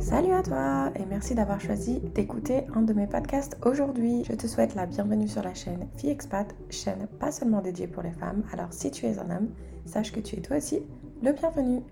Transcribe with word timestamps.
Salut 0.00 0.32
à 0.32 0.42
toi 0.42 0.90
et 0.94 1.04
merci 1.06 1.34
d'avoir 1.34 1.60
choisi 1.60 2.00
d'écouter 2.14 2.64
un 2.74 2.82
de 2.82 2.92
mes 2.92 3.06
podcasts 3.06 3.56
aujourd'hui. 3.64 4.24
Je 4.28 4.34
te 4.34 4.46
souhaite 4.46 4.74
la 4.74 4.86
bienvenue 4.86 5.28
sur 5.28 5.42
la 5.42 5.54
chaîne 5.54 5.88
Fille 5.96 6.10
Expat, 6.10 6.54
chaîne 6.70 7.06
pas 7.18 7.32
seulement 7.32 7.60
dédiée 7.60 7.86
pour 7.86 8.02
les 8.02 8.12
femmes. 8.12 8.42
Alors 8.52 8.72
si 8.72 8.90
tu 8.90 9.06
es 9.06 9.18
un 9.18 9.30
homme, 9.30 9.48
sache 9.84 10.12
que 10.12 10.20
tu 10.20 10.36
es 10.36 10.40
toi 10.40 10.58
aussi 10.58 10.82
le 11.22 11.32
bienvenu. 11.32 11.82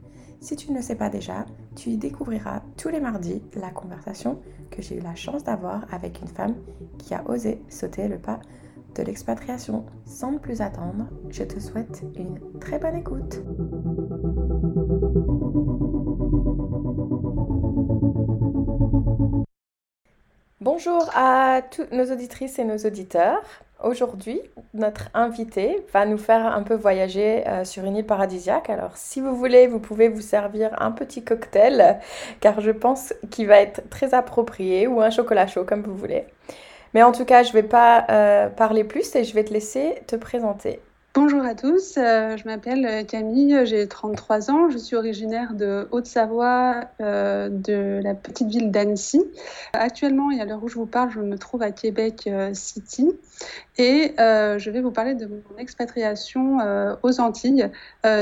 Si 0.41 0.57
tu 0.57 0.71
ne 0.71 0.77
le 0.77 0.83
sais 0.83 0.97
pas 0.97 1.09
déjà, 1.09 1.47
tu 1.75 1.91
y 1.91 1.97
découvriras 1.97 2.63
tous 2.77 2.89
les 2.89 3.01
mardis 3.01 3.43
la 3.55 3.71
conversation 3.71 4.39
que 4.71 4.83
j'ai 4.83 4.97
eu 4.97 5.01
la 5.01 5.15
chance 5.15 5.45
d'avoir 5.45 5.87
avec 5.93 6.21
une 6.21 6.29
femme 6.29 6.55
qui 6.99 7.15
a 7.15 7.29
osé 7.29 7.63
sauter 7.69 8.09
le 8.09 8.19
pas 8.19 8.41
de 8.95 9.03
l'expatriation. 9.03 9.85
Sans 10.05 10.39
plus 10.39 10.61
attendre, 10.61 11.09
je 11.31 11.43
te 11.45 11.59
souhaite 11.59 12.05
une 12.17 12.39
très 12.61 12.79
bonne 12.79 12.97
écoute. 12.97 13.43
Bonjour 20.65 21.11
à 21.15 21.61
toutes 21.61 21.93
nos 21.93 22.11
auditrices 22.11 22.59
et 22.59 22.65
nos 22.65 22.79
auditeurs. 22.79 23.43
Aujourd'hui, 23.83 24.41
notre 24.73 25.11
invité 25.13 25.85
va 25.93 26.07
nous 26.07 26.17
faire 26.17 26.47
un 26.47 26.63
peu 26.63 26.73
voyager 26.73 27.47
euh, 27.47 27.67
sur 27.67 27.85
une 27.85 27.97
île 27.99 28.07
paradisiaque. 28.07 28.71
Alors, 28.71 28.97
si 28.97 29.21
vous 29.21 29.37
voulez, 29.37 29.67
vous 29.67 29.79
pouvez 29.79 30.09
vous 30.09 30.23
servir 30.23 30.71
un 30.81 30.91
petit 30.91 31.23
cocktail, 31.23 32.01
car 32.41 32.63
je 32.63 32.71
pense 32.71 33.13
qu'il 33.31 33.47
va 33.47 33.61
être 33.61 33.91
très 33.91 34.15
approprié, 34.15 34.87
ou 34.87 35.03
un 35.03 35.11
chocolat 35.11 35.47
chaud, 35.47 35.65
comme 35.65 35.83
vous 35.83 35.99
voulez. 35.99 36.25
Mais 36.95 37.03
en 37.03 37.13
tout 37.13 37.27
cas, 37.27 37.43
je 37.43 37.51
ne 37.51 37.53
vais 37.53 37.63
pas 37.63 38.07
euh, 38.09 38.49
parler 38.49 38.85
plus 38.85 39.15
et 39.17 39.25
je 39.25 39.35
vais 39.35 39.45
te 39.45 39.53
laisser 39.53 40.03
te 40.07 40.17
présenter. 40.17 40.81
Bonjour 41.17 41.45
à 41.45 41.55
tous, 41.55 41.97
euh, 41.97 42.37
je 42.37 42.45
m'appelle 42.45 42.85
euh, 42.85 43.05
Camille, 43.05 43.57
j'ai 43.67 43.87
33 43.87 44.51
ans, 44.51 44.69
je 44.69 44.79
suis 44.79 44.97
originaire 44.97 45.55
de 45.55 45.87
Haute-Savoie, 45.93 46.87
euh, 47.01 47.49
de 47.49 48.01
la 48.03 48.15
petite 48.15 48.49
ville 48.49 48.73
d'Annecy. 48.73 49.23
Actuellement, 49.75 50.33
et 50.33 50.41
à 50.41 50.45
l'heure 50.45 50.65
où 50.65 50.67
je 50.67 50.75
vous 50.75 50.87
parle, 50.87 51.13
je 51.13 51.21
me 51.21 51.39
trouve 51.39 51.63
à 51.63 51.71
Québec 51.71 52.29
City 52.53 53.13
et 53.79 54.15
je 54.19 54.71
vais 54.71 54.81
vous 54.81 54.91
parler 54.91 55.15
de 55.15 55.27
mon 55.27 55.57
expatriation 55.57 56.59
aux 57.05 57.21
Antilles 57.21 57.71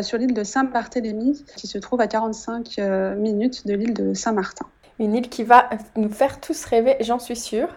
sur 0.03 0.19
l'île 0.19 0.35
de 0.35 0.45
Saint-Barthélemy 0.45 1.47
qui 1.57 1.67
se 1.67 1.79
trouve 1.79 2.03
à 2.03 2.09
45 2.09 2.77
minutes 3.17 3.67
de 3.67 3.73
l'île 3.73 3.95
de 3.95 4.13
Saint-Martin 4.13 4.67
une 5.03 5.15
île 5.15 5.29
qui 5.29 5.45
va 5.45 5.69
nous 5.97 6.09
faire 6.09 6.41
tous 6.41 6.65
rêver, 6.65 6.97
j'en 7.01 7.19
suis 7.19 7.37
sûre. 7.37 7.69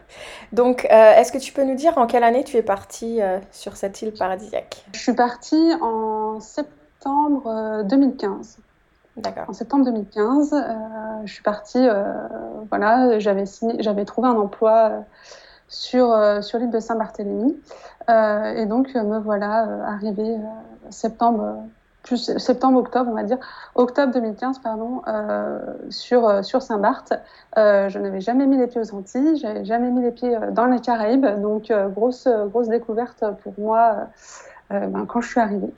Donc, 0.51 0.87
euh, 0.91 1.13
est-ce 1.15 1.31
que 1.31 1.37
tu 1.37 1.51
peux 1.51 1.63
nous 1.63 1.75
dire 1.75 1.97
en 1.97 2.05
quelle 2.07 2.23
année 2.23 2.43
tu 2.43 2.57
es 2.57 2.61
partie 2.61 3.21
euh, 3.21 3.39
sur 3.51 3.75
cette 3.75 4.01
île 4.01 4.13
paradisiaque? 4.13 4.85
Je 4.93 4.99
suis 4.99 5.13
partie 5.13 5.73
en 5.81 6.39
septembre 6.39 7.83
2015. 7.83 8.57
Euh, 8.59 9.21
D'accord. 9.21 9.45
En 9.47 9.53
septembre 9.53 9.85
2015, 9.85 10.53
je 11.23 11.31
suis 11.31 11.41
partie, 11.41 11.87
voilà, 12.69 13.17
j'avais, 13.19 13.45
j'avais 13.79 14.03
trouvé 14.03 14.27
un 14.27 14.35
emploi 14.35 15.05
sur, 15.69 16.13
sur 16.43 16.59
l'île 16.59 16.69
de 16.69 16.81
Saint-Barthélemy. 16.81 17.55
et 18.09 18.65
donc, 18.65 18.93
me 18.93 19.19
voilà 19.19 19.65
arrivée 19.85 20.35
septembre 20.89 21.63
plus 22.05 22.37
septembre-octobre, 22.37 23.09
on 23.11 23.15
va 23.15 23.23
dire, 23.23 23.39
octobre 23.73 24.13
2015, 24.13 24.59
pardon, 24.59 25.01
euh, 25.07 25.59
sur, 25.89 26.27
euh, 26.27 26.43
sur 26.43 26.61
Saint-Barth. 26.61 27.13
Euh, 27.57 27.89
je 27.89 27.99
n'avais 27.99 28.21
jamais 28.21 28.45
mis 28.45 28.57
les 28.57 28.67
pieds 28.67 28.79
aux 28.79 28.95
Antilles, 28.95 29.37
j'avais 29.37 29.65
jamais 29.65 29.89
mis 29.89 30.01
les 30.01 30.11
pieds 30.11 30.37
dans 30.51 30.65
les 30.65 30.79
Caraïbes, 30.79 31.25
donc 31.41 31.73
grosse, 31.93 32.27
grosse 32.27 32.69
découverte 32.69 33.23
pour 33.43 33.53
moi 33.57 34.07
ben, 34.69 35.05
quand 35.07 35.21
je 35.21 35.29
suis 35.29 35.39
arrivée. 35.39 35.73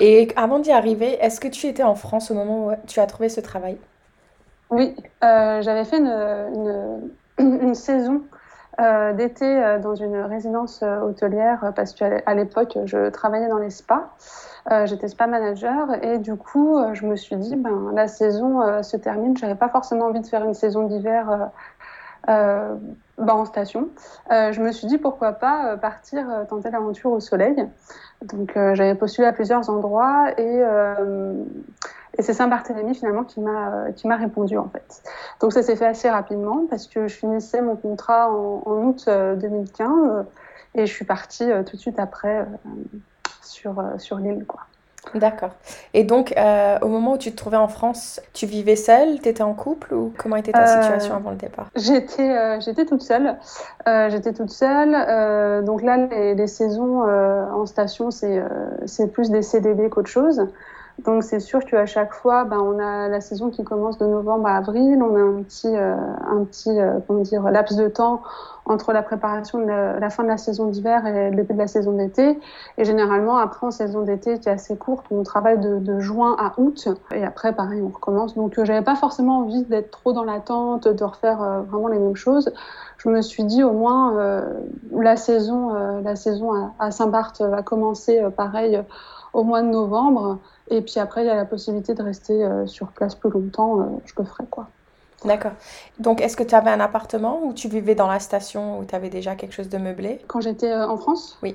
Et 0.00 0.28
avant 0.36 0.58
d'y 0.58 0.72
arriver, 0.72 1.18
est-ce 1.20 1.40
que 1.40 1.48
tu 1.48 1.66
étais 1.66 1.82
en 1.82 1.94
France 1.94 2.30
au 2.30 2.34
moment 2.34 2.66
où 2.66 2.72
tu 2.86 3.00
as 3.00 3.06
trouvé 3.06 3.28
ce 3.28 3.40
travail? 3.40 3.78
Oui, 4.70 4.94
j'avais 5.20 5.84
fait 5.84 5.98
une, 5.98 7.10
une, 7.38 7.58
une 7.62 7.74
saison 7.74 8.22
d'été 8.78 9.78
dans 9.82 9.94
une 9.94 10.16
résidence 10.16 10.82
hôtelière 10.82 11.72
parce 11.76 11.92
qu'à 11.92 12.34
l'époque, 12.34 12.78
je 12.84 13.10
travaillais 13.10 13.48
dans 13.48 13.58
les 13.58 13.70
spas. 13.70 14.10
Euh, 14.70 14.86
j'étais 14.86 15.08
spa 15.08 15.26
manager 15.26 15.88
et 16.04 16.18
du 16.18 16.36
coup, 16.36 16.78
euh, 16.78 16.94
je 16.94 17.04
me 17.04 17.16
suis 17.16 17.36
dit, 17.36 17.56
ben, 17.56 17.90
la 17.94 18.06
saison 18.06 18.60
euh, 18.62 18.82
se 18.82 18.96
termine. 18.96 19.36
J'avais 19.36 19.56
pas 19.56 19.68
forcément 19.68 20.06
envie 20.06 20.20
de 20.20 20.26
faire 20.26 20.44
une 20.44 20.54
saison 20.54 20.86
d'hiver 20.86 21.50
ben, 22.28 22.78
en 23.18 23.44
station. 23.44 23.88
je 24.30 24.60
me 24.60 24.70
suis 24.70 24.86
dit, 24.86 24.98
pourquoi 24.98 25.32
pas 25.32 25.76
partir 25.76 26.24
tenter 26.48 26.70
l'aventure 26.70 27.10
au 27.10 27.20
soleil. 27.20 27.68
Donc, 28.22 28.52
j'avais 28.54 28.94
postulé 28.94 29.26
à 29.26 29.32
plusieurs 29.32 29.68
endroits 29.68 30.30
et 30.38 30.62
et 32.18 32.22
c'est 32.22 32.34
Saint-Barthélemy 32.34 32.94
finalement 32.94 33.24
qui 33.24 33.40
m'a 33.40 33.92
qui 33.96 34.06
m'a 34.06 34.16
répondu 34.16 34.58
en 34.58 34.68
fait. 34.68 35.02
Donc 35.40 35.52
ça 35.52 35.62
s'est 35.62 35.76
fait 35.76 35.86
assez 35.86 36.10
rapidement 36.10 36.66
parce 36.68 36.86
que 36.86 37.08
je 37.08 37.14
finissais 37.14 37.62
mon 37.62 37.76
contrat 37.76 38.30
en, 38.30 38.62
en 38.66 38.84
août 38.84 39.08
2015 39.08 40.24
et 40.74 40.86
je 40.86 40.92
suis 40.92 41.04
partie 41.04 41.46
tout 41.66 41.76
de 41.76 41.80
suite 41.80 41.98
après 41.98 42.46
sur, 43.52 43.78
euh, 43.78 43.98
sur 43.98 44.18
l'île. 44.18 44.44
quoi. 44.46 44.60
D'accord. 45.14 45.50
Et 45.94 46.04
donc, 46.04 46.32
euh, 46.36 46.78
au 46.80 46.86
moment 46.86 47.14
où 47.14 47.18
tu 47.18 47.32
te 47.32 47.36
trouvais 47.36 47.56
en 47.56 47.66
France, 47.66 48.20
tu 48.32 48.46
vivais 48.46 48.76
seule? 48.76 49.20
Tu 49.20 49.28
étais 49.28 49.42
en 49.42 49.52
couple? 49.52 49.92
Ou 49.94 50.12
comment 50.16 50.36
était 50.36 50.52
ta 50.52 50.62
euh, 50.62 50.82
situation 50.82 51.16
avant 51.16 51.30
le 51.30 51.36
départ? 51.36 51.68
J'étais 51.74 52.60
j'étais 52.60 52.86
toute 52.86 53.02
seule. 53.02 53.36
j'étais 53.84 54.32
toute 54.32 54.50
seule. 54.50 55.64
donc 55.64 55.82
là, 55.82 55.96
les, 55.96 56.34
les 56.36 56.46
saisons 56.46 57.02
en 57.02 57.66
station, 57.66 58.10
c'est 58.10 59.12
plus 59.12 59.30
des 59.30 59.42
CDD 59.42 59.90
qu'autre 59.90 60.08
chose. 60.08 60.46
Donc 60.98 61.22
c'est 61.24 61.40
sûr 61.40 61.64
qu'à 61.64 61.86
chaque 61.86 62.12
fois, 62.12 62.44
ben, 62.44 62.58
on 62.58 62.78
a 62.78 63.08
la 63.08 63.20
saison 63.20 63.50
qui 63.50 63.64
commence 63.64 63.98
de 63.98 64.06
novembre 64.06 64.46
à 64.46 64.56
avril, 64.56 65.02
on 65.02 65.16
a 65.16 65.20
un 65.20 65.42
petit, 65.42 65.74
euh, 65.74 65.96
un 66.30 66.44
petit 66.44 66.78
euh, 66.78 66.98
comment 67.06 67.20
dire, 67.20 67.42
laps 67.42 67.76
de 67.76 67.88
temps 67.88 68.22
entre 68.66 68.92
la 68.92 69.02
préparation 69.02 69.58
de 69.58 69.66
la, 69.66 70.10
fin 70.10 70.22
de 70.22 70.28
la 70.28 70.36
saison 70.36 70.66
d'hiver 70.66 71.04
et 71.06 71.30
le 71.30 71.36
début 71.36 71.54
de 71.54 71.58
la 71.58 71.66
saison 71.66 71.92
d'été. 71.92 72.38
Et 72.78 72.84
généralement, 72.84 73.38
après, 73.38 73.66
en 73.66 73.72
saison 73.72 74.02
d'été 74.02 74.38
qui 74.38 74.48
est 74.48 74.52
assez 74.52 74.76
courte, 74.76 75.06
on 75.10 75.24
travaille 75.24 75.58
de, 75.58 75.78
de, 75.78 75.98
juin 75.98 76.36
à 76.38 76.52
août. 76.58 76.88
Et 77.12 77.24
après, 77.24 77.52
pareil, 77.52 77.82
on 77.82 77.88
recommence. 77.88 78.34
Donc 78.34 78.58
euh, 78.58 78.64
j'avais 78.64 78.84
pas 78.84 78.94
forcément 78.94 79.38
envie 79.38 79.64
d'être 79.64 79.90
trop 79.90 80.12
dans 80.12 80.24
l'attente, 80.24 80.86
de 80.86 81.04
refaire 81.04 81.64
vraiment 81.68 81.88
les 81.88 81.98
mêmes 81.98 82.16
choses. 82.16 82.52
Je 82.98 83.08
me 83.08 83.20
suis 83.22 83.42
dit 83.42 83.64
au 83.64 83.72
moins 83.72 84.14
la 84.92 85.16
saison, 85.16 85.74
la 86.04 86.14
saison 86.14 86.52
à, 86.52 86.72
à 86.78 86.90
Saint-Barth 86.92 87.40
va 87.40 87.62
commencer 87.62 88.22
pareil 88.36 88.80
au 89.32 89.42
mois 89.42 89.62
de 89.62 89.68
novembre. 89.68 90.38
Et 90.68 90.80
puis 90.80 90.98
après, 90.98 91.22
il 91.22 91.26
y 91.26 91.30
a 91.30 91.34
la 91.34 91.44
possibilité 91.44 91.94
de 91.94 92.02
rester 92.02 92.44
euh, 92.44 92.66
sur 92.66 92.88
place 92.88 93.14
plus 93.14 93.30
longtemps. 93.30 93.80
Euh, 93.80 93.84
je 94.04 94.12
le 94.18 94.24
ferai, 94.24 94.44
quoi. 94.50 94.68
D'accord. 95.24 95.52
Donc, 96.00 96.20
est-ce 96.20 96.36
que 96.36 96.42
tu 96.42 96.54
avais 96.54 96.70
un 96.70 96.80
appartement 96.80 97.44
ou 97.44 97.52
tu 97.52 97.68
vivais 97.68 97.94
dans 97.94 98.08
la 98.08 98.18
station 98.18 98.80
où 98.80 98.84
tu 98.84 98.94
avais 98.94 99.08
déjà 99.08 99.36
quelque 99.36 99.52
chose 99.52 99.68
de 99.68 99.78
meublé? 99.78 100.20
Quand 100.26 100.40
j'étais 100.40 100.72
euh, 100.72 100.88
en 100.88 100.96
France? 100.96 101.38
Oui. 101.44 101.54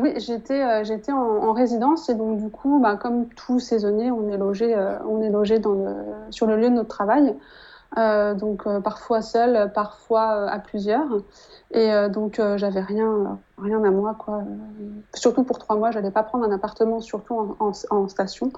oui, 0.00 0.14
j'étais 0.18 0.84
j'étais 0.84 1.10
en, 1.10 1.52
résidence 1.52 2.08
et 2.08 2.14
donc 2.14 2.38
du 2.38 2.48
coup, 2.48 2.78
bah, 2.80 2.96
comme 2.96 3.26
tout 3.30 3.58
saisonnier, 3.58 4.12
on 4.12 4.28
est 4.28 4.36
logé, 4.36 4.76
on 5.08 5.20
est 5.20 5.30
logé 5.30 5.58
dans 5.58 5.72
le, 5.72 5.94
sur 6.30 6.46
le 6.46 6.56
lieu 6.56 6.70
de 6.70 6.74
notre 6.74 6.90
travail. 6.90 7.34
Euh, 7.96 8.34
donc 8.34 8.66
euh, 8.66 8.80
parfois 8.80 9.22
seul, 9.22 9.72
parfois 9.72 10.34
euh, 10.34 10.48
à 10.48 10.58
plusieurs. 10.58 11.08
Et 11.70 11.90
donc 12.08 12.40
j'avais 12.56 12.80
rien, 12.80 13.38
rien 13.58 13.84
à 13.84 13.90
moi 13.90 14.16
quoi. 14.18 14.42
surtout 15.14 15.44
pour 15.44 15.58
trois 15.58 15.76
mois, 15.76 15.90
j'allais 15.90 16.10
pas 16.10 16.22
prendre 16.22 16.46
un 16.46 16.50
appartement, 16.50 17.00
surtout 17.00 17.56
en, 17.60 17.72
en, 17.90 18.08
station. 18.08 18.50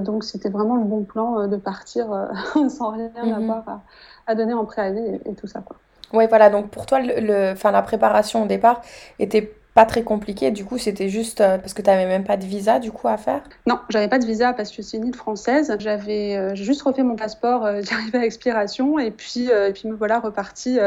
donc 0.00 0.24
c'était 0.24 0.50
vraiment 0.50 0.76
le 0.76 0.84
bon 0.84 1.04
plan 1.04 1.46
de 1.46 1.56
partir 1.56 2.08
sans 2.68 2.90
rien 2.90 3.10
mhm. 3.24 3.32
avoir 3.32 3.66
à, 3.66 3.80
à, 4.26 4.34
donner 4.34 4.52
en 4.52 4.66
préavis 4.66 5.00
et, 5.00 5.30
et 5.30 5.34
tout 5.34 5.46
ça 5.46 5.62
quoi. 5.62 5.76
Oui, 6.12 6.26
voilà, 6.28 6.50
donc 6.50 6.68
pour 6.68 6.84
toi, 6.84 7.00
le, 7.00 7.20
le, 7.20 7.70
la 7.70 7.82
préparation 7.82 8.42
au 8.42 8.46
départ 8.46 8.82
était 9.18 9.54
pas 9.80 9.86
très 9.86 10.02
compliqué. 10.02 10.50
Du 10.50 10.66
coup, 10.66 10.76
c'était 10.76 11.08
juste 11.08 11.40
euh, 11.40 11.56
parce 11.56 11.72
que 11.72 11.80
tu 11.80 11.88
n'avais 11.88 12.04
même 12.04 12.24
pas 12.24 12.36
de 12.36 12.44
visa 12.44 12.78
du 12.78 12.92
coup 12.92 13.08
à 13.08 13.16
faire? 13.16 13.40
Non, 13.66 13.78
j'avais 13.88 14.08
pas 14.08 14.18
de 14.18 14.26
visa 14.26 14.52
parce 14.52 14.70
que 14.70 14.82
c'est 14.82 14.98
une 14.98 15.06
île 15.06 15.14
française. 15.14 15.74
J'avais 15.78 16.36
euh, 16.36 16.54
juste 16.54 16.82
refait 16.82 17.02
mon 17.02 17.16
passeport, 17.16 17.64
euh, 17.64 17.80
j'arrivais 17.88 18.18
à 18.18 18.24
expiration 18.26 18.98
et 18.98 19.10
puis 19.10 19.48
et 19.48 19.72
puis 19.72 19.88
me 19.88 19.94
voilà 19.94 20.18
reparti 20.18 20.78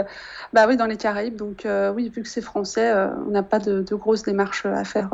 bah 0.54 0.66
oui 0.68 0.78
dans 0.78 0.86
les 0.86 0.98
Caraïbes. 0.98 1.36
Donc 1.36 1.68
oui, 1.96 2.10
vu 2.10 2.22
que 2.22 2.30
c'est 2.30 2.42
français, 2.42 2.94
on 3.26 3.32
n'a 3.32 3.42
pas 3.42 3.58
de, 3.58 3.82
de, 3.82 3.96
grosses 3.96 4.24
démarches 4.24 4.68
à 4.68 4.84
faire. 4.84 5.10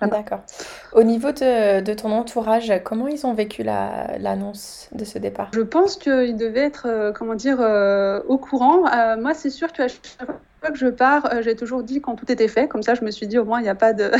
D'accord. 0.00 0.42
Au 0.92 1.02
niveau 1.02 1.32
de, 1.32 1.80
de, 1.80 1.94
ton 1.94 2.12
entourage, 2.12 2.72
comment 2.84 3.08
ils 3.08 3.26
ont 3.26 3.34
vécu 3.34 3.64
l'annonce 3.64 4.88
de 4.92 5.04
ce 5.04 5.18
départ? 5.18 5.50
Je 5.54 5.60
pense 5.62 5.96
qu'ils 5.96 6.36
devaient 6.36 6.66
être, 6.66 7.12
comment 7.16 7.34
dire, 7.34 7.58
au 8.28 8.38
courant. 8.38 8.82
moi, 9.16 9.34
c'est 9.34 9.50
sûr 9.50 9.72
que 9.72 9.82
fois 10.60 10.70
que 10.70 10.78
je 10.78 10.86
pars, 10.86 11.32
euh, 11.32 11.42
j'ai 11.42 11.54
toujours 11.54 11.82
dit 11.82 12.00
quand 12.00 12.16
tout 12.16 12.30
était 12.30 12.48
fait. 12.48 12.68
Comme 12.68 12.82
ça, 12.82 12.94
je 12.94 13.04
me 13.04 13.10
suis 13.10 13.26
dit 13.26 13.38
au 13.38 13.44
moins 13.44 13.60
il 13.60 13.64
n'y 13.64 13.68
a 13.68 13.74
pas 13.74 13.92
de, 13.92 14.10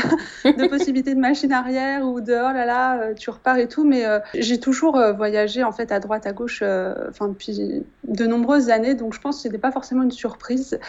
possibilité 0.69 1.13
de 1.13 1.19
machine 1.19 1.51
arrière 1.51 2.05
ou 2.05 2.21
de 2.21 2.33
oh 2.33 2.53
là 2.53 2.65
là, 2.65 3.01
euh, 3.01 3.13
tu 3.13 3.29
repars 3.29 3.57
et 3.57 3.67
tout. 3.67 3.83
Mais 3.85 4.05
euh, 4.05 4.19
j'ai 4.33 4.59
toujours 4.59 5.01
voyagé 5.15 5.63
en 5.63 5.71
fait 5.71 5.91
à 5.91 5.99
droite, 5.99 6.25
à 6.25 6.33
gauche, 6.33 6.63
enfin 7.09 7.27
depuis 7.27 7.83
de 8.03 8.25
nombreuses 8.25 8.69
années, 8.69 8.95
donc 8.95 9.13
je 9.13 9.19
pense 9.19 9.37
que 9.37 9.41
c'était 9.43 9.57
pas 9.57 9.71
forcément 9.71 10.03
une 10.03 10.11
surprise. 10.11 10.79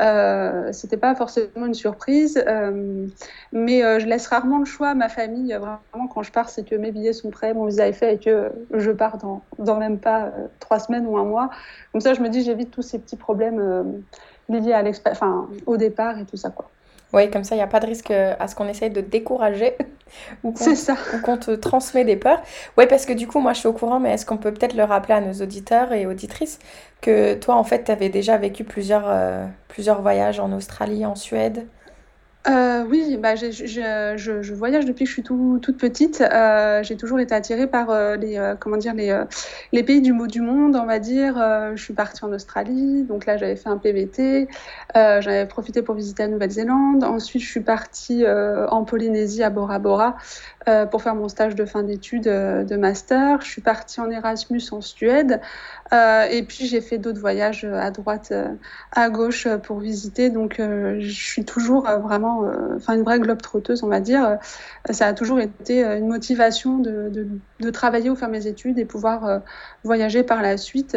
Euh, 0.00 0.70
c'était 0.72 0.96
pas 0.96 1.14
forcément 1.14 1.66
une 1.66 1.74
surprise, 1.74 2.42
mais 3.52 4.00
je 4.00 4.06
laisse 4.06 4.26
rarement 4.26 4.58
le 4.58 4.64
choix 4.64 4.90
à 4.90 4.94
ma 4.94 5.08
famille. 5.08 5.52
Vraiment, 5.52 6.08
quand 6.12 6.22
je 6.22 6.32
pars, 6.32 6.48
c'est 6.48 6.64
que 6.64 6.74
mes 6.74 6.92
billets 6.92 7.12
sont 7.12 7.30
prêts, 7.30 7.54
mon 7.54 7.66
visa 7.66 7.86
est 7.88 7.92
fait 7.92 8.14
et 8.14 8.18
que 8.18 8.50
je 8.74 8.90
pars 8.90 9.18
dans 9.18 9.78
même 9.78 9.98
pas 9.98 10.32
trois 10.60 10.78
semaines 10.78 11.06
ou 11.06 11.16
un 11.18 11.24
mois. 11.24 11.50
Comme 11.92 12.00
ça, 12.00 12.14
je 12.14 12.20
me 12.20 12.28
dis, 12.28 12.42
j'évite 12.42 12.70
tous 12.70 12.82
ces 12.82 12.98
petits 12.98 13.16
problèmes 13.16 14.02
liés 14.48 14.72
à 14.72 14.82
enfin, 15.10 15.48
au 15.66 15.76
départ 15.76 16.18
et 16.18 16.24
tout 16.24 16.36
ça, 16.36 16.50
quoi. 16.50 16.70
Oui, 17.14 17.30
comme 17.30 17.44
ça, 17.44 17.54
il 17.54 17.58
n'y 17.58 17.64
a 17.64 17.68
pas 17.68 17.80
de 17.80 17.86
risque 17.86 18.10
à 18.10 18.48
ce 18.48 18.54
qu'on 18.54 18.68
essaye 18.68 18.90
de 18.90 19.00
décourager 19.00 19.74
ou 20.44 20.52
qu'on 20.52 21.38
te 21.38 21.52
transmet 21.52 22.04
des 22.04 22.16
peurs. 22.16 22.42
Oui, 22.76 22.86
parce 22.86 23.06
que 23.06 23.14
du 23.14 23.26
coup, 23.26 23.40
moi, 23.40 23.54
je 23.54 23.60
suis 23.60 23.68
au 23.68 23.72
courant, 23.72 23.98
mais 23.98 24.12
est-ce 24.12 24.26
qu'on 24.26 24.36
peut 24.36 24.52
peut-être 24.52 24.76
le 24.76 24.84
rappeler 24.84 25.14
à 25.14 25.20
nos 25.22 25.32
auditeurs 25.42 25.92
et 25.92 26.06
auditrices 26.06 26.58
que 27.00 27.34
toi, 27.34 27.54
en 27.56 27.64
fait, 27.64 27.84
tu 27.84 27.92
avais 27.92 28.10
déjà 28.10 28.36
vécu 28.36 28.62
plusieurs, 28.64 29.06
euh, 29.08 29.46
plusieurs 29.68 30.02
voyages 30.02 30.38
en 30.38 30.52
Australie, 30.52 31.06
en 31.06 31.14
Suède? 31.14 31.66
Euh, 32.46 32.84
oui, 32.88 33.18
bah, 33.18 33.34
je, 33.34 34.52
voyage 34.54 34.86
depuis 34.86 35.04
que 35.04 35.08
je 35.08 35.14
suis 35.14 35.22
tout, 35.22 35.58
toute 35.60 35.76
petite. 35.76 36.20
Euh, 36.22 36.82
j'ai 36.82 36.96
toujours 36.96 37.18
été 37.18 37.34
attirée 37.34 37.66
par 37.66 37.90
euh, 37.90 38.16
les, 38.16 38.54
comment 38.60 38.76
dire, 38.76 38.94
les, 38.94 39.82
pays 39.82 40.00
du, 40.00 40.14
du 40.28 40.40
monde, 40.40 40.76
on 40.76 40.86
va 40.86 40.98
dire. 40.98 41.34
je 41.74 41.82
suis 41.82 41.94
partie 41.94 42.24
en 42.24 42.32
Australie, 42.32 43.02
donc 43.02 43.26
là 43.26 43.36
j'avais 43.36 43.56
fait 43.56 43.68
un 43.68 43.76
PVT. 43.76 44.48
J'avais 44.94 45.46
profité 45.46 45.82
pour 45.82 45.94
visiter 45.94 46.22
la 46.22 46.28
Nouvelle-Zélande. 46.28 47.04
Ensuite, 47.04 47.42
je 47.42 47.48
suis 47.48 47.60
partie 47.60 48.24
en 48.26 48.84
Polynésie 48.84 49.42
à 49.42 49.50
Bora 49.50 49.78
Bora 49.78 50.16
pour 50.90 51.02
faire 51.02 51.14
mon 51.14 51.28
stage 51.28 51.54
de 51.54 51.64
fin 51.64 51.82
d'études 51.82 52.24
de 52.24 52.76
master. 52.76 53.40
Je 53.42 53.48
suis 53.48 53.62
partie 53.62 54.00
en 54.00 54.10
Erasmus 54.10 54.62
en 54.70 54.80
Suède. 54.80 55.40
et 55.92 56.44
puis 56.46 56.66
j'ai 56.66 56.80
fait 56.80 56.98
d'autres 56.98 57.20
voyages 57.20 57.64
à 57.64 57.90
droite, 57.90 58.32
à 58.92 59.10
gauche 59.10 59.48
pour 59.64 59.80
visiter. 59.80 60.30
Donc 60.30 60.56
je 60.58 61.10
suis 61.10 61.44
toujours 61.44 61.82
vraiment 61.82 62.27
euh, 62.28 62.78
une 62.94 63.02
vraie 63.02 63.18
globe 63.18 63.40
trotteuse, 63.40 63.82
on 63.82 63.88
va 63.88 64.00
dire. 64.00 64.24
Euh, 64.24 64.36
ça 64.90 65.06
a 65.06 65.12
toujours 65.12 65.40
été 65.40 65.84
euh, 65.84 65.98
une 65.98 66.08
motivation 66.08 66.78
de, 66.78 67.10
travailler 67.72 68.10
ou 68.10 68.16
faire 68.16 68.28
mes 68.28 68.46
études 68.46 68.78
et 68.78 68.84
pouvoir 68.84 69.42
voyager 69.84 70.22
par 70.22 70.40
la 70.42 70.56
suite 70.56 70.96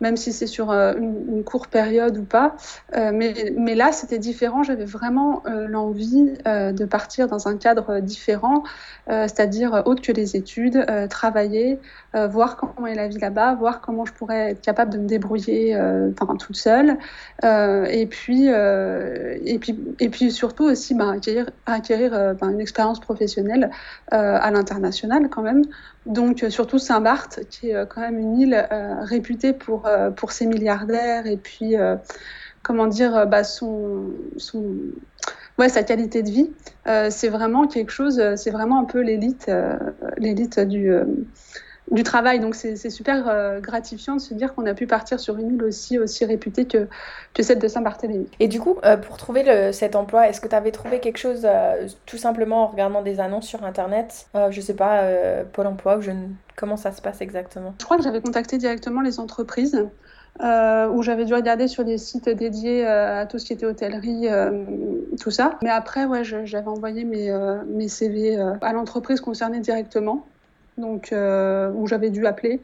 même 0.00 0.16
si 0.16 0.32
c'est 0.32 0.46
sur 0.46 0.70
une, 0.70 1.42
courte 1.44 1.70
période 1.70 2.16
ou 2.16 2.24
pas. 2.24 2.56
mais, 2.94 3.52
mais, 3.56 3.74
là, 3.74 3.92
c'était 3.92 4.18
différent. 4.18 4.62
J'avais 4.62 4.84
vraiment 4.84 5.42
l'envie 5.46 6.32
de 6.46 6.84
partir 6.84 7.28
dans 7.28 7.48
un 7.48 7.56
cadre 7.56 8.00
différent, 8.00 8.62
c'est-à-dire 9.08 9.82
autre 9.84 10.02
que 10.02 10.12
les 10.12 10.36
études, 10.36 10.84
travailler, 11.10 11.78
voir 12.14 12.56
comment 12.56 12.86
est 12.86 12.94
la 12.94 13.08
vie 13.08 13.18
là-bas, 13.18 13.54
voir 13.54 13.80
comment 13.80 14.04
je 14.04 14.12
pourrais 14.12 14.52
être 14.52 14.60
capable 14.60 14.92
de 14.92 14.98
me 14.98 15.06
débrouiller 15.06 15.76
enfin, 15.76 16.36
toute 16.36 16.56
seule. 16.56 16.98
et, 17.42 18.06
puis, 18.06 18.46
et, 18.46 19.58
puis, 19.60 19.78
et 20.00 20.08
puis 20.08 20.30
surtout 20.30 20.64
aussi 20.64 20.94
bah, 20.94 21.10
acquérir, 21.10 21.50
acquérir 21.66 22.34
bah, 22.40 22.48
une 22.48 22.60
expérience 22.60 23.00
professionnelle 23.00 23.70
à 24.10 24.50
l'international 24.50 25.28
quand 25.28 25.42
même. 25.42 25.62
Donc 26.06 26.44
surtout 26.50 26.78
Saint-Barth, 26.78 27.40
qui 27.48 27.70
est 27.70 27.86
quand 27.88 28.00
même 28.00 28.18
une 28.18 28.38
île 28.38 28.68
réputée 29.02 29.52
pour, 29.52 29.83
pour 30.16 30.32
ses 30.32 30.46
milliardaires 30.46 31.26
et 31.26 31.36
puis, 31.36 31.74
comment 32.62 32.86
dire, 32.86 33.26
bah, 33.26 33.44
son, 33.44 34.10
son 34.36 34.74
ouais, 35.58 35.68
sa 35.68 35.82
qualité 35.82 36.22
de 36.22 36.30
vie. 36.30 36.50
c'est 37.10 37.28
vraiment 37.28 37.66
quelque 37.66 37.90
chose, 37.90 38.22
c'est 38.36 38.50
vraiment 38.50 38.80
un 38.80 38.84
peu 38.84 39.00
l'élite, 39.00 39.50
l'élite 40.18 40.60
du, 40.60 40.92
du 41.90 42.02
travail. 42.02 42.40
Donc 42.40 42.54
c'est 42.54 42.90
super 42.90 43.28
euh, 43.28 43.60
gratifiant 43.60 44.16
de 44.16 44.20
se 44.20 44.34
dire 44.34 44.54
qu'on 44.54 44.66
a 44.66 44.74
pu 44.74 44.86
partir 44.86 45.20
sur 45.20 45.36
une 45.38 45.54
île 45.54 45.64
aussi, 45.64 45.98
aussi 45.98 46.24
réputée 46.24 46.66
que, 46.66 46.88
que 47.34 47.42
celle 47.42 47.58
de 47.58 47.68
Saint-Barthélemy. 47.68 48.26
Et 48.40 48.48
du 48.48 48.60
coup, 48.60 48.78
euh, 48.84 48.96
pour 48.96 49.16
trouver 49.16 49.42
le, 49.44 49.72
cet 49.72 49.96
emploi, 49.96 50.28
est-ce 50.28 50.40
que 50.40 50.48
tu 50.48 50.54
avais 50.54 50.72
trouvé 50.72 51.00
quelque 51.00 51.18
chose 51.18 51.42
euh, 51.44 51.86
tout 52.06 52.18
simplement 52.18 52.64
en 52.64 52.66
regardant 52.68 53.02
des 53.02 53.20
annonces 53.20 53.46
sur 53.46 53.64
Internet 53.64 54.26
Je 54.50 54.60
sais 54.60 54.74
pas, 54.74 55.02
Pôle 55.52 55.66
emploi, 55.66 55.98
ou 55.98 56.00
je... 56.00 56.10
comment 56.56 56.76
ça 56.76 56.92
se 56.92 57.02
passe 57.02 57.20
exactement? 57.20 57.74
Je 57.78 57.84
crois 57.84 57.96
que 57.96 58.02
j'avais 58.02 58.20
contacté 58.20 58.58
directement 58.58 59.00
les 59.00 59.20
entreprises. 59.20 59.86
où 60.40 61.02
j'avais 61.02 61.24
dû 61.24 61.34
regarder 61.34 61.68
sur 61.68 61.84
des 61.84 61.98
sites 61.98 62.28
dédiés 62.28 62.86
à 62.86 63.26
tout 63.26 63.38
ce 63.38 63.46
qui 63.46 63.52
était 63.52 63.66
hôtellerie, 63.66 64.28
tout 65.20 65.30
ça. 65.30 65.58
Mais 65.62 65.70
après, 65.70 66.04
ouais, 66.04 66.24
j'avais 66.24 66.68
envoyé 66.68 67.04
mes, 67.04 67.30
mes 67.66 67.88
CV 67.88 68.36
à 68.60 68.72
l'entreprise 68.72 69.20
concernée 69.20 69.60
directement 69.60 70.26
donc 70.78 71.12
euh, 71.12 71.70
où 71.72 71.86
j'avais 71.86 72.10
dû 72.10 72.26
appeler. 72.26 72.60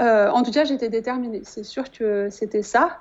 Euh, 0.00 0.28
en 0.30 0.42
tout 0.42 0.50
cas, 0.50 0.64
j'étais 0.64 0.88
déterminée. 0.88 1.40
C'est 1.44 1.64
sûr 1.64 1.90
que 1.90 2.28
c'était 2.30 2.62
ça. 2.62 2.98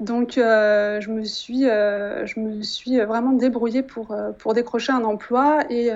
Donc, 0.00 0.38
euh, 0.38 1.00
je 1.00 1.10
me 1.10 1.24
suis, 1.24 1.62
je 1.62 2.40
me 2.40 2.62
suis 2.62 3.00
vraiment 3.00 3.32
débrouillée 3.32 3.82
pour 3.82 4.14
pour 4.38 4.54
décrocher 4.54 4.92
un 4.92 5.04
emploi 5.04 5.64
et 5.70 5.90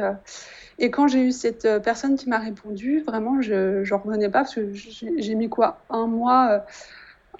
et 0.78 0.90
quand 0.90 1.08
j'ai 1.08 1.22
eu 1.22 1.32
cette 1.32 1.68
personne 1.82 2.16
qui 2.16 2.28
m'a 2.28 2.38
répondu, 2.38 3.00
vraiment, 3.00 3.42
je 3.42 3.88
n'en 3.88 3.98
revenais 3.98 4.30
pas 4.30 4.40
parce 4.40 4.54
que 4.54 4.72
j'ai 4.72 5.34
mis 5.34 5.48
quoi? 5.50 5.82
Un 5.90 6.06
mois, 6.06 6.64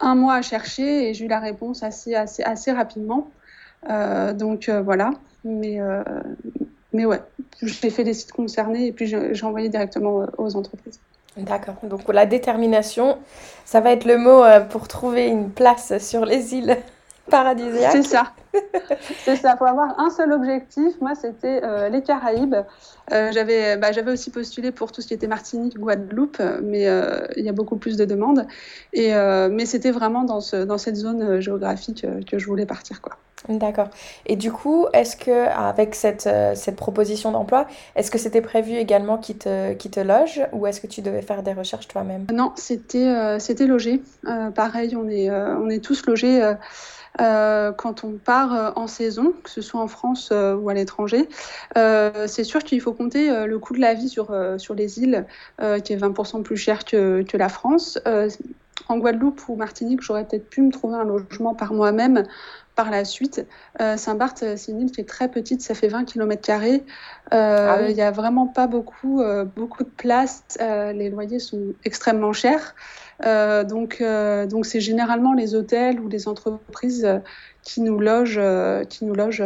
un 0.01 0.15
mois 0.15 0.35
à 0.35 0.43
chercher 0.43 1.09
et 1.09 1.15
j'ai 1.15 1.25
eu 1.25 1.29
la 1.29 1.41
réponse 1.41 1.83
assez, 1.83 2.15
assez, 2.15 2.43
assez 2.43 2.71
rapidement. 2.71 3.31
donc 4.35 4.69
voilà. 4.69 5.11
Mais, 5.43 5.81
mais 6.93 7.05
ouais, 7.05 7.21
j'ai 7.63 7.91
fait 7.91 8.05
les 8.05 8.15
sites 8.15 8.33
concernés 8.33 8.87
et 8.87 8.93
puis 8.93 9.07
j'ai 9.07 9.47
envoyé 9.47 9.69
directement 9.69 10.23
euh, 10.23 10.27
aux 10.39 10.57
entreprises. 10.57 10.99
D'accord. 11.37 11.77
Donc 11.85 12.13
la 12.13 12.27
détermination, 12.27 13.19
ça 13.65 13.81
va 13.81 13.93
être 13.93 14.05
le 14.05 14.19
mot 14.19 14.43
euh, 14.43 14.61
pour 14.61 14.89
trouver 14.89 15.27
une 15.27 15.51
place 15.51 15.99
sur 15.99 16.25
les 16.25 16.55
îles 16.55 16.77
paradisiaques. 17.31 17.93
C'est 17.93 18.03
ça. 18.03 18.33
C'est 19.25 19.37
ça. 19.37 19.55
Pour 19.55 19.69
avoir 19.69 20.01
un 20.01 20.11
seul 20.11 20.33
objectif, 20.33 21.01
moi, 21.01 21.15
c'était 21.15 21.61
euh, 21.63 21.89
les 21.89 22.03
Caraïbes. 22.03 22.57
j'avais, 23.09 23.77
bah, 23.77 23.93
j'avais 23.93 24.11
aussi 24.11 24.31
postulé 24.31 24.73
pour 24.73 24.91
tout 24.91 25.01
ce 25.01 25.07
qui 25.07 25.15
était 25.15 25.29
Martinique, 25.29 25.79
Guadeloupe, 25.79 26.43
mais 26.65 26.89
il 27.37 27.45
y 27.45 27.49
a 27.49 27.53
beaucoup 27.53 27.77
plus 27.77 27.97
de 27.97 28.05
demandes. 28.05 28.49
Et, 28.93 29.13
mais 29.13 29.67
c'était 29.67 29.93
vraiment 29.93 30.25
dans, 30.25 30.41
ce, 30.41 30.57
dans 30.57 30.79
cette 30.79 30.97
zone 30.97 31.39
géographique 31.41 32.05
que 32.29 32.39
je 32.41 32.47
voulais 32.47 32.67
partir, 32.67 33.01
quoi. 33.01 33.17
D'accord. 33.49 33.89
Et 34.27 34.37
du 34.37 34.53
coup, 34.53 34.87
est-ce 34.93 35.17
que 35.17 35.49
avec 35.49 35.95
cette, 35.95 36.27
euh, 36.27 36.55
cette 36.55 36.77
proposition 36.77 37.33
d'emploi, 37.33 37.67
est-ce 37.97 38.11
que 38.11 38.19
c'était 38.19 38.43
prévu 38.43 38.75
également 38.75 39.17
qu'ils 39.17 39.39
te, 39.39 39.73
qui 39.73 39.91
te 39.91 40.01
loge 40.01 40.43
ou 40.53 40.67
est-ce 40.67 40.81
que 40.81 40.87
tu 40.87 41.01
devais 41.01 41.23
faire 41.23 41.43
des 41.43 41.55
recherches 41.55 41.89
toi-même? 41.89 42.27
Non, 42.33 42.53
c'était 42.57 43.09
euh, 43.09 43.39
logé. 43.67 44.03
Euh, 44.27 44.51
pareil, 44.51 44.95
on 44.95 45.09
est, 45.09 45.31
on 45.31 45.69
est 45.69 45.83
tous 45.83 46.05
logés 46.07 46.41
quand 47.19 48.05
on 48.05 48.13
part 48.25 48.73
en 48.77 48.87
saison, 48.87 49.35
que 49.43 49.51
ce 49.51 49.61
soit 49.61 49.81
en 49.81 49.89
France 49.89 50.33
ou 50.33 50.69
à 50.69 50.75
l'étranger. 50.75 51.29
c'est 51.75 52.45
sûr 52.45 52.63
qu'il 52.63 52.81
faut 52.81 52.93
compter 52.93 53.47
le 53.47 53.59
coût 53.59 53.75
de 53.75 53.81
la 53.81 53.95
vie 53.95 54.09
sur, 54.09 54.35
sur 54.59 54.75
les 54.75 55.01
îles, 55.01 55.27
qui 55.59 55.93
est 55.93 55.97
20% 55.97 56.43
plus 56.43 56.57
cher 56.57 56.85
que, 56.85 57.23
que 57.23 57.37
la 57.37 57.49
France. 57.49 57.99
En 58.89 58.99
Guadeloupe 58.99 59.41
ou 59.49 59.57
Martinique, 59.57 60.01
j'aurais 60.03 60.27
peut-être 60.27 60.49
pu 60.49 60.63
me 60.63 60.71
trouver 60.71 60.97
un 60.97 61.05
logement 61.05 61.55
par 61.55 61.73
moi-même 61.73 62.25
par 62.77 62.91
la 62.91 63.05
suite. 63.05 63.47
Euh, 63.81 63.97
Saint-Barth, 63.97 64.43
euh, 64.43 64.57
c'est 64.57 64.73
une 64.73 64.81
île 64.81 64.91
qui 64.91 65.01
est 65.01 65.09
très 65.09 65.29
petite, 65.29 65.61
ça 65.61 65.75
fait 65.75 65.89
20 65.89 66.05
km. 66.05 66.51
Euh, 66.51 66.79
ah 67.33 67.83
il 67.89 67.95
n'y 67.95 68.03
a 68.03 68.11
vraiment 68.11 68.47
pas 68.47 68.67
beaucoup, 68.67 69.23
beaucoup 69.55 69.85
de 69.85 69.91
place. 69.91 70.45
les 70.59 71.11
loyers 71.11 71.39
sont 71.39 71.75
extrêmement 71.85 72.33
chers. 72.33 72.75
donc, 73.23 74.03
donc 74.49 74.67
c'est 74.67 74.81
généralement 74.81 75.35
les 75.35 75.55
hôtels 75.55 76.01
ou 76.01 76.09
les 76.09 76.27
entreprises 76.27 77.07
qui 77.63 77.81
nous 77.83 77.99
logent, 77.99 78.41
qui 78.89 79.05
nous 79.05 79.15
logent 79.15 79.45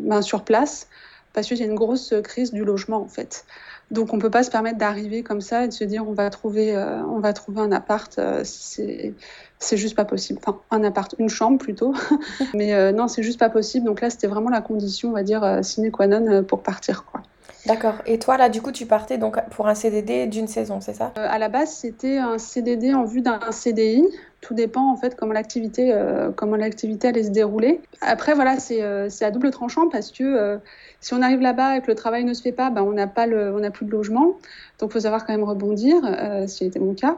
ben, 0.00 0.22
sur 0.22 0.44
place 0.44 0.88
parce 1.32 1.46
qu'il 1.46 1.58
y 1.58 1.62
a 1.62 1.66
une 1.66 1.76
grosse 1.76 2.14
crise 2.24 2.52
du 2.52 2.64
logement 2.64 3.02
en 3.02 3.08
fait. 3.08 3.44
Donc 3.90 4.14
on 4.14 4.18
peut 4.18 4.30
pas 4.30 4.42
se 4.42 4.50
permettre 4.50 4.78
d'arriver 4.78 5.22
comme 5.22 5.40
ça 5.40 5.64
et 5.64 5.68
de 5.68 5.72
se 5.72 5.84
dire 5.84 6.08
on 6.08 6.12
va 6.12 6.30
trouver, 6.30 6.76
on 7.08 7.18
va 7.18 7.32
trouver 7.32 7.60
un 7.60 7.72
appart. 7.72 8.20
c'est 8.44 9.14
c'est 9.60 9.76
juste 9.76 9.94
pas 9.94 10.06
possible. 10.06 10.40
Enfin, 10.42 10.58
un 10.70 10.82
appart, 10.82 11.14
une 11.18 11.28
chambre 11.28 11.58
plutôt. 11.58 11.94
Mais 12.54 12.72
euh, 12.72 12.92
non, 12.92 13.06
c'est 13.06 13.22
juste 13.22 13.38
pas 13.38 13.50
possible. 13.50 13.86
Donc 13.86 14.00
là, 14.00 14.10
c'était 14.10 14.26
vraiment 14.26 14.48
la 14.48 14.62
condition, 14.62 15.10
on 15.10 15.12
va 15.12 15.22
dire, 15.22 15.44
euh, 15.44 15.62
sine 15.62 15.90
qua 15.92 16.06
non 16.06 16.26
euh, 16.26 16.42
pour 16.42 16.62
partir, 16.62 17.04
quoi. 17.04 17.22
D'accord. 17.66 17.96
Et 18.06 18.18
toi, 18.18 18.38
là, 18.38 18.48
du 18.48 18.62
coup, 18.62 18.72
tu 18.72 18.86
partais 18.86 19.18
donc 19.18 19.36
pour 19.50 19.68
un 19.68 19.74
CDD 19.74 20.26
d'une 20.26 20.46
saison, 20.46 20.80
c'est 20.80 20.94
ça? 20.94 21.12
À 21.16 21.38
la 21.38 21.50
base, 21.50 21.70
c'était 21.70 22.16
un 22.16 22.38
CDD 22.38 22.94
en 22.94 23.04
vue 23.04 23.20
d'un 23.20 23.38
CDI. 23.52 24.02
Tout 24.40 24.54
dépend 24.54 24.90
en 24.90 24.96
fait 24.96 25.16
comment 25.16 25.32
l'activité, 25.32 25.94
comment 26.34 26.56
l'activité 26.56 27.08
allait 27.08 27.24
se 27.24 27.30
dérouler. 27.30 27.80
Après, 28.00 28.34
voilà, 28.34 28.58
c'est 28.58 28.82
à 28.82 29.30
double 29.30 29.50
tranchant 29.50 29.88
parce 29.88 30.10
que 30.10 30.58
si 31.00 31.14
on 31.14 31.22
arrive 31.22 31.40
là-bas 31.40 31.76
et 31.76 31.80
que 31.80 31.86
le 31.86 31.94
travail 31.94 32.24
ne 32.24 32.34
se 32.34 32.42
fait 32.42 32.52
pas, 32.52 32.70
ben, 32.70 32.82
on 32.82 32.92
n'a 32.92 33.06
pas 33.06 33.26
le, 33.26 33.54
on 33.54 33.60
n'a 33.60 33.70
plus 33.70 33.86
de 33.86 33.90
logement. 33.90 34.36
Donc, 34.78 34.90
il 34.90 34.92
faut 34.92 35.00
savoir 35.00 35.24
quand 35.26 35.32
même 35.32 35.44
rebondir, 35.44 35.96
euh, 36.04 36.46
ce 36.46 36.58
qui 36.58 36.66
était 36.66 36.78
mon 36.78 36.94
cas. 36.94 37.16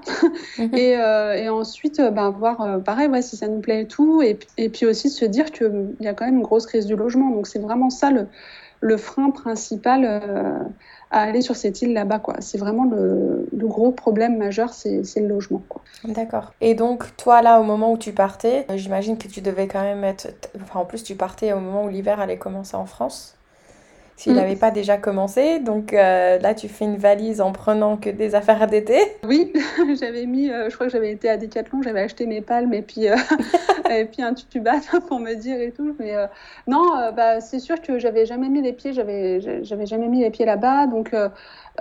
Mhm. 0.58 0.74
et, 0.74 0.96
euh, 0.98 1.34
et, 1.34 1.48
ensuite, 1.48 1.98
euh, 1.98 2.10
ben, 2.10 2.30
voir, 2.30 2.60
euh, 2.60 2.78
pareil, 2.78 3.08
ouais, 3.08 3.22
si 3.22 3.36
ça 3.36 3.48
nous 3.48 3.60
plaît 3.60 3.82
et 3.82 3.86
tout. 3.86 4.22
Et, 4.22 4.38
et 4.56 4.68
puis 4.68 4.86
aussi 4.86 5.10
se 5.10 5.24
dire 5.24 5.50
qu'il 5.50 5.96
y 6.00 6.06
a 6.06 6.14
quand 6.14 6.24
même 6.24 6.36
une 6.36 6.42
grosse 6.42 6.66
crise 6.66 6.86
du 6.86 6.94
logement. 6.94 7.30
Donc, 7.30 7.48
c'est 7.48 7.58
vraiment 7.58 7.90
ça 7.90 8.10
le, 8.10 8.26
le 8.80 8.96
frein 8.96 9.30
principal 9.30 10.22
à 11.12 11.20
aller 11.20 11.42
sur 11.42 11.54
cette 11.54 11.80
île 11.82 11.92
là-bas. 11.92 12.18
quoi. 12.18 12.36
C'est 12.40 12.58
vraiment 12.58 12.84
le, 12.84 13.46
gros 13.52 13.92
problème 13.92 14.38
majeur, 14.38 14.72
c'est 14.72 15.02
le 15.16 15.28
logement. 15.28 15.62
D'accord. 16.04 16.52
Et 16.60 16.74
donc, 16.74 17.16
toi, 17.16 17.42
là, 17.42 17.60
au 17.60 17.62
moment 17.62 17.92
où 17.92 17.98
tu 17.98 18.12
partais, 18.12 18.66
j'imagine 18.74 19.16
que 19.18 19.28
tu 19.28 19.40
devais 19.40 19.68
quand 19.68 19.82
même 19.82 20.02
être... 20.02 20.28
Enfin, 20.60 20.80
en 20.80 20.84
plus, 20.84 21.04
tu 21.04 21.14
partais 21.14 21.52
au 21.52 21.60
moment 21.60 21.84
où 21.84 21.88
l'hiver 21.88 22.18
allait 22.18 22.38
commencer 22.38 22.76
en 22.76 22.86
France 22.86 23.36
s'il 24.22 24.34
n'avait 24.34 24.54
mm. 24.54 24.58
pas 24.58 24.70
déjà 24.70 24.98
commencé. 24.98 25.58
Donc 25.58 25.92
euh, 25.92 26.38
là, 26.38 26.54
tu 26.54 26.68
fais 26.68 26.84
une 26.84 26.96
valise 26.96 27.40
en 27.40 27.50
prenant 27.50 27.96
que 27.96 28.08
des 28.08 28.36
affaires 28.36 28.68
d'été. 28.68 28.96
Oui, 29.26 29.52
j'avais 30.00 30.26
mis, 30.26 30.48
euh, 30.48 30.70
je 30.70 30.74
crois 30.76 30.86
que 30.86 30.92
j'avais 30.92 31.10
été 31.10 31.28
à 31.28 31.36
Decathlon, 31.36 31.82
j'avais 31.82 32.02
acheté 32.02 32.26
mes 32.26 32.40
palmes 32.40 32.72
et 32.72 32.82
puis, 32.82 33.08
euh, 33.08 33.16
et 33.90 34.04
puis 34.04 34.22
un 34.22 34.32
tuba 34.34 34.74
pour 35.08 35.18
me 35.18 35.34
dire 35.34 35.60
et 35.60 35.72
tout. 35.72 35.96
Mais 35.98 36.14
non, 36.68 37.10
bah, 37.16 37.40
c'est 37.40 37.58
sûr 37.58 37.80
que 37.80 37.98
j'avais 37.98 38.24
jamais 38.24 38.48
mis 38.48 38.62
les 38.62 38.72
pieds, 38.72 38.92
j'avais, 38.92 39.40
j'avais 39.64 39.86
jamais 39.86 40.06
mis 40.06 40.20
les 40.20 40.30
pieds 40.30 40.46
là-bas. 40.46 40.86
Donc 40.86 41.12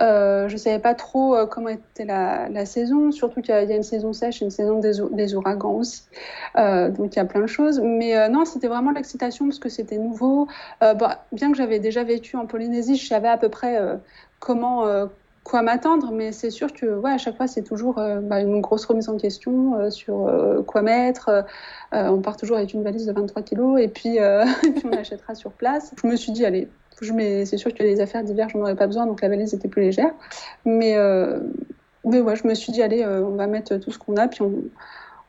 euh, 0.00 0.48
je 0.48 0.54
ne 0.54 0.58
savais 0.58 0.78
pas 0.78 0.94
trop 0.94 1.36
euh, 1.36 1.46
comment 1.46 1.68
était 1.68 2.04
la, 2.04 2.64
saison, 2.66 3.12
surtout 3.12 3.42
qu'il 3.42 3.54
y, 3.54 3.56
a 3.56 3.76
une 3.76 3.82
saison 3.82 4.12
sèche 4.12 4.40
et 4.40 4.44
une 4.44 4.50
saison 4.50 4.80
des, 4.80 5.34
ouragans 5.34 5.74
aussi. 5.74 6.02
Euh, 6.56 6.90
donc 6.90 7.14
il 7.14 7.16
y 7.16 7.20
a 7.20 7.24
plein 7.24 7.40
de 7.40 7.46
choses. 7.46 7.80
Mais 7.80 8.28
non, 8.28 8.44
c'était 8.44 8.68
vraiment 8.68 8.90
l'excitation 8.92 9.46
parce 9.46 9.58
que 9.58 9.68
c'était 9.68 9.98
nouveau. 9.98 10.48
Bah, 10.80 11.24
bien 11.32 11.50
que 11.50 11.56
j'avais 11.56 11.78
déjà 11.78 12.04
vécu 12.04 12.36
en 12.36 12.46
Polynésie, 12.46 12.96
je 12.96 13.06
savais 13.06 13.28
à 13.28 13.36
peu 13.36 13.48
près 13.48 13.78
quoi 15.44 15.62
m'attendre, 15.62 16.12
mais 16.12 16.30
c'est 16.30 16.50
sûr 16.50 16.72
que 16.72 17.04
à 17.04 17.18
chaque 17.18 17.36
fois, 17.36 17.48
c'est 17.48 17.62
toujours 17.62 17.94
bah, 17.94 18.40
une 18.40 18.60
grosse 18.60 18.84
remise 18.84 19.08
en 19.08 19.16
question 19.16 19.90
sur 19.90 20.64
quoi 20.66 20.82
mettre. 20.82 21.44
on 21.92 22.20
part 22.20 22.36
toujours 22.36 22.58
avec 22.58 22.72
une 22.72 22.82
valise 22.82 23.06
de 23.06 23.12
23 23.12 23.42
kilos 23.42 23.80
et 23.80 23.88
puis, 23.88 24.16
et 24.18 24.70
puis 24.74 24.84
on 24.84 24.96
achètera 24.96 25.34
sur 25.34 25.52
place. 25.52 25.92
Je 26.02 26.06
me 26.06 26.16
suis 26.16 26.32
dit, 26.32 26.44
allez, 26.44 26.68
c'est 27.02 27.56
sûr 27.56 27.74
que 27.74 27.82
les 27.82 28.00
affaires 28.00 28.22
d'hiver, 28.22 28.48
j'en 28.48 28.60
aurais 28.60 28.76
pas 28.76 28.86
besoin, 28.86 29.06
donc 29.06 29.20
la 29.22 29.28
valise 29.28 29.54
était 29.54 29.68
plus 29.68 29.82
légère. 29.82 30.12
Mais, 30.64 30.96
euh, 30.96 31.40
mais 32.04 32.20
ouais, 32.20 32.36
je 32.36 32.46
me 32.46 32.54
suis 32.54 32.72
dit, 32.72 32.82
allez, 32.82 33.02
euh, 33.02 33.24
on 33.24 33.36
va 33.36 33.46
mettre 33.46 33.76
tout 33.76 33.90
ce 33.90 33.98
qu'on 33.98 34.16
a, 34.16 34.28
puis 34.28 34.42
on, 34.42 34.52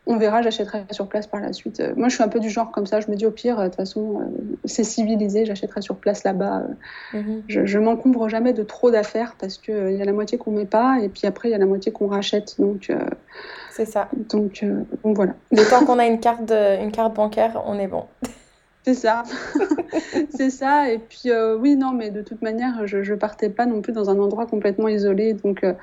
on 0.05 0.17
verra, 0.17 0.41
j'achèterai 0.41 0.85
sur 0.91 1.07
place 1.07 1.27
par 1.27 1.39
la 1.39 1.53
suite. 1.53 1.81
Moi, 1.95 2.09
je 2.09 2.15
suis 2.15 2.23
un 2.23 2.27
peu 2.27 2.39
du 2.39 2.49
genre 2.49 2.71
comme 2.71 2.85
ça, 2.85 2.99
je 2.99 3.09
me 3.09 3.15
dis 3.15 3.25
au 3.25 3.31
pire, 3.31 3.57
de 3.57 3.65
toute 3.65 3.75
façon, 3.75 4.19
euh, 4.19 4.55
c'est 4.65 4.83
civilisé, 4.83 5.45
j'achèterai 5.45 5.81
sur 5.81 5.95
place 5.95 6.23
là-bas. 6.23 6.63
Mhm. 7.13 7.43
Je, 7.47 7.65
je 7.65 7.79
m'encombre 7.79 8.29
jamais 8.29 8.53
de 8.53 8.63
trop 8.63 8.91
d'affaires 8.91 9.35
parce 9.39 9.57
qu'il 9.57 9.91
il 9.91 9.97
y 9.97 10.01
a 10.01 10.05
la 10.05 10.13
moitié 10.13 10.37
qu'on 10.37 10.51
met 10.51 10.65
pas, 10.65 10.99
et 11.01 11.09
puis 11.09 11.25
après, 11.25 11.49
il 11.49 11.51
y 11.51 11.55
a 11.55 11.59
la 11.59 11.65
moitié 11.65 11.91
qu'on 11.91 12.07
rachète. 12.07 12.59
Donc, 12.59 12.91
c'est 13.71 13.85
ça. 13.85 14.09
Donc, 14.29 14.63
donc 15.03 15.15
voilà. 15.15 15.33
Le 15.51 15.67
temps 15.69 15.85
qu'on 15.85 15.99
a 15.99 16.05
une 16.05 16.19
carte, 16.19 16.51
une 16.51 16.91
carte 16.91 17.15
bancaire, 17.15 17.63
on 17.65 17.79
est 17.79 17.87
bon. 17.87 18.03
C'est 18.85 18.95
ça, 18.95 19.23
c'est 20.35 20.49
ça. 20.49 20.91
Et 20.91 20.97
puis 20.97 21.29
euh, 21.29 21.55
oui, 21.55 21.77
non, 21.77 21.93
mais 21.93 22.11
de 22.11 22.21
toute 22.21 22.41
manière, 22.41 22.85
je, 22.85 23.01
je 23.01 23.13
partais 23.13 23.49
pas 23.49 23.65
non 23.65 23.81
plus 23.81 23.93
dans 23.93 24.09
un 24.09 24.19
endroit 24.19 24.45
complètement 24.45 24.89
isolé, 24.89 25.33
donc 25.33 25.63
euh, 25.63 25.73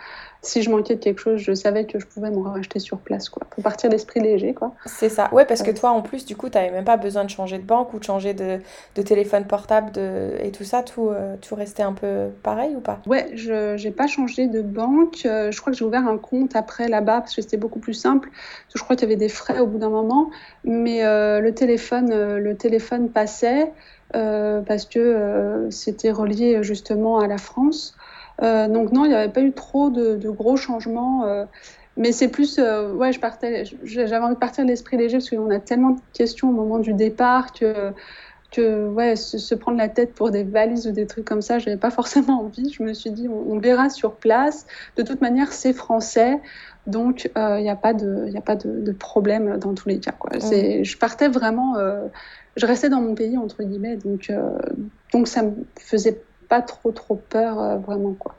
si 0.43 0.63
je 0.63 0.71
manquais 0.71 0.95
de 0.97 1.01
quelque 1.01 1.21
chose, 1.21 1.39
je 1.41 1.53
savais 1.53 1.85
que 1.85 1.99
je 1.99 2.07
pouvais 2.07 2.31
me 2.31 2.41
racheter 2.41 2.79
sur 2.79 2.99
place, 2.99 3.29
quoi. 3.29 3.47
Pour 3.51 3.63
partir 3.63 3.91
d'esprit 3.91 4.21
léger, 4.21 4.55
quoi. 4.55 4.75
C'est 4.87 5.11
ça. 5.11 5.29
Ouais, 5.33 5.45
parce 5.45 5.63
que 5.63 5.71
toi, 5.71 5.91
en 5.91 6.01
plus, 6.01 6.25
du 6.25 6.35
coup, 6.37 6.49
tu 6.49 6.57
n'avais 6.57 6.71
même 6.71 6.85
pas 6.85 6.97
besoin 6.97 7.25
de 7.25 7.31
changer 7.31 7.59
de 7.59 7.65
banque 7.65 7.93
ou 7.93 7.99
de 7.99 8.05
changer 8.05 8.33
de, 8.33 8.59
de 8.95 9.03
téléphone 9.03 9.45
portable 9.47 9.93
de... 9.93 10.33
et 10.41 10.51
tout 10.51 10.65
ça. 10.65 10.83
Tout, 10.83 11.11
euh, 11.11 11.37
tout 11.41 11.55
restait 11.55 11.83
un 11.83 11.93
peu 11.93 12.29
pareil 12.43 12.75
ou 12.75 12.81
pas? 12.81 13.01
Ouais, 13.07 13.31
je 13.35 13.83
n'ai 13.83 13.91
pas 13.91 14.07
changé 14.07 14.47
de 14.47 14.63
banque. 14.63 15.21
Je 15.25 15.61
crois 15.61 15.73
que 15.73 15.79
j'ai 15.79 15.85
ouvert 15.85 16.09
un 16.09 16.17
compte 16.17 16.57
après 16.57 16.89
là-bas 16.89 17.21
parce 17.21 17.35
que 17.35 17.43
c'était 17.43 17.59
beaucoup 17.59 17.79
plus 17.81 17.95
simple. 17.95 18.31
Je 18.75 18.83
crois 18.83 18.97
qu'il 18.97 19.09
y 19.09 19.13
avait 19.13 19.21
des 19.21 19.29
frais 19.29 19.59
au 19.59 19.67
bout 19.67 19.79
d'un 19.79 19.91
moment, 19.91 20.31
mais 20.65 21.03
le 21.03 21.51
téléphone, 21.51 22.39
le 22.39 22.57
téléphone 22.57 22.90
passait. 23.09 23.73
parce 24.13 24.87
que 24.87 25.69
c'était 25.71 26.11
relié 26.11 26.63
justement 26.63 27.21
à 27.21 27.27
la 27.27 27.39
France. 27.39 27.97
Euh, 28.43 28.69
donc 28.69 28.93
non, 28.93 29.05
il 29.05 29.09
n'y 29.09 29.15
avait 29.15 29.33
pas 29.33 29.43
eu 29.43 29.53
trop 29.53 29.91
de, 29.91 30.31
gros 30.31 30.57
changements. 30.57 31.25
Euh, 31.25 31.45
mais 31.97 32.13
c'est 32.13 32.29
plus, 32.29 32.59
euh, 32.59 32.93
ouais, 32.93 33.13
je 33.13 33.21
partais, 33.21 33.65
j'avais 33.83 34.17
envie 34.17 34.35
de 34.35 34.39
partir 34.39 34.65
de 34.65 34.71
l'esprit 34.71 34.97
léger 34.97 35.19
parce 35.19 35.29
qu'on 35.29 35.51
a 35.51 35.59
tellement 35.59 35.91
de 35.91 36.01
questions 36.13 36.49
au 36.49 36.53
moment 36.53 36.79
du 36.79 36.95
départ 36.95 37.53
que, 37.53 37.93
que 38.53 38.89
ouais, 38.89 39.17
se, 39.17 39.55
prendre 39.55 39.77
la 39.77 39.89
tête 39.89 40.15
pour 40.15 40.31
des 40.31 40.45
valises 40.45 40.87
ou 40.87 40.93
des 40.93 41.07
trucs 41.07 41.25
comme 41.25 41.43
ça, 41.43 41.59
j'avais 41.59 41.77
pas 41.77 41.91
forcément 41.91 42.41
envie. 42.41 42.73
Je 42.73 42.83
me 42.83 42.95
suis 42.95 43.11
dit, 43.11 43.29
on, 43.29 43.59
verra 43.59 43.91
sur 43.91 44.15
place. 44.15 44.67
De 44.97 45.03
toute 45.03 45.21
manière, 45.21 45.53
c'est 45.53 45.73
français. 45.73 46.41
Donc, 46.87 47.31
il 47.37 47.63
n'y 47.63 47.71
a 47.71 47.77
pas, 47.77 47.93
de, 47.93 48.29
y 48.31 48.39
a 48.39 48.41
pas 48.41 48.57
de, 48.57 48.93
problème 48.93 49.59
dans 49.59 49.75
tous 49.75 49.89
les 49.89 50.01
cas. 50.01 50.13
Quoi. 50.13 50.31
Mmh. 50.37 50.83
Je 50.83 50.97
partais 50.97 51.29
vraiment, 51.29 51.75
je 52.61 52.67
restais 52.67 52.89
dans 52.89 53.01
mon 53.01 53.15
pays, 53.15 53.39
entre 53.39 53.63
guillemets, 53.63 53.97
donc, 53.97 54.31
donc 55.13 55.29
ça 55.29 55.43
me 55.43 55.53
faisait 55.79 56.21
pas 56.51 56.61
trop 56.61 56.91
trop 56.91 57.15
peur 57.15 57.59
euh, 57.59 57.77
vraiment 57.77 58.13
quoi. 58.13 58.35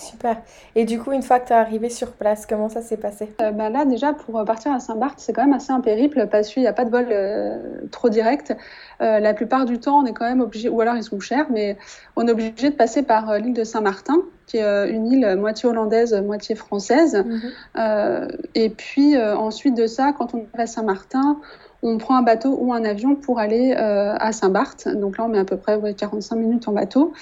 Super. 0.00 0.38
Et 0.74 0.86
du 0.86 0.98
coup, 0.98 1.12
une 1.12 1.22
fois 1.22 1.38
que 1.38 1.48
tu 1.48 1.52
es 1.52 1.56
arrivé 1.56 1.90
sur 1.90 2.12
place, 2.12 2.46
comment 2.46 2.70
ça 2.70 2.80
s'est 2.80 2.96
passé? 2.96 3.34
Euh, 3.42 3.50
bah 3.50 3.68
Là, 3.68 3.84
déjà, 3.84 4.14
pour 4.14 4.42
partir 4.44 4.72
à 4.72 4.80
Saint-Barth, 4.80 5.18
c'est 5.18 5.34
quand 5.34 5.44
même 5.44 5.52
assez 5.52 5.70
un 5.70 5.80
périple 5.80 6.28
parce 6.30 6.48
qu'il 6.48 6.62
n'y 6.62 6.68
a 6.68 6.72
pas 6.72 6.86
de 6.86 6.90
vol 6.90 7.08
euh, 7.10 7.58
trop 7.90 8.08
direct. 8.08 8.56
la 9.00 9.34
plupart 9.34 9.66
du 9.66 9.78
temps, 9.78 9.98
on 9.98 10.06
est 10.06 10.14
quand 10.14 10.24
même 10.24 10.40
obligé, 10.40 10.70
ou 10.70 10.80
alors 10.80 10.96
ils 10.96 11.02
sont 11.02 11.20
chers, 11.20 11.46
mais 11.50 11.76
on 12.16 12.26
est 12.26 12.30
obligé 12.30 12.70
de 12.70 12.74
passer 12.74 13.02
par 13.02 13.38
l'île 13.38 13.52
de 13.52 13.64
Saint-Martin, 13.64 14.22
qui 14.46 14.56
est 14.56 14.90
une 14.90 15.06
île 15.06 15.36
moitié 15.36 15.68
hollandaise, 15.68 16.14
moitié 16.14 16.54
française. 16.54 17.24
Mhm. 17.24 18.28
et 18.54 18.70
puis 18.70 19.16
ensuite 19.18 19.76
de 19.76 19.86
ça, 19.86 20.12
quand 20.16 20.34
on 20.34 20.46
va 20.54 20.62
à 20.62 20.66
Saint-Martin, 20.66 21.38
on 21.82 21.98
prend 21.98 22.16
un 22.16 22.22
bateau 22.22 22.56
ou 22.60 22.72
un 22.72 22.84
avion 22.84 23.14
pour 23.14 23.38
aller 23.38 23.74
euh, 23.76 24.14
à 24.18 24.32
Saint-Barth. 24.32 24.88
Donc 24.88 25.18
là, 25.18 25.24
on 25.24 25.28
met 25.28 25.38
à 25.38 25.44
peu 25.44 25.56
près 25.56 25.78
45 25.94 26.36
minutes 26.36 26.68
en 26.68 26.72
bateau. 26.72 27.12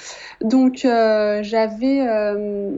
Donc 0.40 0.84
euh, 0.84 1.42
j'avais 1.42 2.06
euh, 2.06 2.70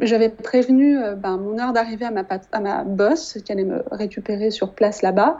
j'avais 0.00 0.28
prévenu 0.28 0.98
ben, 1.16 1.36
mon 1.36 1.58
heure 1.58 1.72
d'arrivée 1.72 2.04
à 2.04 2.10
ma, 2.10 2.22
à 2.52 2.84
boss 2.84 3.38
qui 3.44 3.50
allait 3.50 3.64
me 3.64 3.82
récupérer 3.90 4.50
sur 4.50 4.72
place 4.72 5.02
là-bas. 5.02 5.38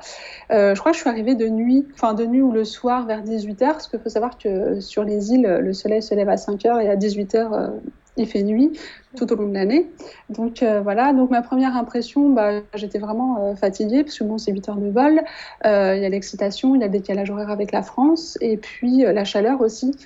je 0.50 0.78
crois 0.78 0.92
que 0.92 0.96
je 0.96 1.02
suis 1.02 1.10
arrivée 1.10 1.34
de 1.34 1.48
nuit, 1.48 1.86
enfin 1.94 2.14
de 2.14 2.24
nuit 2.24 2.42
ou 2.42 2.52
le 2.52 2.64
soir 2.64 3.06
vers 3.06 3.22
18h, 3.22 3.58
parce 3.58 3.88
qu'il 3.88 4.00
faut 4.00 4.08
savoir 4.08 4.38
que 4.38 4.80
sur 4.80 5.04
les 5.04 5.32
îles, 5.32 5.58
le 5.60 5.72
soleil 5.72 6.02
se 6.02 6.14
lève 6.14 6.28
à 6.28 6.36
5h 6.36 6.82
et 6.82 6.88
à 6.88 6.96
18h, 6.96 7.70
il 8.16 8.26
fait 8.26 8.42
nuit 8.42 8.78
tout 9.16 9.32
au 9.32 9.36
long 9.36 9.48
de 9.48 9.54
l'année. 9.54 9.90
Donc 10.30 10.62
euh, 10.62 10.80
voilà, 10.80 11.12
donc 11.12 11.30
ma 11.30 11.42
première 11.42 11.76
impression, 11.76 12.30
bah, 12.30 12.60
j'étais 12.74 12.98
vraiment 12.98 13.38
euh, 13.40 13.54
fatiguée 13.54 14.04
parce 14.04 14.18
que 14.18 14.24
bon, 14.24 14.38
c'est 14.38 14.52
8 14.52 14.68
heures 14.68 14.76
de 14.76 14.90
vol, 14.90 15.22
euh, 15.64 15.94
il 15.96 16.02
y 16.02 16.06
a 16.06 16.08
l'excitation, 16.08 16.74
il 16.74 16.80
y 16.80 16.84
a 16.84 16.86
le 16.86 16.92
décalage 16.92 17.30
horaire 17.30 17.50
avec 17.50 17.72
la 17.72 17.82
France 17.82 18.38
et 18.40 18.56
puis 18.56 18.98
la 19.02 19.24
chaleur 19.24 19.60
aussi 19.60 19.96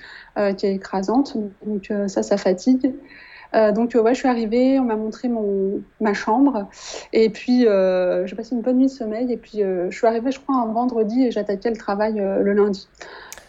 qui 0.57 0.65
est 0.65 0.75
écrasante. 0.75 1.35
Donc 1.65 1.91
ça, 2.07 2.23
ça 2.23 2.37
fatigue. 2.37 2.93
donc 3.53 3.95
ouais, 3.95 4.13
je 4.13 4.19
suis 4.19 4.29
arrivée, 4.29 4.79
on 4.79 4.85
m'a 4.85 4.95
montré 4.95 5.27
mon, 5.27 5.81
ma 5.99 6.13
chambre 6.13 6.69
et 7.11 7.29
puis 7.29 7.61
j'ai 7.63 8.35
passé 8.35 8.55
une 8.55 8.61
bonne 8.61 8.77
nuit 8.77 8.85
de 8.85 8.91
sommeil 8.91 9.31
et 9.31 9.37
puis 9.37 9.59
je 9.59 9.95
suis 9.95 10.07
arrivée, 10.07 10.31
je 10.31 10.39
crois, 10.39 10.55
un 10.55 10.71
vendredi 10.71 11.25
et 11.25 11.31
j'attaquais 11.31 11.69
le 11.69 11.77
travail 11.77 12.13
le 12.15 12.53
lundi. 12.53 12.87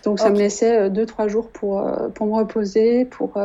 Donc 0.04 0.18
ça 0.18 0.30
me 0.30 0.36
laissait 0.36 0.90
2-3 0.90 1.28
jours 1.28 1.48
pour, 1.50 1.88
pour 2.14 2.26
me 2.26 2.34
reposer, 2.34 3.04
pour 3.04 3.38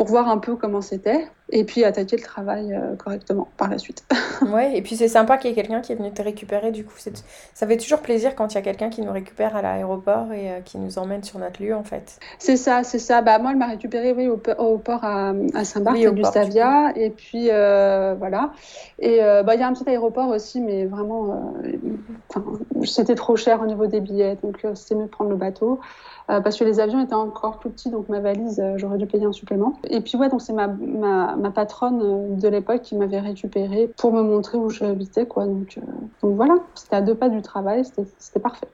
pour 0.00 0.08
voir 0.08 0.30
un 0.30 0.38
peu 0.38 0.56
comment 0.56 0.80
c'était 0.80 1.28
et 1.50 1.64
puis 1.64 1.84
attaquer 1.84 2.16
le 2.16 2.22
travail 2.22 2.72
euh, 2.72 2.96
correctement 2.96 3.48
par 3.58 3.68
la 3.68 3.76
suite. 3.76 4.02
ouais, 4.50 4.74
et 4.74 4.80
puis 4.80 4.96
c'est 4.96 5.08
sympa 5.08 5.36
qu'il 5.36 5.50
y 5.50 5.52
ait 5.52 5.54
quelqu'un 5.54 5.82
qui 5.82 5.92
est 5.92 5.94
venu 5.94 6.10
te 6.10 6.22
récupérer. 6.22 6.70
Du 6.70 6.86
coup, 6.86 6.94
ça 6.96 7.66
fait 7.66 7.76
toujours 7.76 7.98
plaisir 7.98 8.34
quand 8.34 8.50
il 8.50 8.54
y 8.54 8.58
a 8.58 8.62
quelqu'un 8.62 8.88
qui 8.88 9.02
nous 9.02 9.12
récupère 9.12 9.54
à 9.56 9.60
l'aéroport 9.60 10.32
et 10.32 10.52
euh, 10.52 10.60
qui 10.64 10.78
nous 10.78 10.98
emmène 10.98 11.22
sur 11.22 11.38
notre 11.38 11.62
lieu 11.62 11.74
en 11.74 11.84
fait. 11.84 12.18
C'est 12.38 12.56
ça, 12.56 12.82
c'est 12.82 12.98
ça. 12.98 13.20
Bah, 13.20 13.38
moi, 13.38 13.50
elle 13.50 13.58
m'a 13.58 13.66
récupéré 13.66 14.14
oui, 14.14 14.26
au, 14.26 14.38
port 14.38 15.04
à, 15.04 15.34
Saint-Barth, 15.64 15.98
oui, 15.98 16.10
Gustavia. 16.14 16.92
Et 16.96 17.10
puis 17.10 17.48
euh, 17.50 18.14
voilà. 18.18 18.52
Et 19.00 19.18
bah, 19.44 19.54
il 19.54 19.60
y 19.60 19.62
a 19.62 19.66
un 19.66 19.74
petit 19.74 19.86
aéroport 19.86 20.28
aussi, 20.28 20.62
mais 20.62 20.86
vraiment, 20.86 21.52
c'était 22.84 23.16
trop 23.16 23.36
cher 23.36 23.60
au 23.60 23.66
niveau 23.66 23.86
des 23.86 24.00
billets. 24.00 24.38
Donc 24.42 24.64
c'était 24.74 24.94
mieux 24.94 25.04
de 25.04 25.10
prendre 25.10 25.28
le 25.28 25.36
bateau. 25.36 25.78
Parce 26.42 26.56
que 26.56 26.64
les 26.64 26.80
avions 26.80 27.00
étaient 27.00 27.14
encore 27.14 27.58
plus 27.58 27.70
petits, 27.70 27.90
donc 27.90 28.08
ma 28.08 28.20
valise, 28.20 28.62
j'aurais 28.76 28.98
dû 28.98 29.06
payer 29.06 29.26
un 29.26 29.32
supplément. 29.32 29.74
Et 29.88 30.00
puis 30.00 30.16
ouais, 30.16 30.28
donc 30.28 30.40
c'est 30.42 30.52
ma, 30.52 30.68
ma 30.68 31.36
ma 31.36 31.50
patronne 31.50 32.00
euh, 32.02 32.36
de 32.36 32.48
l'époque 32.48 32.82
qui 32.82 32.96
m'avait 32.96 33.20
récupérée 33.20 33.90
pour 33.96 34.12
me 34.12 34.22
montrer 34.22 34.58
où 34.58 34.70
j'habitais. 34.70 35.26
Quoi. 35.26 35.46
Donc, 35.46 35.78
euh, 35.78 35.80
donc 36.22 36.36
voilà, 36.36 36.54
c'était 36.74 36.96
à 36.96 37.00
deux 37.00 37.14
pas 37.14 37.28
du 37.28 37.42
travail, 37.42 37.84
c'était 37.84 38.40
parfait. 38.40 38.68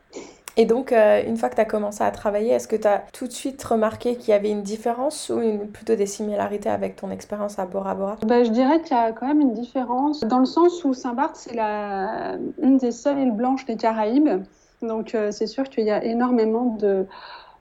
Et 0.58 0.64
donc, 0.64 0.90
euh, 0.90 1.22
une 1.26 1.36
fois 1.36 1.50
que 1.50 1.54
tu 1.54 1.60
as 1.60 1.66
commencé 1.66 2.02
à 2.02 2.10
travailler, 2.10 2.50
est-ce 2.52 2.66
que 2.66 2.76
tu 2.76 2.88
as 2.88 3.04
tout 3.12 3.26
de 3.26 3.32
suite 3.32 3.62
remarqué 3.62 4.16
qu'il 4.16 4.30
y 4.30 4.32
avait 4.32 4.50
une 4.50 4.62
différence 4.62 5.28
ou 5.28 5.42
une, 5.42 5.68
plutôt 5.68 5.96
des 5.96 6.06
similarités 6.06 6.70
avec 6.70 6.96
ton 6.96 7.10
expérience 7.10 7.58
à 7.58 7.66
Bora 7.66 7.94
Bora? 7.94 8.16
Bah, 8.26 8.42
Je 8.42 8.50
dirais 8.50 8.80
qu'il 8.80 8.96
y 8.96 9.00
a 9.00 9.12
quand 9.12 9.26
même 9.26 9.42
une 9.42 9.52
différence, 9.52 10.20
dans 10.20 10.38
le 10.38 10.46
sens 10.46 10.82
où 10.84 10.94
Saint-Barth, 10.94 11.36
c'est 11.36 11.58
une 11.58 12.78
des 12.78 12.92
seules 12.92 13.18
îles 13.18 13.36
blanches 13.36 13.66
des 13.66 13.76
Caraïbes. 13.76 14.44
Donc, 14.80 15.14
c'est 15.30 15.46
sûr 15.46 15.64
qu'il 15.64 15.84
y 15.84 15.90
a 15.90 16.02
énormément 16.02 16.76
de 16.80 17.06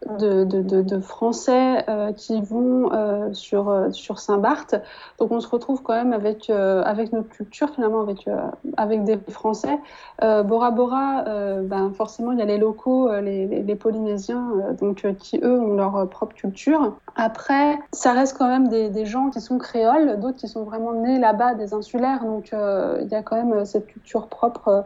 de, 0.06 1.00
Français 1.00 1.84
euh, 1.90 2.12
qui 2.14 2.42
vont 2.42 2.92
euh, 2.92 3.34
sur, 3.34 3.70
euh, 3.70 3.92
sur 3.92 4.20
Saint-Barth. 4.20 4.76
Donc 5.20 5.32
on 5.32 5.40
se 5.40 5.48
retrouve 5.48 5.82
quand 5.82 5.94
même 5.94 6.14
avec, 6.14 6.50
avec 6.50 7.12
notre 7.12 7.30
culture, 7.30 7.70
finalement, 7.70 8.02
avec, 8.02 8.30
avec 8.78 9.04
des 9.04 9.18
Français. 9.30 9.80
Bora 10.22 10.72
Bora, 10.72 11.24
ben, 11.64 11.92
forcément, 11.94 12.32
il 12.32 12.40
y 12.40 12.42
a 12.42 12.46
les 12.46 12.58
locaux, 12.58 13.10
les, 13.20 13.76
Polynésiens, 13.76 14.52
donc, 14.80 15.06
qui 15.20 15.40
eux 15.44 15.60
ont 15.60 15.76
leur 15.76 16.10
propre 16.10 16.36
culture. 16.36 16.96
Après, 17.16 17.78
ça 17.92 18.14
reste 18.14 18.38
quand 18.38 18.48
même 18.48 18.68
des, 18.68 18.90
des 18.90 19.06
gens 19.06 19.30
qui 19.30 19.42
sont 19.42 19.58
créoles, 19.58 20.20
d'autres 20.20 20.38
qui 20.38 20.48
sont 20.48 20.64
vraiment 20.64 20.94
nés 20.94 21.20
là-bas, 21.20 21.56
des 21.56 21.74
insulaires. 21.74 22.24
Donc 22.24 22.52
il 22.52 23.08
y 23.12 23.16
a 23.16 23.22
quand 23.22 23.36
même 23.36 23.66
cette 23.66 23.88
culture 23.88 24.28
propre 24.28 24.86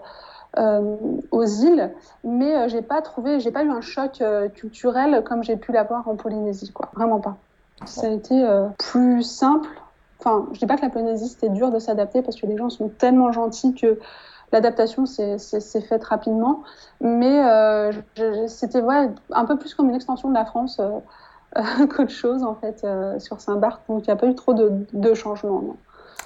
aux 0.58 1.46
îles, 1.46 1.92
mais 2.24 2.56
euh, 2.56 2.68
j'ai 2.68 2.82
pas 2.82 3.02
trouvé, 3.02 3.40
j'ai 3.40 3.52
pas 3.52 3.64
eu 3.64 3.70
un 3.70 3.82
choc 3.82 4.22
euh, 4.22 4.50
culturel 4.50 5.24
comme 5.24 5.44
j'ai 5.44 5.58
pu 5.58 5.72
l'avoir 5.72 6.08
en 6.08 6.16
Polynésie, 6.16 6.72
quoi. 6.72 6.90
Vraiment 6.96 7.20
pas. 7.20 7.38
Ça 7.86 8.08
a 8.08 8.10
été 8.10 8.46
plus 8.78 9.24
simple. 9.24 9.70
Enfin, 10.20 10.48
je 10.52 10.60
dis 10.60 10.66
pas 10.66 10.76
que 10.76 10.82
la 10.82 10.90
Polynésie 10.90 11.30
c'était 11.30 11.48
dur 11.48 11.72
de 11.72 11.80
s'adapter 11.80 12.22
parce 12.22 12.36
que 12.40 12.46
les 12.46 12.58
gens 12.58 12.70
sont 12.70 12.90
tellement 12.90 13.32
gentils 13.32 13.74
que 13.74 13.98
l'adaptation 14.52 15.06
s'est 15.06 15.82
faite 15.82 16.04
rapidement, 16.04 16.64
mais 17.00 17.42
c'était 18.48 18.82
ouais, 18.82 19.10
un 19.32 19.46
peu 19.46 19.58
plus 19.58 19.76
comme 19.76 19.88
une 19.88 19.96
extension 19.96 20.28
de 20.28 20.34
la 20.34 20.44
France 20.44 20.82
qu'autre 21.56 22.12
chose 22.12 22.44
en 22.44 22.56
fait 22.56 22.86
sur 23.20 23.40
Saint-Barth, 23.40 23.82
donc 23.88 24.02
il 24.02 24.10
n'y 24.10 24.14
a 24.14 24.18
pas 24.18 24.28
eu 24.28 24.36
trop 24.36 24.54
de, 24.54 25.14
changements. 25.14 25.78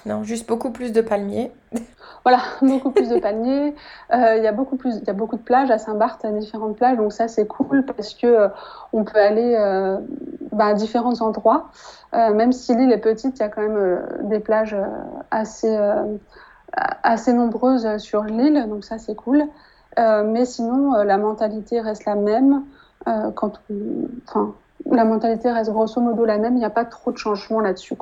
Non, 0.06 0.22
juste 0.22 0.46
beaucoup 0.48 0.70
plus 0.70 0.92
de 0.92 1.00
palmiers. 1.00 1.52
Voilà, 2.24 2.40
beaucoup 2.62 2.90
plus 2.90 3.10
de 3.10 3.18
palmiers. 3.18 3.74
Euh, 4.10 4.36
il 4.38 4.42
y 4.42 4.46
a 4.46 4.52
beaucoup 4.52 4.76
plus, 4.76 5.02
beaucoup 5.14 5.36
de 5.36 5.42
plages 5.42 5.70
à 5.70 5.76
Saint-Barth, 5.76 6.24
différentes 6.38 6.74
plages, 6.74 6.96
donc 6.96 7.12
ça 7.12 7.28
c'est 7.28 7.46
cool 7.46 7.84
parce 7.84 8.14
que 8.14 8.26
euh, 8.26 8.48
on 8.94 9.04
peut 9.04 9.18
aller 9.18 9.54
euh, 9.58 9.98
bah, 10.50 10.68
à 10.68 10.74
différents 10.74 11.20
endroits. 11.20 11.68
même 12.14 12.52
si 12.52 12.74
l'île 12.74 12.92
est 12.92 12.98
petite, 12.98 13.38
il 13.38 13.40
y 13.40 13.44
a 13.44 13.50
quand 13.50 13.60
même 13.60 14.06
des 14.22 14.40
plages 14.40 14.74
assez 15.30 15.76
assez 17.02 17.34
nombreuses 17.34 17.98
sur 17.98 18.24
l'île, 18.24 18.66
donc 18.70 18.84
ça 18.84 18.96
c'est 18.96 19.14
cool. 19.14 19.44
mais 19.98 20.46
sinon, 20.46 20.94
la 21.02 21.18
mentalité 21.18 21.82
reste 21.82 22.06
la 22.06 22.14
même. 22.14 22.64
la 23.06 25.04
mentalité 25.04 25.52
reste 25.52 25.70
grosso 25.70 26.00
modo 26.00 26.24
la 26.24 26.38
même. 26.38 26.54
Il 26.54 26.60
n'y 26.60 26.64
a 26.64 26.70
pas 26.70 26.86
trop 26.86 27.12
de 27.12 27.18
changements 27.18 27.60
là-dessus. 27.60 27.96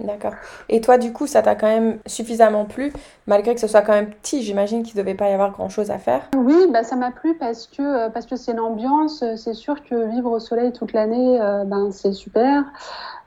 D'accord. 0.00 0.32
Et 0.68 0.80
toi, 0.80 0.98
du 0.98 1.12
coup, 1.12 1.28
ça 1.28 1.40
t'a 1.40 1.54
quand 1.54 1.68
même 1.68 1.98
suffisamment 2.06 2.64
plu, 2.64 2.92
malgré 3.28 3.54
que 3.54 3.60
ce 3.60 3.68
soit 3.68 3.82
quand 3.82 3.92
même 3.92 4.10
petit. 4.10 4.42
J'imagine 4.42 4.82
qu'il 4.82 4.96
ne 4.96 5.02
devait 5.02 5.14
pas 5.14 5.28
y 5.28 5.32
avoir 5.32 5.52
grand-chose 5.52 5.92
à 5.92 5.98
faire. 5.98 6.22
Oui, 6.36 6.66
bah, 6.72 6.82
ça 6.82 6.96
m'a 6.96 7.12
plu 7.12 7.34
parce 7.34 7.68
que 7.68 7.80
euh, 7.80 8.08
parce 8.08 8.26
que 8.26 8.34
c'est 8.34 8.54
l'ambiance. 8.54 9.22
C'est 9.36 9.54
sûr 9.54 9.84
que 9.84 10.10
vivre 10.10 10.32
au 10.32 10.40
soleil 10.40 10.72
toute 10.72 10.92
l'année, 10.92 11.40
euh, 11.40 11.62
ben, 11.64 11.92
c'est 11.92 12.12
super. 12.12 12.64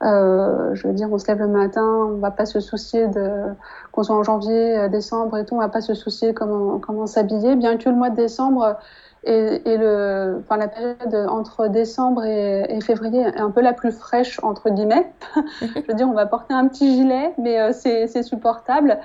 Euh, 0.02 0.74
je 0.74 0.86
veux 0.86 0.92
dire, 0.92 1.08
on 1.10 1.16
se 1.16 1.26
lève 1.26 1.38
le 1.38 1.48
matin, 1.48 1.86
on 1.86 2.18
va 2.18 2.30
pas 2.30 2.44
se 2.44 2.60
soucier 2.60 3.08
de 3.08 3.44
qu'on 3.90 4.02
soit 4.02 4.16
en 4.16 4.22
janvier, 4.22 4.90
décembre 4.90 5.38
et 5.38 5.46
tout, 5.46 5.54
on 5.54 5.60
va 5.60 5.70
pas 5.70 5.80
se 5.80 5.94
soucier 5.94 6.34
comment 6.34 6.78
comment 6.78 7.06
s'habiller. 7.06 7.56
Bien 7.56 7.78
que 7.78 7.88
le 7.88 7.96
mois 7.96 8.10
de 8.10 8.16
décembre 8.16 8.76
et, 9.24 9.76
le, 9.76 10.38
enfin, 10.40 10.56
la 10.56 10.68
période 10.68 11.14
entre 11.28 11.68
décembre 11.68 12.24
et, 12.24 12.80
février 12.80 13.20
est 13.20 13.40
un 13.40 13.50
peu 13.50 13.60
la 13.60 13.72
plus 13.72 13.92
fraîche, 13.92 14.40
entre 14.42 14.70
guillemets. 14.70 15.10
je 15.60 15.86
veux 15.88 15.94
dire, 15.94 16.08
on 16.08 16.14
va 16.14 16.26
porter 16.26 16.54
un 16.54 16.68
petit 16.68 16.94
gilet, 16.94 17.32
mais 17.38 17.60
euh, 17.60 17.72
c'est 17.72 18.22
supportable. 18.22 18.98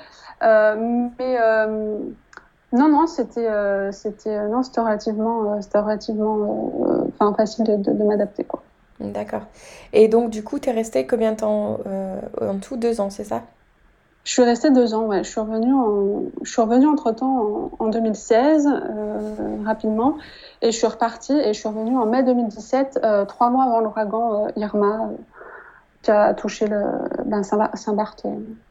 Euh, 0.44 1.08
mais 1.20 1.38
euh, 1.42 1.98
non, 2.72 2.90
non, 2.90 3.08
c'était 3.08 3.50
c'était 3.92 4.48
non, 4.48 4.64
c'était 4.64 4.82
relativement, 4.82 5.62
c'était 5.62 5.80
relativement 5.80 7.08
enfin, 7.10 7.34
facile 7.36 7.66
de, 7.66 7.92
de, 7.92 8.04
m'adapter. 8.04 8.46
D'accord. 9.00 9.44
Et 9.94 10.08
donc, 10.08 10.30
du 10.30 10.44
coup, 10.44 10.60
tu 10.60 10.70
es 10.70 10.72
resté 10.72 11.06
combien 11.08 11.32
de 11.32 11.38
temps 11.38 11.80
En 12.42 12.58
tout, 12.60 12.78
deux 12.78 13.02
ans, 13.02 13.10
c'est 13.10 13.26
ça? 13.26 13.44
Je 14.24 14.32
suis 14.32 14.44
restée 14.44 14.72
deux 14.72 14.94
ans, 14.94 15.06
ouais. 15.06 15.24
Je 15.24 15.30
suis 15.30 15.40
revenue, 15.40 15.74
en... 15.74 16.24
je 16.44 16.52
suis 16.52 16.62
revenue 16.62 16.88
entre-temps 16.88 17.72
en, 17.78 17.88
2016, 17.88 18.68
euh, 18.68 19.58
rapidement, 19.66 20.18
et 20.62 20.72
je 20.72 20.78
suis 20.78 20.88
repartie 20.88 21.34
et 21.34 21.54
je 21.54 21.60
suis 21.60 21.68
revenue 21.68 21.98
en 21.98 22.06
mai 22.06 22.24
2017, 22.24 23.02
euh, 23.04 23.26
trois 23.26 23.50
mois 23.50 23.66
avant 23.66 23.82
l'ouragan 23.82 24.46
euh, 24.46 24.52
Irma, 24.56 25.10
qui 26.04 26.12
a 26.12 26.34
touché 26.34 26.68
le, 26.68 26.84
ben, 27.26 27.44
Saint-Barth 27.44 28.26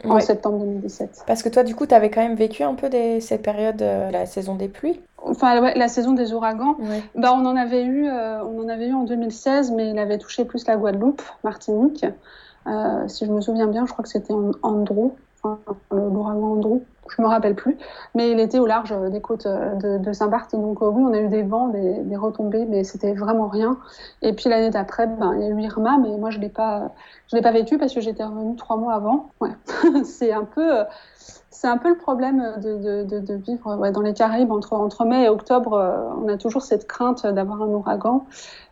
en 0.04 0.21
septembre 0.21 0.59
2017. 0.59 1.25
Parce 1.26 1.42
que 1.42 1.50
toi, 1.50 1.64
du 1.64 1.75
coup, 1.75 1.87
tu 1.87 1.94
avais 1.94 2.11
quand 2.11 2.23
même 2.23 2.35
vécu 2.35 2.62
un 2.62 2.75
peu 2.75 2.88
des, 2.88 3.21
cette 3.21 3.42
période, 3.42 3.80
la 3.80 4.25
saison 4.25 4.54
des 4.54 4.68
pluies? 4.68 5.00
Enfin, 5.18 5.61
ouais, 5.62 5.75
la 5.76 5.88
saison 5.88 6.12
des 6.12 6.32
ouragans. 6.32 6.76
Bah, 7.14 7.32
on 7.35 7.44
en 7.47 7.56
avait 7.56 7.85
eu, 7.85 8.06
on 8.11 8.64
en 8.64 8.68
avait 8.68 8.88
eu 8.88 8.94
en 8.94 9.04
2016, 9.04 9.71
mais 9.71 9.90
il 9.90 9.99
avait 9.99 10.18
touché 10.18 10.44
plus 10.44 10.66
la 10.66 10.76
Guadeloupe, 10.76 11.23
Martinique. 11.42 12.04
si 13.06 13.26
je 13.26 13.30
me 13.30 13.40
souviens 13.40 13.66
bien, 13.66 13.87
je 13.87 13.92
crois 13.92 14.02
que 14.02 14.11
c'était 14.11 14.35
en 14.35 14.50
Andrew 14.62 15.12
l'ouragan 15.90 16.52
Andrew, 16.52 16.82
je 17.08 17.20
me 17.20 17.26
rappelle 17.26 17.54
plus, 17.54 17.76
mais 18.14 18.30
il 18.30 18.40
était 18.40 18.58
au 18.58 18.66
large 18.66 18.94
des 19.11 19.20
côtes 19.20 19.46
de, 19.46 20.12
Saint-Barth. 20.12 20.52
Donc 20.52 20.82
euh, 20.82 20.87
oui, 20.87 21.02
on 21.06 21.12
a 21.12 21.20
eu 21.20 21.28
des 21.28 21.42
vents, 21.42 21.68
des, 21.68 22.16
retombées, 22.16 22.64
mais 22.64 22.85
c'était 22.85 23.12
vraiment 23.12 23.48
rien. 23.48 23.78
Et 24.22 24.33
puis 24.33 24.48
l'année 24.48 24.70
d'après, 24.70 25.07
ben, 25.07 25.35
il 25.35 25.42
y 25.42 25.44
a 25.46 25.48
eu 25.48 25.61
Irma, 25.61 25.98
mais 25.98 26.16
moi 26.16 26.31
je 26.31 26.38
l'ai 26.38 26.52
l'ai 27.33 27.42
pas 27.42 27.52
vécu 27.52 27.78
parce 27.78 27.94
que 27.94 28.00
j'étais 28.00 28.24
revenue 28.24 28.57
trois 28.57 28.76
mois 28.76 28.94
avant. 28.94 29.31
Ouais, 29.40 29.50
c'est 30.05 30.33
un 30.33 30.44
peu, 30.44 30.85
c'est 31.62 31.68
un 31.68 31.78
peu 31.78 31.90
le 31.90 31.96
problème 31.96 32.55
de, 32.61 33.35
vivre 33.37 33.90
dans 33.92 34.00
les 34.00 34.14
Caraïbes 34.14 34.50
entre 34.50 35.05
mai 35.05 35.24
et 35.24 35.28
octobre. 35.28 35.74
Euh, 35.74 36.09
on 36.20 36.26
a 36.26 36.37
toujours 36.37 36.62
cette 36.62 36.88
crainte 36.88 37.24
d'avoir 37.24 37.62
un 37.62 37.68
ouragan. 37.68 38.26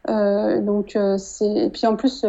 Euh, 0.09 0.61
donc 0.61 0.96
euh, 0.96 1.16
c'est, 1.16 1.46
et 1.46 1.70
puis 1.70 1.87
en 1.87 1.94
plus 1.94 2.24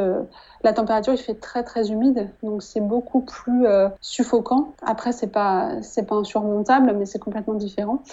la 0.64 0.74
température, 0.74 1.14
il 1.14 1.18
fait 1.18 1.36
très 1.36 1.64
très 1.64 1.92
humide, 1.92 2.30
donc 2.44 2.62
c'est 2.62 2.82
beaucoup 2.82 3.22
plus 3.22 3.66
euh, 3.66 3.90
suffocant. 4.00 4.74
Après, 4.84 5.12
c'est 5.12 5.32
pas 5.32 5.82
c'est 5.82 6.06
pas 6.06 6.16
insurmontable, 6.16 6.96
mais 6.98 7.06
c'est 7.06 7.20
complètement 7.20 7.56
différent. 7.56 8.04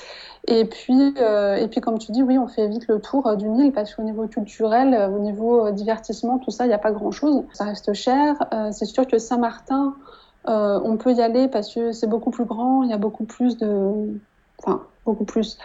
Et 0.47 0.65
puis 0.65 1.15
euh, 1.21 1.57
et 1.57 1.69
puis 1.69 1.81
comme 1.81 1.99
tu 1.99 2.13
dis, 2.13 2.23
oui, 2.23 2.39
on 2.39 2.49
fait 2.49 2.67
vite 2.69 2.89
le 2.89 3.01
tour 3.01 3.27
euh, 3.27 3.37
du 3.37 3.49
Nil 3.49 3.73
parce 3.73 3.95
qu'au 3.95 4.03
niveau 4.03 4.27
culturel, 4.27 5.11
au 5.15 5.19
niveau 5.19 5.71
divertissement, 5.71 6.39
tout 6.39 6.51
ça, 6.51 6.65
il 6.65 6.69
n'y 6.69 6.75
a 6.75 6.79
pas 6.79 6.93
grand 6.93 7.11
chose. 7.11 7.45
Ça 7.53 7.65
reste 7.65 7.93
cher. 7.93 8.37
c'est 8.73 8.87
sûr 8.87 9.07
que 9.07 9.19
Saint-Martin, 9.19 9.95
on 10.47 10.97
peut 10.97 11.13
y 11.13 11.21
aller 11.21 11.49
parce 11.49 11.75
que 11.75 11.93
c'est 11.93 12.07
beaucoup 12.07 12.31
plus 12.31 12.47
grand, 12.47 12.83
il 12.83 12.91
y 12.91 12.95
a 12.95 12.99
beaucoup 12.99 13.25
plus 13.25 13.59
de, 13.59 14.19
enfin 14.59 14.83
beaucoup 15.09 15.25
plus 15.25 15.59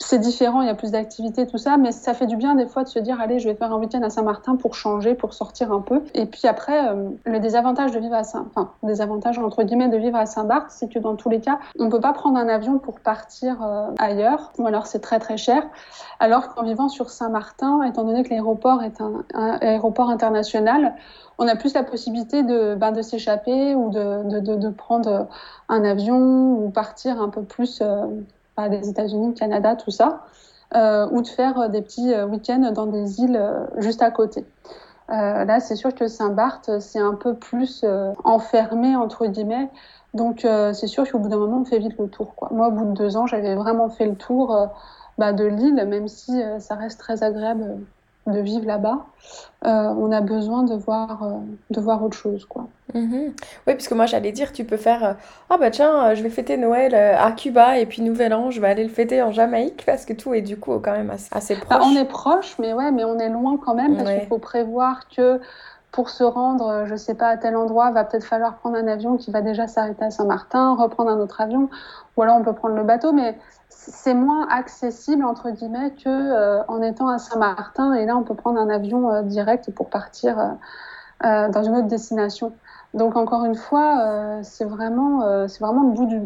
c'est 0.00 0.18
différent, 0.18 0.62
il 0.62 0.68
y 0.68 0.70
a 0.70 0.74
plus 0.76 0.92
d'activités, 0.92 1.46
tout 1.46 1.58
ça, 1.58 1.76
mais 1.76 1.90
ça 1.90 2.14
fait 2.14 2.26
du 2.26 2.36
bien 2.36 2.54
des 2.54 2.66
fois 2.66 2.84
de 2.84 2.88
se 2.88 3.00
dire, 3.00 3.20
allez, 3.20 3.40
je 3.40 3.48
vais 3.48 3.56
faire 3.56 3.72
un 3.72 3.78
week-end 3.78 4.00
à 4.02 4.10
Saint-Martin 4.10 4.54
pour 4.54 4.74
changer, 4.74 5.14
pour 5.14 5.34
sortir 5.34 5.72
un 5.72 5.80
peu. 5.80 6.02
Et 6.14 6.26
puis 6.26 6.46
après, 6.46 6.88
euh, 6.88 7.10
le 7.24 7.40
désavantage 7.40 7.90
de 7.90 7.98
vivre 7.98 8.14
à 8.14 8.22
Saint, 8.22 8.46
enfin, 8.48 8.70
désavantage 8.84 9.38
entre 9.38 9.64
guillemets 9.64 9.88
de 9.88 9.96
vivre 9.96 10.16
à 10.16 10.26
Saint-Barth, 10.26 10.70
c'est 10.70 10.88
que 10.88 11.00
dans 11.00 11.16
tous 11.16 11.28
les 11.28 11.40
cas, 11.40 11.58
on 11.80 11.88
peut 11.88 12.00
pas 12.00 12.12
prendre 12.12 12.38
un 12.38 12.48
avion 12.48 12.78
pour 12.78 13.00
partir 13.00 13.60
euh, 13.62 13.88
ailleurs, 13.98 14.52
ou 14.58 14.66
alors 14.68 14.86
c'est 14.86 15.00
très 15.00 15.18
très 15.18 15.36
cher. 15.36 15.64
Alors 16.20 16.54
qu'en 16.54 16.62
vivant 16.62 16.88
sur 16.88 17.10
Saint-Martin, 17.10 17.82
étant 17.82 18.04
donné 18.04 18.22
que 18.22 18.30
l'aéroport 18.30 18.84
est 18.84 19.00
un, 19.00 19.24
aéroport 19.34 20.10
international, 20.10 20.94
on 21.38 21.48
a 21.48 21.56
plus 21.56 21.74
la 21.74 21.82
possibilité 21.82 22.44
de, 22.44 22.76
ben, 22.76 22.92
de 22.92 23.02
s'échapper 23.02 23.74
ou 23.74 23.90
de, 23.90 24.40
de, 24.40 24.56
de, 24.56 24.68
prendre 24.70 25.26
un 25.68 25.84
avion 25.84 26.64
ou 26.64 26.70
partir 26.70 27.20
un 27.20 27.28
peu 27.28 27.42
plus. 27.42 27.80
Euh, 27.80 28.06
des 28.66 28.88
États-Unis, 28.88 29.34
Canada, 29.34 29.76
tout 29.76 29.92
ça, 29.92 30.24
euh, 30.74 31.08
ou 31.10 31.22
de 31.22 31.28
faire 31.28 31.58
euh, 31.58 31.68
des 31.68 31.80
petits 31.80 32.12
euh, 32.12 32.26
week-ends 32.26 32.72
dans 32.74 32.86
des 32.86 33.20
îles 33.20 33.40
juste 33.78 34.02
à 34.02 34.10
côté. 34.10 34.44
là, 35.08 35.60
c'est 35.60 35.76
sûr 35.76 35.94
que 35.94 36.08
Saint-Barth, 36.08 36.80
c'est 36.80 36.98
un 36.98 37.14
peu 37.14 37.34
plus 37.34 37.84
enfermé, 38.24 38.94
entre 38.96 39.26
guillemets. 39.26 39.70
Donc, 40.12 40.40
c'est 40.72 40.86
sûr 40.86 41.10
qu'au 41.10 41.18
bout 41.18 41.28
d'un 41.28 41.38
moment, 41.38 41.60
on 41.60 41.64
fait 41.64 41.78
vite 41.78 41.96
le 41.98 42.08
tour. 42.08 42.34
Moi, 42.50 42.68
au 42.68 42.70
bout 42.72 42.84
de 42.86 42.92
deux 42.92 43.16
ans, 43.16 43.26
j'avais 43.26 43.54
vraiment 43.54 43.88
fait 43.88 44.06
le 44.06 44.16
tour 44.16 44.68
bah, 45.16 45.32
de 45.32 45.44
l'île, 45.44 45.82
même 45.86 46.08
si 46.08 46.42
ça 46.58 46.74
reste 46.74 47.00
très 47.00 47.22
agréable 47.22 47.78
de 48.26 48.38
vivre 48.40 48.66
là-bas, 48.66 49.06
on 49.62 50.12
a 50.12 50.20
besoin 50.20 50.64
de 50.64 50.74
voir, 50.74 51.26
de 51.70 51.80
voir 51.80 52.04
autre 52.04 52.16
chose. 52.16 52.44
Quoi. 52.44 52.66
Mhm. 52.94 53.32
Oui, 53.66 53.74
parce 53.74 53.88
que 53.88 53.94
moi 53.94 54.06
j'allais 54.06 54.32
dire, 54.32 54.52
tu 54.52 54.64
peux 54.64 54.76
faire 54.76 55.04
euh, 55.04 55.12
Ah 55.50 55.58
bah 55.58 55.70
tiens, 55.70 56.14
je 56.14 56.22
vais 56.22 56.30
fêter 56.30 56.56
Noël 56.56 56.94
à 56.94 57.32
Cuba 57.32 57.78
et 57.78 57.86
puis 57.86 58.02
Nouvel 58.02 58.32
An, 58.32 58.50
je 58.50 58.60
vais 58.60 58.68
aller 58.68 58.84
le 58.84 58.90
fêter 58.90 59.22
en 59.22 59.30
Jamaïque 59.30 59.84
parce 59.84 60.04
que 60.04 60.12
tout 60.12 60.34
est 60.34 60.42
du 60.42 60.58
coup 60.58 60.78
quand 60.78 60.92
même 60.92 61.10
assez, 61.10 61.54
bah, 61.54 61.60
proche. 61.62 61.82
on 61.84 61.96
est 61.96 62.04
proche, 62.04 62.56
mais 62.58 62.72
ouais, 62.72 62.90
mais 62.90 63.04
on 63.04 63.18
est 63.18 63.28
loin 63.28 63.58
quand 63.62 63.74
même 63.74 63.96
parce 63.96 64.10
qu'il 64.10 64.26
faut 64.26 64.38
prévoir 64.38 65.08
que 65.14 65.40
pour 65.92 66.10
se 66.10 66.22
rendre, 66.22 66.84
je 66.86 66.96
sais 66.96 67.14
pas, 67.14 67.28
à 67.28 67.36
tel 67.36 67.56
endroit, 67.56 67.90
va 67.90 68.04
peut-être 68.04 68.24
falloir 68.24 68.56
prendre 68.56 68.76
un 68.76 68.86
avion 68.86 69.16
qui 69.16 69.30
va 69.30 69.40
déjà 69.40 69.66
s'arrêter 69.66 70.04
à 70.04 70.10
Saint-Martin, 70.10 70.74
reprendre 70.74 71.10
un 71.10 71.18
autre 71.18 71.40
avion, 71.40 71.70
ou 72.16 72.22
alors 72.22 72.36
on 72.36 72.42
peut 72.42 72.52
prendre 72.52 72.74
le 72.74 72.84
bateau, 72.84 73.12
mais 73.12 73.36
c'est 73.68 74.14
moins 74.14 74.46
accessible 74.48 75.24
entre 75.24 75.50
guillemets 75.50 75.92
que 75.92 76.08
euh, 76.08 76.62
en 76.68 76.82
étant 76.82 77.08
à 77.08 77.18
Saint-Martin 77.18 77.94
et 77.94 78.06
là 78.06 78.16
on 78.16 78.22
peut 78.22 78.34
prendre 78.34 78.58
un 78.58 78.68
avion 78.68 79.10
euh, 79.10 79.22
direct 79.22 79.70
pour 79.72 79.88
partir 79.88 80.56
euh, 81.24 81.48
dans 81.48 81.62
une 81.62 81.76
autre 81.76 81.88
destination. 81.88 82.52
Donc 82.94 83.16
encore 83.16 83.44
une 83.44 83.54
fois, 83.54 84.40
c'est 84.42 84.64
vraiment 84.64 85.46
c'est 85.48 85.60
vraiment 85.60 85.82
le 85.82 85.94
bout 85.94 86.06
du 86.06 86.20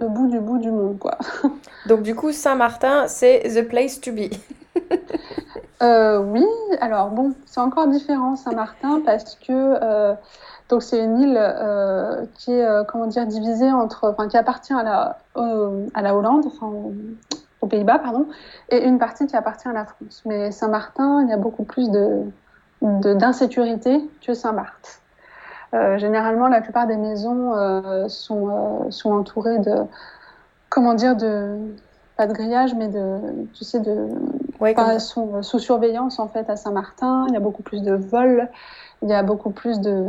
le 0.00 0.08
bout 0.08 0.28
du 0.28 0.40
bout 0.40 0.58
du 0.58 0.70
monde 0.70 0.98
quoi. 0.98 1.18
Donc 1.86 2.02
du 2.02 2.14
coup 2.14 2.32
Saint-Martin 2.32 3.06
c'est 3.08 3.42
the 3.54 3.66
place 3.66 4.00
to 4.00 4.12
be. 4.12 4.30
Oui, 5.80 6.44
alors 6.80 7.10
bon, 7.10 7.34
c'est 7.46 7.60
encore 7.60 7.86
différent 7.86 8.34
Saint-Martin 8.34 9.00
parce 9.06 9.36
que 9.36 10.16
donc 10.68 10.82
c'est 10.82 10.98
une 10.98 11.20
île 11.20 12.26
qui 12.34 12.52
est 12.52 12.66
comment 12.88 13.06
dire 13.06 13.26
divisée 13.26 13.70
entre, 13.70 14.08
enfin 14.10 14.26
qui 14.28 14.36
appartient 14.36 14.72
à 14.72 14.82
la 14.82 15.18
à 15.94 16.02
la 16.02 16.16
Hollande, 16.16 16.46
enfin 16.46 16.66
aux 17.60 17.66
Pays-Bas 17.66 17.98
pardon, 17.98 18.26
et 18.70 18.84
une 18.84 18.98
partie 18.98 19.26
qui 19.26 19.36
appartient 19.36 19.68
à 19.68 19.72
la 19.72 19.84
France. 19.84 20.22
Mais 20.24 20.50
Saint-Martin, 20.50 21.22
il 21.22 21.28
y 21.28 21.32
a 21.32 21.36
beaucoup 21.36 21.64
plus 21.64 21.90
de 21.90 22.24
d'insécurité 22.82 24.08
que 24.24 24.34
Saint-Barth. 24.34 25.00
Euh, 25.74 25.98
généralement, 25.98 26.48
la 26.48 26.60
plupart 26.60 26.86
des 26.86 26.96
maisons 26.96 27.54
euh, 27.54 28.08
sont, 28.08 28.48
euh, 28.48 28.90
sont 28.90 29.12
entourées 29.12 29.58
de, 29.58 29.74
comment 30.70 30.94
dire, 30.94 31.14
de, 31.14 31.58
pas 32.16 32.26
de 32.26 32.32
grillage, 32.32 32.74
mais 32.74 32.88
de, 32.88 33.18
tu 33.52 33.64
sais, 33.64 33.80
de, 33.80 34.08
ouais, 34.60 34.74
sont 34.98 35.42
sous 35.42 35.58
surveillance 35.58 36.18
en 36.18 36.28
fait 36.28 36.48
à 36.48 36.56
Saint-Martin. 36.56 37.26
Il 37.28 37.34
y 37.34 37.36
a 37.36 37.40
beaucoup 37.40 37.62
plus 37.62 37.82
de 37.82 37.94
vols, 37.94 38.48
il 39.02 39.10
y 39.10 39.14
a 39.14 39.22
beaucoup 39.22 39.50
plus 39.50 39.80
de, 39.80 40.06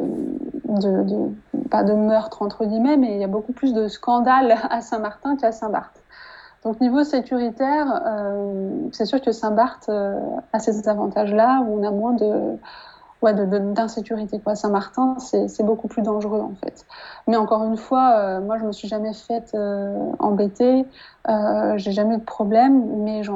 de, 0.65 1.03
de, 1.03 1.67
pas 1.69 1.83
de 1.83 1.93
meurtres 1.93 2.41
entre 2.41 2.63
guillemets, 2.65 2.97
mais 2.97 3.15
il 3.15 3.19
y 3.19 3.25
a 3.25 3.27
beaucoup 3.27 3.53
plus 3.53 3.73
de 3.73 3.89
scandales 3.89 4.57
à 4.69 4.79
Saint-Martin 4.79 5.35
qu'à 5.35 5.51
Saint-Barth. 5.51 6.01
Donc 6.63 6.79
niveau 6.81 7.03
sécuritaire, 7.03 8.01
euh, 8.05 8.69
c'est 8.91 9.05
sûr 9.05 9.21
que 9.21 9.31
Saint-Barth 9.31 9.89
a 9.89 10.59
ces 10.59 10.87
avantages-là 10.89 11.63
où 11.65 11.79
on 11.79 11.87
a 11.87 11.91
moins 11.91 12.13
de 12.13 12.57
ouais, 13.21 13.33
d'insécurité. 13.33 14.41
Saint-Martin, 14.55 15.17
c'est 15.19 15.63
beaucoup 15.63 15.87
plus 15.87 16.01
dangereux 16.01 16.41
en 16.41 16.53
fait. 16.63 16.85
Mais 17.27 17.37
encore 17.37 17.63
une 17.63 17.77
fois, 17.77 18.13
euh, 18.15 18.41
moi 18.41 18.57
je 18.57 18.65
me 18.65 18.71
suis 18.71 18.87
jamais 18.87 19.13
faite 19.13 19.51
euh, 19.55 20.11
embêter, 20.19 20.85
euh, 21.27 21.77
j'ai 21.77 21.91
jamais 21.91 22.15
eu 22.15 22.19
de 22.19 22.23
problème, 22.23 23.03
mais 23.03 23.23
je 23.23 23.31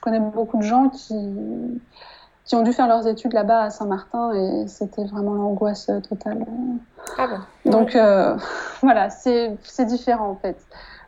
connais 0.00 0.20
beaucoup 0.20 0.56
de 0.56 0.62
gens 0.62 0.88
qui, 0.88 1.14
qui 2.44 2.56
ont 2.56 2.62
dû 2.62 2.72
faire 2.72 2.88
leurs 2.88 3.06
études 3.06 3.32
là-bas 3.32 3.62
à 3.62 3.70
Saint-Martin 3.70 4.32
et 4.32 4.66
c'était 4.66 5.04
vraiment 5.04 5.34
l'angoisse 5.34 5.90
totale. 6.08 6.44
Ah 7.18 7.26
bon 7.26 7.70
Donc 7.70 7.94
euh, 7.94 8.36
voilà, 8.82 9.10
c'est 9.10 9.56
différent 9.84 10.28
en 10.28 10.36
fait. 10.36 10.56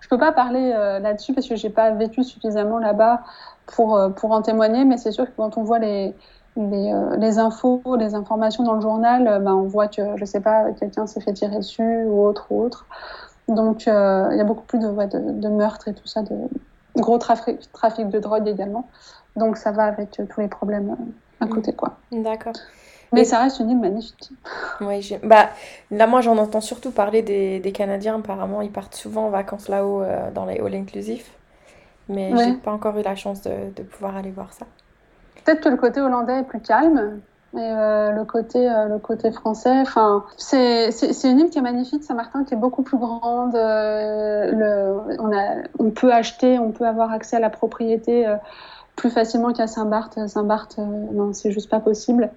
Je 0.00 0.08
peux 0.08 0.18
pas 0.18 0.32
parler 0.32 0.68
là-dessus 1.00 1.32
parce 1.32 1.48
que 1.48 1.56
j'ai 1.56 1.70
pas 1.70 1.90
vécu 1.92 2.24
suffisamment 2.24 2.78
là-bas 2.78 3.22
pour, 3.64 3.98
pour 4.16 4.32
en 4.32 4.42
témoigner, 4.42 4.84
mais 4.84 4.98
c'est 4.98 5.12
sûr 5.12 5.24
que 5.24 5.30
quand 5.34 5.56
on 5.56 5.62
voit 5.62 5.78
les, 5.78 6.14
les, 6.56 6.92
euh, 6.92 7.16
les, 7.16 7.38
infos, 7.38 7.82
les 7.98 8.14
informations 8.14 8.62
dans 8.64 8.74
le 8.74 8.80
journal, 8.80 9.26
euh, 9.26 9.38
ben, 9.38 9.54
on 9.54 9.64
voit 9.64 9.88
que, 9.88 10.16
je 10.16 10.24
sais 10.24 10.40
pas, 10.40 10.72
quelqu'un 10.72 11.06
s'est 11.06 11.20
fait 11.20 11.32
tirer 11.32 11.56
dessus 11.56 12.04
ou 12.04 12.24
autre 12.24 12.46
ou 12.50 12.62
autre. 12.62 12.86
Donc, 13.48 13.88
euh, 13.88 14.28
il 14.30 14.38
y 14.38 14.40
a 14.40 14.44
beaucoup 14.44 14.64
plus 14.64 14.78
de, 14.78 14.86
ouais, 14.86 15.06
de, 15.06 15.18
de, 15.18 15.48
meurtres 15.48 15.88
et 15.88 15.94
tout 15.94 16.06
ça, 16.06 16.22
de 16.22 16.34
gros 16.96 17.18
trafic, 17.18 17.70
trafic 17.72 18.08
de 18.08 18.18
drogue 18.18 18.46
également. 18.46 18.88
Donc, 19.36 19.56
ça 19.56 19.72
va 19.72 19.84
avec 19.84 20.12
tous 20.12 20.40
les 20.40 20.48
problèmes 20.48 20.96
à 21.40 21.46
côté, 21.46 21.72
quoi. 21.72 21.96
D'accord. 22.12 22.54
Mais 23.12 23.24
ça 23.24 23.40
reste 23.40 23.60
une 23.60 23.70
île 23.70 23.80
magnifique. 23.80 24.30
Oui, 24.80 25.16
bah, 25.22 25.50
là, 25.90 26.06
moi, 26.06 26.20
j'en 26.20 26.36
entends 26.38 26.60
surtout 26.60 26.90
parler 26.90 27.22
des, 27.22 27.60
des, 27.60 27.72
Canadiens. 27.72 28.18
Apparemment, 28.18 28.60
ils 28.60 28.72
partent 28.72 28.94
souvent 28.94 29.26
en 29.26 29.30
vacances 29.30 29.68
là-haut 29.68 30.02
dans 30.34 30.46
les 30.46 30.58
all 30.58 30.74
inclusifs. 30.74 31.30
Mais 32.08 32.32
ouais. 32.32 32.44
j'ai 32.44 32.52
pas 32.54 32.72
encore 32.72 32.98
eu 32.98 33.02
la 33.02 33.14
chance 33.14 33.42
de, 33.42 33.72
de 33.74 33.82
pouvoir 33.82 34.16
aller 34.16 34.30
voir 34.30 34.52
ça. 34.52 34.66
Peut-être 35.44 35.60
que 35.60 35.68
le 35.68 35.76
côté 35.76 36.00
hollandais 36.00 36.40
est 36.40 36.44
plus 36.44 36.60
calme, 36.60 37.20
mais 37.52 37.70
euh, 37.70 38.10
le 38.10 38.24
côté 38.24 38.68
euh, 38.68 38.88
le 38.88 38.98
côté 38.98 39.30
français, 39.30 39.80
enfin, 39.80 40.24
c'est 40.36 40.90
une 41.24 41.38
île 41.38 41.50
qui 41.50 41.58
est 41.58 41.62
magnifique, 41.62 42.02
Saint-Martin, 42.02 42.44
qui 42.44 42.54
est 42.54 42.58
beaucoup 42.58 42.82
plus 42.82 42.98
grande. 42.98 43.54
Euh, 43.54 44.50
le, 44.50 45.16
on 45.20 45.32
a, 45.32 45.62
on 45.78 45.90
peut 45.90 46.12
acheter, 46.12 46.58
on 46.58 46.72
peut 46.72 46.86
avoir 46.86 47.12
accès 47.12 47.36
à 47.36 47.40
la 47.40 47.50
propriété 47.50 48.26
plus 48.96 49.10
facilement 49.10 49.52
qu'à 49.52 49.66
Saint-Barth. 49.66 50.18
Saint-Barth, 50.26 50.78
non, 50.78 51.32
c'est 51.32 51.52
juste 51.52 51.70
pas 51.70 51.80
possible. 51.80 52.30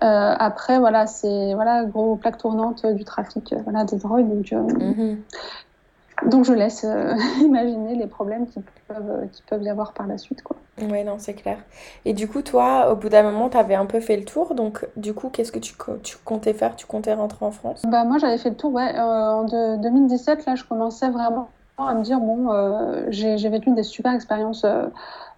après, 0.00 0.78
voilà, 0.78 1.06
c'est 1.06 1.54
voilà 1.54 1.84
gros 1.84 2.16
plaque 2.16 2.38
tournante 2.38 2.84
du 2.86 3.04
trafic, 3.04 3.54
voilà, 3.64 3.84
de 3.84 3.96
drogue. 3.96 4.28
Donc, 4.28 4.46
mm-hmm. 4.46 5.16
Donc 6.26 6.44
je 6.44 6.52
laisse 6.52 6.84
euh, 6.84 7.14
imaginer 7.40 7.94
les 7.94 8.06
problèmes 8.06 8.46
qui 8.46 8.60
peuvent, 8.88 9.28
qui 9.32 9.42
peuvent 9.42 9.62
y 9.62 9.68
avoir 9.68 9.92
par 9.92 10.06
la 10.06 10.18
suite. 10.18 10.42
Quoi. 10.42 10.56
Oui, 10.82 11.04
non, 11.04 11.16
c'est 11.18 11.34
clair. 11.34 11.58
Et 12.04 12.12
du 12.12 12.28
coup, 12.28 12.42
toi, 12.42 12.92
au 12.92 12.96
bout 12.96 13.08
d'un 13.08 13.22
moment, 13.22 13.48
tu 13.48 13.56
avais 13.56 13.74
un 13.74 13.86
peu 13.86 14.00
fait 14.00 14.16
le 14.16 14.24
tour. 14.24 14.54
Donc, 14.54 14.86
du 14.96 15.12
coup, 15.14 15.28
qu'est-ce 15.28 15.52
que 15.52 15.58
tu, 15.58 15.74
tu, 16.02 16.16
comptais 16.24 16.54
faire? 16.54 16.76
Tu 16.76 16.86
comptais 16.86 17.12
rentrer 17.12 17.44
en 17.44 17.50
France? 17.50 17.82
Bah, 17.86 18.04
Moi, 18.04 18.18
j'avais 18.18 18.38
fait 18.38 18.50
le 18.50 18.56
tour, 18.56 18.72
ouais. 18.72 18.94
Euh, 18.96 19.00
en 19.00 19.44
de, 19.44 19.82
2017, 19.82 20.46
là, 20.46 20.54
je 20.54 20.64
commençais 20.64 21.10
vraiment 21.10 21.48
à 21.88 21.94
me 21.94 22.02
dire, 22.02 22.20
bon, 22.20 22.52
euh, 22.52 23.06
j'ai 23.08 23.48
vécu 23.48 23.70
des 23.72 23.82
super 23.82 24.12
expériences 24.12 24.64
euh, 24.64 24.86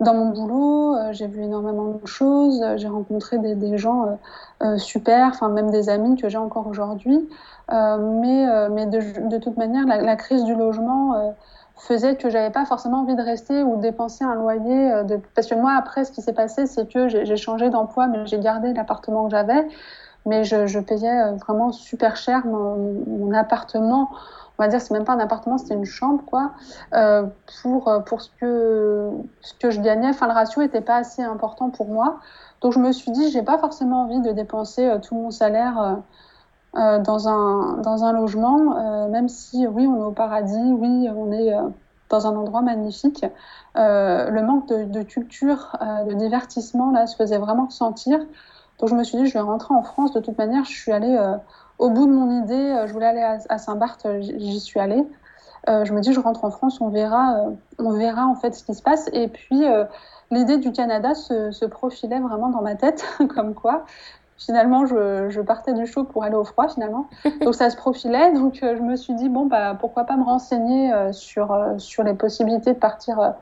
dans 0.00 0.14
mon 0.14 0.30
boulot, 0.30 0.96
euh, 0.96 1.12
j'ai 1.12 1.26
vu 1.26 1.42
énormément 1.42 1.98
de 2.02 2.06
choses, 2.06 2.64
j'ai 2.76 2.88
rencontré 2.88 3.38
des, 3.38 3.78
gens 3.78 4.18
super, 4.76 5.28
enfin 5.28 5.48
même 5.48 5.70
des 5.70 5.88
amis 5.88 6.16
que 6.16 6.28
j'ai 6.28 6.38
encore 6.38 6.66
aujourd'hui. 6.66 7.28
mais 7.70 8.68
mais 8.70 8.86
de, 8.86 9.38
toute 9.38 9.56
manière, 9.56 9.86
la, 9.86 10.16
crise 10.16 10.44
du 10.44 10.54
logement 10.54 11.34
faisait 11.76 12.16
que 12.16 12.30
j'avais 12.30 12.50
pas 12.50 12.64
forcément 12.64 13.00
envie 13.00 13.16
de 13.16 13.22
rester 13.22 13.62
ou 13.62 13.76
dépenser 13.80 14.24
un 14.24 14.34
loyer. 14.34 14.92
Parce 15.34 15.48
que 15.48 15.54
moi, 15.54 15.72
après, 15.76 16.04
ce 16.04 16.12
qui 16.12 16.22
s'est 16.22 16.32
passé, 16.32 16.66
c'est 16.66 16.88
que 16.88 17.08
j'ai 17.08 17.36
changé 17.36 17.70
d'emploi, 17.70 18.06
mais 18.06 18.26
j'ai 18.26 18.38
gardé 18.38 18.72
l'appartement 18.72 19.24
que 19.24 19.30
j'avais. 19.30 19.66
Mais 20.26 20.44
je, 20.44 20.78
payais 20.78 21.32
vraiment 21.44 21.72
super 21.72 22.16
cher 22.16 22.46
mon 22.46 23.32
appartement 23.32 24.10
on 24.58 24.62
va 24.62 24.68
dire, 24.68 24.80
c'est 24.80 24.92
même 24.92 25.04
pas 25.04 25.14
un 25.14 25.18
appartement, 25.18 25.58
c'était 25.58 25.74
une 25.74 25.84
chambre, 25.84 26.22
quoi, 26.26 26.52
euh, 26.94 27.24
pour, 27.62 27.88
euh, 27.88 28.00
pour 28.00 28.20
ce, 28.20 28.30
que, 28.40 29.10
ce 29.40 29.54
que 29.54 29.70
je 29.70 29.80
gagnais. 29.80 30.08
Enfin, 30.08 30.26
le 30.26 30.34
ratio 30.34 30.62
était 30.62 30.80
pas 30.80 30.96
assez 30.96 31.22
important 31.22 31.70
pour 31.70 31.88
moi. 31.88 32.20
Donc, 32.60 32.72
je 32.72 32.78
me 32.78 32.92
suis 32.92 33.10
dit, 33.12 33.30
j'ai 33.30 33.42
pas 33.42 33.58
forcément 33.58 34.02
envie 34.02 34.20
de 34.20 34.32
dépenser 34.32 34.86
euh, 34.86 34.98
tout 34.98 35.14
mon 35.14 35.30
salaire 35.30 35.98
dans, 36.74 37.28
un, 37.28 37.78
dans 37.82 38.04
un 38.04 38.12
logement, 38.12 39.08
même 39.08 39.28
si, 39.28 39.66
oui, 39.66 39.86
on 39.86 40.00
est 40.00 40.06
au 40.06 40.10
paradis, 40.10 40.72
oui, 40.72 41.06
on 41.14 41.30
est 41.30 41.54
dans 42.08 42.26
un 42.26 42.34
endroit 42.34 42.62
magnifique. 42.62 43.26
le 43.74 44.40
manque 44.40 44.68
de, 44.68 44.84
de 44.84 45.02
culture, 45.02 45.76
de 46.08 46.14
divertissement, 46.14 46.90
là, 46.90 47.06
se 47.06 47.16
faisait 47.16 47.36
vraiment 47.36 47.68
sentir. 47.68 48.20
Donc, 48.78 48.88
je 48.88 48.94
me 48.94 49.04
suis 49.04 49.18
dit, 49.18 49.26
je 49.26 49.34
vais 49.34 49.40
rentrer 49.40 49.74
en 49.74 49.82
France. 49.82 50.14
De 50.14 50.20
toute 50.20 50.38
manière, 50.38 50.64
je 50.64 50.70
suis 50.70 50.92
allée 50.92 51.18
au 51.78 51.90
bout 51.90 52.06
de 52.06 52.12
mon 52.12 52.42
idée, 52.42 52.54
euh, 52.54 52.86
je 52.86 52.92
voulais 52.92 53.06
aller 53.06 53.38
à, 53.48 53.58
Saint-Barth, 53.58 54.06
euh, 54.06 54.20
j'y 54.20 54.60
suis 54.60 54.80
allée. 54.80 55.04
Euh, 55.68 55.84
je 55.84 55.92
me 55.92 56.00
dis, 56.00 56.12
je 56.12 56.20
rentre 56.20 56.44
en 56.44 56.50
France, 56.50 56.80
on 56.80 56.88
verra, 56.88 57.46
on 57.78 57.92
verra 57.92 58.26
en 58.26 58.34
fait 58.34 58.54
ce 58.54 58.64
qui 58.64 58.74
se 58.74 58.82
passe. 58.82 59.08
Et 59.12 59.28
puis, 59.28 59.64
l'idée 60.30 60.58
du 60.58 60.72
Canada 60.72 61.14
se, 61.14 61.64
profilait 61.66 62.18
vraiment 62.18 62.48
dans 62.48 62.62
ma 62.62 62.74
tête, 62.74 63.04
comme 63.34 63.54
quoi 63.54 63.84
finalement, 64.38 64.86
je, 64.86 65.40
partais 65.40 65.72
du 65.72 65.86
chaud 65.86 66.02
pour 66.02 66.24
aller 66.24 66.34
au 66.34 66.42
froid, 66.42 66.68
finalement. 66.68 67.06
Donc, 67.42 67.54
ça 67.54 67.70
se 67.70 67.76
profilait. 67.76 68.32
Donc, 68.32 68.58
je 68.60 68.82
me 68.82 68.96
suis 68.96 69.14
dit, 69.14 69.28
bon, 69.28 69.46
bah, 69.46 69.76
pourquoi 69.78 70.02
pas 70.02 70.16
me 70.16 70.24
renseigner 70.24 70.92
sur, 71.12 71.56
sur 71.78 72.02
les 72.02 72.14
possibilités 72.14 72.72
de 72.72 72.78
partir 72.78 73.34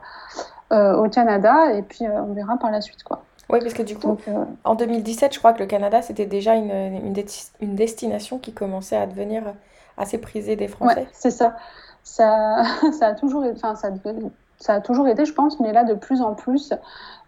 au 0.69 1.09
Canada. 1.09 1.73
Et 1.73 1.81
puis, 1.81 2.05
on 2.07 2.33
verra 2.33 2.57
par 2.57 2.69
la 2.69 2.81
suite, 2.81 3.03
quoi. 3.03 3.23
Oui, 3.51 3.59
parce 3.59 3.73
que 3.73 3.83
du 3.83 3.97
coup, 3.97 4.17
euh, 4.27 4.45
en 4.63 4.75
2017, 4.75 5.33
je 5.33 5.39
crois 5.39 5.51
que 5.51 5.59
le 5.59 5.65
Canada, 5.65 6.01
c'était 6.01 6.25
déjà 6.25 6.55
une, 6.55 6.71
une, 6.71 7.25
une, 7.59 7.75
destination 7.75 8.39
qui 8.39 8.53
commençait 8.53 8.95
à 8.95 9.05
devenir 9.05 9.43
assez 9.97 10.17
prisée 10.19 10.55
des 10.55 10.69
Français. 10.69 11.01
Ouais, 11.01 11.07
c'est 11.11 11.31
ça. 11.31 11.57
Ça, 12.03 12.63
ça, 12.99 13.07
a 13.07 13.13
toujours, 13.13 13.43
enfin, 13.51 13.75
ça, 13.75 13.89
ça, 14.57 14.75
a 14.75 14.79
toujours 14.79 15.07
été, 15.09 15.25
je 15.25 15.33
pense, 15.33 15.59
mais 15.59 15.73
là, 15.73 15.83
de 15.83 15.95
plus 15.95 16.21
en 16.21 16.33
plus. 16.33 16.71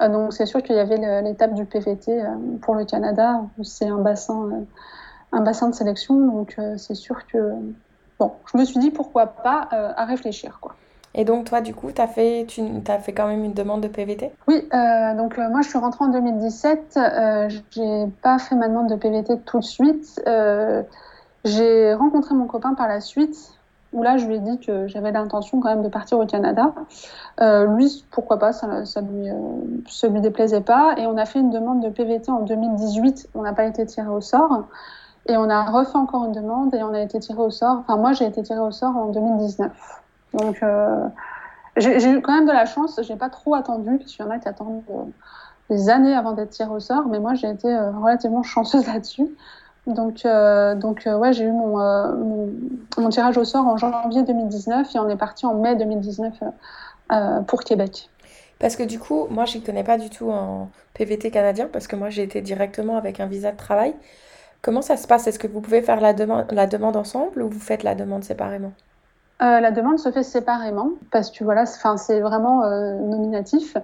Euh, 0.02 0.08
donc, 0.08 0.32
c'est 0.32 0.46
sûr 0.46 0.64
qu'il 0.64 0.78
y 0.78 0.80
avait 0.80 1.22
l'étape 1.22 1.54
du 1.54 1.66
PVT 1.66 2.22
euh, 2.22 2.28
pour 2.62 2.76
le 2.76 2.86
Canada, 2.86 3.42
c'est 3.62 3.88
un 3.88 4.00
bassin, 4.00 4.64
un 5.34 5.42
bassin 5.42 5.70
de 5.70 5.76
sélection. 5.76 6.16
Donc, 6.16 6.58
c'est 6.78 6.96
sûr 6.96 7.28
que, 7.28 7.52
bon, 8.18 8.32
je 8.52 8.58
me 8.58 8.64
suis 8.64 8.80
dit, 8.80 8.92
pourquoi 8.92 9.28
pas, 9.28 9.68
à 9.72 10.06
réfléchir, 10.06 10.60
quoi. 10.62 10.76
Et 11.16 11.26
donc, 11.26 11.46
toi, 11.46 11.62
du 11.62 11.76
coup, 11.76 11.92
tu 11.92 12.02
as, 12.02 12.08
fait, 12.08 12.48
fait 12.50 13.14
quand 13.14 13.28
même 13.28 13.44
une 13.44 13.54
demande 13.54 13.82
de 13.82 13.88
PVT 13.88 14.32
Oui, 14.48 14.68
euh, 14.74 15.16
donc 15.16 15.38
euh, 15.38 15.48
moi, 15.50 15.62
je 15.62 15.70
suis 15.70 15.78
rentrée 15.78 16.06
en 16.06 16.08
2017. 16.08 16.98
Euh, 16.98 17.50
j'ai 17.72 18.06
pas 18.24 18.40
fait 18.40 18.56
ma 18.56 18.68
demande 18.68 18.90
de 18.90 18.96
PVT 18.96 19.40
tout 19.46 19.60
de 19.60 19.64
suite. 19.64 20.22
Euh, 20.28 20.82
j'ai 21.46 21.94
rencontré 21.94 22.34
mon 22.34 22.48
copain 22.48 22.74
par 22.74 22.88
la 22.88 23.00
suite, 23.00 23.38
où 23.92 24.02
là, 24.02 24.18
je 24.18 24.26
lui 24.26 24.36
ai 24.36 24.40
dit 24.40 24.60
que 24.60 24.88
j'avais 24.88 25.12
l'intention 25.12 25.60
quand 25.60 25.70
même 25.70 25.84
de 25.84 25.90
partir 25.90 26.18
au 26.18 26.26
Canada. 26.26 26.74
Lui, 27.40 28.06
pourquoi 28.10 28.40
pas, 28.40 28.52
ça, 28.52 28.86
ça 28.86 29.02
lui, 29.02 29.30
lui 29.30 30.22
déplaisait 30.22 30.62
pas. 30.62 30.96
Et 30.98 31.06
on 31.06 31.18
a 31.18 31.26
fait 31.26 31.40
une 31.40 31.52
demande 31.52 31.84
de 31.84 31.90
PVT 31.90 32.32
en 32.32 32.40
2018. 32.40 33.30
On 33.36 33.44
n'a 33.44 33.54
pas 33.54 33.66
été 33.66 33.86
tiré 33.86 34.08
au 34.08 34.22
sort. 34.22 34.64
Et 35.28 35.38
on 35.38 35.50
a 35.50 35.64
refait 35.64 35.98
encore 35.98 36.26
une 36.26 36.32
demande 36.32 36.74
et 36.74 36.82
on 36.82 36.94
a 36.94 37.02
été 37.02 37.20
tiré 37.20 37.40
au 37.40 37.52
sort. 37.52 37.80
Enfin, 37.82 37.98
moi, 37.98 38.14
j'ai 38.14 38.26
été 38.26 38.42
tiré 38.42 38.60
au 38.60 38.72
sort 38.72 38.98
en 38.98 39.06
2019. 39.12 39.72
Donc, 40.34 40.62
euh, 40.64 41.08
j'ai 41.78 42.10
eu 42.10 42.22
quand 42.22 42.34
même 42.34 42.46
de 42.46 42.52
la 42.52 42.66
chance. 42.66 43.00
J'ai 43.02 43.16
pas 43.16 43.30
trop 43.30 43.56
attendu, 43.56 43.98
parce 43.98 44.12
qu'il 44.12 44.26
y 44.26 44.28
en 44.28 44.32
a 44.32 44.40
qui 44.40 44.48
attendent 44.48 44.84
euh, 44.90 45.04
des 45.70 45.90
années 45.90 46.14
avant 46.14 46.34
d'être 46.34 46.52
tiré 46.52 46.70
au 46.70 46.80
sort, 46.80 47.08
mais 47.08 47.20
moi, 47.20 47.34
j'ai 47.34 47.50
été 47.50 47.68
euh, 47.68 47.92
relativement 47.92 48.44
chanceuse 48.44 48.86
là-dessus. 48.88 49.28
Donc, 49.86 50.26
euh, 50.26 50.76
donc 50.76 51.06
ouais, 51.06 51.34
j'ai 51.34 51.44
eu 51.44 51.52
mon, 51.52 51.78
mon, 52.98 53.10
tirage 53.10 53.38
au 53.38 53.44
sort 53.44 53.68
en 53.68 53.76
janvier 53.76 54.24
2019 54.24 54.96
et 54.96 55.00
on 55.00 55.10
est 55.10 55.18
parti 55.18 55.46
en 55.46 55.56
mai 55.56 55.76
2019 55.76 56.36
pour 57.48 57.66
Québec. 57.66 58.10
Parce 58.60 58.78
que 58.78 58.84
du 58.84 58.98
coup, 58.98 59.28
moi, 59.30 59.44
je 59.44 59.58
ne 59.58 59.64
connais 59.64 59.84
pas 59.84 59.98
du 59.98 60.10
tout 60.10 60.32
en 60.32 60.70
PVT 60.94 61.32
canadien, 61.32 61.68
parce 61.72 61.88
que 61.88 61.98
moi, 61.98 62.10
j'ai 62.10 62.24
été 62.24 62.40
directement 62.42 62.96
avec 62.96 63.20
un 63.20 63.26
visa 63.26 63.52
de 63.52 63.58
travail. 63.58 63.94
Comment 64.62 64.82
ça 64.82 64.96
se 64.96 65.06
passe? 65.06 65.28
Est-ce 65.28 65.38
que 65.40 65.48
vous 65.48 65.60
pouvez 65.60 65.82
faire 65.82 66.00
la, 66.00 66.14
la 66.14 66.68
demande 66.68 66.96
ensemble 66.96 67.42
ou 67.42 67.50
vous 67.50 67.60
faites 67.60 67.84
la 67.84 67.94
demande 67.94 68.24
séparément? 68.24 68.72
Euh, 69.44 69.60
la 69.60 69.72
demande 69.72 70.00
se 70.00 70.10
fait 70.12 70.24
séparément 70.24 70.92
parce 71.12 71.30
que 71.30 71.44
voilà, 71.44 71.66
c'est 71.66 72.22
vraiment 72.22 72.64
euh, 72.64 72.96
nominatif. 72.96 73.76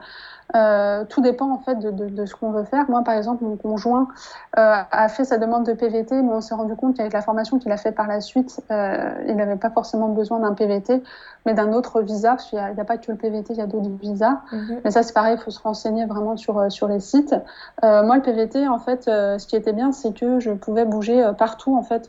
Euh, 0.56 1.06
tout 1.08 1.22
dépend 1.22 1.52
en 1.52 1.60
fait 1.60 1.76
de, 1.76 1.92
de, 1.92 2.08
de 2.08 2.26
ce 2.26 2.34
qu'on 2.34 2.52
veut 2.52 2.64
faire. 2.64 2.90
Moi, 2.90 3.04
par 3.04 3.16
exemple, 3.16 3.44
mon 3.44 3.56
conjoint 3.58 4.08
a 4.54 5.08
fait 5.10 5.24
sa 5.26 5.38
demande 5.38 5.66
de 5.66 5.74
PVT, 5.74 6.24
mais 6.24 6.32
on 6.34 6.42
s'est 6.42 6.56
rendu 6.56 6.76
compte 6.76 6.98
qu'avec 6.98 7.14
la 7.14 7.22
formation 7.22 7.60
qu'il 7.60 7.72
a 7.72 7.78
fait 7.78 7.92
par 7.92 8.08
la 8.08 8.20
suite, 8.20 8.60
il 8.72 9.36
n'avait 9.36 9.58
pas 9.58 9.70
forcément 9.70 10.10
besoin 10.10 10.40
d'un 10.40 10.54
PVT, 10.54 11.04
mais 11.46 11.54
d'un 11.54 11.72
autre 11.72 12.02
visa, 12.02 12.32
parce 12.32 12.46
qu'il 12.46 12.58
n'y 12.58 12.66
a, 12.66 12.82
a, 12.82 12.84
pas 12.86 12.98
que 12.98 13.12
le 13.12 13.18
PVT, 13.18 13.54
il 13.54 13.60
y 13.60 13.62
a 13.62 13.68
d'autres 13.68 13.92
visas. 14.02 14.40
Mm 14.52 14.58
-hmm. 14.58 14.80
Mais 14.84 14.92
ça, 14.92 15.04
c'est 15.04 15.14
pareil, 15.14 15.36
il 15.38 15.44
faut 15.44 15.52
se 15.52 15.62
renseigner 15.62 16.06
vraiment 16.08 16.36
sur, 16.36 16.72
sur 16.72 16.88
les 16.88 17.00
sites. 17.00 17.36
moi, 17.84 18.16
le 18.16 18.22
PVT, 18.22 18.68
en 18.68 18.80
fait, 18.80 19.04
ce 19.06 19.46
qui 19.46 19.56
était 19.56 19.74
bien, 19.74 19.92
c'est 19.92 20.14
que 20.20 20.40
je 20.40 20.52
pouvais 20.52 20.86
bouger 20.86 21.32
partout, 21.38 21.78
en 21.78 21.84
fait, 21.84 22.08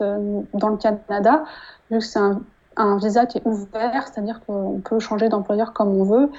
dans 0.61 0.69
le 0.69 0.77
Canada, 0.77 1.43
vu 1.91 1.99
que 1.99 2.05
c'est 2.05 2.19
un 2.19 2.41
un 2.77 2.97
visa 2.97 3.25
qui 3.25 3.37
est 3.37 3.45
ouvert, 3.45 4.07
c'est-à-dire 4.07 4.41
qu'on 4.45 4.81
peut 4.83 4.99
changer 4.99 5.29
d'employeur 5.29 5.73
comme 5.73 5.89
on 5.89 6.03
veut. 6.03 6.29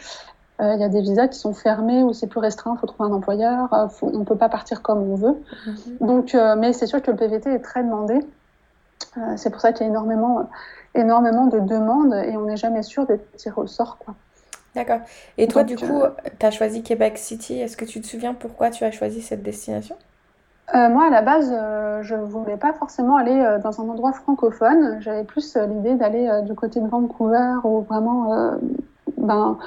Il 0.61 0.65
euh, 0.65 0.77
y 0.77 0.85
a 0.85 0.89
des 0.89 1.01
visas 1.01 1.29
qui 1.29 1.39
sont 1.39 1.55
fermés 1.55 2.03
où 2.03 2.13
c'est 2.13 2.27
plus 2.27 2.39
restreint, 2.39 2.75
il 2.77 2.81
faut 2.81 2.87
trouver 2.87 3.11
un 3.11 3.13
employeur, 3.13 3.73
euh, 3.73 3.89
faut, 3.89 4.11
on 4.13 4.21
ne 4.21 4.25
peut 4.25 4.37
pas 4.37 4.49
partir 4.49 4.83
comme 4.83 4.99
on 5.11 5.17
veut. 5.17 5.33
Mm 5.67 5.71
-hmm. 5.71 6.07
Donc, 6.07 6.35
euh, 6.35 6.57
mais 6.57 6.73
c'est 6.73 6.87
sûr 6.87 7.03
que 7.03 7.11
le 7.11 7.17
PVT 7.17 7.51
est 7.51 7.65
très 7.71 7.83
demandé. 7.83 8.21
c'est 9.37 9.51
pour 9.51 9.61
ça 9.61 9.73
qu'il 9.73 9.85
y 9.85 9.89
a 9.89 9.91
énormément, 9.91 10.49
énormément 10.95 11.47
de 11.47 11.59
demandes 11.61 12.15
et 12.15 12.37
on 12.37 12.45
n'est 12.47 12.57
jamais 12.57 12.83
sûr 12.83 13.05
d'être 13.07 13.27
tiré 13.37 13.61
au 13.61 13.67
sort. 13.67 13.99
Quoi. 13.99 14.15
D'accord. 14.75 15.01
Et 15.37 15.49
toi, 15.49 15.65
Donc, 15.65 15.69
du 15.73 15.77
coup, 15.87 16.03
tu 16.39 16.47
as 16.47 16.51
choisi 16.51 16.83
Québec 16.83 17.19
City. 17.19 17.55
Est-ce 17.61 17.77
que 17.77 17.85
tu 17.85 18.01
te 18.01 18.07
souviens 18.07 18.35
pourquoi 18.35 18.71
tu 18.71 18.85
as 18.85 18.91
choisi 18.91 19.21
cette 19.21 19.43
destination? 19.43 19.97
Euh, 20.75 20.89
moi, 20.89 21.07
à 21.07 21.11
la 21.11 21.21
base, 21.21 21.53
euh, 21.53 22.03
je 22.03 22.15
voulais 22.15 22.57
pas 22.57 22.73
forcément 22.73 23.17
aller 23.17 23.39
euh, 23.39 23.59
dans 23.59 23.81
un 23.81 23.89
endroit 23.89 24.13
francophone. 24.13 24.97
J'avais 25.01 25.25
plus 25.25 25.57
l'idée 25.57 25.95
d'aller 25.97 26.31
du 26.45 26.55
côté 26.55 26.81
de 26.81 26.89
Vancouver 26.89 27.57
ou 27.65 27.83
vraiment 27.83 28.57
ben, 29.19 29.59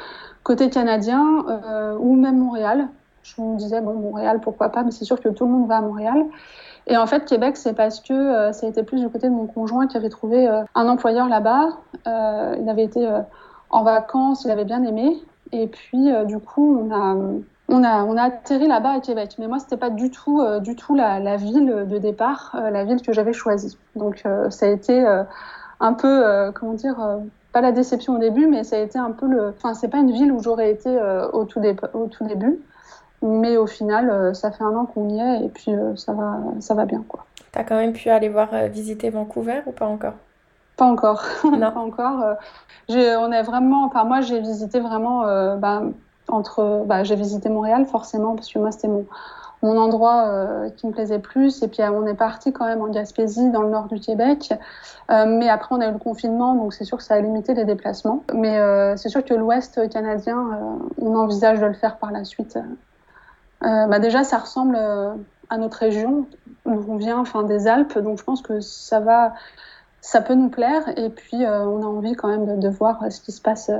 côté 0.43 0.69
canadien 0.69 1.45
ou 1.99 2.15
même 2.15 2.37
Montréal. 2.37 2.87
Je 3.23 3.41
me 3.41 3.57
disais, 3.57 3.81
bon, 3.81 3.93
Montréal, 3.93 4.39
pourquoi 4.41 4.69
pas, 4.69 4.83
mais 4.83 4.91
c'est 4.91 5.05
sûr 5.05 5.19
que 5.19 5.29
tout 5.29 5.45
le 5.45 5.51
monde 5.51 5.67
va 5.67 5.77
à 5.77 5.81
Montréal. 5.81 6.25
Et 6.87 6.97
en 6.97 7.07
fait, 7.07 7.25
Québec, 7.25 7.57
c'est 7.57 7.73
parce 7.73 7.99
que 7.99 8.51
ça 8.51 8.65
a 8.65 8.69
été 8.69 8.83
plus 8.83 8.99
du 8.99 9.09
côté 9.09 9.27
de 9.27 9.33
mon 9.33 9.47
conjoint 9.47 9.87
qui 9.87 9.97
avait 9.97 10.09
trouvé 10.09 10.47
un 10.47 10.87
employeur 10.87 11.27
là-bas. 11.27 11.69
il 12.05 12.69
avait 12.69 12.83
été 12.83 13.07
en 13.69 13.83
vacances, 13.83 14.43
il 14.45 14.51
avait 14.51 14.65
bien 14.65 14.83
aimé. 14.83 15.17
Et 15.51 15.67
puis, 15.67 16.11
du 16.25 16.39
coup, 16.39 16.79
on 16.79 16.91
a 16.93 17.15
on 17.67 17.83
a, 17.83 18.03
on 18.03 18.15
a 18.17 18.23
atterri 18.23 18.67
là-bas 18.67 18.91
à 18.91 18.99
Québec, 18.99 19.35
mais 19.39 19.47
moi 19.47 19.59
c'était 19.59 19.77
pas 19.77 19.89
du 19.89 20.11
tout, 20.11 20.41
euh, 20.41 20.59
du 20.59 20.75
tout 20.75 20.95
la, 20.95 21.19
la, 21.19 21.35
ville 21.35 21.85
de 21.87 21.97
départ, 21.97 22.55
euh, 22.55 22.69
la 22.69 22.83
ville 22.83 23.01
que 23.01 23.11
j'avais 23.11 23.33
choisie. 23.33 23.77
Donc 23.95 24.21
euh, 24.25 24.49
ça 24.49 24.67
a 24.67 24.69
été 24.69 25.03
un 25.79 25.93
peu, 25.93 26.51
comment 26.53 26.73
dire, 26.73 26.97
pas 27.51 27.61
la 27.61 27.71
déception 27.71 28.15
au 28.15 28.19
début, 28.19 28.47
mais 28.47 28.63
ça 28.63 28.75
a 28.77 28.79
été 28.79 28.99
un 28.99 29.11
peu 29.11 29.27
le, 29.27 29.49
enfin 29.49 29.73
c'est 29.73 29.87
pas 29.87 29.97
une 29.97 30.11
ville 30.11 30.31
où 30.31 30.41
j'aurais 30.41 30.71
été 30.71 30.89
au 31.33 31.45
tout, 31.45 31.61
au, 31.93 32.07
tout 32.07 32.25
début, 32.25 32.59
mais 33.21 33.57
au 33.57 33.67
final 33.67 34.35
ça 34.35 34.51
fait 34.51 34.63
un 34.63 34.75
an 34.75 34.85
qu'on 34.85 35.09
y 35.09 35.19
est 35.19 35.45
et 35.45 35.49
puis 35.49 35.71
ça 35.95 36.13
va, 36.13 36.37
ça 36.59 36.73
va 36.75 36.85
bien 36.85 37.03
quoi. 37.07 37.25
T'as 37.51 37.63
quand 37.63 37.77
même 37.77 37.93
pu 37.93 38.09
aller 38.09 38.29
voir 38.29 38.49
visiter 38.69 39.09
Vancouver 39.09 39.61
ou 39.65 39.71
pas 39.71 39.87
encore? 39.87 40.13
Pas 40.77 40.85
encore, 40.85 41.23
non 41.43 41.71
pas 41.71 41.79
encore. 41.79 42.35
on 42.89 43.31
est 43.31 43.43
vraiment, 43.43 43.85
enfin 43.85 44.03
moi 44.03 44.21
j'ai 44.21 44.39
visité 44.39 44.79
vraiment. 44.79 45.23
Bah, 45.57 45.81
entre, 46.27 46.83
bah, 46.85 47.03
j'ai 47.03 47.15
visité 47.15 47.49
Montréal 47.49 47.85
forcément 47.85 48.35
parce 48.35 48.51
que 48.51 48.59
moi 48.59 48.71
c'était 48.71 48.87
mon, 48.87 49.05
endroit 49.63 50.27
euh, 50.27 50.69
qui 50.69 50.85
me 50.85 50.91
plaisait 50.91 51.17
plus. 51.17 51.63
Et 51.63 51.67
puis 51.67 51.81
on 51.81 52.05
est 52.05 52.13
parti 52.13 52.53
quand 52.53 52.65
même 52.65 52.81
en 52.81 52.87
Gaspésie, 52.87 53.49
dans 53.49 53.63
le 53.63 53.69
nord 53.69 53.87
du 53.87 53.99
Québec. 53.99 54.53
Euh, 55.09 55.25
mais 55.25 55.49
après 55.49 55.73
on 55.75 55.81
a 55.81 55.87
eu 55.87 55.91
le 55.91 55.97
confinement, 55.97 56.53
donc 56.53 56.73
c'est 56.73 56.83
sûr 56.83 56.97
que 56.97 57.03
ça 57.03 57.15
a 57.15 57.19
limité 57.19 57.55
les 57.55 57.65
déplacements. 57.65 58.23
Mais 58.33 58.59
euh, 58.59 58.95
c'est 58.95 59.09
sûr 59.09 59.25
que 59.25 59.33
l'Ouest 59.33 59.89
canadien, 59.89 60.79
on 60.99 61.15
envisage 61.15 61.59
de 61.59 61.65
le 61.65 61.73
faire 61.73 61.97
par 61.97 62.11
la 62.11 62.25
suite. 62.25 62.59
bah 63.61 63.97
déjà 63.97 64.23
ça 64.23 64.37
ressemble 64.37 64.77
à 65.49 65.57
notre 65.57 65.77
région. 65.77 66.27
On 66.65 66.97
vient 66.97 67.19
enfin 67.19 67.43
des 67.43 67.67
Alpes, 67.67 67.97
donc 67.97 68.19
je 68.19 68.23
pense 68.23 68.43
que 68.43 68.59
ça 68.59 68.99
va, 68.99 69.33
ça 70.01 70.21
peut 70.21 70.35
nous 70.35 70.49
plaire. 70.49 70.83
Et 70.95 71.09
puis 71.09 71.37
on 71.37 71.81
a 71.81 71.85
envie 71.85 72.13
quand 72.13 72.27
même 72.27 72.59
de 72.59 72.69
voir 72.69 72.99
ce 73.09 73.19
qui 73.19 73.31
se 73.31 73.41
passe 73.41 73.71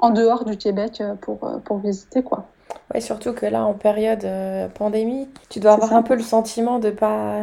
en 0.00 0.10
dehors 0.10 0.44
du 0.44 0.56
Québec 0.56 0.98
euh, 1.00 1.14
pour, 1.14 1.44
euh, 1.44 1.58
pour 1.58 1.78
visiter. 1.78 2.22
quoi. 2.22 2.46
Ouais, 2.92 3.00
surtout 3.00 3.32
que 3.32 3.46
là, 3.46 3.64
en 3.64 3.74
période 3.74 4.24
euh, 4.24 4.68
pandémie, 4.68 5.28
tu 5.48 5.60
dois 5.60 5.72
avoir 5.72 5.90
ça. 5.90 5.96
un 5.96 6.02
peu 6.02 6.14
le 6.14 6.22
sentiment 6.22 6.78
de 6.78 6.90
pas 6.90 7.42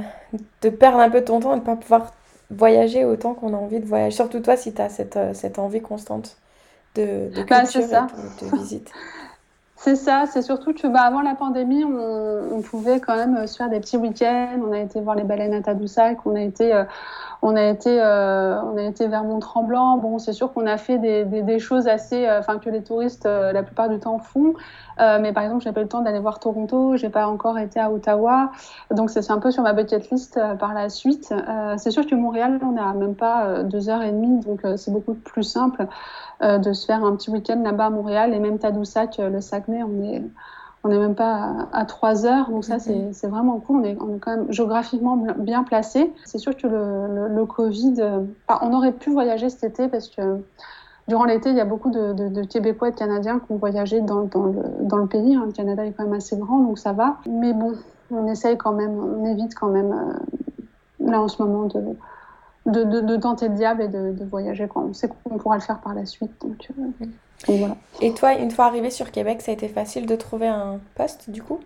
de 0.61 0.69
perdre 0.69 0.99
un 0.99 1.09
peu 1.09 1.23
ton 1.23 1.39
temps 1.39 1.55
et 1.55 1.59
de 1.59 1.63
pas 1.63 1.75
pouvoir 1.75 2.11
voyager 2.49 3.05
autant 3.05 3.33
qu'on 3.33 3.53
a 3.53 3.57
envie 3.57 3.79
de 3.79 3.85
voyager. 3.85 4.15
Surtout 4.15 4.39
toi, 4.39 4.57
si 4.57 4.73
tu 4.73 4.81
as 4.81 4.89
cette, 4.89 5.19
cette 5.33 5.59
envie 5.59 5.81
constante 5.81 6.37
de, 6.95 7.29
de 7.33 7.43
bah, 7.43 7.61
culture 7.61 7.83
ça. 7.83 8.07
et 8.41 8.45
de, 8.45 8.51
de 8.51 8.57
visite. 8.57 8.91
C'est 9.79 9.95
ça, 9.95 10.25
c'est 10.25 10.41
surtout 10.41 10.73
que 10.73 10.87
bah, 10.87 11.01
avant 11.01 11.21
la 11.21 11.35
pandémie, 11.35 11.83
on, 11.83 12.49
on, 12.51 12.61
pouvait 12.61 12.99
quand 12.99 13.15
même 13.15 13.45
se 13.45 13.57
faire 13.57 13.69
des 13.69 13.79
petits 13.79 13.97
week-ends. 13.97 14.59
On 14.67 14.71
a 14.71 14.79
été 14.79 14.99
voir 14.99 15.15
les 15.15 15.23
baleines 15.23 15.53
à 15.53 15.61
Tadoussac, 15.61 16.17
on 16.25 16.35
a 16.35 16.41
été, 16.41 16.73
euh, 16.73 16.83
on 17.41 17.55
a 17.55 17.63
été, 17.63 18.01
euh, 18.01 18.61
on 18.61 18.77
a 18.77 18.83
été 18.83 19.07
vers 19.07 19.23
Mont-Tremblant. 19.23 19.97
Bon, 19.97 20.19
c'est 20.19 20.33
sûr 20.33 20.53
qu'on 20.53 20.65
a 20.65 20.77
fait 20.77 20.97
des, 20.97 21.59
choses 21.59 21.87
assez, 21.87 22.27
euh, 22.27 22.39
enfin 22.39 22.57
que 22.59 22.69
les 22.69 22.83
touristes 22.83 23.25
la 23.25 23.63
plupart 23.63 23.89
du 23.89 23.99
temps 23.99 24.19
font. 24.19 24.53
mais 24.99 25.33
par 25.33 25.43
exemple, 25.43 25.63
j'ai 25.63 25.71
pas 25.71 25.81
eu 25.81 25.83
le 25.83 25.89
temps 25.89 26.01
d'aller 26.01 26.19
voir 26.19 26.39
Toronto, 26.39 26.97
j'ai 26.97 27.09
pas 27.09 27.27
encore 27.27 27.57
été 27.59 27.79
à 27.79 27.91
Ottawa, 27.91 28.51
donc 28.91 29.09
c'est 29.09 29.29
un 29.31 29.39
peu 29.39 29.51
sur 29.51 29.63
ma 29.63 29.73
bucket 29.73 30.09
list 30.09 30.39
par 30.59 30.73
la 30.73 30.89
suite. 30.89 31.33
c'est 31.77 31.91
sûr 31.91 32.05
que 32.05 32.15
Montréal, 32.15 32.59
on 32.63 32.71
n'a 32.71 32.93
même 32.93 33.15
pas 33.15 33.63
deux 33.63 33.89
heures 33.89 34.01
et 34.01 34.11
demie, 34.11 34.39
donc 34.41 34.61
c'est 34.75 34.91
beaucoup 34.91 35.13
plus 35.13 35.43
simple. 35.43 35.87
Euh, 36.43 36.59
de 36.59 36.71
se 36.71 36.85
faire 36.85 37.03
un 37.03 37.15
petit 37.15 37.31
week-end 37.31 37.59
là-bas 37.63 37.87
à 37.87 37.89
Montréal 37.89 38.31
et 38.31 38.39
même 38.39 38.59
Tadoussac, 38.59 39.19
euh, 39.19 39.29
le 39.29 39.41
Saguenay, 39.41 39.81
on 39.81 40.03
est 40.03 40.21
on 40.87 40.89
n'est 40.89 40.99
même 40.99 41.15
pas 41.15 41.67
à, 41.73 41.79
à 41.81 41.85
3 41.85 42.25
heures, 42.25 42.49
donc 42.49 42.63
ça 42.63 42.79
c'est 42.79 43.11
c'est 43.11 43.27
vraiment 43.27 43.59
cool. 43.59 43.81
On 43.81 43.83
est, 43.83 43.97
on 43.99 44.15
est 44.15 44.19
quand 44.19 44.31
même 44.31 44.51
géographiquement 44.51 45.17
bien 45.37 45.63
placé. 45.63 46.13
C'est 46.25 46.37
sûr 46.37 46.55
que 46.55 46.65
le, 46.65 47.07
le, 47.07 47.35
le 47.35 47.45
Covid, 47.45 47.95
euh, 47.99 48.21
on 48.61 48.73
aurait 48.73 48.93
pu 48.93 49.11
voyager 49.11 49.49
cet 49.49 49.65
été 49.65 49.89
parce 49.89 50.07
que 50.07 50.41
durant 51.09 51.25
l'été, 51.25 51.49
il 51.49 51.57
y 51.57 51.61
a 51.61 51.65
beaucoup 51.65 51.89
de, 51.91 52.13
de, 52.13 52.29
de, 52.29 52.43
Québécois 52.43 52.87
et 52.87 52.91
de 52.91 52.95
Canadiens 52.95 53.39
qui 53.39 53.51
ont 53.51 53.57
voyagé 53.57 53.99
dans, 53.99 54.23
dans, 54.23 54.45
le, 54.45 54.61
dans 54.81 54.97
le 54.97 55.07
pays. 55.07 55.35
Hein. 55.35 55.43
Le 55.45 55.51
Canada 55.51 55.85
est 55.85 55.91
quand 55.91 56.03
même 56.03 56.13
assez 56.13 56.37
grand, 56.37 56.59
donc 56.59 56.79
ça 56.79 56.93
va. 56.93 57.17
Mais 57.29 57.51
bon, 57.53 57.73
on 58.09 58.25
essaye 58.27 58.57
quand 58.57 58.73
même, 58.73 58.97
on 58.97 59.25
évite 59.25 59.55
quand 59.55 59.69
même 59.69 59.91
euh, 59.91 61.11
là 61.11 61.21
en 61.21 61.27
ce 61.27 61.41
moment 61.41 61.67
de 62.65 63.15
tenter 63.17 63.49
le 63.49 63.55
diable 63.55 63.81
et 63.81 63.87
de, 63.89 64.13
de 64.13 64.23
voyager 64.25 64.69
quand 64.73 64.83
on 64.89 64.93
sait 64.93 65.09
qu'on 65.09 65.37
pourra 65.37 65.55
le 65.55 65.61
faire 65.61 65.79
par 65.79 65.93
la 65.93 66.05
suite. 66.05 66.31
Donc, 66.41 66.69
euh, 66.79 67.05
donc 67.45 67.59
voilà. 67.59 67.75
Et 68.01 68.13
toi, 68.13 68.33
une 68.33 68.51
fois 68.51 68.65
arrivé 68.65 68.89
sur 68.89 69.11
Québec, 69.11 69.41
ça 69.41 69.51
a 69.51 69.53
été 69.53 69.67
facile 69.67 70.05
de 70.05 70.15
trouver 70.15 70.47
un 70.47 70.79
poste 70.95 71.29
du 71.29 71.43
coup? 71.43 71.59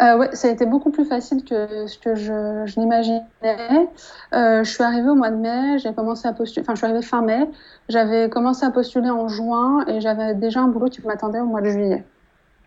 Euh, 0.00 0.16
ouais, 0.16 0.34
ça 0.34 0.48
a 0.48 0.50
été 0.50 0.64
beaucoup 0.66 0.90
plus 0.90 1.04
facile 1.04 1.44
que 1.44 1.86
ce 1.86 1.98
que 1.98 2.14
je, 2.14 2.64
je 2.64 2.80
l'imaginais. 2.80 3.22
Euh, 3.44 4.64
je 4.64 4.70
suis 4.70 4.82
arrivée 4.82 5.10
au 5.10 5.14
mois 5.14 5.30
de 5.30 5.36
mai, 5.36 5.78
j'ai 5.78 5.92
commencé 5.92 6.26
à 6.26 6.32
postuler, 6.32 6.64
enfin 6.64 6.74
je 6.74 6.78
suis 6.78 6.86
arrivée 6.86 7.02
fin 7.02 7.20
mai, 7.22 7.48
j'avais 7.88 8.30
commencé 8.30 8.64
à 8.64 8.70
postuler 8.70 9.10
en 9.10 9.28
juin 9.28 9.84
et 9.86 10.00
j'avais 10.00 10.34
déjà 10.34 10.60
un 10.60 10.68
boulot 10.68 10.88
qui 10.88 11.02
m'attendait 11.06 11.40
au 11.40 11.46
mois 11.46 11.60
de 11.60 11.68
juillet. 11.68 12.04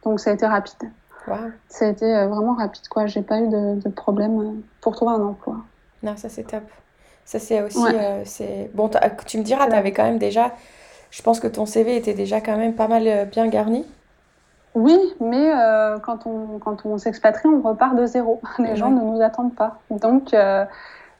Donc 0.03 0.19
ça 0.19 0.29
a 0.29 0.33
été 0.33 0.45
rapide. 0.45 0.91
Wow. 1.27 1.35
Ça 1.69 1.85
a 1.85 1.87
été 1.89 2.05
euh, 2.05 2.27
vraiment 2.27 2.53
rapide 2.53 2.87
quoi, 2.87 3.07
j'ai 3.07 3.23
pas 3.23 3.39
eu 3.39 3.47
de, 3.47 3.81
de 3.81 3.89
problème 3.89 4.61
pour 4.81 4.95
trouver 4.95 5.13
un 5.13 5.21
emploi. 5.21 5.57
Non, 6.03 6.15
ça 6.17 6.29
c'est 6.29 6.43
top. 6.43 6.63
Ça, 7.25 7.39
c'est 7.39 7.61
aussi. 7.61 7.79
Ouais. 7.79 7.95
Euh, 7.95 8.21
c'est... 8.25 8.69
Bon, 8.73 8.89
tu 9.25 9.37
me 9.37 9.43
diras, 9.43 9.67
tu 9.67 9.73
avais 9.73 9.93
quand 9.93 10.03
même 10.03 10.17
déjà. 10.17 10.51
Je 11.13 11.21
pense 11.21 11.39
que 11.39 11.47
ton 11.47 11.67
CV 11.67 11.95
était 11.95 12.15
déjà 12.15 12.41
quand 12.41 12.57
même 12.57 12.73
pas 12.73 12.87
mal 12.87 13.07
euh, 13.07 13.25
bien 13.25 13.47
garni. 13.47 13.85
Oui, 14.73 14.97
mais 15.19 15.53
euh, 15.53 15.99
quand 15.99 16.25
on, 16.25 16.57
quand 16.57 16.83
on 16.85 16.97
s'expatrie, 16.97 17.47
on 17.47 17.61
repart 17.61 17.95
de 17.95 18.07
zéro. 18.07 18.41
Les 18.57 18.69
ouais. 18.69 18.75
gens 18.75 18.89
ne 18.89 18.99
nous 18.99 19.21
attendent 19.21 19.53
pas. 19.53 19.77
Donc, 19.91 20.33
euh, 20.33 20.65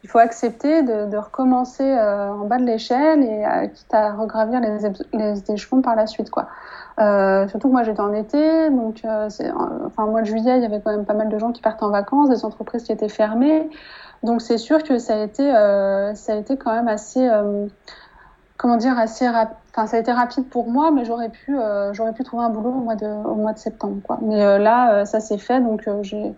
il 0.04 0.10
faut 0.10 0.18
accepter 0.18 0.82
de, 0.82 1.06
de 1.06 1.18
recommencer 1.18 1.84
euh, 1.84 2.32
en 2.32 2.46
bas 2.46 2.58
de 2.58 2.66
l'échelle 2.66 3.22
et 3.22 3.70
quitte 3.70 3.94
à 3.94 4.14
regravir 4.14 4.60
les, 4.60 4.80
les, 5.14 5.52
échelons 5.52 5.84
par 5.84 5.96
la 5.96 6.08
suite. 6.08 6.32
Quoi. 6.32 6.48
surtout 7.48 7.68
que 7.68 7.74
moi, 7.74 7.84
j'étais 7.84 8.02
en 8.02 8.14
été. 8.14 8.72
Donc, 8.72 9.02
enfin, 9.06 10.04
au 10.04 10.10
mois 10.10 10.22
de 10.22 10.26
juillet, 10.26 10.58
il 10.58 10.64
y 10.64 10.66
avait 10.66 10.82
quand 10.82 10.92
même 10.92 11.06
pas 11.06 11.14
mal 11.14 11.30
de 11.30 11.38
gens 11.38 11.52
qui 11.52 11.62
partent 11.62 11.84
en 11.84 11.90
vacances, 11.90 12.30
des 12.30 12.44
entreprises 12.44 12.84
qui 12.84 12.92
étaient 12.92 13.10
fermées. 13.10 13.70
Donc 14.24 14.42
c'est 14.42 14.58
sûr 14.58 14.84
que 14.84 15.00
ça 15.00 15.16
a 15.16 15.24
été, 15.24 15.52
ça 15.52 16.34
a 16.34 16.36
été 16.36 16.58
quand 16.58 16.74
même 16.74 16.88
assez, 16.88 17.30
comment 18.58 18.78
dire, 18.78 18.98
assez 18.98 19.28
rapide. 19.28 19.56
Enfin, 19.72 19.88
ça 19.88 19.98
a 19.98 20.00
été 20.00 20.12
rapide 20.12 20.48
pour 20.50 20.70
moi, 20.70 20.92
mais 20.92 21.04
j'aurais 21.06 21.30
pu, 21.30 21.58
euh, 21.58 21.94
j'aurais 21.94 22.14
pu 22.14 22.24
trouver 22.24 22.44
un 22.44 22.50
boulot 22.50 22.70
au 22.70 22.82
mois 22.82 22.96
de, 22.96 23.08
au 23.08 23.36
mois 23.36 23.54
de 23.54 23.58
septembre, 23.58 24.02
quoi. 24.04 24.20
Mais 24.22 24.42
euh, 24.44 24.60
là, 24.60 24.94
euh, 24.94 25.06
ça 25.06 25.20
s'est 25.20 25.40
fait, 25.40 25.60
donc 25.60 25.90
j'ai, 26.04 26.34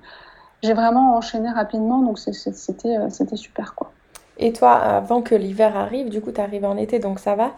j'ai 0.63 0.73
vraiment 0.73 1.17
enchaîné 1.17 1.49
rapidement, 1.49 2.01
donc 2.01 2.17
c'était, 2.17 3.09
c'était 3.09 3.35
super, 3.35 3.75
quoi. 3.75 3.91
Et 4.37 4.51
toi, 4.51 4.73
avant 4.73 5.21
que 5.21 5.33
l'hiver 5.33 5.77
arrive, 5.77 6.09
du 6.09 6.21
coup, 6.21 6.31
tu 6.31 6.41
arrives 6.41 6.65
en 6.65 6.75
été, 6.75 6.99
donc 6.99 7.19
ça 7.19 7.35
va. 7.35 7.51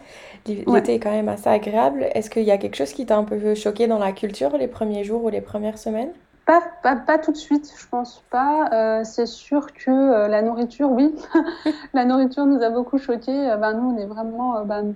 L'été 0.46 0.96
est 0.96 1.00
quand 1.00 1.12
même 1.12 1.30
assez 1.30 1.50
agréable. 1.50 2.08
Est-ce 2.14 2.30
qu'il 2.30 2.44
y 2.44 2.52
a 2.52 2.58
quelque 2.58 2.76
chose 2.76 2.94
qui 2.94 3.06
t'a 3.06 3.18
un 3.18 3.24
peu 3.24 3.56
choqué 3.56 3.88
dans 3.88 3.98
la 3.98 4.12
culture 4.12 4.56
les 4.58 4.68
premiers 4.68 5.04
jours 5.04 5.24
ou 5.24 5.30
les 5.30 5.42
premières 5.42 5.80
semaines? 5.80 6.12
Pas, 6.48 6.96
pas, 6.96 7.18
tout 7.18 7.34
de 7.34 7.38
suite, 7.38 7.72
je 7.78 7.88
pense 7.90 8.24
pas. 8.32 8.70
Euh, 8.72 9.04
c'est 9.04 9.26
sûr 9.26 9.74
que 9.74 9.92
euh, 9.92 10.28
la 10.30 10.42
nourriture, 10.42 10.90
oui, 10.90 11.14
la 11.94 12.06
nourriture 12.06 12.46
nous 12.46 12.64
a 12.64 12.70
beaucoup 12.70 12.98
choqués. 12.98 13.56
Ben, 13.60 13.74
nous, 13.74 13.92
on 13.94 13.98
est 13.98 14.06
vraiment, 14.06 14.64
ben, 14.64 14.96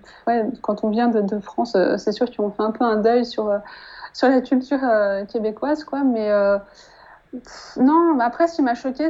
quand 0.61 0.85
on 0.85 0.89
vient 0.89 1.09
de, 1.09 1.21
de 1.21 1.39
France, 1.39 1.75
c'est 1.97 2.13
sûr 2.13 2.31
qu'on 2.35 2.51
fait 2.51 2.63
un 2.63 2.71
peu 2.71 2.85
un 2.85 2.95
deuil 2.95 3.25
sur, 3.25 3.51
sur 4.13 4.29
la 4.29 4.39
culture 4.39 4.79
québécoise, 5.27 5.83
quoi. 5.83 6.03
Mais 6.03 6.31
non, 7.77 8.17
après, 8.19 8.47
ce 8.47 8.55
qui 8.55 8.61
m'a 8.61 8.73
choqué, 8.75 9.09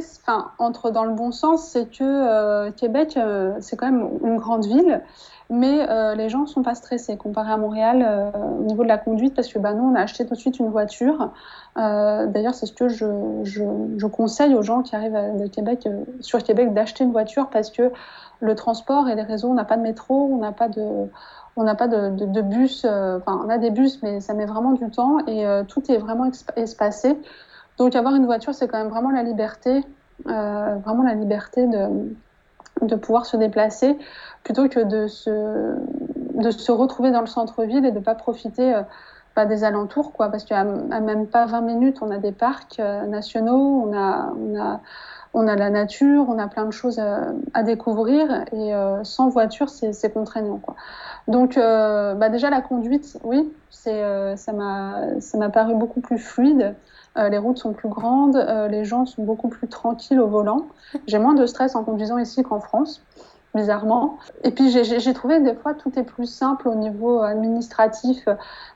entre 0.58 0.90
dans 0.90 1.04
le 1.04 1.14
bon 1.14 1.30
sens, 1.30 1.68
c'est 1.68 1.86
que 1.86 2.70
Québec, 2.70 3.16
c'est 3.60 3.76
quand 3.76 3.90
même 3.90 4.08
une 4.24 4.38
grande 4.38 4.66
ville 4.66 5.00
mais 5.52 5.86
euh, 5.90 6.14
les 6.14 6.30
gens 6.30 6.40
ne 6.40 6.46
sont 6.46 6.62
pas 6.62 6.74
stressés 6.74 7.18
comparé 7.18 7.52
à 7.52 7.58
Montréal 7.58 8.02
euh, 8.02 8.30
au 8.58 8.62
niveau 8.62 8.84
de 8.84 8.88
la 8.88 8.96
conduite 8.96 9.34
parce 9.34 9.52
que 9.52 9.58
bah, 9.58 9.74
nous, 9.74 9.84
on 9.84 9.94
a 9.94 10.00
acheté 10.00 10.24
tout 10.24 10.32
de 10.32 10.38
suite 10.38 10.58
une 10.58 10.70
voiture. 10.70 11.30
Euh, 11.76 12.26
d'ailleurs, 12.26 12.54
c'est 12.54 12.64
ce 12.64 12.72
que 12.72 12.88
je, 12.88 13.04
je, 13.42 13.62
je, 13.98 14.06
conseille 14.06 14.54
aux 14.54 14.62
gens 14.62 14.80
qui 14.80 14.96
arrivent 14.96 15.18
Québec, 15.52 15.86
sur 16.20 16.42
Québec 16.42 16.72
d'acheter 16.72 17.04
une 17.04 17.12
voiture 17.12 17.50
parce 17.50 17.70
que 17.70 17.92
le 18.40 18.54
transport 18.54 19.10
et 19.10 19.14
les 19.14 19.22
réseaux, 19.22 19.48
on 19.48 19.54
n'a 19.54 19.66
pas 19.66 19.76
de 19.76 19.82
métro, 19.82 20.30
on 20.32 20.38
n'a 20.38 20.52
pas 20.52 20.68
de, 20.68 20.82
on 21.56 21.64
n'a 21.64 21.74
pas 21.74 21.86
de 21.86 22.40
bus, 22.40 22.86
enfin, 22.86 23.42
on 23.44 23.50
a 23.50 23.58
des 23.58 23.70
bus, 23.70 24.02
mais 24.02 24.20
ça 24.20 24.32
met 24.32 24.46
vraiment 24.46 24.72
du 24.72 24.88
temps 24.90 25.18
et 25.26 25.44
tout 25.68 25.82
est 25.92 25.98
vraiment 25.98 26.30
espacé. 26.56 27.20
Donc, 27.76 27.94
avoir 27.94 28.14
une 28.14 28.24
voiture, 28.24 28.54
c'est 28.54 28.68
quand 28.68 28.78
même 28.78 28.88
vraiment 28.88 29.10
la 29.10 29.22
liberté, 29.22 29.84
vraiment 30.24 31.02
la 31.04 31.14
liberté 31.14 31.66
de 31.66 32.14
de 32.80 32.96
pouvoir 32.96 33.26
se 33.26 33.36
déplacer 33.36 33.96
plutôt 34.42 34.68
que 34.68 34.80
de 34.80 35.06
se, 35.06 35.76
de 36.34 36.50
se 36.50 36.72
retrouver 36.72 37.10
dans 37.10 37.20
le 37.20 37.26
centre-ville 37.26 37.84
et 37.84 37.92
de 37.92 37.98
ne 37.98 38.04
pas 38.04 38.14
profiter 38.14 38.74
euh, 38.74 38.82
bah, 39.36 39.46
des 39.46 39.64
alentours, 39.64 40.12
quoi, 40.12 40.28
parce 40.30 40.44
qu'à 40.44 40.64
même 40.64 41.26
pas 41.26 41.46
20 41.46 41.60
minutes, 41.62 41.98
on 42.02 42.10
a 42.10 42.18
des 42.18 42.32
parcs 42.32 42.80
euh, 42.80 43.06
nationaux, 43.06 43.84
on 43.86 43.96
a, 43.96 44.32
on, 44.36 44.60
a, 44.60 44.80
on 45.32 45.46
a 45.46 45.56
la 45.56 45.70
nature, 45.70 46.26
on 46.28 46.38
a 46.38 46.48
plein 46.48 46.64
de 46.64 46.72
choses 46.72 46.98
à, 46.98 47.62
découvrir, 47.62 48.44
et 48.52 48.74
euh, 48.74 49.04
sans 49.04 49.28
voiture, 49.28 49.68
c'est 49.68 50.12
contraignant. 50.12 50.58
Quoi. 50.58 50.74
Donc, 51.28 51.54
bah, 51.56 52.28
déjà, 52.28 52.50
la 52.50 52.60
conduite, 52.60 53.16
oui, 53.22 53.50
ça 53.70 54.52
m'a 54.52 55.48
paru 55.50 55.74
beaucoup 55.76 56.00
plus 56.00 56.18
fluide. 56.18 56.74
Euh, 57.18 57.28
les 57.28 57.38
routes 57.38 57.58
sont 57.58 57.72
plus 57.72 57.88
grandes, 57.88 58.36
euh, 58.36 58.68
les 58.68 58.84
gens 58.84 59.04
sont 59.04 59.22
beaucoup 59.22 59.48
plus 59.48 59.68
tranquilles 59.68 60.20
au 60.20 60.28
volant. 60.28 60.66
J'ai 61.06 61.18
moins 61.18 61.34
de 61.34 61.44
stress 61.44 61.74
en 61.74 61.84
conduisant 61.84 62.16
ici 62.16 62.42
qu'en 62.42 62.60
France, 62.60 63.02
bizarrement. 63.54 64.16
Et 64.44 64.50
puis 64.50 64.70
j'ai 64.70 65.12
trouvé 65.12 65.40
des 65.40 65.54
fois 65.54 65.74
tout 65.74 65.92
est 65.98 66.04
plus 66.04 66.26
simple 66.26 66.68
au 66.68 66.74
niveau 66.74 67.20
administratif. 67.20 68.26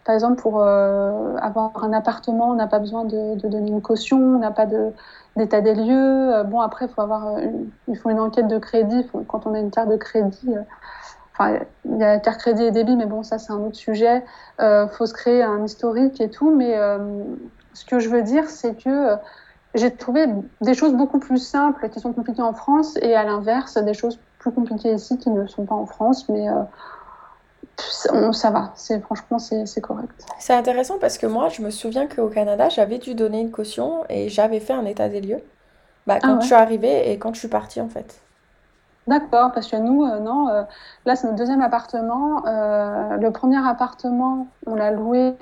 Par 0.05 0.15
exemple, 0.15 0.43
pour 0.43 0.61
euh, 0.61 1.35
avoir 1.41 1.83
un 1.83 1.95
appartement, 1.95 2.51
on 2.51 2.55
n'a 2.55 2.67
pas 2.67 2.79
besoin 2.79 3.05
de, 3.05 3.37
donner 3.49 3.71
une 3.71 3.81
caution, 3.81 4.19
on 4.19 4.39
n'a 4.39 4.51
pas 4.51 4.67
d'état 5.37 5.63
des 5.63 5.75
lieux. 5.75 6.43
Bon, 6.45 6.61
après, 6.61 6.89
faut 6.89 7.01
avoir, 7.01 7.39
il 7.89 7.97
faut 7.97 8.11
une 8.11 8.21
enquête 8.21 8.49
de 8.49 8.59
crédit. 8.59 9.07
quand 9.29 9.47
on 9.47 9.55
a 9.55 9.59
une 9.59 9.71
carte 9.71 9.89
de 9.89 9.97
crédit, 9.97 10.55
Enfin, 11.39 11.59
il 11.85 11.99
y 11.99 12.03
a 12.03 12.19
carte 12.19 12.41
crédit 12.41 12.63
et 12.63 12.71
débit, 12.71 12.97
mais 12.97 13.05
bon, 13.05 13.23
ça 13.23 13.37
c'est 13.37 13.53
un 13.53 13.59
autre 13.59 13.77
sujet. 13.77 14.25
Il 14.59 14.89
faut 14.93 15.05
se 15.05 15.13
créer 15.13 15.43
un 15.43 15.63
historique 15.65 16.19
et 16.19 16.31
tout, 16.31 16.51
mais 16.51 16.75
ce 17.77 17.85
que 17.85 17.99
je 17.99 18.09
veux 18.09 18.23
dire, 18.23 18.49
c'est 18.49 18.75
que 18.75 18.89
euh, 18.89 19.17
j'ai 19.75 19.95
trouvé 19.95 20.27
des 20.63 20.73
choses 20.73 20.95
beaucoup 20.95 21.19
plus 21.19 21.39
simples 21.39 21.91
qui 21.91 22.01
sont 22.01 22.15
compliquées 22.15 22.41
en 22.41 22.55
France 22.55 22.97
et 23.03 23.15
à 23.15 23.23
l'inverse, 23.23 23.77
des 23.77 23.93
choses 23.93 24.19
plus 24.39 24.51
compliquées 24.51 24.95
ici 24.95 25.19
qui 25.19 25.29
ne 25.29 25.47
sont 25.47 25.67
pas 25.67 25.75
en 25.75 25.85
France, 25.85 26.27
mais 26.31 26.49
euh, 26.49 28.33
ça 28.33 28.51
va, 28.51 28.73
c'est 28.77 28.99
franchement 29.01 29.39
c'est 29.39 29.81
correct. 29.83 30.25
C'est 30.39 30.55
intéressant 30.55 30.97
parce 30.99 31.19
que 31.19 31.27
moi 31.27 31.51
je 31.51 31.61
me 31.61 31.69
souviens 31.69 32.07
qu'au 32.07 32.29
Canada 32.29 32.71
j'avais 32.71 32.97
dû 32.97 33.15
donner 33.15 33.43
une 33.43 33.51
caution 33.51 34.05
et 34.09 34.31
j'avais 34.31 34.61
fait 34.61 34.73
un 34.73 34.87
état 34.87 35.11
des 35.11 35.21
lieux 35.21 35.43
bah, 36.07 36.15
ah 36.17 36.21
quand 36.23 36.41
je 36.41 36.47
suis 36.47 36.55
arrivée 36.55 37.13
et 37.13 37.19
quand 37.19 37.35
je 37.35 37.41
suis 37.41 37.49
partie 37.49 37.83
en 37.83 37.89
fait. 37.89 38.23
D'accord, 39.07 39.53
parce 39.53 39.69
que 39.69 39.77
nous, 39.77 40.03
euh, 40.05 40.19
non, 40.19 40.49
là 41.05 41.15
c'est 41.15 41.27
notre 41.27 41.37
deuxième 41.37 41.61
appartement. 41.61 42.43
le 42.47 43.29
premier 43.29 43.59
appartement, 43.69 44.47
on 44.67 44.75
l'a 44.75 44.91
loué 44.91 45.35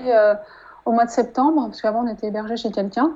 au 0.84 0.92
mois 0.92 1.04
de 1.04 1.10
septembre, 1.10 1.66
parce 1.66 1.82
qu'avant 1.82 2.04
on 2.04 2.08
était 2.08 2.28
hébergé 2.28 2.56
chez 2.56 2.70
quelqu'un. 2.70 3.12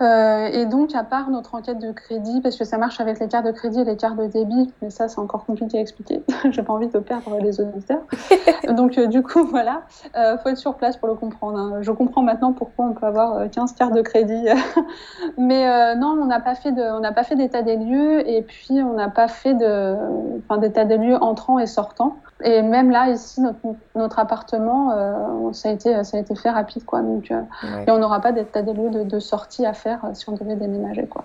Euh, 0.00 0.46
et 0.46 0.66
donc, 0.66 0.94
à 0.94 1.02
part 1.02 1.30
notre 1.30 1.54
enquête 1.54 1.78
de 1.78 1.90
crédit, 1.90 2.40
parce 2.40 2.56
que 2.56 2.64
ça 2.64 2.78
marche 2.78 3.00
avec 3.00 3.18
les 3.18 3.28
cartes 3.28 3.46
de 3.46 3.50
crédit 3.50 3.80
et 3.80 3.84
les 3.84 3.96
cartes 3.96 4.16
de 4.16 4.26
débit, 4.26 4.72
mais 4.80 4.90
ça, 4.90 5.08
c'est 5.08 5.18
encore 5.18 5.44
compliqué 5.44 5.78
à 5.78 5.80
expliquer. 5.80 6.22
J'ai 6.50 6.62
pas 6.62 6.72
envie 6.72 6.88
de 6.88 6.98
perdre 6.98 7.38
les 7.40 7.60
auditeurs. 7.60 8.02
donc, 8.68 8.96
euh, 8.96 9.06
du 9.06 9.22
coup, 9.22 9.44
voilà, 9.44 9.82
euh, 10.16 10.38
faut 10.38 10.50
être 10.50 10.58
sur 10.58 10.76
place 10.76 10.96
pour 10.96 11.08
le 11.08 11.14
comprendre. 11.14 11.58
Hein. 11.58 11.78
Je 11.80 11.90
comprends 11.90 12.22
maintenant 12.22 12.52
pourquoi 12.52 12.86
on 12.86 12.92
peut 12.92 13.06
avoir 13.06 13.50
15 13.50 13.72
cartes 13.72 13.94
de 13.94 14.02
crédit. 14.02 14.44
mais 15.38 15.96
non, 15.96 16.16
on 16.20 16.26
n'a 16.26 16.40
pas 16.40 16.54
fait 16.54 16.72
de, 16.72 16.82
on 16.82 17.00
n'a 17.00 17.12
pas 17.12 17.24
fait 17.24 17.34
d'état 17.34 17.62
des 17.62 17.76
lieux, 17.76 18.28
et 18.28 18.42
puis 18.42 18.80
on 18.82 18.94
n'a 18.94 19.08
pas 19.08 19.28
fait 19.28 19.54
de, 19.54 19.96
enfin, 20.38 20.58
d'état 20.58 20.84
des 20.84 20.98
lieux 20.98 21.20
entrant 21.20 21.58
et 21.58 21.66
sortant. 21.66 22.16
Et 22.44 22.62
même 22.62 22.90
là, 22.90 23.08
ici, 23.08 23.40
notre, 23.40 23.58
notre 23.96 24.18
appartement, 24.18 24.92
euh, 24.92 25.52
ça, 25.52 25.70
a 25.70 25.72
été, 25.72 26.04
ça 26.04 26.16
a 26.16 26.20
été 26.20 26.34
fait 26.36 26.50
rapide. 26.50 26.84
Quoi. 26.84 27.02
Donc, 27.02 27.30
euh, 27.30 27.42
Et 27.86 27.90
on 27.90 27.98
n'aura 27.98 28.20
pas 28.20 28.32
d'état 28.32 28.62
des 28.62 28.72
lieux 28.72 28.90
de, 28.90 29.02
de, 29.02 29.18
sortie 29.18 29.66
à 29.66 29.72
faire 29.72 30.04
euh, 30.04 30.14
si 30.14 30.28
on 30.28 30.32
devait 30.32 30.56
déménager. 30.56 31.06
Quoi. 31.06 31.24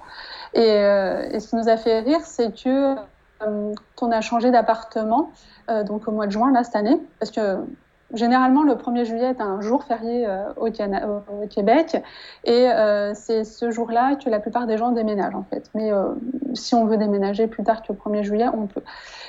Et, 0.53 0.61
et 0.61 1.39
ce 1.39 1.49
qui 1.49 1.55
nous 1.55 1.69
a 1.69 1.77
fait 1.77 1.99
rire, 1.99 2.21
c'est 2.23 2.53
que 2.55 2.95
on 4.01 4.11
a 4.11 4.21
changé 4.21 4.51
d'appartement, 4.51 5.31
donc 5.85 6.07
au 6.07 6.11
mois 6.11 6.27
de 6.27 6.31
juin, 6.31 6.51
là, 6.51 6.63
cette 6.63 6.75
année, 6.75 7.01
parce 7.19 7.31
que 7.31 7.57
Généralement, 8.13 8.63
le 8.63 8.73
1er 8.75 9.05
juillet 9.05 9.29
est 9.31 9.41
un 9.41 9.59
jour 9.61 9.83
férié 9.83 10.27
au, 10.57 10.67
au, 10.67 11.47
Québec 11.47 12.01
et 12.43 12.69
euh, 12.69 13.13
c'est 13.13 13.43
ce 13.43 13.71
jour-là 13.71 14.15
que 14.15 14.29
la 14.29 14.39
plupart 14.39 14.67
des 14.67 14.77
gens 14.77 14.91
déménagent 14.91 15.35
en 15.35 15.43
fait. 15.43 15.69
Mais 15.73 15.91
euh, 15.91 16.13
si 16.53 16.75
on 16.75 16.85
veut 16.85 16.97
déménager 16.97 17.47
plus 17.47 17.63
tard 17.63 17.81
que 17.81 17.91
le 17.93 17.97
1er 17.97 18.23
juillet, 18.23 18.47
on 18.53 18.67
peut. 18.67 18.83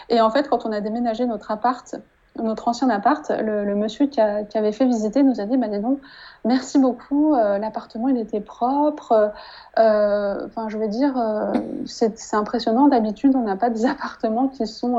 Et 0.09 0.21
en 0.21 0.31
fait, 0.31 0.49
quand 0.49 0.67
on 0.67 0.73
a 0.73 0.81
déménagé 0.81 1.27
notre 1.27 1.51
appart, 1.51 1.97
notre 2.43 2.67
ancien 2.67 2.91
appart, 2.91 3.31
le, 3.31 3.75
monsieur 3.77 4.07
qui, 4.07 4.21
avait 4.21 4.73
fait 4.73 4.87
visiter 4.87 5.23
nous 5.23 5.41
a 5.41 5.45
dit 5.45 5.57
bah, 5.57 5.69
non, 5.69 6.01
merci 6.45 6.79
beaucoup, 6.79 7.35
euh, 7.35 7.59
l'appartement 7.59 8.09
il 8.09 8.19
était 8.19 8.41
propre. 8.41 9.33
Euh, 9.79 10.47
enfin, 10.47 10.69
je 10.69 10.77
veux 10.77 10.89
dire, 10.89 11.17
euh, 11.17 11.53
c'est 11.87 12.35
impressionnant. 12.35 12.89
D'habitude, 12.89 13.37
on 13.37 13.43
n'a 13.43 13.57
pas 13.57 13.71
des 13.71 13.87
appartements 13.87 14.49
qui 14.49 14.67
sont 14.67 14.99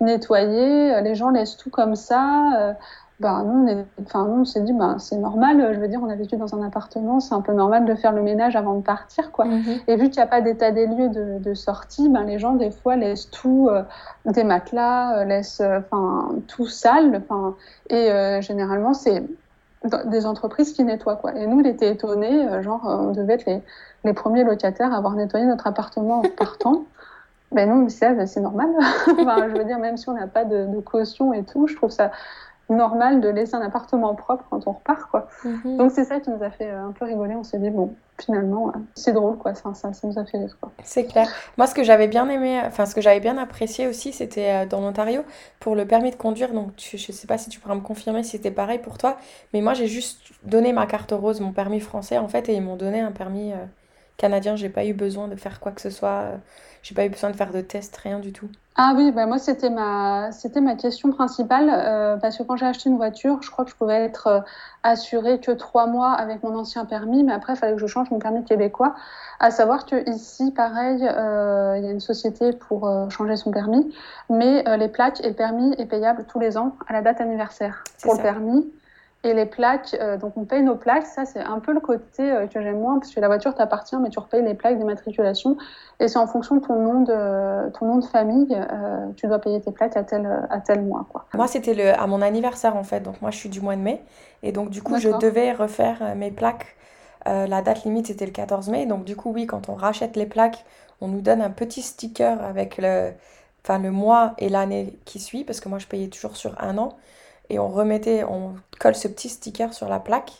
nettoyés, 0.00 1.00
les 1.02 1.14
gens 1.14 1.30
laissent 1.30 1.56
tout 1.56 1.70
comme 1.70 1.96
ça 1.96 2.76
bah, 3.20 3.42
nous, 3.44 3.68
on, 3.68 3.86
enfin, 4.02 4.24
nous, 4.24 4.40
on 4.40 4.44
s'est 4.46 4.62
dit, 4.62 4.72
bah, 4.72 4.96
c'est 4.98 5.18
normal, 5.18 5.74
je 5.74 5.78
veux 5.78 5.88
dire, 5.88 6.00
on 6.02 6.08
a 6.08 6.14
vécu 6.14 6.36
dans 6.36 6.54
un 6.54 6.66
appartement, 6.66 7.20
c'est 7.20 7.34
un 7.34 7.42
peu 7.42 7.52
normal 7.52 7.84
de 7.84 7.94
faire 7.94 8.12
le 8.12 8.22
ménage 8.22 8.56
avant 8.56 8.74
de 8.74 8.82
partir, 8.82 9.30
quoi. 9.30 9.44
Mhm. 9.44 9.62
Et 9.88 9.96
vu 9.96 10.08
qu'il 10.08 10.16
n'y 10.16 10.22
a 10.22 10.26
pas 10.26 10.40
d'état 10.40 10.70
des 10.70 10.86
lieux 10.86 11.10
de, 11.10 11.38
de 11.38 11.54
sortie, 11.54 12.08
ben, 12.08 12.24
les 12.24 12.38
gens, 12.38 12.54
des 12.54 12.70
fois, 12.70 12.96
laissent 12.96 13.30
tout, 13.30 13.68
euh, 13.70 13.82
des 14.24 14.42
matelas, 14.42 15.18
euh, 15.18 15.24
laissent, 15.24 15.60
euh, 15.60 15.80
tout 16.48 16.66
sale, 16.66 17.22
enfin, 17.22 17.56
et 17.90 18.40
généralement, 18.40 18.94
c'est 18.94 19.22
des 20.06 20.24
entreprises 20.24 20.72
qui 20.72 20.82
nettoient, 20.84 21.16
quoi. 21.16 21.34
Et 21.36 21.46
nous, 21.46 21.60
il 21.60 21.66
était 21.66 21.90
étonné, 21.90 22.62
genre, 22.62 22.80
on 22.84 23.12
devait 23.12 23.34
être 23.34 23.46
les, 23.46 23.60
les 24.04 24.14
premiers 24.14 24.44
locataires 24.44 24.94
à 24.94 24.96
avoir 24.96 25.14
nettoyé 25.14 25.44
notre 25.44 25.66
appartement 25.66 26.20
en 26.20 26.28
partant. 26.36 26.84
Ben 27.52 27.68
non, 27.68 27.88
c'est 27.88 28.40
normal. 28.40 28.68
enfin, 29.08 29.48
je 29.48 29.58
veux 29.58 29.64
dire, 29.64 29.80
même 29.80 29.96
si 29.96 30.08
on 30.08 30.14
n'a 30.14 30.28
pas 30.28 30.44
de, 30.44 30.66
de, 30.66 30.78
caution 30.78 31.32
et 31.32 31.42
tout, 31.42 31.66
je 31.66 31.74
trouve 31.74 31.90
ça 31.90 32.12
normal 32.70 33.20
de 33.20 33.28
laisser 33.28 33.54
un 33.54 33.60
appartement 33.60 34.14
propre 34.14 34.44
quand 34.48 34.66
on 34.66 34.72
repart, 34.72 35.10
quoi. 35.10 35.28
Mhm. 35.44 35.76
Donc 35.76 35.90
c'est 35.90 36.04
ça 36.04 36.20
qui 36.20 36.30
nous 36.30 36.42
a 36.42 36.50
fait 36.50 36.70
euh, 36.70 36.86
un 36.86 36.92
peu 36.92 37.04
rigoler. 37.04 37.34
On 37.34 37.42
s'est 37.42 37.58
dit 37.58 37.70
bon, 37.70 37.94
finalement, 38.20 38.68
euh, 38.68 38.78
c'est 38.94 39.12
drôle, 39.12 39.36
quoi. 39.36 39.54
Ça, 39.54 39.74
ça, 39.74 39.90
nous 40.04 40.18
a 40.18 40.24
fait 40.24 40.38
rire, 40.38 40.56
quoi. 40.60 40.72
C'est 40.84 41.04
clair. 41.04 41.28
Moi, 41.58 41.66
ce 41.66 41.74
que 41.74 41.82
j'avais 41.82 42.08
bien 42.08 42.28
aimé, 42.28 42.60
enfin 42.64 42.86
ce 42.86 42.94
que 42.94 43.00
j'avais 43.00 43.20
bien 43.20 43.36
apprécié 43.36 43.88
aussi, 43.88 44.12
c'était 44.12 44.50
euh, 44.50 44.66
dans 44.66 44.80
l'Ontario 44.80 45.22
pour 45.58 45.74
le 45.74 45.84
permis 45.84 46.10
de 46.10 46.16
conduire. 46.16 46.52
Donc 46.52 46.72
je 46.78 46.96
sais 46.96 47.26
pas 47.26 47.38
si 47.38 47.50
tu 47.50 47.60
pourras 47.60 47.74
me 47.74 47.80
confirmer 47.80 48.22
si 48.22 48.30
c'était 48.30 48.50
pareil 48.50 48.78
pour 48.78 48.98
toi, 48.98 49.16
mais 49.52 49.60
moi 49.60 49.74
j'ai 49.74 49.86
juste 49.86 50.20
donné 50.44 50.72
ma 50.72 50.86
carte 50.86 51.12
rose, 51.12 51.40
mon 51.40 51.52
permis 51.52 51.80
français 51.80 52.18
en 52.18 52.28
fait, 52.28 52.48
et 52.48 52.54
ils 52.54 52.62
m'ont 52.62 52.76
donné 52.76 53.00
un 53.00 53.12
permis 53.12 53.52
canadien. 54.16 54.56
J'ai 54.56 54.68
pas 54.68 54.84
eu 54.84 54.94
besoin 54.94 55.28
de 55.28 55.36
faire 55.36 55.60
quoi 55.60 55.72
que 55.72 55.80
ce 55.80 55.90
soit. 55.90 56.24
J'ai 56.82 56.94
pas 56.94 57.04
eu 57.04 57.08
besoin 57.08 57.30
de 57.30 57.36
faire 57.36 57.52
de 57.52 57.60
tests, 57.60 57.96
rien 57.96 58.18
du 58.18 58.32
tout. 58.32 58.48
Ah 58.76 58.94
oui, 58.96 59.12
bah 59.12 59.26
moi 59.26 59.38
c'était 59.38 59.68
ma, 59.68 60.32
c'était 60.32 60.62
ma 60.62 60.74
question 60.74 61.10
principale 61.12 61.70
euh, 61.70 62.16
parce 62.16 62.38
que 62.38 62.42
quand 62.44 62.56
j'ai 62.56 62.64
acheté 62.64 62.88
une 62.88 62.96
voiture, 62.96 63.42
je 63.42 63.50
crois 63.50 63.66
que 63.66 63.70
je 63.70 63.76
pouvais 63.76 64.04
être 64.04 64.26
euh, 64.28 64.40
assurée 64.84 65.38
que 65.38 65.50
trois 65.50 65.86
mois 65.86 66.12
avec 66.12 66.42
mon 66.42 66.56
ancien 66.56 66.86
permis, 66.86 67.22
mais 67.22 67.32
après 67.32 67.52
il 67.52 67.56
fallait 67.56 67.74
que 67.74 67.80
je 67.80 67.86
change 67.86 68.10
mon 68.10 68.18
permis 68.18 68.42
québécois. 68.42 68.94
À 69.38 69.50
savoir 69.50 69.84
que 69.84 70.08
ici, 70.08 70.50
pareil, 70.52 71.06
euh, 71.06 71.74
il 71.76 71.84
y 71.84 71.88
a 71.88 71.90
une 71.90 72.00
société 72.00 72.52
pour 72.52 72.90
changer 73.10 73.36
son 73.36 73.50
permis, 73.50 73.94
mais 74.30 74.64
les 74.78 74.88
plaques 74.88 75.20
et 75.20 75.28
le 75.28 75.34
permis 75.34 75.74
est 75.76 75.86
payable 75.86 76.24
tous 76.26 76.40
les 76.40 76.56
ans 76.56 76.76
à 76.88 76.94
la 76.94 77.02
date 77.02 77.20
anniversaire 77.20 77.84
pour 78.02 78.14
le 78.14 78.22
permis 78.22 78.70
Et 79.22 79.34
les 79.34 79.44
plaques, 79.44 79.94
euh, 80.00 80.16
donc 80.16 80.32
on 80.38 80.46
paye 80.46 80.62
nos 80.62 80.76
plaques, 80.76 81.04
ça 81.04 81.26
c'est 81.26 81.40
un 81.40 81.58
peu 81.58 81.74
le 81.74 81.80
côté 81.80 82.22
euh, 82.22 82.46
que 82.46 82.62
j'aime 82.62 82.80
moins, 82.80 82.98
parce 82.98 83.14
que 83.14 83.20
la 83.20 83.26
voiture 83.26 83.54
t'appartient, 83.54 83.96
mais 83.96 84.08
tu 84.08 84.18
repayes 84.18 84.42
les 84.42 84.54
plaques 84.54 84.78
d'immatriculation. 84.78 85.58
Et 85.98 86.08
c'est 86.08 86.18
en 86.18 86.26
fonction 86.26 86.56
de 86.56 86.66
ton 86.66 86.80
nom 86.80 87.02
de, 87.02 87.70
ton 87.72 87.84
nom 87.84 87.98
de 87.98 88.04
famille, 88.06 88.48
euh, 88.50 89.06
tu 89.16 89.26
dois 89.26 89.38
payer 89.38 89.60
tes 89.60 89.72
plaques 89.72 89.94
à 89.98 90.04
tel, 90.04 90.26
à 90.48 90.60
tel 90.60 90.82
mois. 90.82 91.06
Quoi. 91.10 91.26
Moi 91.34 91.46
c'était 91.48 91.90
à 91.90 92.06
mon 92.06 92.22
anniversaire 92.22 92.76
en 92.76 92.82
fait, 92.82 93.00
donc 93.00 93.20
moi 93.20 93.30
je 93.30 93.36
suis 93.36 93.50
du 93.50 93.60
mois 93.60 93.76
de 93.76 93.82
mai. 93.82 94.02
Et 94.42 94.52
donc 94.52 94.70
du 94.70 94.82
coup 94.82 94.98
je 94.98 95.10
devais 95.10 95.52
refaire 95.52 96.14
mes 96.16 96.30
plaques. 96.30 96.76
la 97.26 97.60
date 97.60 97.84
limite 97.84 98.06
c'était 98.06 98.24
le 98.24 98.32
14 98.32 98.70
mai, 98.70 98.86
donc 98.86 99.04
du 99.04 99.16
coup 99.16 99.32
oui, 99.34 99.46
quand 99.46 99.68
on 99.68 99.74
rachète 99.74 100.16
les 100.16 100.26
plaques, 100.26 100.64
on 101.02 101.08
nous 101.08 101.20
donne 101.20 101.42
un 101.42 101.50
petit 101.50 101.82
sticker 101.82 102.42
avec 102.42 102.78
le, 102.78 103.12
enfin, 103.62 103.78
le 103.78 103.90
mois 103.90 104.32
et 104.38 104.48
l'année 104.48 104.98
qui 105.04 105.18
suit, 105.18 105.44
parce 105.44 105.60
que 105.60 105.68
moi 105.68 105.78
je 105.78 105.86
payais 105.86 106.08
toujours 106.08 106.38
sur 106.38 106.58
un 106.58 106.78
an 106.78 106.96
et 107.50 107.58
on 107.58 107.68
remettait, 107.68 108.24
on 108.24 108.54
colle 108.78 108.94
ce 108.94 109.08
petit 109.08 109.28
sticker 109.28 109.74
sur 109.74 109.88
la 109.88 110.00
plaque. 110.00 110.32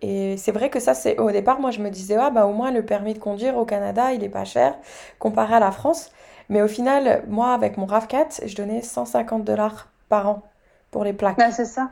Et 0.00 0.36
c'est 0.36 0.52
vrai 0.52 0.70
que 0.70 0.78
ça, 0.78 0.94
c'est 0.94 1.18
au 1.18 1.30
départ, 1.30 1.60
moi 1.60 1.70
je 1.70 1.80
me 1.80 1.90
disais, 1.90 2.16
ah 2.16 2.30
bah 2.30 2.46
au 2.46 2.52
moins 2.52 2.70
le 2.70 2.84
permis 2.84 3.14
de 3.14 3.18
conduire 3.18 3.56
au 3.56 3.64
Canada, 3.64 4.12
il 4.12 4.22
est 4.22 4.28
pas 4.28 4.44
cher 4.44 4.76
comparé 5.18 5.54
à 5.54 5.60
la 5.60 5.72
France. 5.72 6.12
Mais 6.48 6.62
au 6.62 6.68
final, 6.68 7.24
moi 7.28 7.52
avec 7.52 7.76
mon 7.76 7.86
RAV4, 7.86 8.46
je 8.46 8.56
donnais 8.56 8.80
150 8.80 9.44
dollars 9.44 9.88
par 10.08 10.28
an 10.28 10.42
pour 10.90 11.04
les 11.04 11.12
plaques. 11.12 11.36
Bah, 11.36 11.50
c'est 11.50 11.64
ça. 11.64 11.90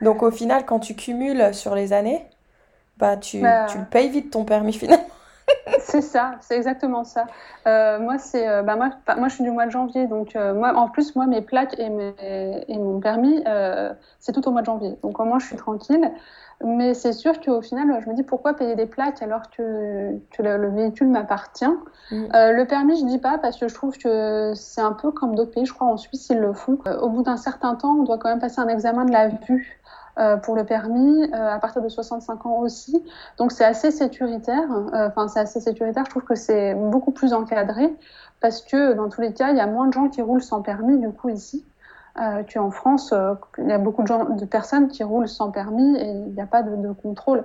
Donc 0.00 0.22
au 0.22 0.30
final, 0.30 0.64
quand 0.64 0.78
tu 0.78 0.94
cumules 0.94 1.52
sur 1.52 1.74
les 1.74 1.92
années, 1.92 2.24
bah 2.96 3.16
tu, 3.16 3.40
bah, 3.40 3.66
tu 3.66 3.78
le 3.78 3.84
payes 3.84 4.08
vite 4.08 4.30
ton 4.30 4.44
permis 4.44 4.72
finalement 4.78 5.04
c'est 5.80 6.02
ça, 6.02 6.32
c'est 6.40 6.56
exactement 6.56 7.04
ça. 7.04 7.26
Euh, 7.66 7.98
moi, 7.98 8.18
c'est, 8.18 8.48
euh, 8.48 8.62
bah, 8.62 8.76
moi, 8.76 8.90
moi, 9.16 9.28
je 9.28 9.34
suis 9.34 9.44
du 9.44 9.50
mois 9.50 9.66
de 9.66 9.70
janvier, 9.70 10.06
donc 10.06 10.36
euh, 10.36 10.54
moi, 10.54 10.74
en 10.74 10.88
plus, 10.88 11.14
moi, 11.16 11.26
mes 11.26 11.40
plaques 11.40 11.78
et, 11.78 11.88
mes, 11.88 12.14
et 12.68 12.78
mon 12.78 13.00
permis, 13.00 13.42
c'est 14.18 14.32
tout 14.32 14.46
au 14.48 14.52
mois 14.52 14.62
de 14.62 14.66
janvier. 14.66 14.98
Donc 15.02 15.18
au 15.20 15.24
moins, 15.24 15.38
je 15.38 15.46
suis 15.46 15.56
tranquille. 15.56 16.10
Mais 16.64 16.92
c'est 16.92 17.12
sûr 17.12 17.40
qu'au 17.40 17.62
final, 17.62 18.00
je 18.04 18.10
me 18.10 18.16
dis 18.16 18.24
pourquoi 18.24 18.54
payer 18.54 18.74
des 18.74 18.86
plaques 18.86 19.22
alors 19.22 19.48
que, 19.48 20.18
que 20.32 20.42
le, 20.42 20.68
véhicule 20.70 21.06
m'appartient? 21.06 21.70
Mm. 22.10 22.26
le 22.32 22.64
permis, 22.64 22.98
je 22.98 23.04
dis 23.04 23.18
pas 23.18 23.38
parce 23.38 23.60
que 23.60 23.68
je 23.68 23.74
trouve 23.74 23.96
que 23.96 24.54
c'est 24.56 24.80
un 24.80 24.92
peu 24.92 25.12
comme 25.12 25.36
d'autres 25.36 25.52
pays, 25.52 25.66
je 25.66 25.72
crois 25.72 25.86
en 25.86 25.96
Suisse, 25.96 26.26
ils 26.30 26.38
le 26.38 26.52
font. 26.54 26.78
au 27.00 27.10
bout 27.10 27.22
d'un 27.22 27.36
certain 27.36 27.76
temps, 27.76 27.98
on 28.00 28.02
doit 28.02 28.18
quand 28.18 28.28
même 28.28 28.40
passer 28.40 28.60
un 28.60 28.66
examen 28.66 29.04
de 29.04 29.12
la 29.12 29.28
vue. 29.28 29.78
Euh, 30.18 30.36
pour 30.36 30.56
le 30.56 30.64
permis, 30.64 31.22
euh, 31.32 31.54
à 31.54 31.60
partir 31.60 31.80
de 31.80 31.88
65 31.88 32.44
ans 32.46 32.58
aussi. 32.58 33.04
Donc 33.36 33.52
c'est 33.52 33.64
assez 33.64 33.92
sécuritaire. 33.92 34.68
Euh, 34.92 35.06
enfin, 35.06 35.28
c'est 35.28 35.38
assez 35.38 35.60
sécuritaire. 35.60 36.04
Je 36.06 36.10
trouve 36.10 36.24
que 36.24 36.34
c'est 36.34 36.74
beaucoup 36.74 37.12
plus 37.12 37.32
encadré 37.32 37.94
parce 38.40 38.62
que 38.62 38.94
dans 38.94 39.08
tous 39.08 39.20
les 39.20 39.32
cas, 39.32 39.50
il 39.50 39.56
y 39.56 39.60
a 39.60 39.68
moins 39.68 39.86
de 39.86 39.92
gens 39.92 40.08
qui 40.08 40.20
roulent 40.20 40.42
sans 40.42 40.60
permis 40.60 40.98
du 40.98 41.10
coup 41.10 41.28
ici. 41.28 41.64
Euh, 42.20 42.42
qu'en 42.52 42.72
France, 42.72 43.14
il 43.58 43.68
y 43.68 43.72
a 43.72 43.78
beaucoup 43.78 44.02
de, 44.02 44.44
personnes 44.44 44.88
qui 44.88 45.04
roulent 45.04 45.28
sans 45.28 45.52
permis 45.52 45.96
et 45.96 46.08
il 46.08 46.32
n'y 46.32 46.40
a 46.40 46.46
pas 46.46 46.64
de, 46.64 46.90
contrôle. 46.90 47.44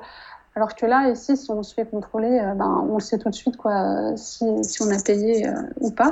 Alors 0.55 0.74
que 0.74 0.88
là, 0.88 1.09
ici, 1.09 1.38
si 1.38 1.51
on 1.51 1.61
se 1.61 1.76
fait 1.76 1.86
contrôler, 1.86 2.41
ben, 2.55 2.88
on 2.89 2.95
le 2.95 3.01
sait 3.01 3.19
tout 3.19 3.30
de 3.30 3.36
suite 3.36 3.55
quoi, 3.55 4.17
si 4.17 4.45
on 4.82 4.89
a 4.89 4.99
payé 4.99 5.47
ou 5.80 5.91
pas. 5.91 6.11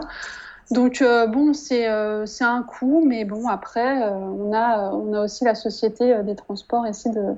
Donc 0.71 1.01
euh, 1.01 1.27
bon, 1.27 1.51
euh, 1.71 2.25
c'est 2.25 2.43
un 2.43 2.63
coût, 2.63 3.03
mais 3.05 3.25
bon, 3.25 3.47
après, 3.47 4.03
euh, 4.03 4.11
on, 4.11 4.53
a, 4.53 4.91
on 4.91 5.13
a 5.13 5.21
aussi 5.21 5.43
la 5.43 5.53
Société 5.55 6.23
des 6.23 6.35
transports 6.35 6.87
ici 6.87 7.09
de, 7.09 7.35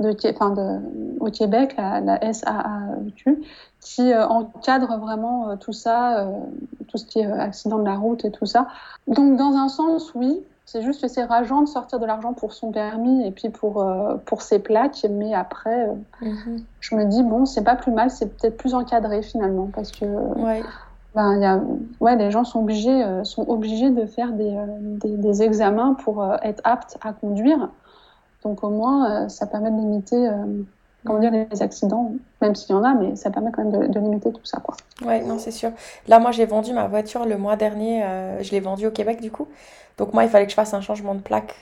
de, 0.00 0.16
enfin 0.30 0.50
de, 0.50 0.78
au 1.20 1.30
Québec, 1.30 1.74
la, 1.76 2.00
la 2.00 2.32
SAAQ, 2.32 3.42
qui 3.80 4.14
encadre 4.14 4.98
vraiment 4.98 5.56
tout 5.58 5.74
ça, 5.74 6.26
tout 6.88 6.96
ce 6.96 7.04
qui 7.04 7.20
est 7.20 7.26
accident 7.26 7.78
de 7.78 7.84
la 7.84 7.96
route 7.96 8.24
et 8.24 8.30
tout 8.30 8.46
ça. 8.46 8.68
Donc 9.06 9.36
dans 9.36 9.56
un 9.56 9.68
sens, 9.68 10.14
oui, 10.14 10.40
c'est 10.64 10.82
juste 10.82 11.02
que 11.02 11.08
c'est 11.08 11.24
rageant 11.24 11.62
de 11.62 11.68
sortir 11.68 11.98
de 11.98 12.06
l'argent 12.06 12.32
pour 12.32 12.54
son 12.54 12.72
permis 12.72 13.26
et 13.26 13.30
puis 13.30 13.50
pour, 13.50 13.86
pour 14.24 14.42
ses 14.42 14.58
plaques, 14.58 15.04
mais 15.10 15.34
après, 15.34 15.88
mhm. 16.22 16.62
je 16.80 16.94
me 16.94 17.04
dis, 17.04 17.22
bon, 17.22 17.44
c'est 17.44 17.64
pas 17.64 17.76
plus 17.76 17.92
mal, 17.92 18.10
c'est 18.10 18.26
peut-être 18.26 18.56
plus 18.56 18.74
encadré 18.74 19.20
finalement, 19.22 19.68
parce 19.74 19.90
que... 19.90 20.06
Ouais 20.06 20.62
ben, 21.14 21.78
ouais, 21.98 22.14
les 22.16 22.30
gens 22.30 22.44
sont 22.44 22.60
obligés, 22.60 23.02
euh, 23.02 23.24
sont 23.24 23.48
obligés 23.48 23.90
de 23.90 24.06
faire 24.06 24.32
des, 24.32 24.54
euh, 24.54 24.66
des, 25.02 25.42
examens 25.42 25.94
pour 25.94 26.22
euh, 26.22 26.36
être 26.42 26.60
aptes 26.64 26.98
à 27.02 27.12
conduire. 27.12 27.68
Donc 28.44 28.62
au 28.62 28.70
moins, 28.70 29.28
ça 29.28 29.46
permet 29.46 29.70
de 29.70 29.76
limiter 29.76 30.30
comment 31.04 31.18
dire, 31.18 31.30
les 31.30 31.62
accidents, 31.62 32.12
même 32.40 32.54
s'il 32.54 32.70
y 32.70 32.78
en 32.78 32.84
a, 32.84 32.94
mais 32.94 33.14
ça 33.16 33.30
permet 33.30 33.50
quand 33.50 33.62
même 33.62 33.88
de, 33.88 33.92
de 33.92 34.00
limiter 34.00 34.32
tout 34.32 34.44
ça. 34.44 34.60
Quoi. 34.60 34.76
Ouais, 35.04 35.20
non, 35.22 35.38
c'est 35.38 35.50
sûr. 35.50 35.72
Là, 36.08 36.18
moi, 36.20 36.30
j'ai 36.30 36.46
vendu 36.46 36.72
ma 36.72 36.86
voiture 36.86 37.26
le 37.26 37.36
mois 37.36 37.56
dernier. 37.56 38.02
je 38.40 38.50
l'ai 38.52 38.60
vendue 38.60 38.86
au 38.86 38.90
Québec, 38.90 39.20
du 39.20 39.30
coup. 39.30 39.46
Donc 39.98 40.14
moi, 40.14 40.24
il 40.24 40.30
fallait 40.30 40.46
que 40.46 40.52
je 40.52 40.56
fasse 40.56 40.72
un 40.72 40.80
changement 40.80 41.14
de 41.14 41.20
plaque 41.20 41.54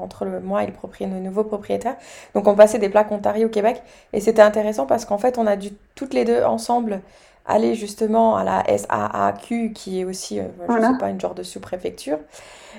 entre 0.00 0.24
le, 0.24 0.38
moi 0.38 0.62
et 0.62 0.66
le, 0.66 0.72
propriétaire, 0.72 1.16
le 1.16 1.20
nouveau 1.20 1.42
propriétaire. 1.42 1.96
Donc 2.32 2.46
on 2.46 2.54
passait 2.54 2.78
des 2.78 2.88
plaques 2.88 3.10
Ontario 3.10 3.48
au 3.48 3.50
Québec. 3.50 3.82
Et 4.12 4.20
c'était 4.20 4.42
intéressant 4.42 4.86
parce 4.86 5.04
qu'en 5.04 5.18
fait, 5.18 5.36
on 5.36 5.48
a 5.48 5.56
dû 5.56 5.70
toutes 5.96 6.14
les 6.14 6.24
deux 6.24 6.44
ensemble 6.44 7.00
aller 7.46 7.74
justement 7.74 8.36
à 8.36 8.44
la 8.44 8.64
SAAQ, 8.66 9.72
qui 9.72 10.00
est 10.00 10.04
aussi, 10.04 10.40
euh, 10.40 10.44
je 10.68 10.80
sais 10.80 10.98
pas, 10.98 11.10
une 11.10 11.20
genre 11.20 11.34
de 11.34 11.42
sous-préfecture. 11.42 12.18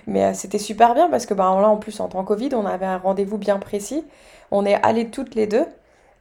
Mais 0.08 0.26
euh, 0.26 0.34
c'était 0.34 0.60
super 0.60 0.94
bien 0.94 1.10
parce 1.10 1.26
que 1.26 1.34
ben, 1.34 1.60
là, 1.62 1.70
en 1.70 1.78
plus, 1.78 2.00
en 2.00 2.08
temps 2.08 2.24
Covid, 2.24 2.50
on 2.54 2.66
avait 2.66 2.86
un 2.86 2.98
rendez-vous 2.98 3.38
bien 3.38 3.60
précis. 3.60 4.04
On 4.52 4.66
est 4.66 4.76
allés 4.84 5.10
toutes 5.10 5.36
les 5.36 5.48
deux. 5.48 5.66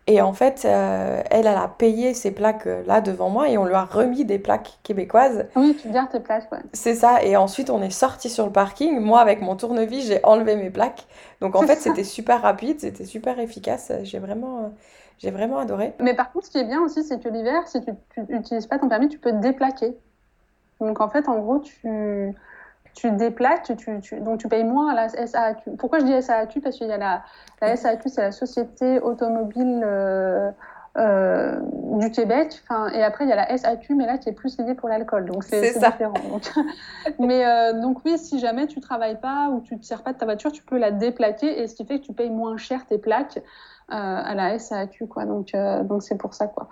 Et 0.07 0.21
en 0.21 0.35
fait, 0.35 0.67
euh, 0.67 1.23
elle, 1.31 1.47
elle 1.47 1.57
a 1.57 1.67
payé 1.67 2.13
ses 2.13 2.31
plaques 2.31 2.69
là 2.87 3.01
devant 3.01 3.31
moi 3.31 3.49
et 3.49 3.57
on 3.57 3.65
lui 3.65 3.73
a 3.73 3.85
remis 3.85 4.27
des 4.27 4.39
plaques 4.39 4.79
québécoises. 4.83 5.47
Oui, 5.57 5.75
tu 5.81 5.89
gardes 5.89 6.11
tes 6.11 6.21
plaques, 6.21 6.53
ouais. 6.53 6.59
C'est 6.75 6.95
ça. 6.95 7.23
Et 7.23 7.39
ensuite, 7.39 7.71
on 7.71 7.81
est 7.81 7.89
sorti 7.89 8.29
sur 8.29 8.45
le 8.45 8.53
parking. 8.53 9.01
Moi, 9.01 9.19
avec 9.19 9.41
mon 9.41 9.57
tournevis, 9.57 10.07
j'ai 10.07 10.21
enlevé 10.23 10.57
mes 10.57 10.69
plaques. 10.69 11.07
Donc 11.41 11.57
en 11.57 11.63
fait, 11.63 11.77
c'était 11.81 12.05
super 12.05 12.43
rapide, 12.43 12.81
c'était 12.81 13.07
super 13.07 13.39
efficace. 13.39 13.93
J'ai 14.03 14.19
vraiment, 14.19 14.75
j'ai 15.19 15.31
vraiment 15.31 15.59
adoré. 15.59 15.95
Mais 16.01 16.15
par 16.15 16.33
contre, 16.33 16.47
ce 16.47 16.51
qui 16.51 16.59
est 16.59 16.65
bien 16.65 16.81
aussi, 16.81 17.03
c'est 17.03 17.23
que 17.23 17.29
l'hiver, 17.29 17.67
si 17.67 17.81
tu 17.83 18.21
n'utilises 18.29 18.67
pas 18.67 18.79
ton 18.79 18.89
permis, 18.89 19.09
tu 19.09 19.19
peux 19.19 19.31
te 19.31 19.37
déplaquer. 19.37 19.97
Donc 20.81 21.01
en 21.01 21.09
fait, 21.09 21.29
en 21.29 21.39
gros, 21.39 21.61
tu, 21.61 22.35
tu 22.95 23.11
déplaques, 23.13 23.77
tu, 23.77 24.01
tu, 24.01 24.21
donc 24.21 24.39
tu 24.39 24.49
payes 24.49 24.65
moins 24.65 24.91
à 24.91 24.95
la 24.95 25.09
SAQ. 25.09 25.73
Pourquoi 25.79 26.01
je 26.01 26.05
dis 26.05 26.23
SAQ 26.23 26.61
Parce 26.61 26.77
qu'il 26.77 26.89
y 26.89 26.93
a 26.93 26.99
la, 26.99 27.23
la 27.61 27.77
SAQ, 27.77 28.09
c'est 28.09 28.23
la 28.23 28.33
Société 28.33 29.01
Automobile 29.01 29.83
euh, 29.85 30.51
euh, 30.97 31.59
du 31.99 32.11
Québec. 32.11 32.63
Enfin, 32.63 32.89
et 32.91 33.03
après, 33.03 33.25
il 33.25 33.29
y 33.29 33.33
a 33.33 33.37
la 33.37 33.57
SAQ, 33.57 33.97
mais 33.97 34.07
là, 34.07 34.17
qui 34.17 34.29
est 34.29 34.33
plus 34.33 34.59
liée 34.59 34.75
pour 34.75 34.89
l'alcool. 34.89 35.27
Donc 35.27 35.43
c'est 35.43 35.75
différent. 35.75 36.15
Donc. 36.31 36.53
mais 37.19 37.45
euh, 37.45 37.81
donc 37.81 37.99
oui, 38.05 38.17
si 38.17 38.39
jamais 38.39 38.69
tu 38.69 38.81
travailles 38.81 39.21
pas 39.21 39.49
ou 39.49 39.61
tu 39.61 39.75
ne 39.75 39.81
te 39.81 39.85
sers 39.85 40.03
pas 40.03 40.13
de 40.13 40.19
ta 40.19 40.25
voiture, 40.25 40.53
tu 40.53 40.63
peux 40.63 40.79
la 40.79 40.93
déplaquer, 40.93 41.61
et 41.61 41.67
ce 41.67 41.75
qui 41.75 41.85
fait 41.85 41.99
que 41.99 42.05
tu 42.05 42.13
payes 42.13 42.31
moins 42.31 42.57
cher 42.57 42.87
tes 42.87 42.99
plaques. 42.99 43.41
Euh, 43.93 43.97
à 43.97 44.35
la 44.35 44.59
SAQ, 44.59 45.09
quoi. 45.09 45.27
Donc, 45.27 45.53
donc 45.83 46.03
c'est 46.03 46.17
pour 46.17 46.33
ça, 46.33 46.47
quoi. 46.47 46.71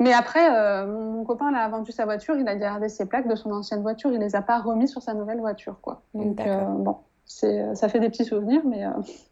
Mais 0.00 0.14
après, 0.14 0.86
mon, 0.86 1.22
copain 1.22 1.52
a 1.52 1.68
vendu 1.68 1.92
sa 1.92 2.06
voiture, 2.06 2.36
il 2.38 2.48
a 2.48 2.56
gardé 2.56 2.88
ses 2.88 3.04
plaques 3.04 3.28
de 3.28 3.34
son 3.34 3.52
ancienne 3.52 3.82
voiture, 3.82 4.10
il 4.12 4.18
les 4.18 4.34
a 4.34 4.40
pas 4.40 4.58
remis 4.58 4.88
sur 4.88 5.02
sa 5.02 5.12
nouvelle 5.12 5.40
voiture, 5.40 5.78
quoi. 5.82 6.00
Donc, 6.14 6.40
bon, 6.78 6.96
ça 7.28 7.88
fait 7.88 8.00
des 8.00 8.08
petits 8.08 8.24
souvenirs, 8.24 8.62
mais 8.64 8.84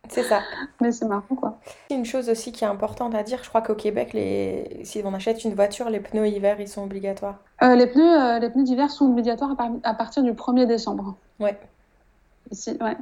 c'est 0.09 0.23
ça. 0.23 0.41
mais 0.81 0.93
c'est 0.93 1.07
marrant, 1.07 1.35
quoi. 1.35 1.59
Une 1.91 2.05
chose 2.05 2.29
aussi 2.29 2.53
qui 2.53 2.65
est 2.65 2.69
importante 2.69 3.15
à 3.15 3.23
dire, 3.23 3.43
je 3.43 3.49
crois 3.49 3.63
qu'au 3.63 3.75
Québec, 3.75 4.13
les... 4.13 4.81
si 4.85 5.03
on 5.05 5.13
achète 5.15 5.45
une 5.45 5.55
voiture, 5.55 5.91
les 5.91 6.01
pneus 6.01 6.29
hiver, 6.29 6.61
ils 6.61 6.69
sont 6.69 6.85
obligatoires. 6.85 7.39
les 7.63 7.87
pneus, 7.87 8.39
les 8.41 8.51
pneus 8.51 8.65
d'hiver 8.65 8.91
sont 8.91 9.07
obligatoires 9.07 9.57
à, 9.59 9.71
à 9.83 9.95
partir 9.95 10.23
du 10.23 10.33
1er 10.33 10.67
décembre. 10.67 11.17
Ouais. 11.41 11.59
Ici, 12.51 12.77
ouais 12.81 12.97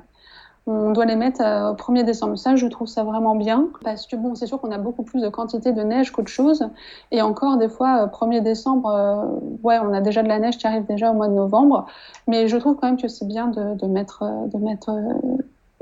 on 0.67 0.93
doit 0.93 1.05
les 1.05 1.17
mettre 1.17 1.43
euh, 1.43 1.73
au 1.73 1.75
1er 1.75 2.05
décembre. 2.05 2.39
Ça, 2.39 2.57
je 2.57 2.67
trouve 2.67 2.89
ça 2.89 3.05
vraiment 3.05 3.35
bien 3.35 3.69
parce 3.83 4.07
que 4.07 4.17
bon, 4.17 4.35
c'est 4.35 4.47
sûr 4.47 4.61
qu'on 4.61 4.71
a 4.71 4.79
beaucoup 4.79 5.03
plus 5.03 5.21
de 5.21 5.29
quantité 5.29 5.73
de 5.73 5.83
neige 5.83 6.11
qu'autre 6.11 6.31
chose. 6.31 6.67
Et 7.11 7.21
encore, 7.21 7.59
des 7.59 7.69
fois, 7.69 8.07
1er 8.07 8.39
euh, 8.39 8.41
décembre, 8.41 8.89
euh, 8.89 9.57
ouais, 9.63 9.79
on 9.79 9.93
a 9.93 10.01
déjà 10.01 10.23
de 10.23 10.29
la 10.29 10.39
neige 10.39 10.57
qui 10.57 10.67
arrive 10.67 10.87
déjà 10.87 11.11
au 11.11 11.15
mois 11.15 11.29
de 11.29 11.35
novembre. 11.35 11.87
Mais 12.29 12.49
je 12.49 12.57
trouve 12.57 12.77
quand 12.77 12.87
même 12.87 13.01
que 13.01 13.09
c'est 13.09 13.27
bien 13.27 13.49
de, 13.49 13.75
de, 13.75 13.87
mettre, 13.87 14.25
de 14.49 14.59
mettre 14.59 14.91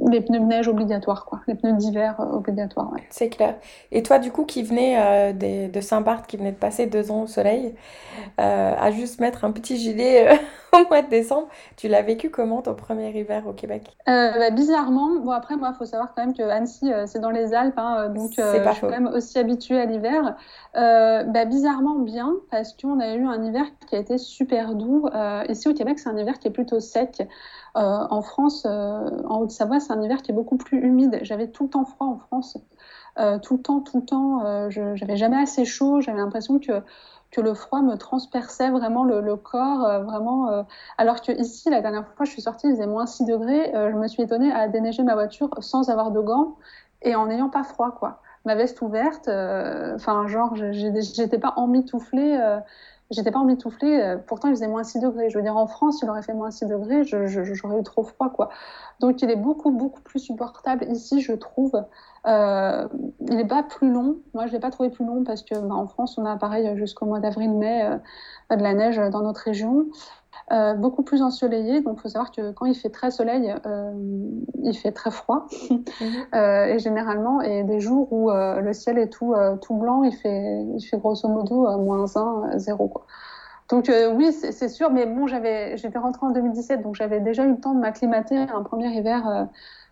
les 0.08 0.20
pneus 0.20 0.40
de 0.40 0.44
neige 0.44 0.68
obligatoires, 0.68 1.24
quoi. 1.24 1.40
Les 1.46 1.54
pneus 1.54 1.74
d'hiver 1.74 2.16
obligatoires, 2.32 2.92
ouais. 2.92 3.02
C'est 3.10 3.28
clair. 3.28 3.56
Et 3.90 4.02
toi, 4.02 4.18
du 4.18 4.30
coup, 4.30 4.44
qui 4.44 4.62
venais 4.62 5.32
de 5.32 5.80
Saint-Barth, 5.80 6.26
qui 6.26 6.36
venait 6.36 6.52
de 6.52 6.56
passer 6.56 6.86
deux 6.86 7.10
ans 7.10 7.22
au 7.22 7.26
soleil, 7.26 7.74
à 8.38 8.90
juste 8.90 9.20
mettre 9.20 9.44
un 9.44 9.52
petit 9.52 9.76
gilet 9.76 10.38
au 10.72 10.88
mois 10.88 11.02
de 11.02 11.08
décembre. 11.08 11.48
Tu 11.76 11.88
l'as 11.88 12.02
vécu 12.02 12.30
comment 12.30 12.62
ton 12.62 12.74
premier 12.74 13.10
hiver 13.10 13.46
au 13.46 13.52
Québec? 13.52 13.96
Euh, 14.08 14.32
bah, 14.38 14.50
Bizarrement, 14.50 15.20
bon 15.20 15.30
après 15.30 15.56
moi 15.56 15.70
il 15.74 15.76
faut 15.76 15.84
savoir 15.84 16.14
quand 16.14 16.24
même 16.24 16.34
que 16.34 16.42
Annecy 16.42 16.92
euh, 16.92 17.06
c'est 17.06 17.18
dans 17.18 17.30
les 17.30 17.54
Alpes, 17.54 17.78
hein, 17.78 17.96
euh, 17.98 18.08
donc 18.08 18.32
je 18.36 18.72
suis 18.72 18.80
quand 18.80 18.88
même 18.88 19.08
aussi 19.08 19.38
habituée 19.38 19.80
à 19.80 19.84
l'hiver. 19.84 20.36
Bah, 20.74 21.44
bizarrement 21.44 21.98
bien 21.98 22.34
parce 22.50 22.72
qu'on 22.72 23.00
a 23.00 23.14
eu 23.14 23.24
un 23.26 23.42
hiver 23.42 23.64
qui 23.88 23.96
a 23.96 23.98
été 23.98 24.18
super 24.18 24.74
doux. 24.74 25.08
ici 25.48 25.68
au 25.68 25.74
Québec 25.74 25.98
c'est 25.98 26.08
un 26.08 26.16
hiver 26.16 26.38
qui 26.38 26.48
est 26.48 26.52
plutôt 26.52 26.80
sec. 26.80 27.22
En 27.74 28.22
France, 28.22 28.66
en 28.66 29.40
Haute-Savoie 29.40 29.80
c'est 29.80 29.92
un 29.92 30.02
hiver 30.02 30.22
qui 30.22 30.30
est 30.30 30.34
beaucoup 30.34 30.56
plus 30.56 30.78
humide. 30.78 31.18
J'avais 31.22 31.48
tout 31.48 31.64
le 31.64 31.70
temps 31.70 31.84
froid 31.84 32.06
en 32.06 32.18
France. 32.18 32.58
tout 33.42 33.56
le 33.56 33.62
temps, 33.62 33.80
tout 33.80 33.98
le 34.00 34.04
temps, 34.04 34.70
j'avais 34.70 35.16
jamais 35.16 35.40
assez 35.40 35.64
chaud. 35.64 36.00
J'avais 36.00 36.18
l'impression 36.18 36.58
que 36.58 36.82
que 37.32 37.40
le 37.40 37.54
froid 37.54 37.80
me 37.80 37.96
transperçait 37.96 38.70
vraiment 38.70 39.04
le, 39.04 39.36
corps, 39.36 39.84
euh, 39.84 40.00
vraiment. 40.02 40.50
Euh, 40.50 40.62
alors 40.98 41.22
que 41.22 41.32
ici, 41.32 41.70
la 41.70 41.80
dernière 41.80 42.06
fois, 42.14 42.26
je 42.26 42.30
suis 42.30 42.42
sortie, 42.42 42.68
il 42.68 42.72
faisait 42.72 42.86
moins 42.86 43.06
6 43.06 43.24
degrés. 43.24 43.74
Euh, 43.74 43.90
je 43.90 43.96
me 43.96 44.06
suis 44.06 44.22
étonnée 44.22 44.52
à 44.52 44.68
déneiger 44.68 45.02
ma 45.02 45.14
voiture 45.14 45.48
sans 45.60 45.88
avoir 45.88 46.12
de 46.12 46.20
gants. 46.20 46.56
et 47.02 47.16
en 47.16 47.26
n'ayant 47.26 47.48
pas 47.48 47.64
froid, 47.64 47.90
quoi. 47.90 48.20
Ma 48.44 48.54
veste 48.54 48.82
ouverte, 48.82 49.28
enfin, 49.28 50.26
genre, 50.28 50.54
j'étais 50.56 51.38
pas 51.38 51.54
emmitouflée. 51.56 52.38
J'étais 53.12 53.30
pas 53.30 53.38
emmitouflée, 53.38 54.16
pourtant 54.26 54.48
il 54.48 54.54
faisait 54.54 54.68
moins 54.68 54.82
6 54.82 54.98
degrés. 54.98 55.30
Je 55.30 55.38
veux 55.38 55.44
dire, 55.44 55.56
en 55.56 55.66
France, 55.66 56.00
il 56.02 56.10
aurait 56.10 56.22
fait 56.22 56.34
moins 56.34 56.50
6 56.50 56.66
degrés, 56.66 57.04
j'aurais 57.04 57.78
eu 57.78 57.82
trop 57.82 58.02
froid, 58.02 58.30
quoi. 58.30 58.48
Donc 59.00 59.22
il 59.22 59.30
est 59.30 59.36
beaucoup, 59.36 59.70
beaucoup 59.70 60.00
plus 60.00 60.18
supportable 60.18 60.86
ici, 60.90 61.20
je 61.20 61.32
trouve. 61.32 61.84
Euh, 62.26 62.88
il 63.28 63.36
n'est 63.36 63.46
pas 63.46 63.62
plus 63.62 63.90
long. 63.90 64.16
Moi, 64.32 64.46
je 64.46 64.52
l'ai 64.52 64.60
pas 64.60 64.70
trouvé 64.70 64.90
plus 64.90 65.04
long 65.04 65.24
parce 65.24 65.42
que 65.42 65.54
bah, 65.54 65.74
en 65.74 65.86
France, 65.86 66.16
on 66.18 66.24
a 66.24 66.36
pareil 66.36 66.76
jusqu'au 66.76 67.06
mois 67.06 67.20
d'avril-mai 67.20 67.84
euh, 67.84 68.56
de 68.56 68.62
la 68.62 68.74
neige 68.74 68.98
dans 69.10 69.22
notre 69.22 69.40
région. 69.40 69.86
Euh, 70.52 70.74
beaucoup 70.74 71.02
plus 71.02 71.22
ensoleillé. 71.22 71.80
Donc, 71.80 71.96
il 71.98 72.02
faut 72.02 72.08
savoir 72.08 72.30
que 72.30 72.52
quand 72.52 72.66
il 72.66 72.74
fait 72.74 72.90
très 72.90 73.10
soleil, 73.10 73.54
euh, 73.64 73.92
il 74.62 74.76
fait 74.76 74.92
très 74.92 75.10
froid. 75.10 75.46
Mhm. 75.70 75.84
euh, 76.34 76.66
et 76.66 76.78
généralement, 76.78 77.40
et 77.40 77.62
des 77.64 77.80
jours 77.80 78.12
où 78.12 78.30
le 78.30 78.72
ciel 78.72 78.98
est 78.98 79.08
tout, 79.08 79.34
tout 79.62 79.74
blanc, 79.74 80.02
il 80.02 80.14
fait, 80.14 80.64
il 80.76 80.82
fait 80.82 80.98
grosso 80.98 81.28
modo 81.28 81.78
moins 81.78 82.04
1, 82.14 82.58
0. 82.58 82.88
Quoi. 82.88 83.06
Donc 83.70 83.90
oui, 84.16 84.32
c'est 84.32 84.68
sûr, 84.68 84.90
mais 84.90 85.06
bon, 85.06 85.26
j'étais 85.26 85.98
rentrée 85.98 86.26
en 86.26 86.30
2017, 86.30 86.82
donc 86.82 86.94
j'avais 86.94 87.20
déjà 87.20 87.44
eu 87.44 87.52
le 87.52 87.60
temps 87.60 87.74
de 87.74 87.80
m'acclimater 87.80 88.36
à 88.36 88.54
un 88.54 88.62
premier 88.62 88.88
hiver 88.88 89.48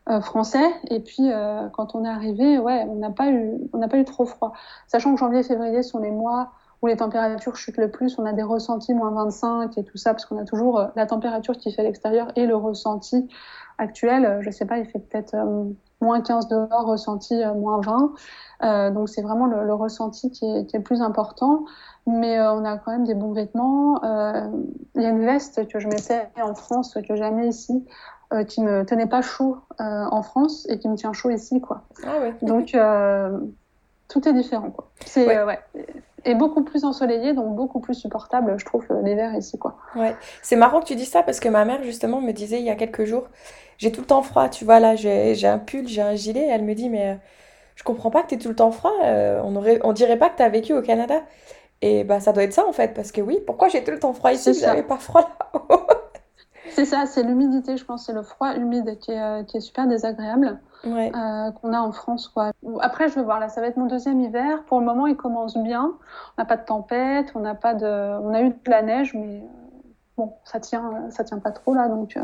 euh, 0.08 0.20
français. 0.22 0.74
Et 0.88 1.00
puis, 1.00 1.30
euh, 1.30 1.68
quand 1.68 1.94
on 1.94 2.04
est 2.04 2.08
arrivé, 2.08 2.58
ouais, 2.58 2.86
on 2.88 2.96
n'a 2.96 3.10
pas 3.10 3.30
eu, 3.30 3.52
on 3.74 3.78
n'a 3.78 3.86
pas 3.86 3.98
eu 3.98 4.04
trop 4.04 4.24
froid. 4.24 4.52
Sachant 4.88 5.14
que 5.14 5.20
janvier, 5.20 5.42
février 5.42 5.82
sont 5.82 5.98
les 5.98 6.10
mois 6.10 6.52
où 6.82 6.86
les 6.86 6.96
températures 6.96 7.56
chutent 7.56 7.76
le 7.76 7.90
plus, 7.90 8.18
on 8.18 8.26
a 8.26 8.32
des 8.32 8.42
ressentis 8.42 8.94
moins 8.94 9.10
25 9.10 9.76
et 9.78 9.84
tout 9.84 9.98
ça, 9.98 10.12
parce 10.12 10.24
qu'on 10.24 10.38
a 10.38 10.44
toujours 10.44 10.78
euh, 10.78 10.86
la 10.96 11.06
température 11.06 11.56
qui 11.56 11.72
fait 11.72 11.82
à 11.82 11.84
l'extérieur 11.84 12.28
et 12.36 12.46
le 12.46 12.56
ressenti 12.56 13.28
actuel. 13.78 14.38
Je 14.40 14.50
sais 14.50 14.66
pas, 14.66 14.78
il 14.78 14.86
fait 14.86 14.98
peut-être 14.98 15.36
moins 16.00 16.20
15 16.20 16.48
dehors, 16.48 16.86
ressenti 16.86 17.34
moins 17.56 17.80
20. 17.80 18.12
Euh, 18.62 18.90
donc 18.90 19.08
c'est 19.08 19.22
vraiment 19.22 19.46
le, 19.46 19.64
le, 19.64 19.74
ressenti 19.74 20.30
qui 20.30 20.44
est, 20.44 20.66
qui 20.66 20.76
est, 20.76 20.78
le 20.78 20.84
plus 20.84 21.00
important. 21.00 21.64
Mais 22.06 22.38
euh, 22.38 22.52
on 22.52 22.64
a 22.64 22.76
quand 22.78 22.92
même 22.92 23.04
des 23.04 23.14
bons 23.14 23.32
vêtements. 23.32 24.00
Il 24.02 25.02
y 25.02 25.06
a 25.06 25.10
une 25.10 25.24
veste 25.24 25.66
que 25.68 25.78
je 25.78 25.88
mettais 25.88 26.28
en 26.42 26.54
France 26.54 26.96
que 27.06 27.16
jamais 27.16 27.48
ici. 27.48 27.84
Euh, 28.32 28.44
qui 28.44 28.60
me 28.60 28.84
tenait 28.86 29.08
pas 29.08 29.22
chaud 29.22 29.58
euh, 29.80 30.04
en 30.08 30.22
France 30.22 30.64
et 30.70 30.78
qui 30.78 30.88
me 30.88 30.94
tient 30.94 31.12
chaud 31.12 31.30
ici, 31.30 31.60
quoi. 31.60 31.82
Ah 32.06 32.20
ouais. 32.20 32.32
Donc 32.42 32.76
euh, 32.76 33.40
tout 34.06 34.28
est 34.28 34.32
différent, 34.32 34.70
quoi. 34.70 34.88
C'est 35.04 35.26
ouais. 35.26 35.42
ouais. 35.42 35.58
Et 36.24 36.34
beaucoup 36.34 36.62
plus 36.62 36.84
ensoleillé, 36.84 37.32
donc 37.32 37.54
beaucoup 37.54 37.80
plus 37.80 37.94
supportable, 37.94 38.54
je 38.58 38.64
trouve, 38.64 38.86
l'hiver 39.02 39.34
ici, 39.34 39.58
quoi. 39.58 39.76
Ouais, 39.94 40.14
c'est 40.42 40.56
marrant 40.56 40.80
que 40.80 40.86
tu 40.86 40.94
dis 40.94 41.04
ça 41.04 41.22
parce 41.22 41.40
que 41.40 41.48
ma 41.48 41.64
mère 41.64 41.82
justement 41.82 42.20
me 42.20 42.32
disait 42.32 42.58
il 42.58 42.64
y 42.64 42.70
a 42.70 42.76
quelques 42.76 43.04
jours, 43.04 43.28
j'ai 43.78 43.92
tout 43.92 44.00
le 44.00 44.06
temps 44.06 44.22
froid, 44.22 44.48
tu 44.48 44.64
vois 44.64 44.80
là, 44.80 44.96
j'ai 44.96 45.46
un 45.46 45.58
pull, 45.58 45.88
j'ai 45.88 46.02
un 46.02 46.14
gilet, 46.14 46.46
et 46.46 46.48
elle 46.48 46.64
me 46.64 46.74
dit 46.74 46.88
mais 46.88 47.18
je 47.76 47.84
comprends 47.84 48.10
pas 48.10 48.22
que 48.22 48.28
tu 48.28 48.38
tout 48.38 48.48
le 48.48 48.56
temps 48.56 48.70
froid, 48.70 48.92
on 49.02 49.56
aurait, 49.56 49.80
on 49.84 49.92
dirait 49.92 50.18
pas 50.18 50.28
que 50.28 50.36
tu 50.36 50.42
as 50.42 50.48
vécu 50.48 50.74
au 50.74 50.82
Canada. 50.82 51.22
Et 51.82 52.04
bah 52.04 52.20
ça 52.20 52.32
doit 52.32 52.42
être 52.42 52.52
ça 52.52 52.66
en 52.66 52.72
fait, 52.72 52.92
parce 52.92 53.10
que 53.10 53.22
oui, 53.22 53.38
pourquoi 53.46 53.68
j'ai 53.68 53.82
tout 53.82 53.90
le 53.90 53.98
temps 53.98 54.12
froid 54.12 54.32
ici, 54.32 54.52
j'avais 54.54 54.82
pas 54.82 54.98
froid 54.98 55.22
là 55.22 55.60
C'est 56.70 56.84
ça, 56.84 57.06
c'est 57.06 57.22
l'humidité, 57.22 57.76
je 57.76 57.84
pense, 57.84 58.06
c'est 58.06 58.12
le 58.12 58.22
froid 58.22 58.54
humide 58.54 58.98
qui 59.00 59.10
est, 59.10 59.20
euh, 59.20 59.42
qui 59.42 59.56
est 59.56 59.60
super 59.60 59.86
désagréable 59.88 60.60
ouais. 60.84 61.12
euh, 61.14 61.50
qu'on 61.52 61.72
a 61.72 61.80
en 61.80 61.92
France. 61.92 62.28
Quoi. 62.28 62.52
Après, 62.80 63.08
je 63.08 63.14
vais 63.14 63.22
voir, 63.22 63.40
là, 63.40 63.48
ça 63.48 63.60
va 63.60 63.68
être 63.68 63.76
mon 63.76 63.86
deuxième 63.86 64.20
hiver. 64.20 64.62
Pour 64.64 64.80
le 64.80 64.86
moment, 64.86 65.06
il 65.06 65.16
commence 65.16 65.56
bien. 65.56 65.92
On 66.36 66.42
n'a 66.42 66.44
pas 66.44 66.56
de 66.56 66.64
tempête, 66.64 67.32
on 67.34 67.40
n'a 67.40 67.54
pas 67.54 67.74
de, 67.74 67.86
on 67.86 68.34
a 68.34 68.42
eu 68.42 68.50
de 68.50 68.70
la 68.70 68.82
neige, 68.82 69.14
mais 69.14 69.38
euh, 69.38 69.88
bon, 70.16 70.34
ça 70.44 70.60
tient, 70.60 71.10
ça 71.10 71.24
tient 71.24 71.38
pas 71.38 71.50
trop 71.50 71.74
là, 71.74 71.88
donc 71.88 72.16
euh, 72.16 72.22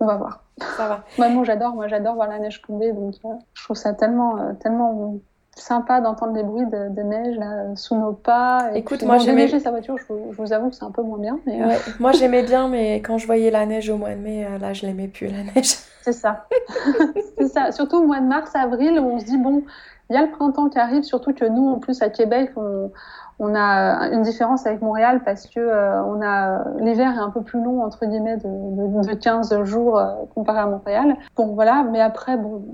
on 0.00 0.06
va 0.06 0.16
voir. 0.16 0.44
Ça 0.76 0.88
va. 0.88 1.04
Moi, 1.18 1.28
moi 1.28 1.44
j'adore, 1.44 1.74
moi, 1.74 1.88
j'adore 1.88 2.14
voir 2.14 2.28
la 2.28 2.38
neige 2.38 2.62
tomber, 2.62 2.92
donc 2.92 3.14
euh, 3.24 3.28
je 3.54 3.64
trouve 3.64 3.76
ça 3.76 3.92
tellement, 3.92 4.54
tellement 4.56 5.16
sympa 5.54 6.00
d'entendre 6.00 6.34
les 6.34 6.44
bruits 6.44 6.66
de, 6.66 6.88
de, 6.88 7.02
neige 7.02 7.36
là, 7.36 7.74
sous 7.74 7.96
nos 7.96 8.12
pas. 8.12 8.70
Et 8.74 8.78
Écoute, 8.78 8.98
puis, 8.98 9.06
moi 9.06 9.16
bon, 9.16 9.24
j'aimais 9.24 9.48
sa 9.48 9.70
voiture. 9.70 9.98
Je 9.98 10.04
vous, 10.12 10.32
je 10.32 10.36
vous, 10.36 10.52
avoue 10.52 10.70
que 10.70 10.76
c'est 10.76 10.84
un 10.84 10.92
peu 10.92 11.02
moins 11.02 11.18
bien. 11.18 11.40
Mais, 11.46 11.64
ouais. 11.64 11.74
euh... 11.74 11.92
moi 11.98 12.12
j'aimais 12.12 12.44
bien, 12.44 12.68
mais 12.68 12.96
quand 12.96 13.18
je 13.18 13.26
voyais 13.26 13.50
la 13.50 13.66
neige 13.66 13.90
au 13.90 13.96
mois 13.96 14.10
de 14.10 14.20
mai, 14.20 14.46
là 14.60 14.72
je 14.72 14.86
l'aimais 14.86 15.08
plus 15.08 15.26
la 15.26 15.42
neige. 15.42 15.74
C'est 16.08 16.20
ça. 16.20 16.46
c'est 17.38 17.48
ça. 17.48 17.70
Surtout 17.70 17.98
au 17.98 18.06
mois 18.06 18.20
de 18.20 18.26
mars, 18.26 18.54
avril, 18.54 18.98
où 18.98 19.10
on 19.10 19.18
se 19.18 19.26
dit 19.26 19.36
bon, 19.36 19.62
il 20.08 20.16
y 20.16 20.18
a 20.18 20.22
le 20.22 20.30
printemps 20.30 20.70
qui 20.70 20.78
arrive. 20.78 21.02
Surtout 21.02 21.34
que 21.34 21.44
nous, 21.44 21.68
en 21.68 21.78
plus 21.78 22.00
à 22.00 22.08
Québec, 22.08 22.52
on, 22.56 23.54
a 23.54 24.08
une 24.10 24.22
différence 24.22 24.66
avec 24.66 24.80
Montréal 24.80 25.20
parce 25.22 25.46
que 25.46 25.60
euh, 25.60 26.02
on 26.04 26.22
a 26.22 26.64
l'hiver 26.80 27.14
est 27.14 27.20
un 27.20 27.30
peu 27.30 27.42
plus 27.42 27.62
long 27.62 27.84
entre 27.84 28.04
guillemets 28.06 28.36
de, 28.36 28.48
de, 28.48 29.06
de 29.06 29.14
15 29.14 29.62
jours 29.64 29.98
euh, 29.98 30.14
comparé 30.34 30.60
à 30.60 30.66
Montréal. 30.66 31.16
Bon 31.36 31.54
voilà, 31.54 31.84
mais 31.84 32.00
après 32.00 32.36
bon 32.36 32.64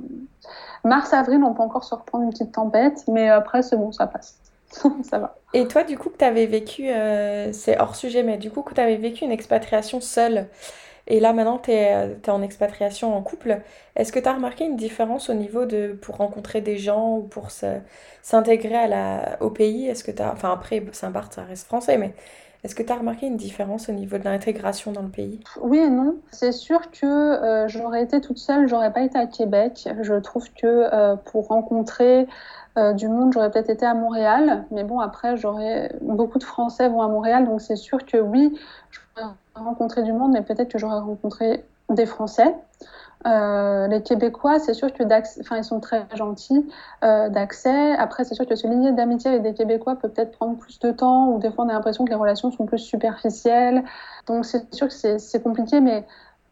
Mars-avril, 0.84 1.42
on 1.42 1.54
peut 1.54 1.62
encore 1.62 1.84
se 1.84 1.94
reprendre 1.94 2.24
une 2.24 2.30
petite 2.30 2.52
tempête, 2.52 3.02
mais 3.08 3.28
après, 3.30 3.62
c'est 3.62 3.76
bon, 3.76 3.90
ça 3.90 4.06
passe. 4.06 4.38
ça 5.02 5.18
va. 5.18 5.36
Et 5.54 5.66
toi, 5.66 5.82
du 5.82 5.96
coup, 5.96 6.10
que 6.10 6.18
tu 6.18 6.24
avais 6.24 6.46
vécu, 6.46 6.88
euh, 6.88 7.52
c'est 7.52 7.80
hors 7.80 7.96
sujet, 7.96 8.22
mais 8.22 8.36
du 8.36 8.50
coup, 8.50 8.62
que 8.62 8.74
tu 8.74 8.80
avais 8.80 8.96
vécu 8.96 9.24
une 9.24 9.32
expatriation 9.32 10.00
seule, 10.00 10.46
et 11.06 11.20
là 11.20 11.32
maintenant, 11.32 11.58
tu 11.58 11.70
es, 11.70 12.28
en 12.28 12.42
expatriation 12.42 13.14
en 13.14 13.22
couple, 13.22 13.60
est-ce 13.96 14.12
que 14.12 14.18
tu 14.18 14.28
as 14.28 14.32
remarqué 14.32 14.64
une 14.64 14.76
différence 14.76 15.28
au 15.28 15.34
niveau 15.34 15.66
de 15.66 15.98
pour 16.00 16.16
rencontrer 16.16 16.60
des 16.60 16.78
gens 16.78 17.18
ou 17.18 17.22
pour 17.22 17.50
s'intégrer 18.22 18.76
au 19.40 19.50
pays? 19.50 19.86
Est-ce 19.88 20.04
que 20.04 20.10
tu. 20.10 20.22
Enfin, 20.22 20.52
après, 20.52 20.82
Saint-Barth, 20.92 21.34
ça 21.34 21.42
reste 21.42 21.66
français, 21.66 21.98
mais 21.98 22.14
est-ce 22.64 22.74
que 22.74 22.82
tu 22.82 22.90
as 22.90 22.96
remarqué 22.96 23.26
une 23.26 23.36
différence 23.36 23.90
au 23.90 23.92
niveau 23.92 24.16
de 24.16 24.24
l'intégration 24.24 24.90
dans 24.90 25.02
le 25.02 25.10
pays? 25.10 25.38
Oui 25.60 25.78
et 25.78 25.90
non. 25.90 26.16
C'est 26.32 26.52
sûr 26.52 26.90
que 26.90 27.04
euh, 27.04 27.68
j'aurais 27.68 28.02
été 28.02 28.22
toute 28.22 28.38
seule, 28.38 28.66
j'aurais 28.68 28.90
pas 28.90 29.02
été 29.02 29.18
à 29.18 29.26
Québec. 29.26 29.86
Je 30.00 30.14
trouve 30.14 30.50
que 30.54 30.66
euh, 30.66 31.14
pour 31.16 31.48
rencontrer 31.48 32.26
euh, 32.78 32.94
du 32.94 33.06
monde, 33.08 33.34
j'aurais 33.34 33.50
peut-être 33.50 33.68
été 33.68 33.84
à 33.84 33.92
Montréal. 33.92 34.64
Mais 34.70 34.82
bon, 34.82 35.00
après, 35.00 35.36
j'aurais 35.36 35.94
beaucoup 36.00 36.38
de 36.38 36.44
Français 36.44 36.88
vont 36.88 37.02
à 37.02 37.08
Montréal, 37.08 37.44
donc 37.44 37.60
c'est 37.60 37.76
sûr 37.76 38.06
que 38.06 38.16
oui, 38.16 38.58
rencontré 39.54 40.02
du 40.02 40.12
monde, 40.12 40.32
mais 40.32 40.42
peut-être 40.42 40.68
que 40.68 40.78
j'aurais 40.78 40.98
rencontré 40.98 41.64
des 41.90 42.06
Français. 42.06 42.54
Euh, 43.26 43.86
les 43.86 44.02
Québécois, 44.02 44.58
c'est 44.58 44.74
sûr 44.74 44.92
que 44.92 45.02
enfin, 45.40 45.56
ils 45.56 45.64
sont 45.64 45.80
très 45.80 46.06
gentils 46.14 46.66
euh, 47.04 47.30
d'accès. 47.30 47.92
Après, 47.96 48.24
c'est 48.24 48.34
sûr 48.34 48.46
que 48.46 48.54
se 48.54 48.66
lier 48.66 48.92
d'amitié 48.92 49.30
avec 49.30 49.42
des 49.42 49.54
Québécois 49.54 49.96
peut 49.96 50.10
peut-être 50.10 50.32
prendre 50.32 50.58
plus 50.58 50.78
de 50.78 50.90
temps, 50.90 51.28
ou 51.28 51.38
des 51.38 51.50
fois 51.50 51.64
on 51.64 51.68
a 51.70 51.72
l'impression 51.72 52.04
que 52.04 52.10
les 52.10 52.16
relations 52.16 52.50
sont 52.50 52.66
plus 52.66 52.78
superficielles. 52.78 53.82
Donc 54.26 54.44
c'est 54.44 54.74
sûr 54.74 54.88
que 54.88 55.18
c'est 55.18 55.42
compliqué, 55.42 55.80
mais 55.80 56.04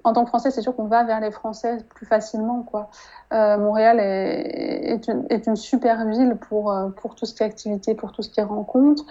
en 0.05 0.13
tant 0.13 0.25
que 0.25 0.29
Français, 0.29 0.51
c'est 0.51 0.63
sûr 0.63 0.75
qu'on 0.75 0.87
va 0.87 1.05
vers 1.05 1.21
les 1.21 1.31
Français 1.31 1.79
plus 1.95 2.07
facilement. 2.07 2.63
Quoi. 2.63 2.91
Euh, 3.33 3.57
Montréal 3.57 4.01
est, 4.01 5.47
une, 5.47 5.57
super 5.57 6.07
ville 6.07 6.37
pour, 6.37 6.73
euh, 6.73 6.89
pour 6.89 7.15
tout 7.15 7.27
ce 7.27 7.35
qui 7.35 7.43
est 7.43 7.47
activité, 7.47 7.95
pour 7.95 8.13
tout 8.13 8.23
ce 8.23 8.29
qui 8.29 8.41
est 8.41 8.45
rencontre. 8.45 9.05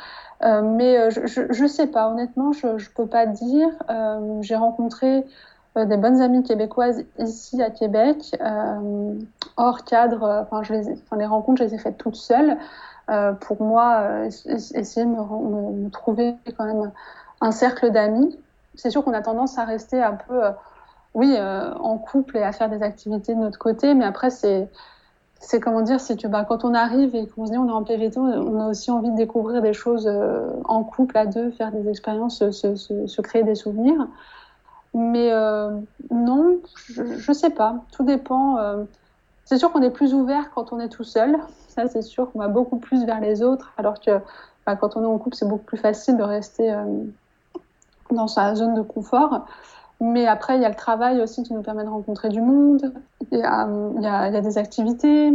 Euh, 0.44 0.62
mais 0.62 1.12
je, 1.12 1.48
je, 1.50 1.66
sais 1.66 1.88
pas, 1.88 2.10
honnêtement, 2.10 2.52
je, 2.52 2.78
je 2.78 2.90
peux 2.90 3.06
pas 3.06 3.26
dire. 3.26 3.70
J'ai 4.42 4.56
rencontré 4.56 5.26
des 5.76 5.98
bonnes 5.98 6.22
amies 6.22 6.44
québécoises 6.44 7.04
ici 7.20 7.62
à 7.62 7.70
Québec, 7.70 8.36
hors 9.58 9.84
cadre. 9.86 10.46
Enfin, 10.52 10.62
les, 11.18 11.26
rencontres, 11.26 11.60
je 11.60 11.68
les 11.68 11.76
ai 11.76 11.78
faites 11.78 11.98
toutes 11.98 12.16
seules. 12.16 12.58
Pour 13.40 13.62
moi, 13.62 14.26
essayer 14.26 15.06
de 15.06 15.12
me, 15.12 15.22
me, 15.22 15.84
me, 15.84 15.90
trouver 15.90 16.36
quand 16.58 16.66
même 16.66 16.92
un 17.40 17.52
cercle 17.52 17.92
d'amis. 17.92 18.38
C'est 18.76 18.90
sûr 18.90 19.04
qu'on 19.04 19.14
a 19.14 19.22
tendance 19.22 19.58
à 19.58 19.66
rester 19.66 20.02
un 20.02 20.14
peu, 20.14 20.42
oui, 21.14 21.36
en 21.38 21.98
couple 21.98 22.38
et 22.38 22.44
à 22.44 22.52
faire 22.52 22.70
des 22.70 22.84
activités 22.84 23.36
de 23.36 23.40
notre 23.40 23.60
côté, 23.60 23.94
mais 23.94 24.06
après, 24.06 24.30
c'est 24.30 24.70
c'est 25.44 25.60
comment 25.60 25.82
dire, 25.82 26.00
c'est 26.00 26.22
que 26.22 26.28
bah, 26.28 26.46
quand 26.48 26.64
on 26.64 26.76
arrive 26.76 27.16
et 27.16 27.28
qu'on 27.28 27.48
se 27.48 27.52
dit 27.52 27.58
on 27.58 27.68
est 27.68 27.72
en 27.72 27.84
PVT, 27.84 28.20
on 28.20 28.60
a 28.60 28.68
aussi 28.68 28.92
envie 28.92 29.10
de 29.10 29.16
découvrir 29.16 29.62
des 29.62 29.74
choses 29.74 30.08
en 30.66 30.84
couple, 30.84 31.18
à 31.18 31.26
deux, 31.26 31.50
faire 31.52 31.72
des 31.72 31.90
expériences, 31.90 32.38
se, 32.52 32.52
se, 32.52 33.08
se 33.08 33.22
créer 33.22 33.44
des 33.44 33.56
souvenirs. 33.56 34.08
Mais 34.94 35.32
euh, 35.32 35.80
non, 36.10 36.60
je, 36.88 37.04
je 37.18 37.32
sais 37.32 37.52
pas. 37.52 37.76
Tout 37.92 38.04
dépend. 38.04 38.58
Euh, 38.58 38.84
c'est 39.46 39.58
sûr 39.58 39.72
qu'on 39.72 39.82
est 39.82 39.92
plus 39.92 40.14
ouvert 40.14 40.52
quand 40.54 40.74
on 40.74 40.80
est 40.80 40.90
tout 40.90 41.04
seul. 41.04 41.38
Ça, 41.68 41.88
c'est 41.88 42.02
sûr 42.02 42.32
qu'on 42.32 42.40
va 42.40 42.50
beaucoup 42.50 42.78
plus 42.78 43.06
vers 43.06 43.22
les 43.22 43.42
autres. 43.42 43.72
Alors 43.78 44.00
que 44.00 44.20
bah, 44.66 44.76
quand 44.76 44.98
on 44.98 45.04
est 45.04 45.08
en 45.08 45.18
couple, 45.18 45.36
c'est 45.36 45.48
beaucoup 45.48 45.64
plus 45.64 45.78
facile 45.78 46.18
de 46.18 46.24
rester 46.24 46.74
euh, 46.74 46.84
dans 48.12 48.28
sa 48.28 48.54
zone 48.56 48.76
de 48.76 48.82
confort. 48.82 49.46
Mais 50.02 50.26
après, 50.26 50.56
il 50.56 50.62
y 50.62 50.66
a 50.66 50.70
le 50.70 50.76
travail 50.76 51.22
aussi 51.22 51.44
qui 51.44 51.54
nous 51.54 51.62
permet 51.62 51.84
de 51.84 51.90
rencontrer 51.90 52.30
du 52.30 52.42
monde. 52.42 52.92
Il 53.32 53.38
y 53.38 53.44
a, 53.44 53.70
il 53.96 54.02
y 54.02 54.08
a, 54.08 54.28
il 54.28 54.34
y 54.34 54.38
a 54.38 54.42
des 54.42 54.58
activités. 54.58 55.32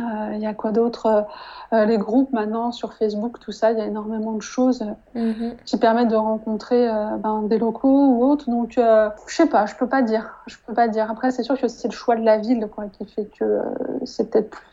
Euh, 0.00 0.32
il 0.34 0.40
y 0.40 0.46
a 0.46 0.54
quoi 0.54 0.72
d'autre? 0.72 1.24
Euh, 1.72 1.84
Les 1.84 1.96
groupes 1.96 2.32
maintenant 2.32 2.72
sur 2.72 2.94
Facebook, 2.94 3.38
tout 3.38 3.52
ça, 3.52 3.70
il 3.70 3.78
y 3.78 3.80
a 3.80 3.86
énormément 3.86 4.32
de 4.32 4.42
choses 4.42 4.82
mm 5.14 5.30
-hmm. 5.30 5.52
qui 5.64 5.76
permettent 5.76 6.08
de 6.08 6.16
rencontrer 6.16 6.88
euh, 6.88 7.16
ben, 7.16 7.42
des 7.42 7.58
locaux 7.58 8.06
ou 8.12 8.24
autres. 8.24 8.50
Donc, 8.50 8.72
je 8.72 9.34
sais 9.38 9.48
pas, 9.48 9.66
je 9.66 9.76
peux 9.76 9.88
pas 9.88 10.02
dire. 10.02 10.24
Je 10.46 10.56
peux 10.66 10.74
pas 10.74 10.88
dire. 10.88 11.08
Après, 11.08 11.30
c'est 11.30 11.44
sûr 11.44 11.56
que 11.60 11.68
c'est 11.68 11.88
le 11.88 11.98
choix 12.02 12.16
de 12.16 12.24
la 12.24 12.38
ville 12.38 12.68
quoi, 12.74 12.86
qui 12.86 13.04
fait 13.06 13.28
que 13.38 13.46
c'est 14.04 14.30
peut-être 14.30 14.50
plus, 14.50 14.66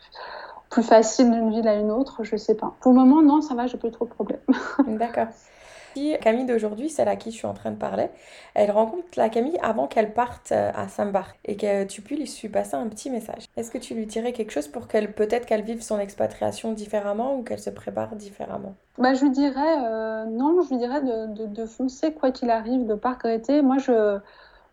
plus, 0.70 0.82
facile 0.82 1.30
d'une 1.30 1.50
ville 1.50 1.68
à 1.68 1.76
une 1.82 1.92
autre. 1.92 2.24
Je 2.24 2.36
sais 2.36 2.56
pas. 2.62 2.70
Pour 2.80 2.90
le 2.92 2.98
moment, 2.98 3.22
non, 3.22 3.40
ça 3.42 3.54
va, 3.54 3.62
j'ai 3.68 3.78
pas 3.78 3.88
eu 3.88 3.92
trop 3.98 4.06
de 4.10 4.14
problèmes. 4.18 4.46
D'accord. 5.02 5.30
Camille 6.20 6.46
d'aujourd'hui, 6.46 6.88
celle 6.88 7.08
à 7.08 7.16
qui 7.16 7.30
je 7.30 7.36
suis 7.36 7.46
en 7.46 7.54
train 7.54 7.70
de 7.70 7.76
parler, 7.76 8.08
elle 8.54 8.70
rencontre 8.70 9.06
la 9.16 9.28
Camille 9.28 9.58
avant 9.62 9.86
qu'elle 9.86 10.12
parte 10.12 10.52
euh, 10.52 10.70
à 10.74 10.88
Saint-Barth 10.88 11.36
et 11.44 11.56
que 11.56 11.84
tu 11.84 12.02
puisses 12.02 12.40
lui 12.42 12.48
passer 12.48 12.74
un 12.74 12.86
petit 12.88 13.10
message. 13.10 13.44
Est-ce 13.56 13.70
que 13.70 13.78
tu 13.78 13.94
lui 13.94 14.06
dirais 14.06 14.32
quelque 14.32 14.50
chose 14.50 14.68
pour 14.68 14.88
qu'elle 14.88 15.12
peut-être 15.12 15.46
qu'elle 15.46 15.62
vive 15.62 15.82
son 15.82 15.98
expatriation 15.98 16.72
différemment 16.72 17.36
ou 17.36 17.42
qu'elle 17.42 17.60
se 17.60 17.70
prépare 17.70 18.16
différemment? 18.16 18.74
Bah, 18.98 19.14
Je 19.14 19.22
lui 19.22 19.30
dirais 19.30 19.84
euh, 19.84 20.24
non, 20.26 20.62
je 20.62 20.70
lui 20.70 20.78
dirais 20.78 21.00
de, 21.02 21.66
foncer 21.66 22.12
quoi 22.12 22.30
qu'il 22.30 22.50
arrive, 22.50 22.86
de 22.86 22.92
ne 22.92 22.94
pas 22.94 23.12
regretter. 23.12 23.62
Moi, 23.62 23.78
je 23.78 24.18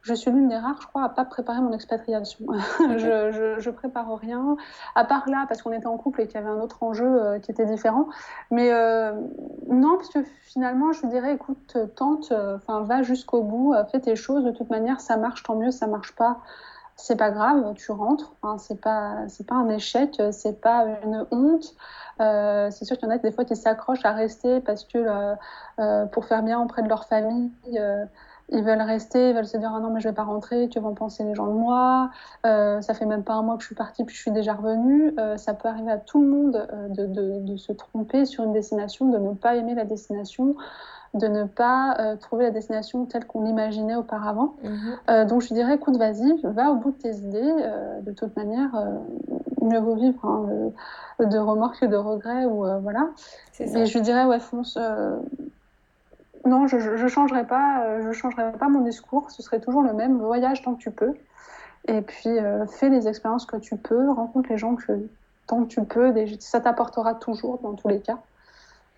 je 0.01 0.13
suis 0.15 0.31
l'une 0.31 0.49
des 0.49 0.57
rares, 0.57 0.81
je 0.81 0.87
crois, 0.87 1.03
à 1.03 1.09
pas 1.09 1.25
préparer 1.25 1.61
mon 1.61 1.73
expatriation. 1.73 2.45
je, 2.79 3.31
je, 3.31 3.59
je, 3.59 3.69
prépare 3.69 4.17
rien, 4.17 4.57
à 4.95 5.05
part 5.05 5.29
là, 5.29 5.45
parce 5.47 5.61
qu'on 5.61 5.71
était 5.71 5.87
en 5.87 5.97
couple 5.97 6.21
et 6.21 6.27
qu'il 6.27 6.35
y 6.35 6.43
avait 6.43 6.49
un 6.49 6.59
autre 6.59 6.81
enjeu 6.81 7.05
euh, 7.05 7.39
qui 7.39 7.51
était 7.51 7.65
différent. 7.65 8.07
Mais 8.49 8.71
euh, 8.73 9.13
non, 9.67 9.97
parce 9.97 10.09
que 10.09 10.19
finalement, 10.43 10.91
je 10.91 11.05
dirais, 11.05 11.35
écoute, 11.35 11.77
tente, 11.95 12.31
euh, 12.31 12.55
enfin, 12.55 12.81
va 12.81 13.03
jusqu'au 13.03 13.43
bout, 13.43 13.75
fais 13.91 13.99
tes 13.99 14.15
choses. 14.15 14.43
De 14.43 14.51
toute 14.51 14.69
manière, 14.69 14.99
ça 14.99 15.17
marche, 15.17 15.43
tant 15.43 15.55
mieux, 15.55 15.71
ça 15.71 15.87
marche 15.87 16.15
pas. 16.15 16.39
C'est 16.95 17.15
pas 17.15 17.31
grave, 17.31 17.73
tu 17.75 17.91
rentres. 17.91 18.33
Enfin, 18.41 18.57
c'est 18.57 18.79
pas, 18.79 19.27
c'est 19.27 19.47
pas 19.47 19.55
un 19.55 19.69
échec, 19.69 20.21
c'est 20.31 20.61
pas 20.61 20.85
une 21.03 21.25
honte. 21.31 21.75
c'est 22.19 22.85
sûr 22.85 22.97
qu'il 22.97 23.07
y 23.07 23.11
en 23.11 23.15
a 23.15 23.17
des 23.17 23.31
fois 23.31 23.45
qui 23.45 23.55
s'accrochent 23.55 24.05
à 24.05 24.11
rester 24.11 24.61
parce 24.61 24.83
que 24.83 25.35
pour 26.11 26.25
faire 26.25 26.43
bien 26.43 26.59
auprès 26.61 26.83
de 26.83 26.89
leur 26.89 27.05
famille 27.05 27.51
ils 28.51 28.63
veulent 28.63 28.81
rester, 28.81 29.29
ils 29.29 29.35
veulent 29.35 29.47
se 29.47 29.57
dire 29.57 29.71
ah 29.73 29.79
non 29.79 29.89
mais 29.89 30.01
je 30.01 30.09
vais 30.09 30.13
pas 30.13 30.23
rentrer, 30.23 30.69
que 30.69 30.79
vont 30.79 30.93
penser 30.93 31.23
les 31.23 31.35
gens 31.35 31.47
de 31.47 31.53
moi, 31.53 32.09
euh, 32.45 32.81
ça 32.81 32.93
fait 32.93 33.05
même 33.05 33.23
pas 33.23 33.33
un 33.33 33.41
mois 33.41 33.55
que 33.55 33.61
je 33.61 33.67
suis 33.67 33.75
partie 33.75 34.03
puis 34.03 34.15
je 34.15 34.21
suis 34.21 34.31
déjà 34.31 34.53
revenue. 34.53 35.13
Euh, 35.19 35.37
ça 35.37 35.53
peut 35.53 35.69
arriver 35.69 35.91
à 35.91 35.97
tout 35.97 36.21
le 36.21 36.27
monde 36.27 36.67
euh, 36.71 36.87
de, 36.89 37.05
de, 37.05 37.39
de, 37.41 37.57
se 37.57 37.71
tromper 37.71 38.25
sur 38.25 38.43
une 38.43 38.53
destination, 38.53 39.09
de 39.09 39.17
ne 39.17 39.33
pas 39.33 39.55
aimer 39.55 39.73
la 39.73 39.85
destination, 39.85 40.55
de 41.13 41.27
ne 41.27 41.45
pas 41.45 41.95
euh, 41.99 42.15
trouver 42.17 42.45
la 42.45 42.51
destination 42.51 43.05
telle 43.05 43.25
qu'on 43.25 43.43
l'imaginait 43.43 43.95
auparavant. 43.95 44.55
Mhm. 44.63 45.27
donc 45.27 45.41
je 45.41 45.53
dirais 45.53 45.75
écoute 45.75 45.97
vas-y, 45.97 46.39
va 46.43 46.71
au 46.71 46.75
bout 46.75 46.91
de 46.91 46.97
tes 46.97 47.15
idées. 47.15 47.53
de 48.01 48.11
toute 48.11 48.35
manière, 48.35 48.71
mieux 49.61 49.79
vaut 49.79 49.95
vivre 49.95 50.25
hein, 50.25 51.25
de 51.25 51.37
remords 51.37 51.79
que 51.79 51.85
de 51.85 51.95
regrets 51.95 52.45
ou 52.45 52.65
voilà. 52.81 53.09
Mais 53.59 53.85
je 53.85 53.99
dirais 53.99 54.25
ouais 54.25 54.39
fonce 54.39 54.77
non, 56.45 56.67
je 56.67 56.77
ne 56.77 57.07
changerai, 57.07 57.45
pas, 57.45 57.83
euh, 57.83 58.01
je 58.03 58.11
changerai 58.11 58.51
pas 58.53 58.67
mon 58.67 58.81
discours. 58.81 59.29
Ce 59.31 59.43
serait 59.43 59.59
toujours 59.59 59.83
le 59.83 59.93
même. 59.93 60.17
Voyage 60.17 60.61
tant 60.61 60.73
que 60.73 60.81
tu 60.81 60.91
peux. 60.91 61.13
Et 61.87 62.01
puis, 62.01 62.29
euh, 62.29 62.65
fais 62.65 62.89
les 62.89 63.07
expériences 63.07 63.45
que 63.45 63.57
tu 63.57 63.75
peux. 63.77 64.09
Rencontre 64.11 64.49
les 64.49 64.57
gens 64.57 64.75
que, 64.75 65.07
tant 65.47 65.63
que 65.63 65.67
tu 65.67 65.83
peux. 65.83 66.13
Ça 66.39 66.59
t'apportera 66.59 67.15
toujours 67.15 67.59
dans 67.59 67.73
tous 67.73 67.87
les 67.87 67.99
cas. 67.99 68.17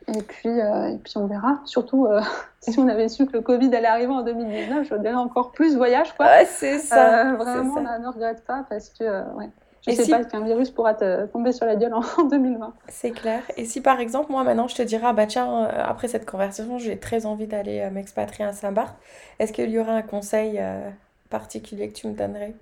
Et 0.07 0.21
puis, 0.21 0.49
euh, 0.49 0.89
et 0.89 0.97
puis 0.97 1.13
on 1.17 1.27
verra. 1.27 1.59
Surtout, 1.65 2.07
si 2.61 2.77
on 2.79 2.87
avait 2.87 3.09
su 3.09 3.25
que 3.25 3.33
le 3.33 3.41
Covid 3.41 3.73
allait 3.75 3.87
arriver 3.87 4.13
en 4.13 4.23
2019, 4.23 4.87
je 4.89 4.95
dirais 4.95 5.13
encore 5.13 5.51
plus 5.51 5.75
voyage. 5.75 6.13
Quoi. 6.15 6.45
c'est 6.45 6.79
ça. 6.79 7.33
vraiment, 7.33 7.81
ne 7.81 8.07
regrette 8.07 8.43
pas 8.45 8.65
parce 8.69 8.89
que 8.89 9.03
ouais, 9.35 9.49
je 9.85 9.91
ne 9.91 9.95
sais 9.95 10.09
pas 10.09 10.23
qu'un 10.23 10.41
virus 10.41 10.71
pourra 10.71 10.93
te 10.93 11.25
tomber 11.27 11.51
sur 11.51 11.65
la 11.65 11.75
gueule 11.75 11.93
en 11.93 12.01
2020. 12.29 12.73
C'est 12.87 13.11
clair. 13.11 13.41
Et 13.57 13.65
si 13.65 13.81
par 13.81 13.99
exemple, 13.99 14.31
moi 14.31 14.43
maintenant, 14.43 14.67
je 14.67 14.75
te 14.75 14.81
dirais, 14.81 15.07
ah 15.07 15.13
bah 15.13 15.25
tiens, 15.25 15.65
euh, 15.65 15.69
après 15.75 16.07
cette 16.07 16.25
conversation, 16.25 16.77
j'ai 16.77 16.97
très 16.97 17.25
envie 17.25 17.47
d'aller 17.47 17.81
euh, 17.81 17.89
m'expatrier 17.89 18.45
à 18.45 18.53
Saint-Barth, 18.53 18.95
est-ce 19.39 19.51
qu'il 19.51 19.69
y 19.69 19.79
aurait 19.79 19.91
un 19.91 20.01
conseil 20.01 20.57
euh, 20.59 20.89
particulier 21.29 21.89
que 21.89 21.93
tu 21.93 22.07
me 22.07 22.13
donnerais? 22.13 22.55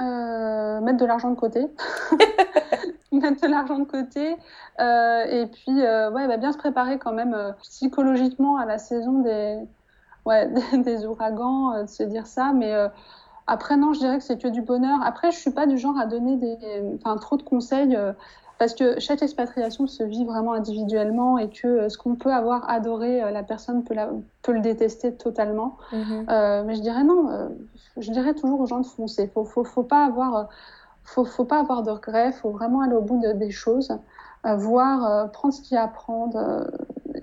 Mettre 0.00 0.98
de 0.98 1.06
l'argent 1.06 1.30
de 1.30 1.36
côté. 1.36 1.60
mettre 3.12 3.40
de 3.40 3.48
l'argent 3.48 3.78
de 3.78 3.84
côté. 3.84 4.32
et 4.80 5.46
puis, 5.46 5.72
ouais, 5.72 6.26
bah, 6.26 6.36
bien 6.36 6.50
se 6.50 6.58
préparer 6.58 6.98
quand 6.98 7.12
même 7.12 7.54
psychologiquement 7.62 8.56
à 8.56 8.66
la 8.66 8.78
saison 8.78 9.20
des, 9.20 9.60
ouais, 10.26 10.48
des 10.76 11.06
ouragans, 11.06 11.82
de 11.82 11.86
se 11.86 12.02
dire 12.02 12.26
ça. 12.26 12.52
Mais 12.52 12.74
après, 13.46 13.76
non, 13.76 13.92
je 13.92 13.98
dirais 13.98 14.18
que 14.18 14.24
c'est 14.24 14.40
que 14.40 14.48
du 14.48 14.62
bonheur. 14.62 15.00
Après, 15.04 15.30
je 15.30 15.38
suis 15.38 15.50
pas 15.50 15.66
du 15.66 15.76
genre 15.76 15.98
à 15.98 16.06
donner 16.06 16.36
des, 16.36 16.56
enfin, 16.96 17.16
trop 17.18 17.36
de 17.36 17.42
conseils 17.42 17.94
euh, 17.94 18.12
parce 18.58 18.74
que 18.74 18.98
chaque 19.00 19.22
expatriation 19.22 19.86
se 19.86 20.02
vit 20.02 20.24
vraiment 20.24 20.54
individuellement 20.54 21.36
et 21.36 21.50
que 21.50 21.66
euh, 21.66 21.88
ce 21.90 21.98
qu'on 21.98 22.14
peut 22.14 22.32
avoir 22.32 22.68
adoré, 22.70 23.22
euh, 23.22 23.30
la 23.30 23.42
personne 23.42 23.84
peut, 23.84 23.92
la, 23.92 24.10
peut 24.42 24.52
le 24.52 24.60
détester 24.60 25.14
totalement. 25.14 25.76
Mhm. 25.92 26.24
mais 26.66 26.74
je 26.74 26.80
dirais 26.80 27.04
non, 27.04 27.50
je 27.98 28.10
dirais 28.12 28.34
toujours 28.34 28.60
aux 28.60 28.66
gens 28.66 28.80
de 28.80 28.86
foncer. 28.86 29.26
Faut, 29.26 29.44
faut, 29.44 29.64
faut 29.64 29.82
pas 29.82 30.06
avoir, 30.06 30.48
faut, 31.02 31.26
faut 31.26 31.44
pas 31.44 31.60
avoir 31.60 31.82
de 31.82 31.90
regrets. 31.90 32.32
Faut 32.32 32.50
vraiment 32.50 32.80
aller 32.80 32.94
au 32.94 33.02
bout 33.02 33.20
de, 33.20 33.32
des 33.32 33.50
choses, 33.50 33.94
voir, 34.42 35.30
prendre 35.32 35.52
ce 35.52 35.60
qu'il 35.60 35.74
y 35.74 35.78
a 35.78 35.84
à 35.84 35.88
prendre 35.88 36.66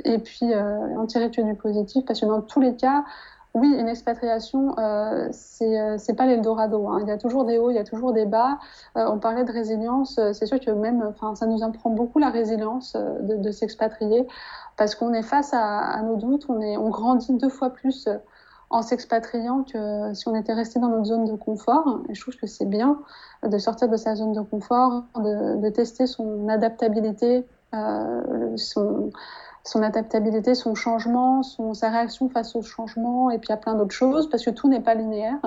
et 0.06 0.20
puis 0.20 0.54
en 0.54 1.06
tirer 1.08 1.32
que 1.32 1.42
du 1.42 1.56
positif 1.56 2.06
parce 2.06 2.20
que 2.22 2.26
dans 2.28 2.42
tous 2.42 2.60
les 2.60 2.76
cas, 2.76 3.06
oui, 3.54 3.68
une 3.68 3.90
expatriation, 3.90 4.78
euh, 4.80 5.28
c'est 5.32 5.78
euh, 5.78 6.14
pas 6.16 6.26
l'Eldorado. 6.26 6.88
Hein. 6.88 7.00
Il 7.02 7.08
y 7.10 7.12
a 7.12 7.18
toujours 7.18 7.44
des 7.44 7.58
hauts, 7.58 7.70
il 7.70 7.76
y 7.76 7.80
a 7.80 7.84
toujours 7.84 8.14
des 8.14 8.26
bas. 8.26 8.60
Euh, 8.98 9.06
on 9.10 9.20
parlait 9.20 9.44
de 9.44 9.52
résilience. 9.52 10.18
Euh, 10.20 10.32
c'est 10.32 10.46
sûr 10.46 10.60
que 10.60 10.72
même, 10.72 11.14
ça 11.36 11.46
nous 11.48 11.62
apprend 11.62 11.90
beaucoup 11.90 12.20
la 12.20 12.30
résilience 12.30 12.96
de, 12.96 13.52
s'expatrier 13.52 14.26
parce 14.78 14.96
qu'on 14.96 15.14
est 15.14 15.22
face 15.22 15.54
à, 15.54 16.02
nos 16.04 16.16
doutes. 16.16 16.46
On, 16.48 16.62
est, 16.62 16.78
on 16.78 16.90
grandit 16.90 17.34
deux 17.34 17.50
fois 17.50 17.72
plus 17.72 18.08
en 18.70 18.82
s'expatriant 18.82 19.64
que 19.64 20.14
si 20.14 20.30
on 20.30 20.36
était 20.36 20.54
resté 20.54 20.80
dans 20.80 20.88
notre 20.88 21.06
zone 21.06 21.26
de 21.26 21.36
confort. 21.36 22.00
Et 22.08 22.16
je 22.16 22.22
trouve 22.22 22.38
que 22.38 22.48
c'est 22.48 22.66
bien 22.66 23.00
de 23.44 23.58
sortir 23.58 23.90
de 23.90 23.98
sa 23.98 24.16
zone 24.16 24.32
de 24.32 24.42
confort, 24.42 25.04
de 25.18 25.70
tester 25.70 26.08
son 26.08 26.48
adaptabilité, 26.48 27.46
son 28.56 29.10
son 29.64 29.84
adaptabilité, 29.84 30.56
son 30.56 30.76
changement, 30.76 31.44
sa 31.44 31.90
réaction 31.90 32.30
face 32.30 32.56
au 32.56 32.62
changement, 32.62 33.30
et 33.30 33.38
puis 33.38 33.52
à 33.52 33.58
plein 33.58 33.76
d'autres 33.76 33.94
choses, 33.94 34.30
parce 34.30 34.44
que 34.44 34.50
tout 34.50 34.68
n'est 34.68 34.82
pas 34.82 34.96
linéaire. 34.96 35.40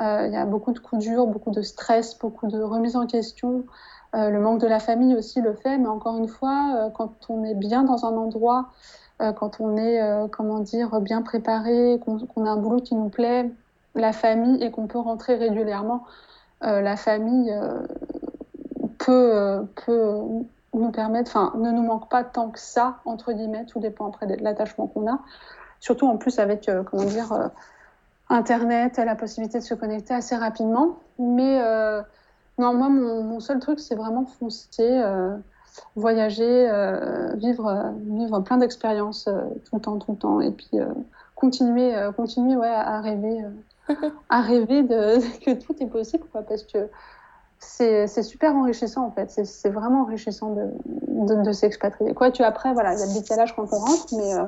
Euh, 0.00 0.26
il 0.26 0.32
y 0.32 0.36
a 0.36 0.46
beaucoup 0.46 0.72
de 0.72 0.78
coups 0.78 1.02
durs, 1.02 1.26
beaucoup 1.26 1.50
de 1.50 1.62
stress, 1.62 2.18
beaucoup 2.18 2.46
de 2.46 2.60
remise 2.60 2.96
en 2.96 3.06
question. 3.06 3.64
Euh, 4.14 4.30
le 4.30 4.40
manque 4.40 4.60
de 4.60 4.66
la 4.66 4.80
famille 4.80 5.14
aussi 5.14 5.40
le 5.40 5.54
fait, 5.54 5.78
mais 5.78 5.88
encore 5.88 6.16
une 6.16 6.28
fois, 6.28 6.74
euh, 6.74 6.90
quand 6.90 7.12
on 7.28 7.44
est 7.44 7.54
bien 7.54 7.82
dans 7.84 8.06
un 8.06 8.16
endroit, 8.16 8.70
quand 9.36 9.60
on 9.60 9.76
est, 9.76 10.00
comment 10.30 10.60
dire, 10.60 10.98
bien 11.02 11.20
préparé, 11.20 12.00
qu'on 12.06 12.46
a 12.46 12.48
un 12.48 12.56
boulot 12.56 12.80
qui 12.80 12.94
nous 12.94 13.10
plaît, 13.10 13.50
la 13.94 14.14
famille, 14.14 14.64
et 14.64 14.70
qu'on 14.70 14.86
peut 14.86 14.98
rentrer 14.98 15.34
régulièrement, 15.34 16.04
la 16.62 16.96
famille 16.96 17.54
peut 18.96 19.62
nous 20.74 20.90
permettent, 20.90 21.28
enfin, 21.28 21.52
ne 21.56 21.70
nous 21.70 21.82
manque 21.82 22.08
pas 22.08 22.24
tant 22.24 22.50
que 22.50 22.58
ça, 22.58 22.98
entre 23.04 23.32
guillemets, 23.32 23.66
tout 23.66 23.80
dépend 23.80 24.08
après 24.08 24.26
de 24.26 24.36
l'attachement 24.42 24.86
qu'on 24.86 25.10
a. 25.10 25.20
Surtout 25.80 26.06
en 26.06 26.16
plus 26.16 26.38
avec, 26.38 26.68
euh, 26.68 26.82
comment 26.82 27.04
dire, 27.04 27.32
euh, 27.32 27.48
Internet, 28.28 28.98
la 28.98 29.16
possibilité 29.16 29.58
de 29.58 29.64
se 29.64 29.74
connecter 29.74 30.14
assez 30.14 30.36
rapidement. 30.36 30.98
Mais 31.18 31.60
euh, 31.60 32.02
non, 32.58 32.74
moi, 32.74 32.88
mon, 32.88 33.24
mon 33.24 33.40
seul 33.40 33.58
truc, 33.58 33.80
c'est 33.80 33.96
vraiment 33.96 34.24
foncer, 34.24 35.02
voyager, 35.96 36.70
vivre, 37.34 37.92
vivre 38.06 38.40
plein 38.40 38.58
d'expériences 38.58 39.24
tout 39.24 39.76
le 39.76 39.80
temps, 39.80 39.98
tout 39.98 40.12
le 40.12 40.18
temps. 40.18 40.40
Et 40.40 40.52
puis 40.52 40.78
continuer, 41.34 41.92
continuer 42.16 42.54
ouais, 42.54 42.68
à 42.68 43.00
rêver, 43.00 43.44
à 44.28 44.42
rêver 44.42 44.84
de, 44.84 45.18
que 45.44 45.60
tout 45.60 45.74
est 45.80 45.88
possible, 45.88 46.24
quoi, 46.30 46.42
parce 46.42 46.62
que 46.62 46.88
c'est 47.62 48.22
super 48.22 48.54
enrichissant 48.56 49.04
en 49.04 49.10
fait. 49.10 49.30
C'est 49.44 49.68
vraiment 49.68 50.02
enrichissant 50.02 50.54
de, 50.54 50.70
de, 50.86 51.42
de 51.42 51.52
s'expatrier. 51.52 52.14
Quoi, 52.14 52.30
tu 52.30 52.42
après, 52.42 52.72
voilà, 52.72 52.94
il 52.94 53.00
y 53.00 53.02
a 53.02 53.06
le 53.06 53.12
décalage 53.12 53.54
quand 53.54 53.66
on 53.72 53.78
rentre, 53.78 54.06
mais, 54.16 54.34
euh, 54.34 54.44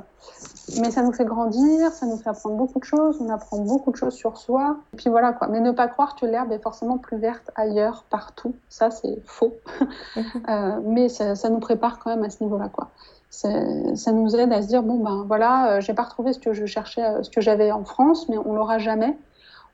mais 0.81 0.91
ça 0.91 1.03
nous 1.03 1.13
fait 1.13 1.27
grandir, 1.27 1.93
ça 1.93 2.07
nous 2.07 2.17
fait 2.17 2.31
apprendre 2.31 2.57
beaucoup 2.57 2.79
de 2.79 2.85
choses, 2.85 3.19
on 3.21 3.29
apprend 3.29 3.59
beaucoup 3.59 3.91
de 3.91 3.97
choses 3.97 4.15
sur 4.15 4.39
soi. 4.39 4.79
Et 4.95 4.97
puis 4.97 5.11
voilà 5.11 5.33
quoi. 5.33 5.49
Mais 5.49 5.61
ne 5.61 5.73
pas 5.73 5.89
croire 5.89 6.17
que 6.17 6.25
l'herbe 6.25 6.53
est 6.53 6.63
forcément 6.63 6.97
plus 6.97 7.19
verte 7.19 7.51
ailleurs, 7.55 8.05
partout, 8.09 8.55
ça 8.71 8.91
c'est 8.91 9.19
faux. 9.27 9.55
euh, 10.49 10.81
mais 10.85 11.11
ça, 11.11 11.35
ça, 11.35 11.51
nous 11.51 11.61
prépare 11.61 11.99
quand 11.99 12.11
même 12.11 12.25
à 12.25 12.31
ce 12.31 12.43
niveau-là 12.43 12.71
quoi. 12.71 12.91
Ça 13.29 14.13
nous 14.13 14.37
aide 14.37 14.53
à 14.53 14.61
se 14.63 14.69
dire 14.69 14.83
bon 14.83 14.99
ben 14.99 15.25
voilà, 15.27 15.73
euh, 15.73 15.81
j'ai 15.81 15.95
pas 15.95 16.03
retrouvé 16.03 16.33
ce 16.33 16.39
que 16.39 16.53
je 16.53 16.67
cherchais, 16.67 17.23
ce 17.23 17.31
que 17.31 17.41
j'avais 17.41 17.73
en 17.73 17.85
France, 17.85 18.29
mais 18.29 18.37
on 18.39 18.55
l'aura 18.55 18.79
jamais 18.79 19.17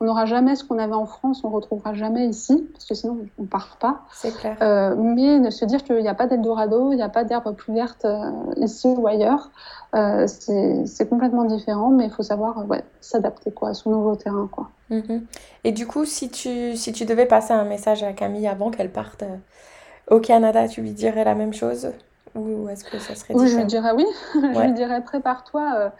on 0.01 0.05
n'aura 0.05 0.27
jamais 0.27 0.55
ce 0.55 0.65
qu'on 0.65 0.79
avait 0.79 0.95
en 0.95 1.07
France, 1.07 1.43
on 1.43 1.49
ne 1.49 1.55
retrouvera 1.55 1.93
jamais 1.93 2.27
ici, 2.27 2.69
parce 2.73 2.85
que 2.85 2.95
sinon 2.95 3.19
on 3.39 3.43
ne 3.43 3.47
part 3.49 3.77
pas. 3.81 4.03
C'est 4.13 4.33
clair. 4.33 4.57
Euh, 4.63 4.95
mais 4.97 5.41
de 5.41 5.51
se 5.51 5.65
dire 5.65 5.83
qu'il 5.83 5.99
n'y 5.99 6.09
a 6.09 6.15
pas 6.15 6.27
d'Eldorado, 6.27 6.93
il 6.93 6.97
n'y 6.97 7.03
a 7.03 7.09
pas 7.09 7.25
d'herbe 7.25 7.53
plus 7.55 7.75
verte 7.75 8.05
euh, 8.05 8.31
ici 8.57 8.87
ou 8.87 9.07
ailleurs, 9.09 9.51
euh, 9.97 10.27
c'est 10.29 11.09
complètement 11.09 11.45
différent, 11.45 11.91
mais 11.91 12.05
il 12.05 12.11
faut 12.11 12.23
savoir 12.23 12.65
ouais, 12.69 12.85
s'adapter 13.01 13.51
quoi, 13.51 13.71
à 13.71 13.75
son 13.75 13.91
nouveau 13.91 14.15
terrain. 14.15 14.49
Quoi. 14.51 14.71
Mm-hmm. 14.91 15.23
Et 15.65 15.73
du 15.73 15.87
coup, 15.87 16.05
si 16.05 16.29
tu, 16.29 16.77
si 16.77 16.93
tu 16.93 17.05
devais 17.05 17.27
passer 17.27 17.53
un 17.53 17.65
message 17.65 18.05
à 18.05 18.13
Camille 18.13 18.47
avant 18.47 18.71
qu'elle 18.71 18.93
parte 18.93 19.25
au 20.11 20.21
Canada, 20.21 20.69
tu 20.69 20.81
lui 20.81 20.93
dirais 20.93 21.25
la 21.25 21.35
même 21.35 21.53
chose? 21.53 21.91
Ou 22.37 22.69
est-ce 22.69 22.85
que 22.85 22.99
ça 23.01 23.17
serait 23.17 23.35
différent 23.35 23.41
Oui, 23.41 23.49
je 23.49 23.57
lui 23.57 23.65
dirais 23.65 23.91
oui. 23.97 24.07
je 24.35 24.61
lui 24.61 24.73
dirais 24.75 25.03
prépare-toi 25.03 25.91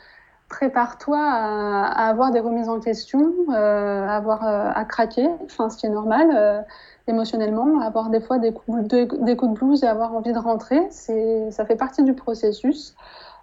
prépare-toi 0.49 1.19
à, 1.19 2.09
avoir 2.09 2.31
des 2.31 2.41
remises 2.41 2.69
en 2.69 2.81
question, 2.81 3.35
euh, 3.51 4.07
à 4.07 4.17
avoir 4.17 4.47
euh, 4.47 4.71
à 4.75 4.85
craquer, 4.85 5.29
enfin 5.45 5.69
ce 5.69 5.77
qui 5.77 5.87
est 5.87 5.91
normal 5.91 6.31
euh, 6.35 6.61
émotionnellement, 7.07 7.81
avoir 7.81 8.09
des 8.09 8.21
fois 8.21 8.39
des 8.39 8.53
coups, 8.53 8.87
de, 8.89 9.25
des 9.25 9.37
coups 9.37 9.53
de 9.53 9.59
blues 9.59 9.83
et 9.83 9.87
avoir 9.87 10.15
envie 10.15 10.33
de 10.33 10.39
rentrer, 10.39 10.81
ça 10.91 11.65
fait 11.65 11.77
partie 11.77 12.03
du 12.03 12.15
processus. 12.15 12.95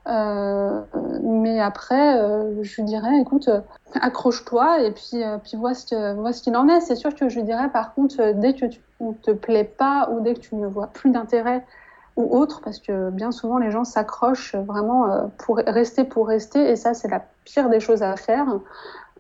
mais 0.07 1.59
après, 1.59 2.19
je 2.61 2.81
dirais, 2.83 3.19
écoute, 3.19 3.49
accroche-toi 3.99 4.81
et 4.83 4.91
puis, 4.91 5.23
puis 5.43 5.57
vois 5.57 5.73
ce 5.73 5.85
qu'il 5.85 6.53
ce 6.53 6.57
en 6.57 6.67
est. 6.67 6.81
C'est 6.81 6.95
sûr 6.95 7.15
que 7.15 7.27
je 7.27 7.39
dirais, 7.39 7.69
par 7.69 7.95
contre, 7.95 8.33
dès 8.33 8.53
que 8.53 8.67
tu 8.67 8.81
ne 8.99 9.13
te 9.13 9.31
plais 9.31 9.63
pas 9.63 10.09
ou 10.11 10.21
dès 10.21 10.35
que 10.35 10.41
tu 10.41 10.55
ne 10.55 10.67
vois 10.67 10.87
plus 10.87 11.09
d'intérêt 11.09 11.65
ou 12.15 12.37
autre, 12.37 12.61
parce 12.61 12.79
que 12.79 13.09
bien 13.09 13.31
souvent 13.31 13.57
les 13.57 13.71
gens 13.71 13.83
s'accrochent 13.83 14.55
vraiment 14.55 15.29
pour 15.37 15.57
rester 15.57 16.05
pour 16.05 16.27
rester, 16.27 16.69
et 16.69 16.75
ça 16.75 16.93
c'est 16.93 17.09
la 17.09 17.21
pire 17.43 17.69
des 17.69 17.79
choses 17.79 18.03
à 18.03 18.15
faire. 18.15 18.47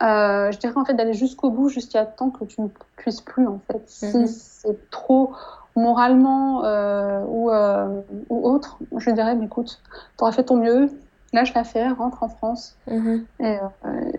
Euh, 0.03 0.51
je 0.51 0.57
dirais 0.57 0.73
en 0.75 0.83
fait 0.83 0.93
d'aller 0.93 1.13
jusqu'au 1.13 1.49
bout, 1.49 1.69
jusqu'à 1.69 2.05
temps 2.05 2.29
que 2.29 2.43
tu 2.43 2.61
ne 2.61 2.67
puisses 2.97 3.21
plus 3.21 3.47
en 3.47 3.59
fait. 3.71 3.81
Si 3.87 4.17
mhm. 4.17 4.27
c'est 4.27 4.89
trop 4.89 5.33
moralement 5.77 6.65
euh, 6.65 7.23
ou, 7.27 7.49
euh, 7.49 8.01
ou, 8.29 8.49
autre, 8.49 8.77
je 8.97 9.11
dirais, 9.11 9.35
mais 9.35 9.45
écoute, 9.45 9.79
tu 10.17 10.23
auras 10.23 10.31
fait 10.31 10.43
ton 10.43 10.57
mieux, 10.57 10.89
lâche 11.35 11.53
l'affaire, 11.53 11.97
rentre 11.97 12.23
en 12.23 12.29
France 12.29 12.75
mhm. 12.87 13.25
et, 13.39 13.57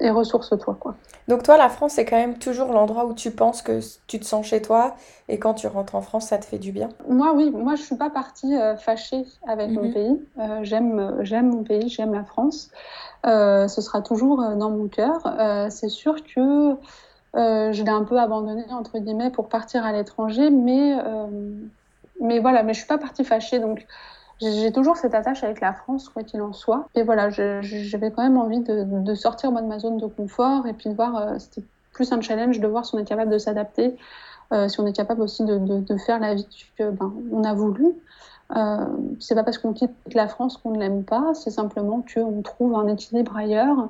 et 0.01 0.11
ressource-toi. 0.11 0.77
quoi. 0.79 0.95
Donc 1.29 1.43
toi, 1.43 1.57
la 1.57 1.69
France, 1.69 1.93
c'est 1.95 2.05
quand 2.05 2.17
même 2.17 2.39
toujours 2.39 2.73
l'endroit 2.73 3.07
où 3.07 3.15
tu 3.15 3.31
penses 3.31 3.63
que 3.63 3.81
tu 4.07 4.21
te 4.21 4.25
sens 4.25 4.47
chez 4.47 4.63
toi 4.63 4.95
et 5.29 5.39
quand 5.39 5.55
tu 5.55 5.67
rentres 5.67 5.97
en 5.97 6.03
France, 6.03 6.29
ça 6.29 6.39
te 6.39 6.45
fait 6.45 6.59
du 6.59 6.71
bien? 6.71 6.89
Moi, 7.09 7.33
oui. 7.35 7.51
Moi, 7.51 7.75
je 7.75 7.83
suis 7.83 7.97
pas 7.97 8.11
partie 8.11 8.55
fâchée 8.79 9.25
avec 9.49 9.71
mon 9.71 9.85
mhm. 9.85 9.93
pays. 9.93 10.21
j'aime, 10.63 11.17
j'aime 11.23 11.51
mon 11.51 11.65
pays, 11.65 11.89
j'aime 11.89 12.15
la 12.15 12.25
France. 12.25 12.71
Euh, 13.27 13.67
ce 13.67 13.81
sera 13.81 14.03
toujours 14.03 14.41
euh, 14.43 14.55
dans 14.55 14.71
mon 14.71 14.89
cœur. 14.89 15.27
Euh, 15.27 15.69
c'est 15.71 15.89
sûr 15.89 16.17
que 16.23 16.77
je 17.35 17.83
l'ai 17.83 17.91
un 17.91 18.05
peu 18.05 18.19
abandonné 18.19 18.65
entre 18.71 18.99
guillemets 18.99 19.31
pour 19.31 19.49
partir 19.49 19.85
à 19.85 19.93
l'étranger, 19.93 20.49
mais 20.49 20.97
mais 22.19 22.39
voilà, 22.39 22.63
mais 22.63 22.73
je 22.73 22.79
suis 22.79 22.87
pas 22.87 22.97
partie 22.97 23.25
fâchée, 23.25 23.59
donc 23.59 23.87
j'ai 24.41 24.73
toujours 24.73 24.97
cette 24.97 25.15
attache 25.15 25.43
avec 25.45 25.61
la 25.61 25.73
France, 25.73 26.09
quoi 26.09 26.23
qu'il 26.23 26.43
en 26.43 26.53
soit. 26.53 26.89
Et 26.95 27.03
voilà, 27.03 27.31
j'avais 27.31 28.11
quand 28.11 28.23
même 28.23 28.37
envie 28.37 28.61
de, 28.61 28.85
de, 28.85 29.15
sortir 29.15 29.51
moi 29.53 29.63
de 29.63 29.67
ma 29.67 29.79
zone 29.79 29.99
de 29.99 30.07
confort 30.07 30.67
et 30.67 30.73
puis 30.73 30.91
de 30.91 30.95
voir, 30.95 31.41
c'était 31.41 31.63
plus 31.93 32.13
un 32.13 32.21
challenge 32.21 32.61
de 32.61 32.67
voir 32.67 32.85
si 32.85 32.95
on 32.95 32.99
est 32.99 33.09
capable 33.09 33.31
de 33.31 33.39
s'adapter, 33.39 33.97
si 34.69 34.81
on 34.81 34.87
est 34.87 34.93
capable 34.93 35.23
aussi 35.23 35.45
de, 35.45 35.59
de, 35.59 35.81
de 35.81 35.97
faire 35.97 36.21
la 36.21 36.35
vie 36.35 36.47
que 36.77 36.91
ben, 36.91 37.13
on 37.33 37.45
a 37.45 37.55
voulu. 37.55 37.95
Euh, 38.55 38.87
c'est 39.19 39.35
pas 39.35 39.43
parce 39.43 39.59
qu'on 39.59 39.73
quitte 39.73 39.93
la 40.15 40.29
France 40.29 40.59
qu'on 40.59 40.71
ne 40.71 40.79
l'aime 40.79 41.03
pas, 41.03 41.35
c'est 41.35 41.51
simplement 41.51 42.05
qu'on 42.15 42.43
trouve 42.43 42.75
un 42.77 42.87
équilibre 42.87 43.37
ailleurs. 43.37 43.89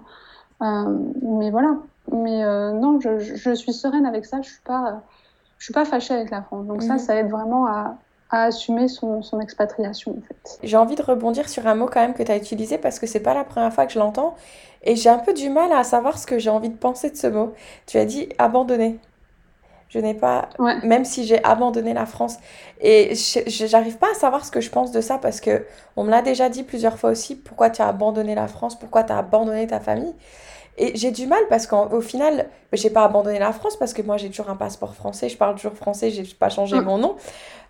Euh, 0.63 0.99
mais 1.23 1.51
voilà. 1.51 1.77
Mais 2.13 2.45
euh, 2.45 2.73
non, 2.73 3.01
je, 3.01 3.19
je, 3.19 3.55
suis 3.55 3.73
sereine 3.73 4.07
avec 4.07 4.25
ça. 4.25 4.41
Je 4.41 4.49
suis 4.49 4.63
pas, 4.65 5.03
je 5.59 5.65
suis 5.65 5.75
pas 5.75 5.85
fâchée 5.85 6.15
avec 6.15 6.31
la 6.31 6.43
France. 6.43 6.67
Donc 6.67 6.83
ça, 6.83 6.95
mhm. 6.95 6.99
ça 6.99 7.17
aide 7.17 7.31
vraiment 7.31 7.67
à, 7.67 7.97
à 8.31 8.45
assumer 8.45 8.89
son, 8.89 9.23
son, 9.23 9.41
expatriation 9.41 10.17
en 10.19 10.21
fait. 10.21 10.59
J'ai 10.63 10.77
envie 10.77 10.97
de 10.97 11.03
rebondir 11.03 11.49
sur 11.49 11.67
un 11.67 11.75
mot 11.75 11.87
quand 11.87 12.01
même 12.01 12.15
que 12.15 12.23
tu 12.23 12.33
as 12.33 12.37
utilisé 12.37 12.79
parce 12.79 12.99
que 12.99 13.07
c'est 13.07 13.21
pas 13.21 13.35
la 13.35 13.45
première 13.45 13.73
fois 13.73 13.87
que 13.87 13.93
je 13.93 13.99
l'entends 13.99 14.35
et 14.83 14.97
j'ai 14.97 15.09
un 15.09 15.19
peu 15.19 15.35
du 15.35 15.51
mal 15.51 15.73
à 15.73 15.85
savoir 15.85 16.19
ce 16.19 16.27
que 16.27 16.39
j'ai 16.39 16.51
envie 16.51 16.71
de 16.71 16.77
penser 16.77 17.11
de 17.11 17.17
ce 17.17 17.27
mot. 17.27 17.53
Tu 17.87 17.99
as 17.99 18.05
dit 18.05 18.29
abandonner. 18.39 18.99
Je 19.89 20.01
n'ai 20.01 20.15
pas, 20.15 20.49
même 20.83 21.05
si 21.05 21.25
j'ai 21.25 21.43
abandonné 21.45 21.95
la 21.95 22.07
France. 22.07 22.39
Et 22.81 23.15
j'arrive 23.47 23.99
pas 23.99 24.11
à 24.11 24.15
savoir 24.15 24.45
ce 24.45 24.51
que 24.51 24.61
je 24.61 24.69
pense 24.71 24.91
de 24.91 25.01
ça 25.01 25.19
parce 25.19 25.41
que 25.41 25.65
on 25.97 26.03
me 26.03 26.11
l'a 26.11 26.23
déjà 26.23 26.49
dit 26.49 26.65
plusieurs 26.65 26.99
fois 26.99 27.11
aussi. 27.11 27.37
Pourquoi 27.37 27.71
tu 27.71 27.83
as 27.83 27.89
abandonné 27.89 28.35
la 28.35 28.49
France 28.49 28.77
Pourquoi 28.79 29.05
tu 29.05 29.13
as 29.13 29.19
abandonné 29.19 29.67
ta 29.67 29.79
famille 29.79 30.15
Et 30.79 30.95
j'ai 30.97 31.11
du 31.11 31.27
mal 31.27 31.41
parce 31.49 31.67
qu'au 31.67 32.01
final, 32.01 32.49
j'ai 32.73 32.91
pas 32.91 33.05
abandonné 33.05 33.39
la 33.39 33.53
France 33.53 33.77
parce 33.77 33.95
que 33.95 34.03
moi 34.03 34.19
j'ai 34.19 34.29
toujours 34.29 34.51
un 34.51 34.57
passeport 34.57 34.95
français, 34.95 35.31
je 35.31 35.37
parle 35.37 35.55
toujours 35.55 35.73
français, 35.73 36.11
j'ai 36.11 36.25
pas 36.39 36.51
changé 36.51 36.81
mon 36.81 36.99
nom. 36.99 37.17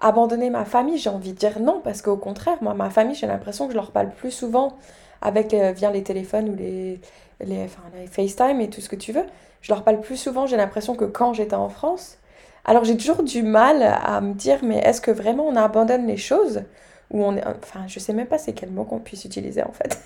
Abandonner 0.01 0.51
ma 0.51 0.65
famille, 0.65 0.99
j'ai 0.99 1.11
envie 1.11 1.33
de 1.33 1.39
dire 1.39 1.61
non 1.61 1.81
parce 1.83 2.03
qu'au 2.03 2.17
contraire, 2.17 2.59
moi, 2.63 2.75
ma 2.75 2.91
famille, 2.91 3.15
j'ai 3.15 3.29
l'impression 3.29 3.67
que 3.67 3.73
je 3.73 3.77
leur 3.77 3.93
parle 3.93 4.11
plus 4.11 4.33
souvent 4.33 4.77
avec 5.23 5.55
euh, 5.55 5.73
via 5.73 5.91
les 5.91 6.03
téléphones 6.03 6.51
ou 6.51 6.57
les, 6.57 7.01
les, 7.41 7.65
enfin, 7.65 7.83
les 7.95 8.07
FaceTime 8.07 8.61
et 8.61 8.69
tout 8.69 8.81
ce 8.81 8.89
que 8.89 8.97
tu 8.97 9.13
veux 9.13 9.25
je 9.67 9.73
leur 9.73 9.83
parle 9.83 10.01
plus 10.01 10.17
souvent, 10.17 10.47
j'ai 10.47 10.57
l'impression 10.57 10.95
que 10.95 11.05
quand 11.05 11.33
j'étais 11.33 11.57
en 11.57 11.69
France. 11.69 12.19
Alors 12.65 12.85
j'ai 12.85 12.97
toujours 12.97 13.25
du 13.25 13.43
mal 13.43 13.83
à 13.83 14.21
me 14.21 14.33
dire, 14.33 14.61
mais 14.63 14.79
est-ce 14.79 15.01
que 15.01 15.11
vraiment 15.11 15.45
on 15.45 15.57
abandonne 15.57 16.07
les 16.07 16.17
choses 16.17 16.63
Ou 17.11 17.25
on 17.25 17.37
est... 17.37 17.45
Enfin, 17.45 17.81
je 17.89 17.99
sais 17.99 18.13
même 18.13 18.29
pas 18.29 18.39
c'est 18.39 18.53
quel 18.53 18.71
mot 18.71 18.85
qu'on 18.85 19.01
puisse 19.01 19.25
utiliser 19.25 19.65
en 19.65 19.73
fait. 19.73 20.01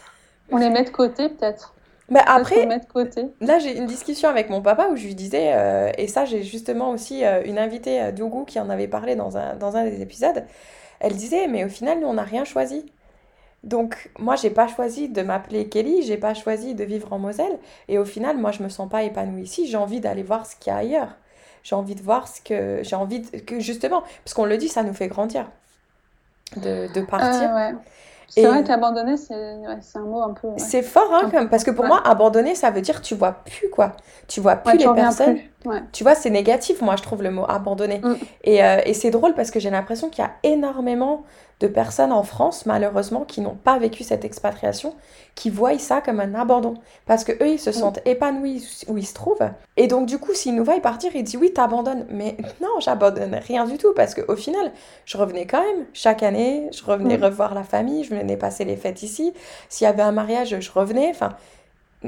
On 0.50 0.56
les 0.56 0.70
met 0.70 0.82
de 0.82 0.88
côté 0.88 1.28
peut-être 1.28 1.74
mais 2.10 2.20
après, 2.26 2.68
côté. 2.92 3.28
là 3.40 3.58
j'ai 3.58 3.76
une 3.76 3.86
discussion 3.86 4.28
avec 4.28 4.50
mon 4.50 4.60
papa 4.60 4.88
où 4.92 4.96
je 4.96 5.06
lui 5.06 5.14
disais, 5.14 5.52
euh, 5.54 5.92
et 5.96 6.08
ça 6.08 6.24
j'ai 6.24 6.42
justement 6.42 6.90
aussi 6.90 7.24
euh, 7.24 7.42
une 7.44 7.58
invitée, 7.58 8.02
euh, 8.02 8.12
Dougou, 8.12 8.44
qui 8.44 8.58
en 8.58 8.68
avait 8.68 8.88
parlé 8.88 9.14
dans 9.14 9.36
un, 9.36 9.54
dans 9.54 9.76
un 9.76 9.84
des 9.84 10.02
épisodes, 10.02 10.44
elle 10.98 11.14
disait, 11.14 11.46
mais 11.46 11.64
au 11.64 11.68
final 11.68 12.00
nous 12.00 12.08
on 12.08 12.14
n'a 12.14 12.24
rien 12.24 12.44
choisi. 12.44 12.84
Donc 13.62 14.10
moi 14.18 14.36
j'ai 14.36 14.50
pas 14.50 14.66
choisi 14.66 15.08
de 15.08 15.22
m'appeler 15.22 15.68
Kelly, 15.68 16.02
j'ai 16.02 16.16
pas 16.16 16.34
choisi 16.34 16.74
de 16.74 16.82
vivre 16.82 17.12
en 17.12 17.18
Moselle 17.18 17.58
et 17.88 17.98
au 17.98 18.04
final 18.04 18.38
moi 18.38 18.52
je 18.52 18.62
me 18.62 18.68
sens 18.68 18.88
pas 18.88 19.02
épanouie 19.02 19.42
ici, 19.42 19.66
j'ai 19.68 19.76
envie 19.76 20.00
d'aller 20.00 20.22
voir 20.22 20.46
ce 20.46 20.56
qu'il 20.56 20.72
y 20.72 20.74
a 20.74 20.78
ailleurs. 20.78 21.16
J'ai 21.62 21.74
envie 21.74 21.94
de 21.94 22.02
voir 22.02 22.26
ce 22.26 22.40
que 22.40 22.80
j'ai 22.82 22.96
envie 22.96 23.20
de, 23.20 23.38
que 23.38 23.60
justement 23.60 24.02
parce 24.24 24.32
qu'on 24.34 24.46
le 24.46 24.56
dit 24.56 24.68
ça 24.68 24.82
nous 24.82 24.94
fait 24.94 25.08
grandir 25.08 25.50
de, 26.56 26.92
de 26.92 27.00
partir. 27.02 27.54
Euh, 27.54 27.72
c'est 28.30 28.46
vrai 28.46 28.64
qu'abandonner, 28.64 29.16
c'est 29.16 29.34
un 29.34 30.00
mot 30.00 30.22
un 30.22 30.32
peu. 30.32 30.48
C'est 30.56 30.82
fort, 30.82 31.12
hein, 31.12 31.28
comme, 31.30 31.48
parce 31.48 31.64
que 31.64 31.70
pour 31.70 31.84
moi, 31.84 32.00
abandonner, 32.04 32.54
ça 32.54 32.70
veut 32.70 32.80
dire 32.80 33.02
tu 33.02 33.14
vois 33.14 33.32
plus, 33.44 33.68
quoi. 33.70 33.92
Tu 34.28 34.40
vois 34.40 34.56
plus 34.56 34.78
les 34.78 34.94
personnes. 34.94 35.38
Tu 35.92 36.04
vois, 36.04 36.14
c'est 36.14 36.30
négatif, 36.30 36.80
moi, 36.80 36.96
je 36.96 37.02
trouve 37.02 37.22
le 37.22 37.30
mot 37.30 37.44
abandonner. 37.48 37.98
Mm. 37.98 38.16
Et, 38.44 38.64
euh, 38.64 38.80
et 38.84 38.94
c'est 38.94 39.10
drôle 39.10 39.34
parce 39.34 39.50
que 39.50 39.60
j'ai 39.60 39.70
l'impression 39.70 40.08
qu'il 40.08 40.24
y 40.24 40.26
a 40.26 40.32
énormément 40.42 41.24
de 41.60 41.66
personnes 41.68 42.12
en 42.12 42.22
France, 42.22 42.64
malheureusement, 42.64 43.24
qui 43.24 43.42
n'ont 43.42 43.54
pas 43.54 43.78
vécu 43.78 44.02
cette 44.02 44.24
expatriation, 44.24 44.94
qui 45.34 45.50
voient 45.50 45.78
ça 45.78 46.00
comme 46.00 46.18
un 46.18 46.34
abandon. 46.34 46.74
Parce 47.04 47.22
que 47.22 47.32
eux, 47.32 47.48
ils 47.48 47.58
se 47.58 47.70
mm. 47.70 47.74
sentent 47.74 48.00
épanouis 48.06 48.84
où 48.88 48.96
ils 48.96 49.06
se 49.06 49.12
trouvent. 49.12 49.50
Et 49.76 49.86
donc, 49.86 50.06
du 50.06 50.18
coup, 50.18 50.32
s'ils 50.32 50.54
nous 50.54 50.64
voient 50.64 50.80
partir, 50.80 51.14
ils 51.14 51.22
disent 51.22 51.36
oui, 51.36 51.52
t'abandonnes. 51.52 52.06
Mais 52.10 52.38
non, 52.62 52.80
j'abandonne 52.80 53.34
rien 53.34 53.66
du 53.66 53.76
tout. 53.76 53.92
Parce 53.94 54.14
qu'au 54.14 54.36
final, 54.36 54.72
je 55.04 55.18
revenais 55.18 55.46
quand 55.46 55.62
même 55.62 55.84
chaque 55.92 56.22
année. 56.22 56.70
Je 56.72 56.82
revenais 56.82 57.18
mm. 57.18 57.24
revoir 57.24 57.54
la 57.54 57.62
famille. 57.62 58.04
Je 58.04 58.14
venais 58.14 58.38
passer 58.38 58.64
les 58.64 58.76
fêtes 58.76 59.02
ici. 59.02 59.34
S'il 59.68 59.84
y 59.84 59.88
avait 59.88 60.02
un 60.02 60.12
mariage, 60.12 60.58
je 60.58 60.70
revenais. 60.72 61.10
Enfin, 61.10 61.36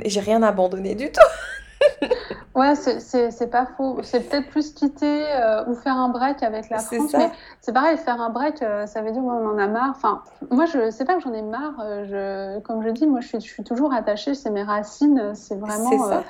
j'ai 0.07 0.21
rien 0.21 0.43
abandonné 0.43 0.95
du 0.95 1.13
tout. 1.13 1.21
ouais, 2.55 2.75
c'est 2.75 3.51
pas 3.51 3.67
faux. 3.77 3.99
C'est 4.03 4.29
peut-être 4.29 4.49
plus 4.49 4.73
quitter 4.73 5.25
euh, 5.31 5.65
ou 5.67 5.75
faire 5.75 5.97
un 5.97 6.09
break 6.09 6.43
avec 6.43 6.71
la 6.71 6.79
France. 6.79 7.13
Mais 7.15 7.31
c'est 7.61 7.73
pareil, 7.73 7.97
faire 7.97 8.21
un 8.21 8.31
break, 8.31 8.63
euh, 8.63 8.87
ça 8.87 9.03
veut 9.03 9.13
dire 9.13 9.23
qu'on 9.23 9.49
en 9.49 9.59
a 9.59 9.67
marre. 9.67 9.91
Enfin, 9.91 10.23
moi, 10.51 10.67
je 10.67 10.91
sais 10.91 11.05
pas 11.05 11.15
que 11.15 11.21
j'en 11.21 11.33
ai 11.33 11.43
marre. 11.43 11.81
Euh, 11.81 12.57
je, 12.57 12.61
comme 12.61 12.83
je 12.83 12.91
dis, 12.91 13.07
moi, 13.07 13.21
je 13.21 13.29
suis, 13.29 13.41
je 13.41 13.53
suis 13.53 13.65
toujours 13.65 13.93
attachée. 13.93 14.35
C'est 14.35 14.51
mes 14.51 14.63
racines. 14.63 15.33
C'est 15.35 15.59
vraiment. 15.59 16.09
Ça. 16.09 16.25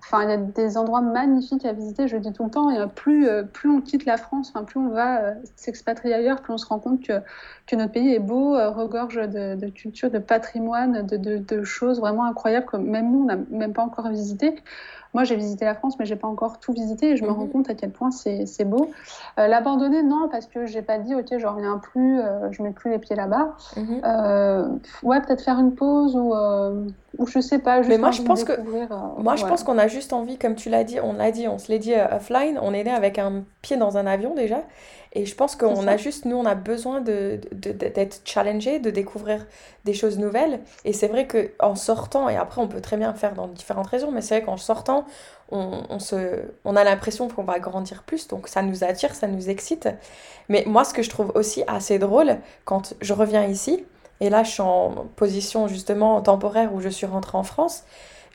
Enfin, 0.00 0.22
il 0.22 0.30
y 0.30 0.32
a 0.32 0.38
des 0.38 0.78
endroits 0.78 1.02
magnifiques 1.02 1.66
à 1.66 1.72
visiter, 1.72 2.08
je 2.08 2.16
le 2.16 2.22
dis 2.22 2.32
tout 2.32 2.44
le 2.44 2.50
temps. 2.50 2.70
Et 2.70 2.86
plus, 2.86 3.28
plus 3.52 3.68
on 3.68 3.82
quitte 3.82 4.06
la 4.06 4.16
France, 4.16 4.50
enfin, 4.54 4.64
plus 4.64 4.78
on 4.78 4.88
va 4.88 5.34
s'expatrier 5.56 6.14
ailleurs, 6.14 6.40
plus 6.40 6.54
on 6.54 6.56
se 6.56 6.64
rend 6.64 6.78
compte 6.78 7.02
que, 7.02 7.20
que 7.66 7.76
notre 7.76 7.92
pays 7.92 8.14
est 8.14 8.20
beau, 8.20 8.52
regorge 8.52 9.16
de, 9.16 9.54
de, 9.54 9.68
culture, 9.68 10.10
de 10.10 10.18
patrimoine, 10.18 11.04
de, 11.04 11.18
de, 11.18 11.36
de, 11.36 11.62
choses 11.62 12.00
vraiment 12.00 12.24
incroyables 12.24 12.64
que 12.64 12.78
même 12.78 13.12
nous, 13.12 13.24
on 13.24 13.26
n'a 13.26 13.36
même 13.50 13.74
pas 13.74 13.82
encore 13.82 14.08
visité. 14.08 14.54
Moi, 15.14 15.24
j'ai 15.24 15.36
visité 15.36 15.64
la 15.64 15.74
France, 15.74 15.98
mais 15.98 16.04
j'ai 16.04 16.16
pas 16.16 16.28
encore 16.28 16.60
tout 16.60 16.72
visité 16.72 17.10
et 17.10 17.16
je 17.16 17.24
me 17.24 17.30
rends 17.30 17.44
mhm. 17.44 17.50
compte 17.50 17.70
à 17.70 17.74
quel 17.74 17.90
point 17.90 18.10
c'est 18.10 18.64
beau. 18.64 18.90
Euh, 19.38 19.46
l'abandonner, 19.46 20.02
non, 20.02 20.28
parce 20.30 20.46
que 20.46 20.66
j'ai 20.66 20.82
pas 20.82 20.98
dit, 20.98 21.14
ok, 21.14 21.38
je 21.38 21.46
reviens 21.46 21.78
plus, 21.78 22.20
euh, 22.20 22.50
je 22.52 22.62
mets 22.62 22.70
plus 22.70 22.90
les 22.90 22.98
pieds 22.98 23.16
là-bas. 23.16 23.56
Mhm. 23.76 24.00
Euh, 24.04 24.68
ouais, 25.02 25.20
peut-être 25.20 25.42
faire 25.42 25.58
une 25.58 25.74
pause 25.74 26.14
ou, 26.14 26.34
ou 27.18 27.26
je 27.26 27.40
sais 27.40 27.58
pas. 27.58 27.78
Juste 27.78 27.88
mais 27.88 27.98
moi, 27.98 28.10
je 28.10 28.22
pense 28.22 28.44
que 28.44 28.52
moi, 29.20 29.36
je 29.36 29.46
pense 29.46 29.64
qu'on 29.64 29.78
a 29.78 29.88
juste 29.88 30.12
envie, 30.12 30.36
comme 30.38 30.54
tu 30.54 30.68
l'as 30.68 30.84
dit, 30.84 31.00
on 31.00 31.14
l'a 31.14 31.30
dit, 31.30 31.48
on 31.48 31.58
se 31.58 31.72
l'est 31.72 31.78
dit 31.78 31.94
offline, 31.94 32.58
on 32.62 32.74
est 32.74 32.84
né 32.84 32.90
avec 32.90 33.18
un 33.18 33.44
pied 33.62 33.76
dans 33.76 33.96
un 33.96 34.06
avion 34.06 34.34
déjà. 34.34 34.62
Et 35.12 35.26
je 35.26 35.34
pense 35.34 35.56
qu'on 35.56 35.86
a 35.86 35.96
juste, 35.96 36.24
nous, 36.24 36.36
on 36.36 36.44
a 36.44 36.54
besoin 36.54 37.00
d'être 37.00 37.48
de, 37.58 37.72
d'être 37.72 38.20
challengé, 38.24 38.78
de 38.78 38.90
découvrir 38.90 39.46
des 39.84 39.94
choses 39.94 40.18
nouvelles. 40.18 40.60
Et 40.84 40.92
c'est 40.92 41.08
vrai 41.08 41.26
qu'en 41.26 41.74
sortant, 41.74 42.28
et 42.28 42.36
après 42.36 42.60
on 42.60 42.68
peut 42.68 42.80
très 42.80 42.96
bien 42.96 43.14
faire 43.14 43.34
dans 43.34 43.48
différentes 43.48 43.86
raisons, 43.86 44.10
mais 44.10 44.20
c'est 44.20 44.36
vrai 44.36 44.44
qu'en 44.44 44.56
sortant, 44.56 45.06
on, 45.50 45.82
on, 45.88 45.98
se, 45.98 46.42
on 46.64 46.76
a 46.76 46.84
l'impression 46.84 47.28
qu'on 47.28 47.44
va 47.44 47.58
grandir 47.58 48.02
plus, 48.02 48.28
donc 48.28 48.48
ça 48.48 48.62
nous 48.62 48.84
attire, 48.84 49.14
ça 49.14 49.28
nous 49.28 49.48
excite. 49.48 49.88
Mais 50.48 50.64
moi, 50.66 50.84
ce 50.84 50.92
que 50.92 51.02
je 51.02 51.10
trouve 51.10 51.32
aussi 51.34 51.62
assez 51.66 51.98
drôle, 51.98 52.36
quand 52.64 52.94
je 53.00 53.12
reviens 53.12 53.44
ici, 53.44 53.84
et 54.20 54.30
là 54.30 54.42
je 54.42 54.50
suis 54.50 54.62
en 54.62 55.06
position 55.16 55.68
justement 55.68 56.20
temporaire 56.20 56.74
où 56.74 56.80
je 56.80 56.88
suis 56.88 57.06
rentrée 57.06 57.38
en 57.38 57.44
France, 57.44 57.84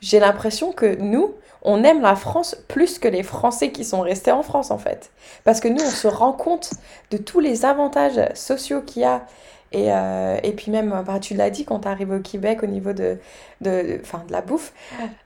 j'ai 0.04 0.20
l'impression 0.20 0.72
que 0.72 0.96
nous, 0.96 1.32
on 1.62 1.82
aime 1.82 2.02
la 2.02 2.14
France 2.14 2.56
plus 2.68 2.98
que 2.98 3.08
les 3.08 3.22
Français 3.22 3.72
qui 3.72 3.84
sont 3.84 4.02
restés 4.02 4.32
en 4.32 4.42
France 4.42 4.70
en 4.70 4.76
fait. 4.76 5.10
Parce 5.44 5.60
que 5.60 5.68
nous, 5.68 5.82
on 5.82 5.90
se 5.90 6.06
rend 6.06 6.32
compte 6.32 6.70
de 7.10 7.16
tous 7.16 7.40
les 7.40 7.64
avantages 7.64 8.20
sociaux 8.34 8.82
qu'il 8.82 9.00
y 9.02 9.04
a. 9.06 9.24
Et, 9.72 9.86
euh, 9.88 10.36
et 10.42 10.52
puis 10.52 10.70
même, 10.70 11.02
bah, 11.06 11.18
tu 11.18 11.32
l'as 11.34 11.48
dit 11.48 11.64
quand 11.64 11.80
tu 11.80 11.88
arrives 11.88 12.10
au 12.10 12.20
Québec 12.20 12.62
au 12.62 12.66
niveau 12.66 12.92
de, 12.92 13.18
de, 13.62 13.98
de 14.28 14.32
la 14.32 14.42
bouffe, 14.42 14.74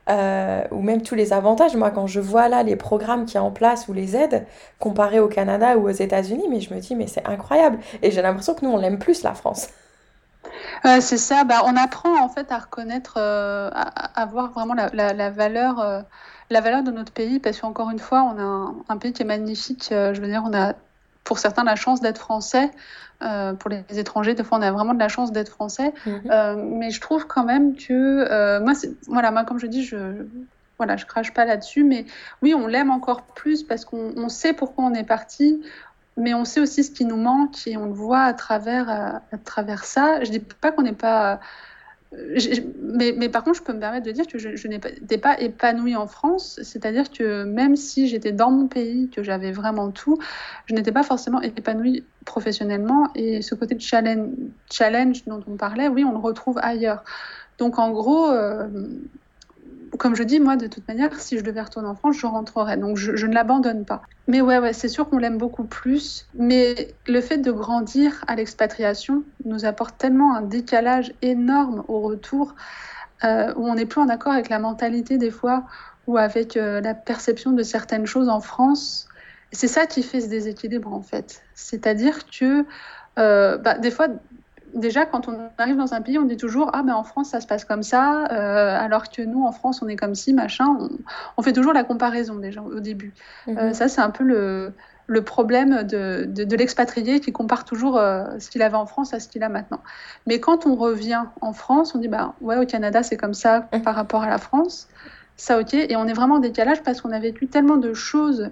euh, 0.09 0.63
ou 0.71 0.81
même 0.81 1.01
tous 1.01 1.13
les 1.13 1.33
avantages. 1.33 1.75
Moi, 1.75 1.91
quand 1.91 2.07
je 2.07 2.21
vois 2.21 2.47
là 2.47 2.63
les 2.63 2.77
programmes 2.77 3.25
qui 3.25 3.35
y 3.35 3.37
a 3.37 3.43
en 3.43 3.51
place 3.51 3.89
ou 3.89 3.93
les 3.93 4.15
aides, 4.15 4.45
comparés 4.79 5.19
au 5.19 5.27
Canada 5.27 5.77
ou 5.77 5.89
aux 5.89 5.91
États-Unis, 5.91 6.47
mais 6.49 6.61
je 6.61 6.73
me 6.73 6.79
dis, 6.79 6.95
mais 6.95 7.05
c'est 7.07 7.27
incroyable. 7.27 7.79
Et 8.01 8.11
j'ai 8.11 8.21
l'impression 8.21 8.53
que 8.53 8.65
nous, 8.65 8.71
on 8.71 8.77
l'aime 8.77 8.97
plus 8.97 9.23
la 9.23 9.33
France. 9.35 9.67
C'est 11.01 11.17
ça. 11.17 11.43
Bah, 11.43 11.61
on 11.65 11.75
apprend 11.75 12.21
en 12.21 12.29
fait 12.29 12.51
à 12.51 12.59
reconnaître, 12.59 13.17
à, 13.17 14.25
voir 14.25 14.51
vraiment 14.51 14.73
la, 14.73 15.13
la, 15.13 15.29
valeur, 15.29 16.05
la 16.49 16.61
valeur 16.61 16.83
de 16.83 16.91
notre 16.91 17.11
pays, 17.11 17.39
parce 17.39 17.59
qu'encore 17.59 17.89
une 17.89 17.99
fois, 17.99 18.23
on 18.23 18.39
a 18.39 18.73
un, 18.89 18.97
pays 18.97 19.13
qui 19.13 19.21
est 19.21 19.25
magnifique. 19.25 19.87
je 19.89 20.19
veux 20.19 20.27
dire, 20.27 20.43
on 20.45 20.53
a 20.53 20.73
pour 21.23 21.39
certains 21.39 21.63
la 21.63 21.75
chance 21.75 22.01
d'être 22.01 22.19
français. 22.19 22.71
pour 23.19 23.69
les 23.69 23.83
étrangers, 23.99 24.33
des 24.33 24.43
fois, 24.43 24.57
on 24.57 24.61
a 24.61 24.71
vraiment 24.71 24.93
de 24.93 24.99
la 24.99 25.09
chance 25.09 25.31
d'être 25.31 25.49
français. 25.49 25.93
Mhm. 26.05 26.77
mais 26.77 26.91
je 26.91 27.01
trouve 27.01 27.27
quand 27.27 27.43
même 27.43 27.75
que 27.75 28.59
moi, 28.59 28.73
voilà, 29.07 29.31
moi, 29.31 29.43
comme 29.43 29.59
je 29.59 29.67
dis, 29.67 29.83
je 29.83 30.25
voilà, 30.79 30.95
je 30.95 31.05
crache 31.05 31.33
pas 31.33 31.45
là-dessus, 31.45 31.83
mais 31.83 32.05
oui, 32.41 32.53
on 32.53 32.65
l'aime 32.65 32.89
encore 32.89 33.23
plus 33.23 33.63
parce 33.63 33.83
qu'on 33.83 34.29
sait 34.29 34.53
pourquoi 34.53 34.85
on 34.85 34.93
est 34.93 35.03
parti, 35.03 35.61
mais 36.19 36.33
on 36.33 36.45
sait 36.45 36.59
aussi 36.59 36.83
ce 36.83 36.91
qui 36.91 37.05
nous 37.05 37.17
manque 37.17 37.67
et 37.67 37.77
on 37.77 37.85
le 37.85 37.93
voit 37.93 38.21
à 38.21 38.33
travers, 38.33 38.89
à, 38.89 39.37
travers 39.43 39.85
ça. 39.85 40.23
Je 40.23 40.31
dis 40.31 40.39
pas 40.39 40.71
qu'on 40.71 40.83
n'est 40.83 40.93
pas. 40.93 41.39
mais, 42.11 43.13
mais, 43.17 43.29
par 43.29 43.43
contre, 43.43 43.57
je 43.59 43.63
peux 43.63 43.73
me 43.73 43.79
permettre 43.79 44.05
de 44.05 44.11
dire 44.11 44.27
que 44.27 44.37
je, 44.37 44.55
je 44.55 44.67
n'étais 44.67 45.17
pas 45.17 45.39
épanouie 45.39 45.95
en 45.95 46.07
France, 46.07 46.59
c'est-à-dire 46.63 47.11
que 47.11 47.43
même 47.43 47.75
si 47.75 48.07
j'étais 48.07 48.31
dans 48.31 48.51
mon 48.51 48.67
pays, 48.67 49.09
que 49.09 49.23
j'avais 49.23 49.51
vraiment 49.51 49.91
tout, 49.91 50.17
je 50.65 50.75
n'étais 50.75 50.91
pas 50.91 51.03
forcément 51.03 51.41
épanouie 51.41 52.03
professionnellement. 52.25 53.09
Et 53.15 53.41
ce 53.41 53.55
côté 53.55 53.75
de 53.75 53.81
challenge, 53.81 54.29
challenge 54.71 55.25
dont 55.25 55.43
on 55.47 55.55
parlait, 55.55 55.87
oui, 55.87 56.03
on 56.03 56.11
le 56.11 56.19
retrouve 56.19 56.59
ailleurs. 56.61 57.03
Donc 57.57 57.77
en 57.79 57.91
gros, 57.91 58.29
euh, 58.29 58.67
comme 59.97 60.15
je 60.15 60.23
dis, 60.23 60.39
moi, 60.39 60.55
de 60.55 60.67
toute 60.67 60.87
manière, 60.87 61.19
si 61.19 61.37
je 61.37 61.43
devais 61.43 61.61
retourner 61.61 61.87
en 61.87 61.95
France, 61.95 62.17
je 62.17 62.25
rentrerais. 62.25 62.77
Donc, 62.77 62.97
je, 62.97 63.25
ne 63.25 63.33
l'abandonne 63.33 63.85
pas. 63.85 64.01
Mais 64.27 64.41
ouais, 64.41 64.59
ouais 64.59 64.73
c'est 64.73 64.87
sûr 64.87 65.09
qu'on 65.09 65.17
l'aime 65.17 65.37
beaucoup 65.37 65.63
plus. 65.63 66.27
Mais 66.33 66.93
le 67.07 67.21
fait 67.21 67.37
de 67.37 67.51
grandir 67.51 68.23
à 68.27 68.35
l'expatriation 68.35 69.23
nous 69.45 69.65
apporte 69.65 69.97
tellement 69.97 70.35
un 70.35 70.41
décalage 70.41 71.13
énorme 71.21 71.83
au 71.87 72.01
retour, 72.01 72.55
euh, 73.23 73.53
où 73.55 73.67
on 73.67 73.75
n'est 73.75 73.85
plus 73.85 74.01
en 74.01 74.09
accord 74.09 74.33
avec 74.33 74.49
la 74.49 74.59
mentalité 74.59 75.17
des 75.17 75.31
fois, 75.31 75.65
ou 76.07 76.17
avec 76.17 76.57
euh, 76.57 76.81
la 76.81 76.93
perception 76.93 77.51
de 77.51 77.63
certaines 77.63 78.05
choses 78.05 78.29
en 78.29 78.41
France. 78.41 79.07
C'est 79.51 79.67
ça 79.67 79.85
qui 79.85 80.03
fait 80.03 80.21
ce 80.21 80.27
déséquilibre, 80.27 80.93
en 80.93 81.01
fait. 81.01 81.43
C'est-à-dire 81.55 82.25
que 82.27 82.65
euh, 83.17 83.57
bah, 83.57 83.77
des 83.77 83.91
fois, 83.91 84.07
déjà, 84.73 85.05
quand 85.05 85.27
on 85.27 85.49
arrive 85.57 85.77
dans 85.77 85.93
un 85.93 86.01
pays, 86.01 86.17
on 86.17 86.25
dit 86.25 86.37
toujours 86.37 86.69
Ah, 86.73 86.83
ben 86.83 86.93
en 86.93 87.03
France, 87.03 87.29
ça 87.29 87.41
se 87.41 87.47
passe 87.47 87.65
comme 87.65 87.83
ça, 87.83 88.25
euh, 88.31 88.77
alors 88.79 89.09
que 89.09 89.21
nous, 89.21 89.43
en 89.45 89.51
France, 89.51 89.81
on 89.81 89.87
est 89.87 89.95
comme 89.95 90.15
ci, 90.15 90.33
machin. 90.33 90.77
On, 91.37 91.41
fait 91.41 91.53
toujours 91.53 91.73
la 91.73 91.83
comparaison, 91.83 92.35
déjà, 92.35 92.61
au 92.61 92.79
début. 92.79 93.13
Euh, 93.47 93.67
mhm. 93.67 93.73
ça, 93.73 93.87
c'est 93.87 94.01
un 94.01 94.09
peu 94.09 94.23
le, 94.23 94.73
le 95.07 95.23
problème 95.23 95.83
de, 95.83 96.25
de, 96.25 96.55
l'expatrié 96.55 97.19
qui 97.19 97.31
compare 97.31 97.65
toujours 97.65 97.97
euh, 97.97 98.25
ce 98.39 98.49
qu'il 98.49 98.61
avait 98.61 98.77
en 98.77 98.85
France 98.85 99.13
à 99.13 99.19
ce 99.19 99.27
qu'il 99.27 99.43
a 99.43 99.49
maintenant. 99.49 99.81
Mais 100.27 100.39
quand 100.39 100.65
on 100.65 100.75
revient 100.75 101.23
en 101.41 101.53
France, 101.53 101.95
on 101.95 101.99
dit 101.99 102.07
bah, 102.07 102.35
Ouais, 102.41 102.57
au 102.57 102.65
Canada, 102.65 103.03
c'est 103.03 103.17
comme 103.17 103.33
ça 103.33 103.67
mhm. 103.73 103.81
par 103.81 103.95
rapport 103.95 104.23
à 104.23 104.29
la 104.29 104.37
France. 104.37 104.87
Ça, 105.35 105.59
ok. 105.59 105.73
Et 105.73 105.95
on 105.95 106.05
est 106.05 106.13
vraiment 106.13 106.35
en 106.35 106.39
décalage 106.39 106.83
parce 106.83 107.01
qu'on 107.01 107.11
a 107.11 107.19
vécu 107.19 107.47
tellement 107.47 107.77
de 107.77 107.93
choses 107.93 108.51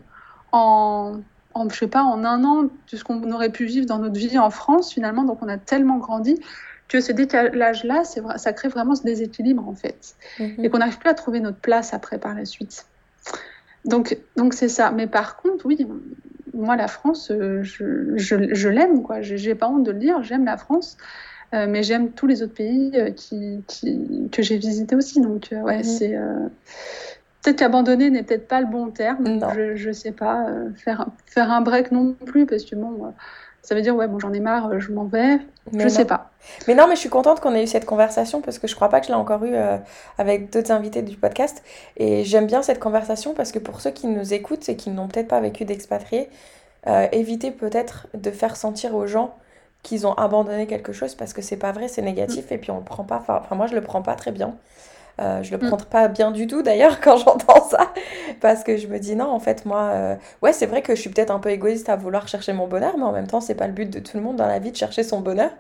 en 0.51 1.19
en, 1.57 1.69
je 1.69 1.75
sais 1.75 1.87
pas, 1.87 2.03
en 2.03 2.23
un 2.23 2.43
an, 2.43 2.63
de 2.63 2.69
ce 2.97 3.03
qu'on 3.03 3.31
aurait 3.31 3.51
pu 3.51 3.65
vivre 3.65 3.85
dans 3.85 3.99
notre 3.99 4.17
vie 4.17 4.37
en 4.37 4.49
France, 4.49 4.93
finalement. 4.93 5.23
Donc, 5.23 5.41
on 5.41 5.47
a 5.47 5.57
tellement 5.57 5.97
grandi 5.97 6.39
que 6.87 7.01
ce 7.01 7.11
décalage-là, 7.11 8.03
ça 8.05 8.53
crée 8.53 8.69
vraiment 8.69 8.95
ce 8.95 9.03
déséquilibre, 9.03 9.67
en 9.67 9.75
fait. 9.75 10.15
Mhm. 10.39 10.63
Et 10.63 10.69
qu'on 10.69 10.77
n'arrive 10.77 10.99
plus 10.99 11.09
à 11.09 11.13
trouver 11.13 11.39
notre 11.39 11.59
place 11.59 11.93
après, 11.93 12.17
par 12.17 12.33
la 12.33 12.45
suite. 12.45 12.85
Donc, 13.85 14.17
donc 14.35 14.53
c'est 14.53 14.69
ça. 14.69 14.91
Mais 14.91 15.07
par 15.07 15.37
contre, 15.37 15.65
oui, 15.65 15.85
moi, 16.53 16.75
la 16.75 16.87
France, 16.87 17.31
euh, 17.31 17.61
je, 17.63 18.13
je, 18.15 18.69
l'aime, 18.69 19.03
quoi. 19.03 19.21
J'ai 19.21 19.55
pas 19.55 19.67
honte 19.67 19.83
de 19.83 19.91
le 19.91 19.99
dire, 19.99 20.23
j'aime 20.23 20.45
la 20.45 20.57
France. 20.57 20.97
Euh, 21.53 21.65
mais 21.69 21.81
j'aime 21.81 22.11
tous 22.11 22.27
les 22.27 22.43
autres 22.43 22.55
pays 22.55 22.91
euh, 22.95 23.09
qui, 23.11 23.63
que 24.33 24.41
j'ai 24.41 24.57
visités 24.57 24.95
aussi. 24.95 25.21
Donc, 25.21 25.47
ouais, 25.51 25.77
mhm. 25.77 25.83
c'est 25.83 26.17
peut-être 27.47 27.59
qu'abandonner 27.59 28.09
n'est 28.09 28.23
peut-être 28.23 28.47
pas 28.47 28.59
le 28.59 28.67
bon 28.67 28.89
terme. 28.89 29.39
Je 29.75 29.87
ne 29.87 29.93
sais 29.93 30.11
pas. 30.11 30.47
Euh, 30.47 30.69
faire, 30.75 31.07
faire 31.25 31.51
un 31.51 31.61
break 31.61 31.91
non 31.91 32.15
plus, 32.25 32.45
parce 32.45 32.63
que 32.65 32.75
bon, 32.75 33.05
euh, 33.05 33.09
ça 33.61 33.73
veut 33.73 33.81
dire, 33.81 33.95
ouais, 33.95 34.07
bon, 34.07 34.19
j'en 34.19 34.33
ai 34.33 34.41
marre, 34.41 34.67
euh, 34.67 34.79
je 34.79 34.91
m'en 34.91 35.05
vais. 35.05 35.39
je 35.71 35.83
ne 35.83 35.89
sais 35.89 36.05
pas. 36.05 36.31
Mais 36.67 36.75
non, 36.75 36.87
mais 36.87 36.95
je 36.95 37.01
suis 37.01 37.09
contente 37.09 37.39
qu'on 37.39 37.53
ait 37.55 37.63
eu 37.63 37.67
cette 37.67 37.85
conversation 37.85 38.41
parce 38.41 38.59
que 38.59 38.67
je 38.67 38.75
crois 38.75 38.89
pas 38.89 38.99
que 38.99 39.07
je 39.07 39.11
l'ai 39.11 39.17
encore 39.17 39.43
eu 39.45 39.55
avec 40.17 40.51
d'autres 40.51 40.71
invités 40.71 41.01
du 41.01 41.15
podcast. 41.15 41.63
Et 41.95 42.23
j'aime 42.23 42.47
bien 42.47 42.61
cette 42.61 42.79
conversation 42.79 43.33
parce 43.33 43.51
que 43.51 43.59
pour 43.59 43.81
ceux 43.81 43.91
qui 43.91 44.07
nous 44.07 44.33
écoutent 44.33 44.67
et 44.69 44.75
qui 44.75 44.89
n'ont 44.89 45.07
peut-être 45.07 45.27
pas 45.27 45.41
vécu 45.41 45.65
d'expatriés, 45.65 46.29
éviter 47.11 47.51
peut-être 47.51 48.07
de 48.13 48.31
faire 48.31 48.55
sentir 48.55 48.95
aux 48.95 49.07
gens 49.07 49.35
qu'ils 49.83 50.07
ont 50.07 50.13
abandonné 50.13 50.67
quelque 50.67 50.93
chose 50.93 51.15
parce 51.15 51.33
que 51.33 51.41
c'est 51.41 51.57
pas 51.57 51.73
vrai, 51.73 51.89
c'est 51.89 52.01
négatif 52.01 52.49
mm. 52.49 52.53
et 52.53 52.57
puis 52.57 52.71
on 52.71 52.77
le 52.77 52.85
prend 52.85 53.03
pas. 53.03 53.21
Enfin, 53.27 53.55
moi, 53.55 53.67
je 53.67 53.75
le 53.75 53.81
prends 53.81 54.01
pas 54.01 54.15
très 54.15 54.31
bien. 54.31 54.55
Euh, 55.19 55.41
je 55.41 55.51
le 55.51 55.57
mm. 55.57 55.67
prends 55.67 55.77
pas 55.77 56.07
bien 56.07 56.31
du 56.31 56.45
tout 56.45 56.61
d'ailleurs 56.61 56.99
quand 57.03 57.17
j'entends 57.17 57.67
ça, 57.67 57.91
parce 58.39 58.63
que 58.63 58.77
je 58.77 58.87
me 58.87 58.99
dis 58.99 59.15
non, 59.15 59.29
en 59.29 59.39
fait, 59.39 59.65
moi, 59.65 59.89
euh, 59.93 60.15
ouais, 60.41 60.53
c'est 60.53 60.67
vrai 60.67 60.81
que 60.81 60.95
je 60.95 61.01
suis 61.01 61.09
peut-être 61.09 61.31
un 61.31 61.39
peu 61.39 61.49
égoïste 61.49 61.89
à 61.89 61.95
vouloir 61.95 62.27
chercher 62.27 62.53
mon 62.53 62.67
bonheur, 62.67 62.97
mais 62.97 63.03
en 63.03 63.11
même 63.11 63.27
temps, 63.27 63.41
c'est 63.41 63.55
pas 63.55 63.67
le 63.67 63.73
but 63.73 63.89
de 63.89 63.99
tout 63.99 64.17
le 64.17 64.23
monde 64.23 64.35
dans 64.35 64.47
la 64.47 64.59
vie 64.59 64.71
de 64.71 64.77
chercher 64.77 65.03
son 65.03 65.21
bonheur. 65.21 65.51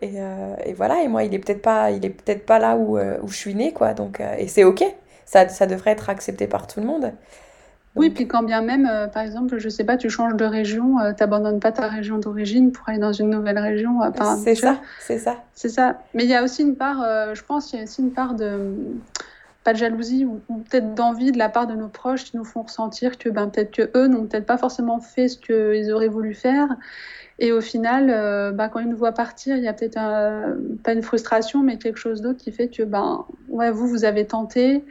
Et, 0.00 0.14
euh, 0.16 0.54
et 0.64 0.72
voilà, 0.72 1.02
et 1.02 1.08
moi, 1.08 1.24
il 1.24 1.34
est 1.34 1.38
peut-être 1.38 1.62
pas, 1.62 1.90
il 1.90 2.04
est 2.04 2.10
peut-être 2.10 2.46
pas 2.46 2.58
là 2.58 2.76
où, 2.76 2.98
où 2.98 3.28
je 3.28 3.36
suis 3.36 3.54
née, 3.54 3.72
quoi. 3.72 3.94
Donc, 3.94 4.20
et 4.38 4.48
c'est 4.48 4.64
ok, 4.64 4.84
ça, 5.24 5.48
ça 5.48 5.66
devrait 5.66 5.92
être 5.92 6.10
accepté 6.10 6.46
par 6.46 6.66
tout 6.66 6.80
le 6.80 6.86
monde. 6.86 7.12
Oui, 7.96 8.10
puis 8.10 8.28
quand 8.28 8.42
bien 8.42 8.60
même, 8.60 8.86
euh, 8.86 9.06
par 9.06 9.22
exemple, 9.22 9.56
je 9.58 9.68
sais 9.70 9.84
pas, 9.84 9.96
tu 9.96 10.10
changes 10.10 10.34
de 10.34 10.44
région, 10.44 11.00
euh, 11.00 11.12
tu 11.12 11.22
n'abandonnes 11.22 11.60
pas 11.60 11.72
ta 11.72 11.88
région 11.88 12.18
d'origine 12.18 12.70
pour 12.70 12.86
aller 12.88 12.98
dans 12.98 13.12
une 13.12 13.30
nouvelle 13.30 13.58
région. 13.58 14.02
Euh, 14.02 14.10
c'est 14.44 14.54
ça, 14.54 14.78
c'est 15.00 15.18
ça. 15.18 15.36
C'est 15.54 15.70
ça. 15.70 15.98
Mais 16.12 16.24
il 16.24 16.28
y 16.28 16.34
a 16.34 16.44
aussi 16.44 16.62
une 16.62 16.76
part, 16.76 17.02
je 17.34 17.42
pense, 17.42 17.72
il 17.72 17.76
y 17.76 17.80
a 17.80 17.84
aussi 17.84 18.02
une 18.02 18.12
part 18.12 18.34
de 18.34 18.74
pas 19.64 19.72
de 19.72 19.78
jalousie 19.78 20.24
ou, 20.24 20.40
peut-être 20.70 20.94
d'envie 20.94 21.32
de 21.32 21.38
la 21.38 21.48
part 21.48 21.66
de 21.66 21.74
nos 21.74 21.88
proches 21.88 22.24
qui 22.24 22.36
nous 22.36 22.44
font 22.44 22.62
ressentir 22.62 23.18
que 23.18 23.28
ben, 23.28 23.48
peut-être 23.48 23.72
que 23.72 23.90
eux 23.96 24.06
n'ont 24.06 24.26
peut-être 24.26 24.46
pas 24.46 24.58
forcément 24.58 25.00
fait 25.00 25.26
ce 25.26 25.38
qu'ils 25.38 25.90
auraient 25.90 26.06
voulu 26.06 26.34
faire. 26.34 26.68
Et 27.38 27.50
au 27.50 27.60
final, 27.60 28.06
ben, 28.54 28.68
quand 28.68 28.78
ils 28.80 28.88
nous 28.88 28.96
voient 28.96 29.12
partir, 29.12 29.56
il 29.56 29.64
y 29.64 29.68
a 29.68 29.72
peut-être 29.72 29.98
pas 30.84 30.92
une 30.92 31.02
frustration, 31.02 31.62
mais 31.62 31.78
quelque 31.78 31.98
chose 31.98 32.20
d'autre 32.20 32.38
qui 32.38 32.52
fait 32.52 32.68
que 32.68 32.82
ben, 32.82 33.24
ouais, 33.48 33.70
vous, 33.70 33.88
vous 33.88 34.04
avez 34.04 34.26
tenté. 34.26 34.84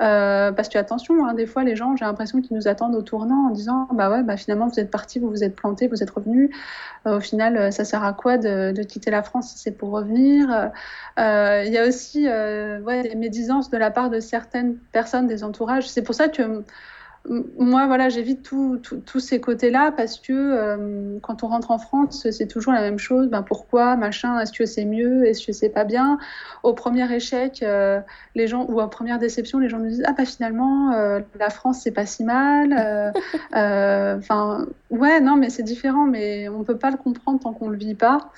Euh, 0.00 0.52
parce 0.52 0.68
que 0.68 0.78
attention, 0.78 1.26
hein, 1.26 1.34
des 1.34 1.46
fois 1.46 1.64
les 1.64 1.74
gens, 1.74 1.96
j'ai 1.96 2.04
l'impression 2.04 2.40
qu'ils 2.40 2.56
nous 2.56 2.68
attendent 2.68 2.94
au 2.94 3.02
tournant 3.02 3.48
en 3.48 3.50
disant 3.50 3.88
bah 3.92 4.10
ouais, 4.10 4.22
bah 4.22 4.36
finalement 4.36 4.68
vous 4.68 4.78
êtes 4.78 4.90
parti, 4.90 5.18
vous 5.18 5.28
vous 5.28 5.42
êtes 5.42 5.56
planté, 5.56 5.88
vous 5.88 6.02
êtes 6.02 6.10
revenu. 6.10 6.54
Euh, 7.06 7.16
au 7.16 7.20
final, 7.20 7.56
euh, 7.56 7.70
ça 7.70 7.84
sert 7.84 8.04
à 8.04 8.12
quoi 8.12 8.38
de, 8.38 8.72
de 8.72 8.82
quitter 8.82 9.10
la 9.10 9.22
France? 9.22 9.50
Si 9.50 9.58
c'est 9.58 9.72
pour 9.72 9.90
revenir 9.90 10.70
Il 11.18 11.72
y 11.72 11.78
a 11.78 11.86
aussi 11.86 12.28
ouais, 12.28 13.02
des 13.02 13.14
médisances 13.16 13.70
de 13.70 13.76
la 13.76 13.90
part 13.90 14.10
de 14.10 14.20
certaines 14.20 14.76
personnes 14.92 15.26
des 15.26 15.42
entourages. 15.44 15.88
C'est 15.88 16.02
pour 16.02 16.14
ça 16.14 16.28
que 16.28 16.62
moi, 17.58 17.86
voilà, 17.86 18.08
j'évite 18.08 18.42
tous 18.42 19.20
ces 19.20 19.40
côtés-là 19.40 19.92
parce 19.92 20.18
que 20.18 20.32
euh, 20.32 21.18
quand 21.20 21.42
on 21.42 21.48
rentre 21.48 21.70
en 21.70 21.78
France, 21.78 22.26
c'est 22.30 22.46
toujours 22.46 22.72
la 22.72 22.80
même 22.80 22.98
chose. 22.98 23.28
Ben 23.28 23.42
pourquoi, 23.42 23.96
machin, 23.96 24.38
est-ce 24.40 24.52
que 24.52 24.64
c'est 24.64 24.84
mieux, 24.84 25.26
est-ce 25.26 25.46
que 25.46 25.52
c'est 25.52 25.68
pas 25.68 25.84
bien? 25.84 26.18
Au 26.62 26.72
premier 26.72 27.10
échec, 27.12 27.62
euh, 27.62 28.00
les 28.34 28.46
gens 28.46 28.64
ou 28.68 28.80
à 28.80 28.88
première 28.90 29.18
déception, 29.18 29.58
les 29.58 29.68
gens 29.68 29.78
nous 29.78 29.88
disent 29.88 30.04
ah 30.06 30.12
bah 30.12 30.24
finalement 30.24 30.92
euh, 30.92 31.20
la 31.38 31.50
France 31.50 31.80
c'est 31.82 31.92
pas 31.92 32.06
si 32.06 32.24
mal. 32.24 33.12
Enfin, 34.18 34.66
ouais, 34.90 35.20
non, 35.20 35.36
mais 35.36 35.50
c'est 35.50 35.62
différent, 35.62 36.04
mais 36.04 36.48
on 36.48 36.64
peut 36.64 36.76
pas 36.76 36.90
le 36.90 36.96
comprendre 36.96 37.40
tant 37.40 37.52
qu'on 37.52 37.68
le 37.68 37.76
vit 37.76 37.94
pas. 37.94 38.30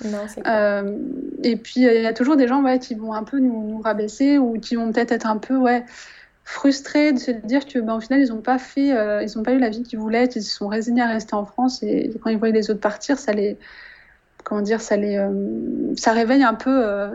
et 1.43 1.57
puis 1.57 1.80
il 1.80 2.03
y 2.03 2.07
a 2.07 2.12
toujours 2.12 2.36
des 2.36 2.49
gens 2.49 2.62
ouais 2.62 2.78
qui 2.78 2.95
vont 2.95 3.12
un 3.12 3.22
peu 3.22 3.38
nous, 3.38 3.68
nous 3.68 3.80
rabaisser 3.80 4.38
ou 4.38 4.59
qui 4.59 4.76
vont 4.76 4.93
peut-être 4.93 5.12
être 5.12 5.26
un 5.26 5.36
peu 5.36 5.57
ouais 5.57 5.84
frustrés 6.51 7.12
de 7.12 7.18
se 7.18 7.30
dire 7.30 7.64
que 7.64 7.78
ben, 7.78 7.94
au 7.94 8.01
final 8.01 8.20
ils 8.20 8.30
n'ont 8.30 8.40
pas 8.40 8.59
fait 8.59 8.92
euh, 8.92 9.22
ils 9.22 9.38
ont 9.38 9.44
pas 9.44 9.53
eu 9.53 9.59
la 9.59 9.70
vie 9.70 9.84
qu'ils 9.84 10.01
voulaient 10.01 10.26
ils 10.26 10.42
se 10.42 10.53
sont 10.53 10.66
résignés 10.66 11.01
à 11.01 11.07
rester 11.07 11.34
en 11.34 11.44
France 11.44 11.82
et 11.84 12.11
quand 12.20 12.28
ils 12.28 12.38
voyaient 12.38 12.53
les 12.53 12.70
autres 12.70 12.80
partir 12.80 13.18
ça 13.18 13.32
les 13.32 13.57
comment 14.42 14.61
dire 14.61 14.80
ça 14.80 14.96
les 14.96 15.16
euh, 15.16 15.30
ça 15.96 16.12
réveille 16.12 16.42
un 16.42 16.55
peu 16.55 16.84
euh, 16.84 17.14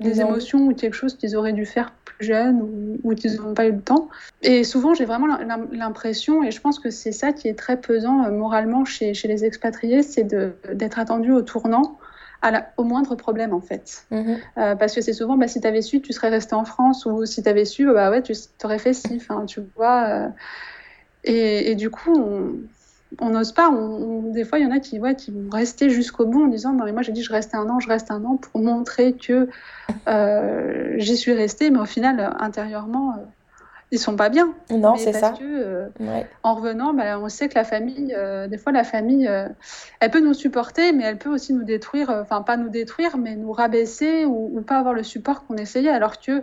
des 0.00 0.20
émotions 0.22 0.68
ou 0.68 0.74
quelque 0.74 0.94
chose 0.94 1.14
qu'ils 1.14 1.36
auraient 1.36 1.52
dû 1.52 1.66
faire 1.66 1.92
plus 2.06 2.26
jeunes 2.26 2.98
ou, 3.02 3.14
qu'ils 3.14 3.36
n'ont 3.36 3.52
pas 3.52 3.66
eu 3.66 3.72
le 3.72 3.80
temps. 3.80 4.08
Et 4.42 4.64
souvent 4.64 4.94
j'ai 4.94 5.04
vraiment 5.04 5.26
l'impression 5.70 6.42
et 6.42 6.50
je 6.50 6.60
pense 6.60 6.78
que 6.78 6.88
c'est 6.88 7.12
ça 7.12 7.32
qui 7.32 7.48
est 7.48 7.58
très 7.58 7.78
pesant 7.78 8.30
moralement 8.30 8.86
chez, 8.86 9.12
chez 9.12 9.28
les 9.28 9.44
expatriés 9.44 10.02
c'est 10.02 10.24
d'être 10.24 10.98
attendu 10.98 11.32
au 11.32 11.42
tournant 11.42 11.98
au 12.76 12.84
moindre 12.84 13.14
problème 13.14 13.52
en 13.52 13.60
fait. 13.60 14.04
Mhm. 14.10 14.38
Euh, 14.58 14.76
parce 14.76 14.94
que 14.94 15.00
c'est 15.00 15.12
souvent, 15.12 15.36
bah, 15.36 15.48
si 15.48 15.60
tu 15.60 15.66
avais 15.66 15.82
su, 15.82 16.00
tu 16.00 16.12
serais 16.12 16.28
resté 16.28 16.54
en 16.54 16.64
France 16.64 17.06
ou 17.06 17.26
si 17.26 17.42
tu 17.42 17.48
avais 17.48 17.64
su, 17.64 17.86
bah 17.86 18.10
ouais, 18.10 18.22
tu 18.22 18.34
aurais 18.64 18.78
fait 18.78 18.92
ci, 18.92 19.16
enfin, 19.16 19.44
tu 19.46 19.60
vois. 19.76 20.06
Euh. 20.08 20.28
et, 21.24 21.70
et, 21.70 21.74
du 21.74 21.90
coup, 21.90 22.14
on 23.20 23.30
n'ose 23.30 23.52
pas. 23.52 23.70
On, 23.70 24.32
des 24.32 24.44
fois, 24.44 24.58
il 24.58 24.64
y 24.64 24.66
en 24.66 24.70
a 24.70 24.78
qui, 24.78 24.98
ouais, 24.98 25.14
qui 25.14 25.30
vont 25.30 25.48
rester 25.50 25.90
jusqu'au 25.90 26.26
bout 26.26 26.44
en 26.44 26.48
disant, 26.48 26.72
non 26.72 26.84
mais 26.84 26.92
moi 26.92 27.02
j'ai 27.02 27.12
dit 27.12 27.22
je 27.22 27.32
reste 27.32 27.54
un 27.54 27.68
an, 27.68 27.80
je 27.80 27.88
reste 27.88 28.10
un 28.10 28.24
an 28.24 28.36
pour 28.36 28.60
montrer 28.60 29.14
que 29.14 29.48
euh, 30.06 30.94
j'y 30.96 31.16
suis 31.16 31.32
restée, 31.32 31.70
mais 31.70 31.78
au 31.78 31.86
final, 31.86 32.36
intérieurement, 32.38 33.14
ils 33.90 33.98
sont 33.98 34.16
pas 34.16 34.28
bien. 34.28 34.54
Non, 34.70 34.96
c'est 34.96 35.12
ça. 35.12 35.30
Que, 35.30 35.44
euh, 35.44 35.88
En 36.42 36.54
revenant, 36.54 36.92
bah, 36.92 37.18
on 37.18 37.28
sait 37.28 37.48
que 37.48 37.54
la 37.54 37.64
famille, 37.64 38.14
euh, 38.16 38.46
des 38.46 38.58
fois, 38.58 38.70
la 38.72 38.84
famille, 38.84 39.26
euh, 39.26 39.48
elle 40.00 40.10
peut 40.10 40.20
nous 40.20 40.34
supporter, 40.34 40.92
mais 40.92 41.04
elle 41.04 41.16
peut 41.16 41.30
aussi 41.30 41.54
nous 41.54 41.64
détruire, 41.64 42.10
enfin, 42.10 42.42
pas 42.42 42.56
nous 42.56 42.68
détruire, 42.68 43.16
mais 43.16 43.34
nous 43.34 43.52
rabaisser 43.52 44.26
ou, 44.26 44.50
ou 44.54 44.60
pas 44.60 44.78
avoir 44.78 44.92
le 44.92 45.02
support 45.02 45.46
qu'on 45.46 45.56
essayait. 45.56 45.88
Alors 45.88 46.20
que 46.20 46.42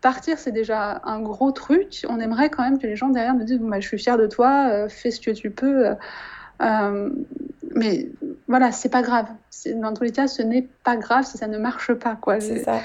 partir, 0.00 0.38
c'est 0.38 0.52
déjà 0.52 1.02
un 1.04 1.20
gros 1.20 1.52
truc. 1.52 2.06
On 2.08 2.18
aimerait 2.18 2.48
quand 2.48 2.62
même 2.62 2.78
que 2.78 2.86
les 2.86 2.96
gens 2.96 3.08
derrière 3.08 3.34
nous 3.34 3.44
disent 3.44 3.60
bah, 3.60 3.80
Je 3.80 3.86
suis 3.86 3.98
fière 3.98 4.16
de 4.16 4.26
toi, 4.26 4.88
fais 4.88 5.10
ce 5.10 5.20
que 5.20 5.32
tu 5.32 5.50
peux. 5.50 5.94
mais 6.60 8.08
voilà, 8.48 8.72
c'est 8.72 8.88
pas 8.88 9.02
grave. 9.02 9.26
Dans 9.74 9.92
tous 9.92 10.04
les 10.04 10.12
cas, 10.12 10.28
ce 10.28 10.40
n'est 10.40 10.66
pas 10.82 10.96
grave 10.96 11.24
si 11.26 11.36
ça 11.36 11.46
ne 11.46 11.58
marche 11.58 11.92
pas. 11.92 12.18
C'est 12.40 12.64
ça 12.64 12.80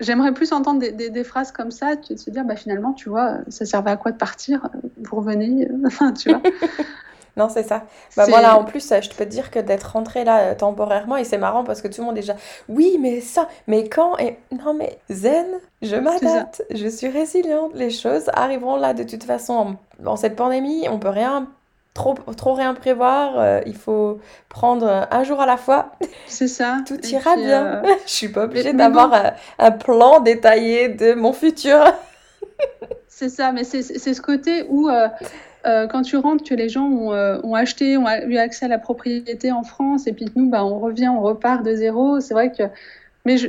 j'aimerais 0.00 0.32
plus 0.32 0.52
entendre 0.52 0.80
des, 0.80 1.10
des, 1.10 1.24
phrases 1.24 1.52
comme 1.52 1.70
ça, 1.70 1.96
de 1.96 2.16
se 2.16 2.30
dire 2.30 2.44
bah, 2.44 2.56
finalement, 2.56 2.92
tu 2.92 3.08
vois, 3.08 3.38
ça 3.48 3.64
servait 3.64 3.90
à 3.90 3.96
quoi 3.96 4.12
de 4.12 4.16
partir 4.16 4.68
pour 5.04 5.20
venir 5.20 5.68
Enfin, 5.86 6.12
tu 6.12 6.30
vois. 6.30 6.42
non, 7.36 7.48
c'est 7.48 7.62
ça. 7.62 7.84
Bah, 8.16 8.26
voilà, 8.28 8.58
en 8.58 8.64
plus, 8.64 8.88
je 8.88 9.08
peux 9.10 9.24
te 9.24 9.30
dire 9.30 9.50
que 9.50 9.58
d'être 9.58 9.92
rentrée 9.92 10.24
là 10.24 10.38
euh, 10.40 10.54
temporairement, 10.54 11.16
et 11.16 11.24
c'est 11.24 11.38
marrant 11.38 11.64
parce 11.64 11.82
que 11.82 11.88
tout 11.88 12.00
le 12.00 12.06
monde 12.06 12.18
est 12.18 12.22
déjà 12.22 12.36
oui, 12.68 12.98
mais 13.00 13.20
ça, 13.20 13.48
mais 13.66 13.88
quand 13.88 14.18
Et 14.18 14.38
non, 14.52 14.74
mais 14.74 14.98
zen, 15.10 15.46
je 15.82 15.96
m'adapte, 15.96 16.64
je 16.74 16.88
suis 16.88 17.08
résiliente, 17.08 17.72
les 17.74 17.90
choses 17.90 18.30
arriveront 18.32 18.76
là 18.76 18.94
de 18.94 19.02
toute 19.02 19.24
façon. 19.24 19.76
En, 20.04 20.16
cette 20.16 20.36
pandémie, 20.36 20.88
on 20.90 20.98
peut 20.98 21.08
rien 21.08 21.48
trop, 21.96 22.14
trop 22.36 22.54
rien 22.54 22.74
prévoir. 22.74 23.38
Euh, 23.38 23.60
il 23.66 23.74
faut 23.74 24.20
prendre 24.48 25.08
un 25.10 25.24
jour 25.24 25.40
à 25.40 25.46
la 25.46 25.56
fois. 25.56 25.92
C'est 26.26 26.46
ça. 26.46 26.78
Tout 26.86 27.04
ira 27.06 27.36
bien. 27.36 27.66
Euh, 27.66 27.94
je 28.06 28.12
suis 28.12 28.28
pas 28.28 28.44
obligée 28.44 28.72
d'avoir 28.72 29.34
un, 29.58 29.70
plan 29.72 30.20
détaillé 30.20 30.88
de 30.88 31.14
mon 31.14 31.32
futur. 31.32 31.84
c'est 33.08 33.30
ça, 33.30 33.50
mais 33.50 33.64
c'est 33.64 33.82
ce 33.82 34.20
côté 34.20 34.66
où 34.68 34.88
euh, 34.88 35.08
quand 35.88 36.02
tu 36.02 36.16
rentres, 36.16 36.44
que 36.44 36.54
les 36.54 36.68
gens 36.68 36.84
ont, 36.84 37.10
ont, 37.42 37.54
acheté, 37.54 37.96
ont 37.96 38.06
eu 38.08 38.36
accès 38.36 38.66
à 38.66 38.68
la 38.68 38.78
propriété 38.78 39.50
en 39.50 39.64
France, 39.64 40.06
et 40.06 40.12
puis 40.12 40.26
nous, 40.36 40.48
bah, 40.48 40.64
on 40.64 40.78
revient, 40.78 41.08
on 41.08 41.22
repart 41.22 41.64
de 41.64 41.74
zéro. 41.74 42.20
C'est 42.20 42.34
vrai 42.34 42.52
que. 42.52 42.64
Mais 43.24 43.38
je, 43.38 43.48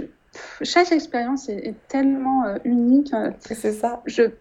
chaque 0.61 0.91
expérience 0.91 1.49
est, 1.49 1.67
est 1.67 1.75
tellement 1.89 2.45
unique. 2.63 3.13
C'est 3.39 3.73
ça. 3.73 4.01
Je 4.05 4.31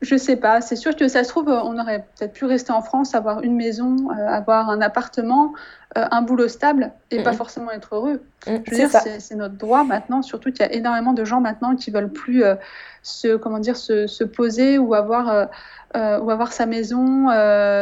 je 0.00 0.16
sais 0.16 0.36
pas. 0.36 0.60
C'est 0.60 0.76
sûr 0.76 0.94
que 0.94 1.08
ça 1.08 1.24
se 1.24 1.28
trouve, 1.28 1.48
on 1.48 1.78
aurait 1.78 2.06
peut-être 2.16 2.32
pu 2.32 2.44
rester 2.44 2.72
en 2.72 2.82
France, 2.82 3.14
avoir 3.14 3.42
une 3.42 3.56
maison, 3.56 4.10
euh, 4.10 4.28
avoir 4.28 4.70
un 4.70 4.80
appartement, 4.80 5.52
euh, 5.96 6.04
un 6.10 6.22
boulot 6.22 6.48
stable 6.48 6.92
et 7.10 7.22
pas 7.22 7.32
forcément 7.32 7.70
être 7.72 7.96
heureux. 7.96 8.22
je 8.46 8.52
veux 8.52 8.60
dire, 8.60 8.90
c'est 9.18 9.34
notre 9.34 9.56
droit 9.56 9.82
maintenant. 9.82 10.22
Surtout 10.22 10.52
qu'il 10.52 10.64
y 10.64 10.68
a 10.68 10.72
énormément 10.72 11.14
de 11.14 11.24
gens 11.24 11.40
maintenant 11.40 11.74
qui 11.74 11.90
veulent 11.90 12.12
plus 12.12 12.44
euh, 12.44 12.54
se, 13.02 13.36
comment 13.36 13.58
dire, 13.58 13.76
se, 13.76 14.06
se 14.06 14.22
poser 14.22 14.78
ou 14.78 14.94
avoir, 14.94 15.48
ou 15.94 16.30
avoir 16.30 16.52
sa 16.52 16.66
maison, 16.66 17.28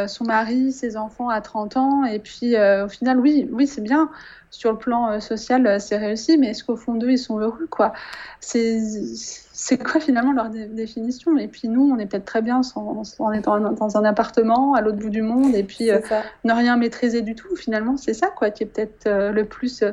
son 0.07 0.23
mari, 0.23 0.71
ses 0.71 0.97
enfants 0.97 1.29
à 1.29 1.41
30 1.41 1.77
ans. 1.77 2.05
Et 2.05 2.19
puis, 2.19 2.55
au 2.57 2.87
final, 2.87 3.19
oui, 3.19 3.49
oui, 3.51 3.67
c'est 3.67 3.81
bien 3.81 4.09
sur 4.49 4.71
le 4.71 4.77
plan 4.77 5.11
euh, 5.11 5.19
social, 5.19 5.65
euh, 5.67 5.79
c'est 5.79 5.97
réussi, 5.97 6.37
mais 6.37 6.47
est-ce 6.47 6.63
qu'au 6.63 6.77
fond 6.77 6.95
d'eux, 6.95 7.11
ils 7.11 7.19
sont 7.19 7.39
heureux 7.39 7.67
quoi? 7.69 7.93
C'est 8.39 9.83
quoi 9.83 9.99
finalement 9.99 10.31
leur 10.31 10.49
définition? 10.49 11.37
Et 11.37 11.47
puis 11.47 11.67
nous, 11.67 11.91
on 11.91 11.97
est 11.99 12.05
peut-être 12.05 12.25
très 12.25 12.41
bien 12.41 12.61
en 12.75 13.31
étant 13.31 13.59
dans 13.59 13.97
un 13.97 14.05
appartement 14.05 14.73
à 14.73 14.81
l'autre 14.81 14.97
bout 14.97 15.09
du 15.09 15.21
monde 15.21 15.55
et 15.55 15.63
puis 15.63 15.91
euh, 15.91 15.99
ne 16.43 16.53
rien 16.53 16.77
maîtriser 16.77 17.21
du 17.21 17.35
tout. 17.35 17.55
Finalement, 17.55 17.97
c'est 17.97 18.13
ça 18.13 18.27
quoi 18.27 18.51
qui 18.51 18.63
est 18.63 18.67
peut-être 18.67 19.09
le 19.09 19.43
plus 19.45 19.83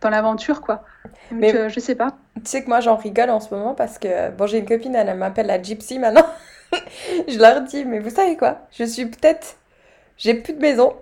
dans 0.00 0.10
l'aventure 0.10 0.60
quoi. 0.60 0.84
Donc, 1.30 1.40
mais 1.40 1.70
je 1.70 1.80
sais 1.80 1.94
pas. 1.94 2.16
Tu 2.36 2.42
sais 2.44 2.62
que 2.62 2.68
moi, 2.68 2.80
j'en 2.80 2.96
rigole 2.96 3.30
en 3.30 3.40
ce 3.40 3.52
moment 3.54 3.74
parce 3.74 3.98
que 3.98 4.30
bon, 4.30 4.46
j'ai 4.46 4.58
une 4.58 4.66
copine, 4.66 4.94
elle, 4.94 5.08
elle 5.08 5.18
m'appelle 5.18 5.46
la 5.46 5.60
gypsy 5.60 5.98
maintenant. 5.98 6.26
je 7.28 7.38
leur 7.38 7.62
dis, 7.62 7.84
mais 7.84 7.98
vous 7.98 8.10
savez 8.10 8.36
quoi? 8.36 8.58
Je 8.72 8.84
suis 8.84 9.06
peut-être, 9.06 9.56
j'ai 10.16 10.34
plus 10.34 10.52
de 10.52 10.60
maison 10.60 10.94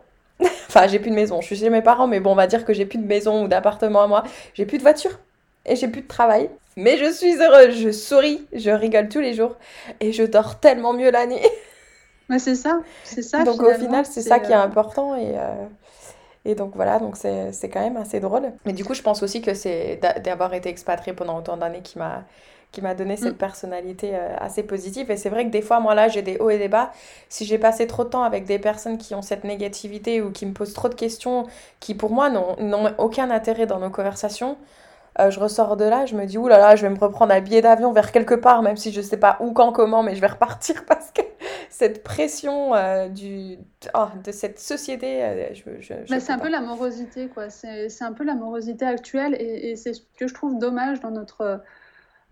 enfin, 0.68 0.86
j'ai 0.86 0.98
plus 0.98 1.10
de 1.10 1.14
maison. 1.14 1.40
Je 1.40 1.46
suis 1.46 1.56
chez 1.56 1.70
mes 1.70 1.82
parents, 1.82 2.06
mais 2.06 2.20
bon, 2.20 2.32
on 2.32 2.34
va 2.34 2.46
dire 2.46 2.64
que 2.64 2.72
j'ai 2.72 2.86
plus 2.86 2.98
de 2.98 3.06
maison 3.06 3.44
ou 3.44 3.48
d'appartement 3.48 4.02
à 4.02 4.06
moi. 4.06 4.24
J'ai 4.54 4.66
plus 4.66 4.78
de 4.78 4.82
voiture 4.82 5.18
et 5.66 5.76
j'ai 5.76 5.88
plus 5.88 6.02
de 6.02 6.08
travail. 6.08 6.50
Mais 6.76 6.96
je 6.96 7.10
suis 7.10 7.34
heureuse, 7.34 7.76
je 7.76 7.90
souris, 7.90 8.46
je 8.52 8.70
rigole 8.70 9.08
tous 9.08 9.20
les 9.20 9.34
jours 9.34 9.56
et 10.00 10.12
je 10.12 10.22
dors 10.22 10.58
tellement 10.58 10.94
mieux 10.94 11.10
la 11.10 11.26
nuit. 11.26 11.36
Mais 12.28 12.38
c'est 12.38 12.54
ça, 12.54 12.80
c'est 13.04 13.20
ça. 13.20 13.44
Donc 13.44 13.62
au 13.62 13.74
final, 13.74 14.06
c'est 14.06 14.22
ça 14.22 14.38
qui 14.38 14.52
est 14.52 14.56
euh, 14.56 14.62
important 14.62 15.16
et, 15.16 15.34
euh, 15.36 15.66
et 16.46 16.54
donc 16.54 16.72
voilà, 16.74 16.98
donc 16.98 17.16
c'est 17.16 17.68
quand 17.68 17.80
même 17.80 17.98
assez 17.98 18.20
drôle. 18.20 18.52
Mais 18.64 18.72
du 18.72 18.84
coup, 18.84 18.94
je 18.94 19.02
pense 19.02 19.22
aussi 19.22 19.42
que 19.42 19.52
c'est 19.52 20.00
d'avoir 20.24 20.54
été 20.54 20.70
expatriée 20.70 21.14
pendant 21.14 21.36
autant 21.36 21.58
d'années 21.58 21.82
qui 21.82 21.98
m'a 21.98 22.24
qui 22.72 22.80
m'a 22.80 22.94
donné 22.94 23.16
cette 23.16 23.34
mm. 23.34 23.38
personnalité 23.38 24.10
euh, 24.14 24.34
assez 24.38 24.62
positive. 24.62 25.10
Et 25.10 25.16
c'est 25.16 25.28
vrai 25.28 25.44
que 25.44 25.50
des 25.50 25.60
fois, 25.60 25.78
moi 25.78 25.94
là, 25.94 26.08
j'ai 26.08 26.22
des 26.22 26.38
hauts 26.38 26.50
et 26.50 26.58
des 26.58 26.68
bas. 26.68 26.90
Si 27.28 27.44
j'ai 27.44 27.58
passé 27.58 27.86
trop 27.86 28.04
de 28.04 28.08
temps 28.08 28.24
avec 28.24 28.46
des 28.46 28.58
personnes 28.58 28.98
qui 28.98 29.14
ont 29.14 29.22
cette 29.22 29.44
négativité 29.44 30.22
ou 30.22 30.32
qui 30.32 30.46
me 30.46 30.54
posent 30.54 30.72
trop 30.72 30.88
de 30.88 30.94
questions, 30.94 31.46
qui 31.80 31.94
pour 31.94 32.10
moi 32.10 32.30
n'ont 32.30 32.94
aucun 32.98 33.30
intérêt 33.30 33.66
dans 33.66 33.78
nos 33.78 33.90
conversations, 33.90 34.56
euh, 35.20 35.30
je 35.30 35.38
ressors 35.38 35.76
de 35.76 35.84
là, 35.84 36.06
je 36.06 36.16
me 36.16 36.24
dis, 36.24 36.38
oulala, 36.38 36.62
là 36.62 36.68
là, 36.70 36.76
je 36.76 36.86
vais 36.86 36.94
me 36.94 36.98
reprendre 36.98 37.34
un 37.34 37.40
billet 37.42 37.60
d'avion 37.60 37.92
vers 37.92 38.10
quelque 38.10 38.34
part, 38.34 38.62
même 38.62 38.78
si 38.78 38.90
je 38.90 39.02
sais 39.02 39.18
pas 39.18 39.36
où, 39.40 39.52
quand, 39.52 39.70
comment, 39.70 40.02
mais 40.02 40.14
je 40.14 40.22
vais 40.22 40.28
repartir 40.28 40.84
parce 40.88 41.10
que 41.10 41.20
cette 41.68 42.02
pression 42.02 42.74
euh, 42.74 43.08
du, 43.08 43.58
oh, 43.92 44.06
de 44.24 44.32
cette 44.32 44.58
société, 44.58 45.52
je, 45.52 45.82
je, 45.82 46.18
c'est 46.18 46.32
un 46.32 46.38
peu 46.38 46.48
l'amorosité, 46.48 47.28
quoi. 47.28 47.50
C'est 47.50 47.90
un 48.00 48.12
peu 48.14 48.24
l'amorosité 48.24 48.86
actuelle 48.86 49.36
et, 49.38 49.72
et 49.72 49.76
c'est 49.76 49.92
ce 49.92 50.00
que 50.16 50.26
je 50.26 50.32
trouve 50.32 50.58
dommage 50.58 51.00
dans 51.00 51.10
notre 51.10 51.60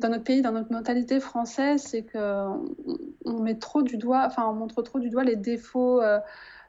dans 0.01 0.09
notre 0.09 0.24
pays, 0.24 0.42
dans 0.42 0.53
notre 0.53 0.72
mentalité 0.72 1.20
française, 1.20 1.82
c'est 1.82 2.03
qu'on 2.03 2.64
on 3.24 3.40
met 3.40 3.59
trop 3.59 3.82
du 3.82 3.96
doigt, 3.96 4.24
enfin, 4.26 4.46
on 4.48 4.55
montre 4.55 4.82
trop 4.82 4.98
du 4.98 5.11
doigt 5.11 5.24
les 5.24 5.36
défauts. 5.36 6.03
Euh, 6.03 6.18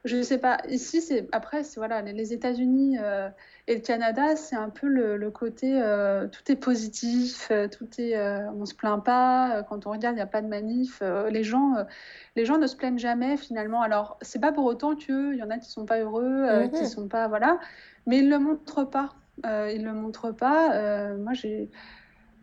je 0.04 0.16
ne 0.16 0.22
sais 0.22 0.38
pas. 0.38 0.58
Ici, 0.68 1.00
c'est 1.00 1.28
après, 1.32 1.62
c'est 1.62 1.78
voilà, 1.78 2.02
les, 2.02 2.32
États-Unis 2.32 2.98
euh, 3.00 3.28
et 3.68 3.76
le 3.76 3.80
Canada, 3.80 4.34
c'est 4.34 4.56
un 4.56 4.68
peu 4.68 4.88
le, 4.88 5.30
côté 5.30 5.80
euh, 5.80 6.26
tout 6.26 6.50
est 6.50 6.56
positif, 6.56 7.52
tout 7.70 7.88
est, 7.98 8.18
on 8.48 8.64
se 8.66 8.74
plaint 8.74 9.02
pas. 9.02 9.62
Quand 9.68 9.86
on 9.86 9.90
regarde, 9.92 10.14
il 10.14 10.18
n'y 10.18 10.22
a 10.22 10.26
pas 10.26 10.42
de 10.42 10.48
manif. 10.48 11.02
les 11.30 11.44
gens, 11.44 11.74
les 12.34 12.44
gens 12.44 12.58
ne 12.58 12.66
se 12.66 12.76
plaignent 12.76 12.98
jamais 12.98 13.36
finalement. 13.36 13.80
Alors, 13.80 14.18
c'est 14.22 14.40
pas 14.40 14.52
pour 14.52 14.64
autant 14.64 14.96
qu'il 14.96 15.36
y 15.36 15.42
en 15.42 15.50
a 15.50 15.58
qui 15.58 15.70
sont 15.70 15.86
pas 15.86 16.00
heureux, 16.00 16.68
qui 16.72 16.82
mhm. 16.82 16.88
sont 16.88 17.08
pas 17.08 17.28
voilà, 17.28 17.60
mais 18.06 18.18
ils 18.18 18.28
le 18.28 18.40
montrent 18.40 18.84
pas. 18.84 19.14
ils 19.44 19.84
le 19.84 19.92
montrent 19.92 20.32
pas. 20.32 21.14
moi, 21.14 21.32
j'ai 21.32 21.70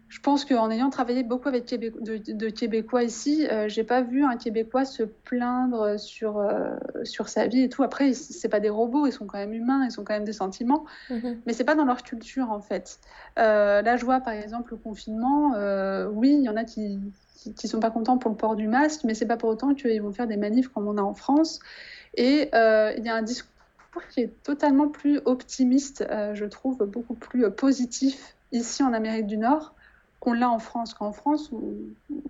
je 0.09 0.19
pense 0.21 0.43
qu'en 0.43 0.71
ayant 0.71 0.89
travaillé 0.89 1.21
beaucoup 1.21 1.47
avec 1.47 1.65
de, 1.69 2.49
Québécois 2.49 3.03
ici, 3.03 3.47
euh, 3.47 3.69
j'ai 3.69 3.83
pas 3.83 4.01
vu 4.01 4.23
un 4.23 4.37
Québécois 4.37 4.83
se 4.83 5.03
plaindre 5.03 5.99
sur, 5.99 6.39
euh, 6.39 6.71
sur 7.03 7.29
sa 7.29 7.45
vie 7.45 7.61
et 7.61 7.69
tout. 7.69 7.83
Après, 7.83 8.13
c'est 8.13 8.49
pas 8.49 8.59
des 8.59 8.69
robots, 8.69 9.05
ils 9.05 9.11
sont 9.11 9.27
quand 9.27 9.37
même 9.37 9.53
humains, 9.53 9.85
ils 9.85 9.99
ont 9.99 10.03
quand 10.03 10.15
même 10.15 10.23
des 10.23 10.33
sentiments, 10.33 10.85
mm-hmm. 11.11 11.37
mais 11.45 11.53
c'est 11.53 11.63
pas 11.63 11.75
dans 11.75 11.85
leur 11.85 12.01
culture 12.01 12.49
en 12.49 12.59
fait. 12.59 12.99
Euh, 13.37 13.83
là, 13.83 13.97
je 13.97 14.05
vois 14.05 14.19
par 14.19 14.33
exemple 14.33 14.71
le 14.71 14.77
confinement, 14.77 15.53
euh, 15.53 16.09
oui, 16.09 16.33
il 16.33 16.43
y 16.43 16.49
en 16.49 16.57
a 16.57 16.63
qui, 16.63 16.99
qui, 17.55 17.67
sont 17.67 17.79
pas 17.79 17.91
contents 17.91 18.17
pour 18.17 18.31
le 18.31 18.37
port 18.37 18.55
du 18.55 18.67
masque, 18.67 19.01
mais 19.03 19.13
c'est 19.13 19.27
pas 19.27 19.37
pour 19.37 19.49
autant 19.49 19.75
qu'ils 19.75 20.01
vont 20.01 20.11
faire 20.11 20.27
des 20.27 20.37
manifs 20.37 20.69
comme 20.69 20.87
on 20.87 20.97
a 20.97 21.03
en 21.03 21.13
France. 21.13 21.59
Et 22.15 22.49
il 22.51 23.05
y 23.05 23.09
a 23.09 23.15
un 23.15 23.21
discours 23.21 23.51
qui 24.09 24.21
est 24.21 24.43
totalement 24.43 24.87
plus 24.87 25.21
optimiste, 25.25 26.03
je 26.33 26.45
trouve, 26.45 26.83
beaucoup 26.85 27.13
plus 27.13 27.51
positif 27.51 28.35
ici 28.51 28.81
en 28.81 28.93
Amérique 28.93 29.27
du 29.27 29.37
Nord 29.37 29.75
qu'on 30.19 30.33
l'a 30.33 30.49
en 30.49 30.59
France. 30.59 30.93
Qu'en 30.93 31.11
France, 31.11 31.51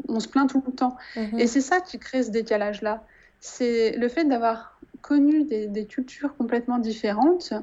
on, 0.08 0.20
se 0.20 0.28
plaint 0.28 0.50
tout 0.50 0.64
le 0.66 0.74
temps. 0.74 0.96
Mhm. 1.16 1.40
Et 1.40 1.48
c'est 1.48 1.62
ça 1.62 1.82
qui 1.82 2.00
crée 2.00 2.24
ce 2.24 2.32
décalage-là. 2.32 3.04
C'est 3.40 3.96
le 3.98 4.08
fait 4.10 4.26
d'avoir 4.26 4.80
connu 5.02 5.44
des, 5.46 5.86
cultures 5.86 6.36
complètement 6.36 6.78
différentes, 6.78 7.54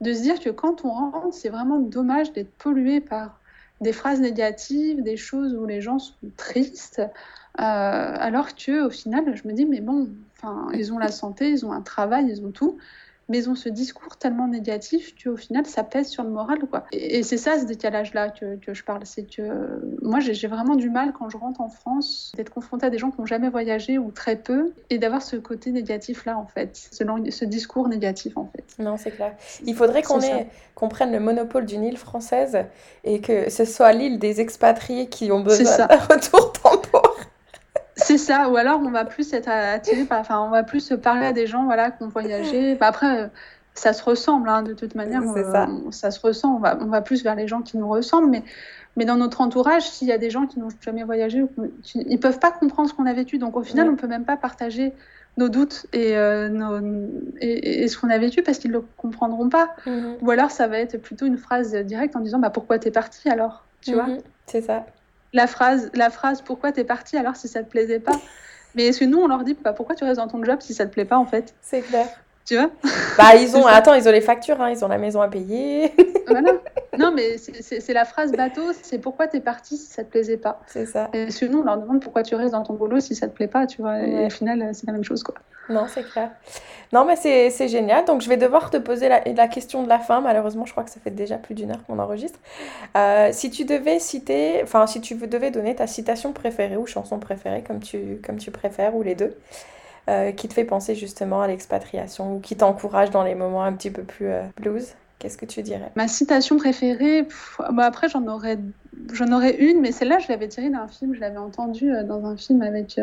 de 0.00 0.12
se 0.12 0.22
dire 0.22 0.40
que 0.40 0.50
quand 0.50 0.84
on 0.84 0.90
rentre, 0.90 1.34
c'est 1.34 1.48
vraiment 1.48 1.78
dommage 1.78 2.32
d'être 2.32 2.52
pollué 2.52 3.00
par 3.00 3.40
des 3.80 3.92
phrases 3.92 4.20
négatives, 4.20 5.02
des 5.02 5.16
choses 5.16 5.54
où 5.54 5.64
les 5.64 5.80
gens 5.80 5.98
sont 5.98 6.14
tristes, 6.36 7.00
euh, 7.00 7.62
alors 7.62 8.54
que 8.54 8.86
au 8.86 8.90
final, 8.90 9.34
je 9.34 9.48
me 9.48 9.54
dis 9.54 9.64
mais 9.64 9.80
bon, 9.80 10.10
enfin, 10.36 10.68
ils 10.74 10.92
ont 10.92 10.98
la 10.98 11.10
santé, 11.10 11.50
ils 11.50 11.64
ont 11.64 11.72
un 11.72 11.80
travail, 11.80 12.26
ils 12.28 12.44
ont 12.44 12.50
tout 12.50 12.76
mais 13.30 13.48
ont 13.48 13.54
ce 13.54 13.68
discours 13.68 14.16
tellement 14.16 14.48
négatif 14.48 15.14
qu'au 15.14 15.36
final, 15.36 15.64
ça 15.64 15.84
pèse 15.84 16.08
sur 16.08 16.24
le 16.24 16.30
moral. 16.30 16.58
Quoi. 16.68 16.84
Et, 16.92 17.22
c'est 17.22 17.36
ça, 17.36 17.58
ce 17.58 17.64
décalage-là 17.64 18.28
que, 18.28 18.56
que, 18.56 18.74
je 18.74 18.82
parle. 18.82 19.02
C'est 19.04 19.22
que 19.22 19.80
moi, 20.02 20.18
j'ai 20.18 20.48
vraiment 20.48 20.74
du 20.74 20.90
mal, 20.90 21.12
quand 21.16 21.30
je 21.30 21.36
rentre 21.36 21.60
en 21.60 21.68
France, 21.68 22.32
d'être 22.36 22.50
confrontée 22.50 22.86
à 22.86 22.90
des 22.90 22.98
gens 22.98 23.12
qui 23.12 23.20
n'ont 23.20 23.26
jamais 23.26 23.48
voyagé 23.48 23.98
ou 23.98 24.10
très 24.10 24.34
peu, 24.34 24.72
et 24.90 24.98
d'avoir 24.98 25.22
ce 25.22 25.36
côté 25.36 25.70
négatif-là, 25.70 26.36
en 26.36 26.46
fait. 26.46 26.88
Ce, 26.90 27.04
ce, 27.30 27.44
discours 27.44 27.88
négatif, 27.88 28.36
en 28.36 28.46
fait. 28.46 28.64
Non, 28.82 28.96
c'est 28.96 29.12
clair. 29.12 29.34
Il 29.64 29.74
faudrait 29.74 30.02
qu'on 30.02 30.18
qu'on 30.74 30.88
prenne 30.88 31.12
le 31.12 31.20
monopole 31.20 31.66
d'une 31.66 31.84
île 31.84 31.98
française 31.98 32.64
et 33.04 33.20
que 33.20 33.50
ce 33.50 33.64
soit 33.64 33.92
l'île 33.92 34.18
des 34.18 34.40
expatriés 34.40 35.08
qui 35.08 35.30
ont 35.30 35.40
besoin 35.40 35.76
d'un 35.76 35.96
retour. 36.10 36.52
C'est 38.02 38.18
ça, 38.18 38.48
ou 38.48 38.56
alors 38.56 38.80
on 38.80 38.90
va 38.90 39.04
plus 39.04 39.32
être 39.32 39.48
attiré 39.48 40.04
par, 40.04 40.20
enfin, 40.20 40.40
on 40.40 40.50
va 40.50 40.62
plus 40.62 40.92
parler 41.02 41.26
à 41.26 41.32
des 41.32 41.46
gens, 41.46 41.64
voilà, 41.64 41.90
qui 41.90 42.02
ont 42.02 42.08
voyagé. 42.08 42.74
Bah, 42.74 42.86
après, 42.88 43.22
euh, 43.22 43.26
ça 43.74 43.92
se 43.92 44.02
ressemble 44.02 44.48
hein, 44.48 44.62
de 44.62 44.72
toute 44.72 44.94
manière. 44.94 45.22
ça. 45.22 45.68
ça 45.90 46.10
se 46.10 46.20
ressent. 46.20 46.56
On 46.56 46.58
va, 46.58 46.78
on 46.80 46.86
va 46.86 47.00
plus 47.00 47.22
vers 47.22 47.34
les 47.34 47.46
gens 47.46 47.62
qui 47.62 47.78
nous 47.78 47.88
ressemblent, 47.88 48.30
mais 48.30 48.42
mais 48.96 49.04
dans 49.04 49.16
notre 49.16 49.40
entourage, 49.40 49.88
s'il 49.88 50.08
y 50.08 50.12
a 50.12 50.18
des 50.18 50.30
gens 50.30 50.46
qui 50.46 50.58
n'ont 50.58 50.68
jamais 50.80 51.04
voyagé, 51.04 51.44
ils 51.94 52.18
peuvent 52.18 52.40
pas 52.40 52.50
comprendre 52.50 52.88
ce 52.88 52.94
qu'on 52.94 53.06
a 53.06 53.12
vécu. 53.12 53.38
Donc 53.38 53.56
au 53.56 53.62
final, 53.62 53.88
on 53.88 53.92
on 53.92 53.96
peut 53.96 54.08
même 54.08 54.24
pas 54.24 54.36
partager 54.36 54.92
nos 55.36 55.48
doutes 55.48 55.86
et, 55.92 56.16
euh, 56.16 57.06
et, 57.40 57.86
ce 57.86 57.98
qu'on 57.98 58.10
a 58.10 58.18
vécu 58.18 58.42
parce 58.42 58.58
qu'ils 58.58 58.70
ne 58.70 58.78
le 58.78 58.84
comprendront 58.96 59.48
pas. 59.48 59.70
Mhm. 59.86 60.16
Ou 60.20 60.30
alors 60.30 60.50
ça 60.50 60.66
va 60.66 60.78
être 60.78 60.98
plutôt 60.98 61.26
une 61.26 61.38
phrase 61.38 61.74
directe 61.74 62.16
en 62.16 62.20
disant 62.20 62.38
bah, 62.38 62.50
pourquoi 62.50 62.78
t'es 62.78 62.90
parti 62.90 63.28
alors? 63.28 63.64
Tu 63.80 63.94
vois? 63.94 64.06
Mhm. 64.06 64.18
C'est 64.46 64.62
ça. 64.62 64.86
La 65.32 65.46
phrase, 65.46 65.90
la 65.94 66.10
phrase 66.10 66.42
pourquoi 66.42 66.72
t'es 66.72 66.84
parti 66.84 67.16
alors 67.16 67.36
si 67.36 67.48
ça 67.48 67.62
te 67.62 67.70
plaisait 67.70 68.00
pas? 68.00 68.20
Mais 68.74 68.86
est-ce 68.86 69.00
que 69.00 69.04
nous 69.04 69.18
on 69.18 69.28
leur 69.28 69.44
dit 69.44 69.54
bah, 69.54 69.72
pourquoi 69.72 69.94
tu 69.94 70.04
restes 70.04 70.20
dans 70.20 70.28
ton 70.28 70.42
job 70.44 70.60
si 70.60 70.74
ça 70.74 70.86
te 70.86 70.92
plaît 70.92 71.04
pas 71.04 71.18
en 71.18 71.26
fait? 71.26 71.54
C'est 71.60 71.82
clair. 71.82 72.08
Tu 72.50 72.56
vois 72.56 72.68
Bah 73.16 73.36
ils 73.36 73.56
ont, 73.56 73.64
attends, 73.68 73.94
ils 73.94 74.08
ont 74.08 74.10
les 74.10 74.20
factures, 74.20 74.60
hein, 74.60 74.70
ils 74.70 74.84
ont 74.84 74.88
la 74.88 74.98
maison 74.98 75.20
à 75.22 75.28
payer. 75.28 75.92
voilà. 76.26 76.52
Non, 76.98 77.12
mais 77.14 77.38
c'est 77.38 77.92
la 77.94 78.04
phrase 78.04 78.32
bateau, 78.32 78.72
c'est 78.82 78.98
pourquoi 78.98 79.28
tu 79.28 79.36
es 79.36 79.40
parti 79.40 79.78
si 79.78 79.86
ça 79.86 80.02
te 80.02 80.10
plaisait 80.10 80.36
pas? 80.36 80.60
C'est 80.66 80.84
ça. 80.84 81.08
Et 81.14 81.30
sinon, 81.30 81.60
on 81.60 81.62
leur 81.62 81.78
demande 81.78 82.02
pourquoi 82.02 82.24
tu 82.24 82.34
restes 82.34 82.52
dans 82.52 82.64
ton 82.64 82.74
boulot 82.74 83.00
si 83.00 83.14
ça 83.14 83.28
te 83.28 83.32
plaît 83.32 83.46
pas, 83.46 83.66
tu 83.66 83.80
vois. 83.80 84.00
Et 84.00 84.26
au 84.26 84.28
final, 84.28 84.74
c'est 84.74 84.86
la 84.86 84.92
même 84.92 85.04
chose, 85.04 85.22
quoi. 85.22 85.36
Non, 85.70 85.86
c'est 85.88 86.02
clair. 86.02 86.30
Non, 86.92 87.06
mais 87.06 87.16
c'est 87.16 87.68
génial. 87.68 88.04
Donc, 88.04 88.20
je 88.20 88.28
vais 88.28 88.36
devoir 88.36 88.70
te 88.70 88.76
poser 88.76 89.08
la, 89.08 89.22
la, 89.24 89.48
question 89.48 89.82
de 89.84 89.88
la 89.88 90.00
fin. 90.00 90.20
Malheureusement, 90.20 90.66
je 90.66 90.72
crois 90.72 90.82
que 90.82 90.90
ça 90.90 91.00
fait 91.00 91.12
déjà 91.12 91.36
plus 91.36 91.54
d'une 91.54 91.70
heure 91.70 91.82
qu'on 91.86 92.00
enregistre. 92.00 92.40
Euh, 92.96 93.30
si 93.32 93.50
tu 93.50 93.64
devais 93.64 94.00
citer, 94.00 94.60
enfin, 94.62 94.86
si 94.86 95.00
tu 95.00 95.14
devais 95.14 95.52
donner 95.52 95.76
ta 95.76 95.86
citation 95.86 96.32
préférée 96.32 96.76
ou 96.76 96.86
chanson 96.86 97.18
préférée, 97.18 97.62
comme 97.62 97.80
tu, 97.80 98.20
comme 98.26 98.36
tu 98.36 98.50
préfères, 98.50 98.94
ou 98.96 99.02
les 99.02 99.14
deux, 99.14 99.38
euh, 100.08 100.32
qui 100.32 100.48
te 100.48 100.54
fait 100.54 100.64
penser 100.64 100.94
justement 100.94 101.42
à 101.42 101.46
l'expatriation 101.46 102.36
ou 102.36 102.40
qui 102.40 102.56
t'encourage 102.56 103.10
dans 103.10 103.22
les 103.22 103.34
moments 103.34 103.62
un 103.62 103.72
petit 103.72 103.90
peu 103.90 104.02
plus 104.02 104.26
euh, 104.26 104.42
blues 104.56 104.94
Qu'est-ce 105.18 105.36
que 105.36 105.44
tu 105.44 105.60
dirais? 105.60 105.92
Ma 105.96 106.08
citation 106.08 106.56
préférée, 106.56 107.28
bah 107.72 107.84
après 107.84 108.08
j'en 108.08 108.26
aurais, 108.26 108.58
j'en 109.12 109.30
aurais 109.32 109.54
une, 109.54 109.82
mais 109.82 109.92
celle-là 109.92 110.18
je 110.18 110.28
l'avais 110.28 110.48
tirée 110.48 110.70
d'un 110.70 110.88
film, 110.88 111.14
je 111.14 111.20
l'avais 111.20 111.36
entendue 111.36 111.92
euh, 111.92 112.04
dans 112.04 112.24
un 112.24 112.38
film 112.38 112.62
avec 112.62 112.98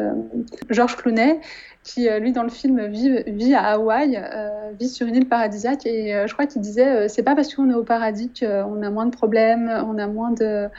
Georges 0.72 0.96
Clooney, 0.96 1.40
qui 1.84 2.10
lui 2.20 2.32
dans 2.32 2.42
le 2.42 2.50
film 2.50 2.88
vit, 2.88 3.22
vit 3.28 3.54
à 3.54 3.74
Hawaï, 3.74 4.20
vit 4.80 4.90
sur 4.90 5.06
une 5.06 5.16
île 5.16 5.28
paradisiaque, 5.28 5.86
et 5.86 6.24
je 6.26 6.34
crois 6.34 6.48
qu'il 6.48 6.60
disait 6.64 7.08
c'est 7.08 7.22
pas 7.22 7.36
parce 7.36 7.54
qu'on 7.54 7.70
est 7.70 7.76
au 7.76 7.84
paradis 7.84 8.32
qu'on 8.34 8.82
a 8.82 8.90
moins 8.90 9.06
de 9.06 9.16
problèmes, 9.16 9.70
on 9.88 10.00
a 10.00 10.08
moins 10.08 10.32
de 10.32 10.70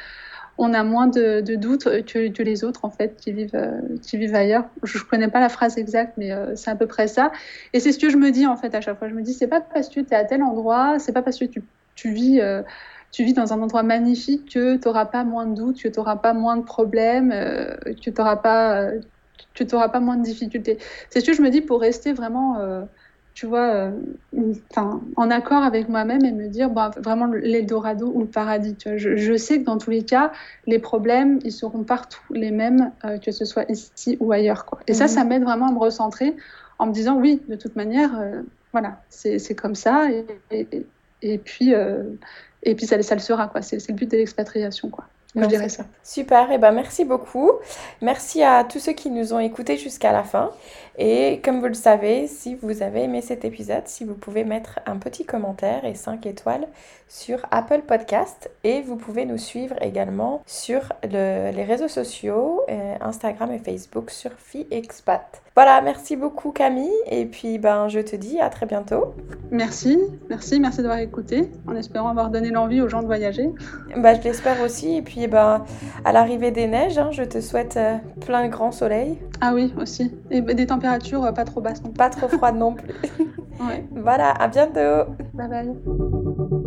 on 0.58 0.74
a 0.74 0.82
moins 0.82 1.06
de, 1.06 1.40
doutes 1.54 1.84
que, 2.04 2.42
les 2.42 2.64
autres 2.64 2.84
en 2.84 2.90
fait 2.90 3.16
qui 3.16 3.32
vivent, 3.32 3.54
euh, 3.54 3.80
qui 4.02 4.16
vivent 4.16 4.34
ailleurs. 4.34 4.64
Je 4.82 4.98
ne 4.98 5.04
connais 5.04 5.28
pas 5.28 5.40
la 5.40 5.48
phrase 5.48 5.78
exacte, 5.78 6.14
mais 6.16 6.32
euh, 6.32 6.56
c'est 6.56 6.70
à 6.70 6.74
peu 6.74 6.86
près 6.86 7.06
ça. 7.06 7.30
Et 7.72 7.80
c'est 7.80 7.92
ce 7.92 7.98
que 7.98 8.10
je 8.10 8.16
me 8.16 8.30
dis 8.30 8.46
en 8.46 8.56
fait 8.56 8.74
à 8.74 8.80
chaque 8.80 8.98
fois. 8.98 9.08
Je 9.08 9.14
me 9.14 9.22
dis 9.22 9.32
c'est 9.32 9.46
pas 9.46 9.60
parce 9.60 9.88
que 9.88 10.00
tu 10.00 10.10
es 10.10 10.16
à 10.16 10.24
tel 10.24 10.42
endroit, 10.42 10.98
c'est 10.98 11.12
pas 11.12 11.22
parce 11.22 11.38
que 11.38 11.44
tu, 11.94 12.12
vis. 12.12 12.40
Euh, 12.40 12.62
tu 13.12 13.24
vis 13.24 13.32
dans 13.32 13.52
un 13.52 13.62
endroit 13.62 13.84
magnifique 13.84 14.52
que 14.52 14.76
tu 14.76 14.86
n'auras 14.86 15.06
pas 15.06 15.24
moins 15.24 15.46
de 15.46 15.54
doutes, 15.54 15.80
que 15.80 15.88
tu 15.88 15.98
n'auras 15.98 16.16
pas 16.16 16.34
moins 16.34 16.56
de 16.56 16.62
problèmes, 16.62 17.30
que 17.30 17.92
tu 17.92 18.10
n'auras 18.10 18.36
pas, 18.36 18.90
pas 19.88 20.00
moins 20.00 20.16
de 20.16 20.24
difficultés. 20.24 20.76
C'est 21.08 21.20
ce 21.20 21.24
que 21.24 21.32
je 21.32 21.40
me 21.40 21.48
dis 21.48 21.62
pour 21.62 21.80
rester 21.80 22.12
vraiment 22.12 22.86
tu 23.38 23.46
vois, 23.46 23.70
euh, 23.72 23.92
enfin, 24.72 25.00
en 25.14 25.30
accord 25.30 25.62
avec 25.62 25.88
moi-même 25.88 26.24
et 26.24 26.32
me 26.32 26.48
dire, 26.48 26.70
bah, 26.70 26.90
vraiment 26.96 27.26
l'Eldorado 27.26 28.10
ou 28.12 28.22
le 28.22 28.26
paradis. 28.26 28.74
Tu 28.74 28.88
vois. 28.88 28.98
Je, 28.98 29.36
sais 29.36 29.60
que 29.60 29.64
dans 29.64 29.78
tous 29.78 29.90
les 29.90 30.02
cas, 30.02 30.32
les 30.66 30.80
problèmes, 30.80 31.38
ils 31.44 31.52
seront 31.52 31.84
partout 31.84 32.20
les 32.32 32.50
mêmes, 32.50 32.90
euh, 33.04 33.16
que 33.18 33.30
ce 33.30 33.44
soit 33.44 33.70
ici 33.70 34.16
ou 34.18 34.32
ailleurs. 34.32 34.64
Quoi. 34.64 34.80
Et 34.88 34.92
ça, 34.92 35.04
mhm. 35.04 35.10
ça 35.10 35.22
m'aide 35.22 35.44
vraiment 35.44 35.68
à 35.68 35.72
me 35.72 35.78
recentrer 35.78 36.34
en 36.80 36.86
me 36.86 36.92
disant, 36.92 37.16
oui, 37.16 37.40
de 37.48 37.54
toute 37.54 37.76
manière, 37.76 38.10
euh, 38.18 38.42
voilà, 38.72 39.02
c'est 39.08 39.54
comme 39.54 39.76
ça. 39.76 40.08
Et, 40.50 40.66
et, 41.22 41.38
puis, 41.38 41.74
et 42.64 42.74
puis 42.74 42.86
ça, 42.86 43.00
ça 43.02 43.14
le 43.14 43.20
sera. 43.20 43.52
C'est 43.60 43.88
le 43.88 43.94
but 43.94 44.10
de 44.10 44.16
l'expatriation. 44.16 44.88
quoi. 44.88 45.04
je 45.36 45.46
dirais 45.46 45.68
ça. 45.68 45.84
Super, 46.02 46.50
et 46.50 46.54
eh 46.54 46.58
ben 46.58 46.72
merci 46.72 47.04
beaucoup. 47.04 47.52
Merci 48.02 48.42
à 48.42 48.64
tous 48.64 48.80
ceux 48.80 48.94
qui 48.94 49.10
nous 49.10 49.32
ont 49.32 49.38
écoutés 49.38 49.76
jusqu'à 49.76 50.10
la 50.10 50.24
fin. 50.24 50.50
Et 51.00 51.40
comme 51.44 51.60
vous 51.60 51.68
le 51.68 51.74
savez, 51.74 52.26
si 52.26 52.56
vous 52.56 52.82
avez 52.82 53.04
aimé 53.04 53.20
cet 53.22 53.44
épisode, 53.44 53.86
si 53.86 54.04
vous 54.04 54.14
pouvez 54.14 54.42
mettre 54.42 54.80
un 54.84 54.96
petit 54.96 55.24
commentaire 55.24 55.84
et 55.84 55.94
5 55.94 56.26
étoiles 56.26 56.66
sur 57.06 57.38
Apple 57.52 57.82
Podcast 57.86 58.50
et 58.64 58.82
vous 58.82 58.96
pouvez 58.96 59.24
nous 59.24 59.38
suivre 59.38 59.76
également 59.80 60.42
sur 60.44 60.92
les 61.04 61.64
réseaux 61.64 61.86
sociaux, 61.86 62.62
euh, 62.68 62.96
Instagram 63.00 63.52
et 63.52 63.58
Facebook 63.60 64.10
sur 64.10 64.32
FiExpat. 64.32 65.40
Voilà, 65.54 65.80
merci 65.80 66.16
beaucoup 66.16 66.52
Camille 66.52 66.90
et 67.10 67.26
puis 67.26 67.58
ben 67.58 67.88
je 67.88 67.98
te 68.00 68.14
dis 68.14 68.38
à 68.40 68.48
très 68.48 68.66
bientôt. 68.66 69.14
Merci, 69.50 69.98
merci, 70.28 70.60
merci 70.60 70.82
d'avoir 70.82 70.98
écouté 70.98 71.50
en 71.66 71.74
espérant 71.74 72.08
avoir 72.08 72.30
donné 72.30 72.50
l'envie 72.50 72.80
aux 72.80 72.88
gens 72.88 73.02
de 73.02 73.06
voyager. 73.06 73.48
Bah, 73.96 74.14
je 74.14 74.20
l'espère 74.20 74.60
aussi 74.60 74.96
et 74.96 75.02
puis 75.02 75.26
ben 75.26 75.64
à 76.04 76.12
l'arrivée 76.12 76.50
des 76.50 76.66
neiges, 76.66 76.98
hein, 76.98 77.08
je 77.10 77.24
te 77.24 77.40
souhaite 77.40 77.76
euh, 77.76 77.96
plein 78.24 78.44
de 78.44 78.50
grand 78.50 78.70
soleil. 78.70 79.18
Ah 79.40 79.52
oui, 79.54 79.72
aussi. 79.80 80.14
Et 80.30 80.40
des 80.40 80.66
températures 80.66 80.87
euh, 81.24 81.32
pas 81.32 81.44
trop 81.44 81.60
basses 81.60 81.82
Pas 81.96 82.10
trop 82.10 82.28
froides 82.28 82.56
non 82.56 82.74
plus. 82.74 82.94
Voilà, 83.90 84.30
à 84.30 84.46
bientôt. 84.46 85.12
Bye 85.34 85.48
bye. 85.48 86.64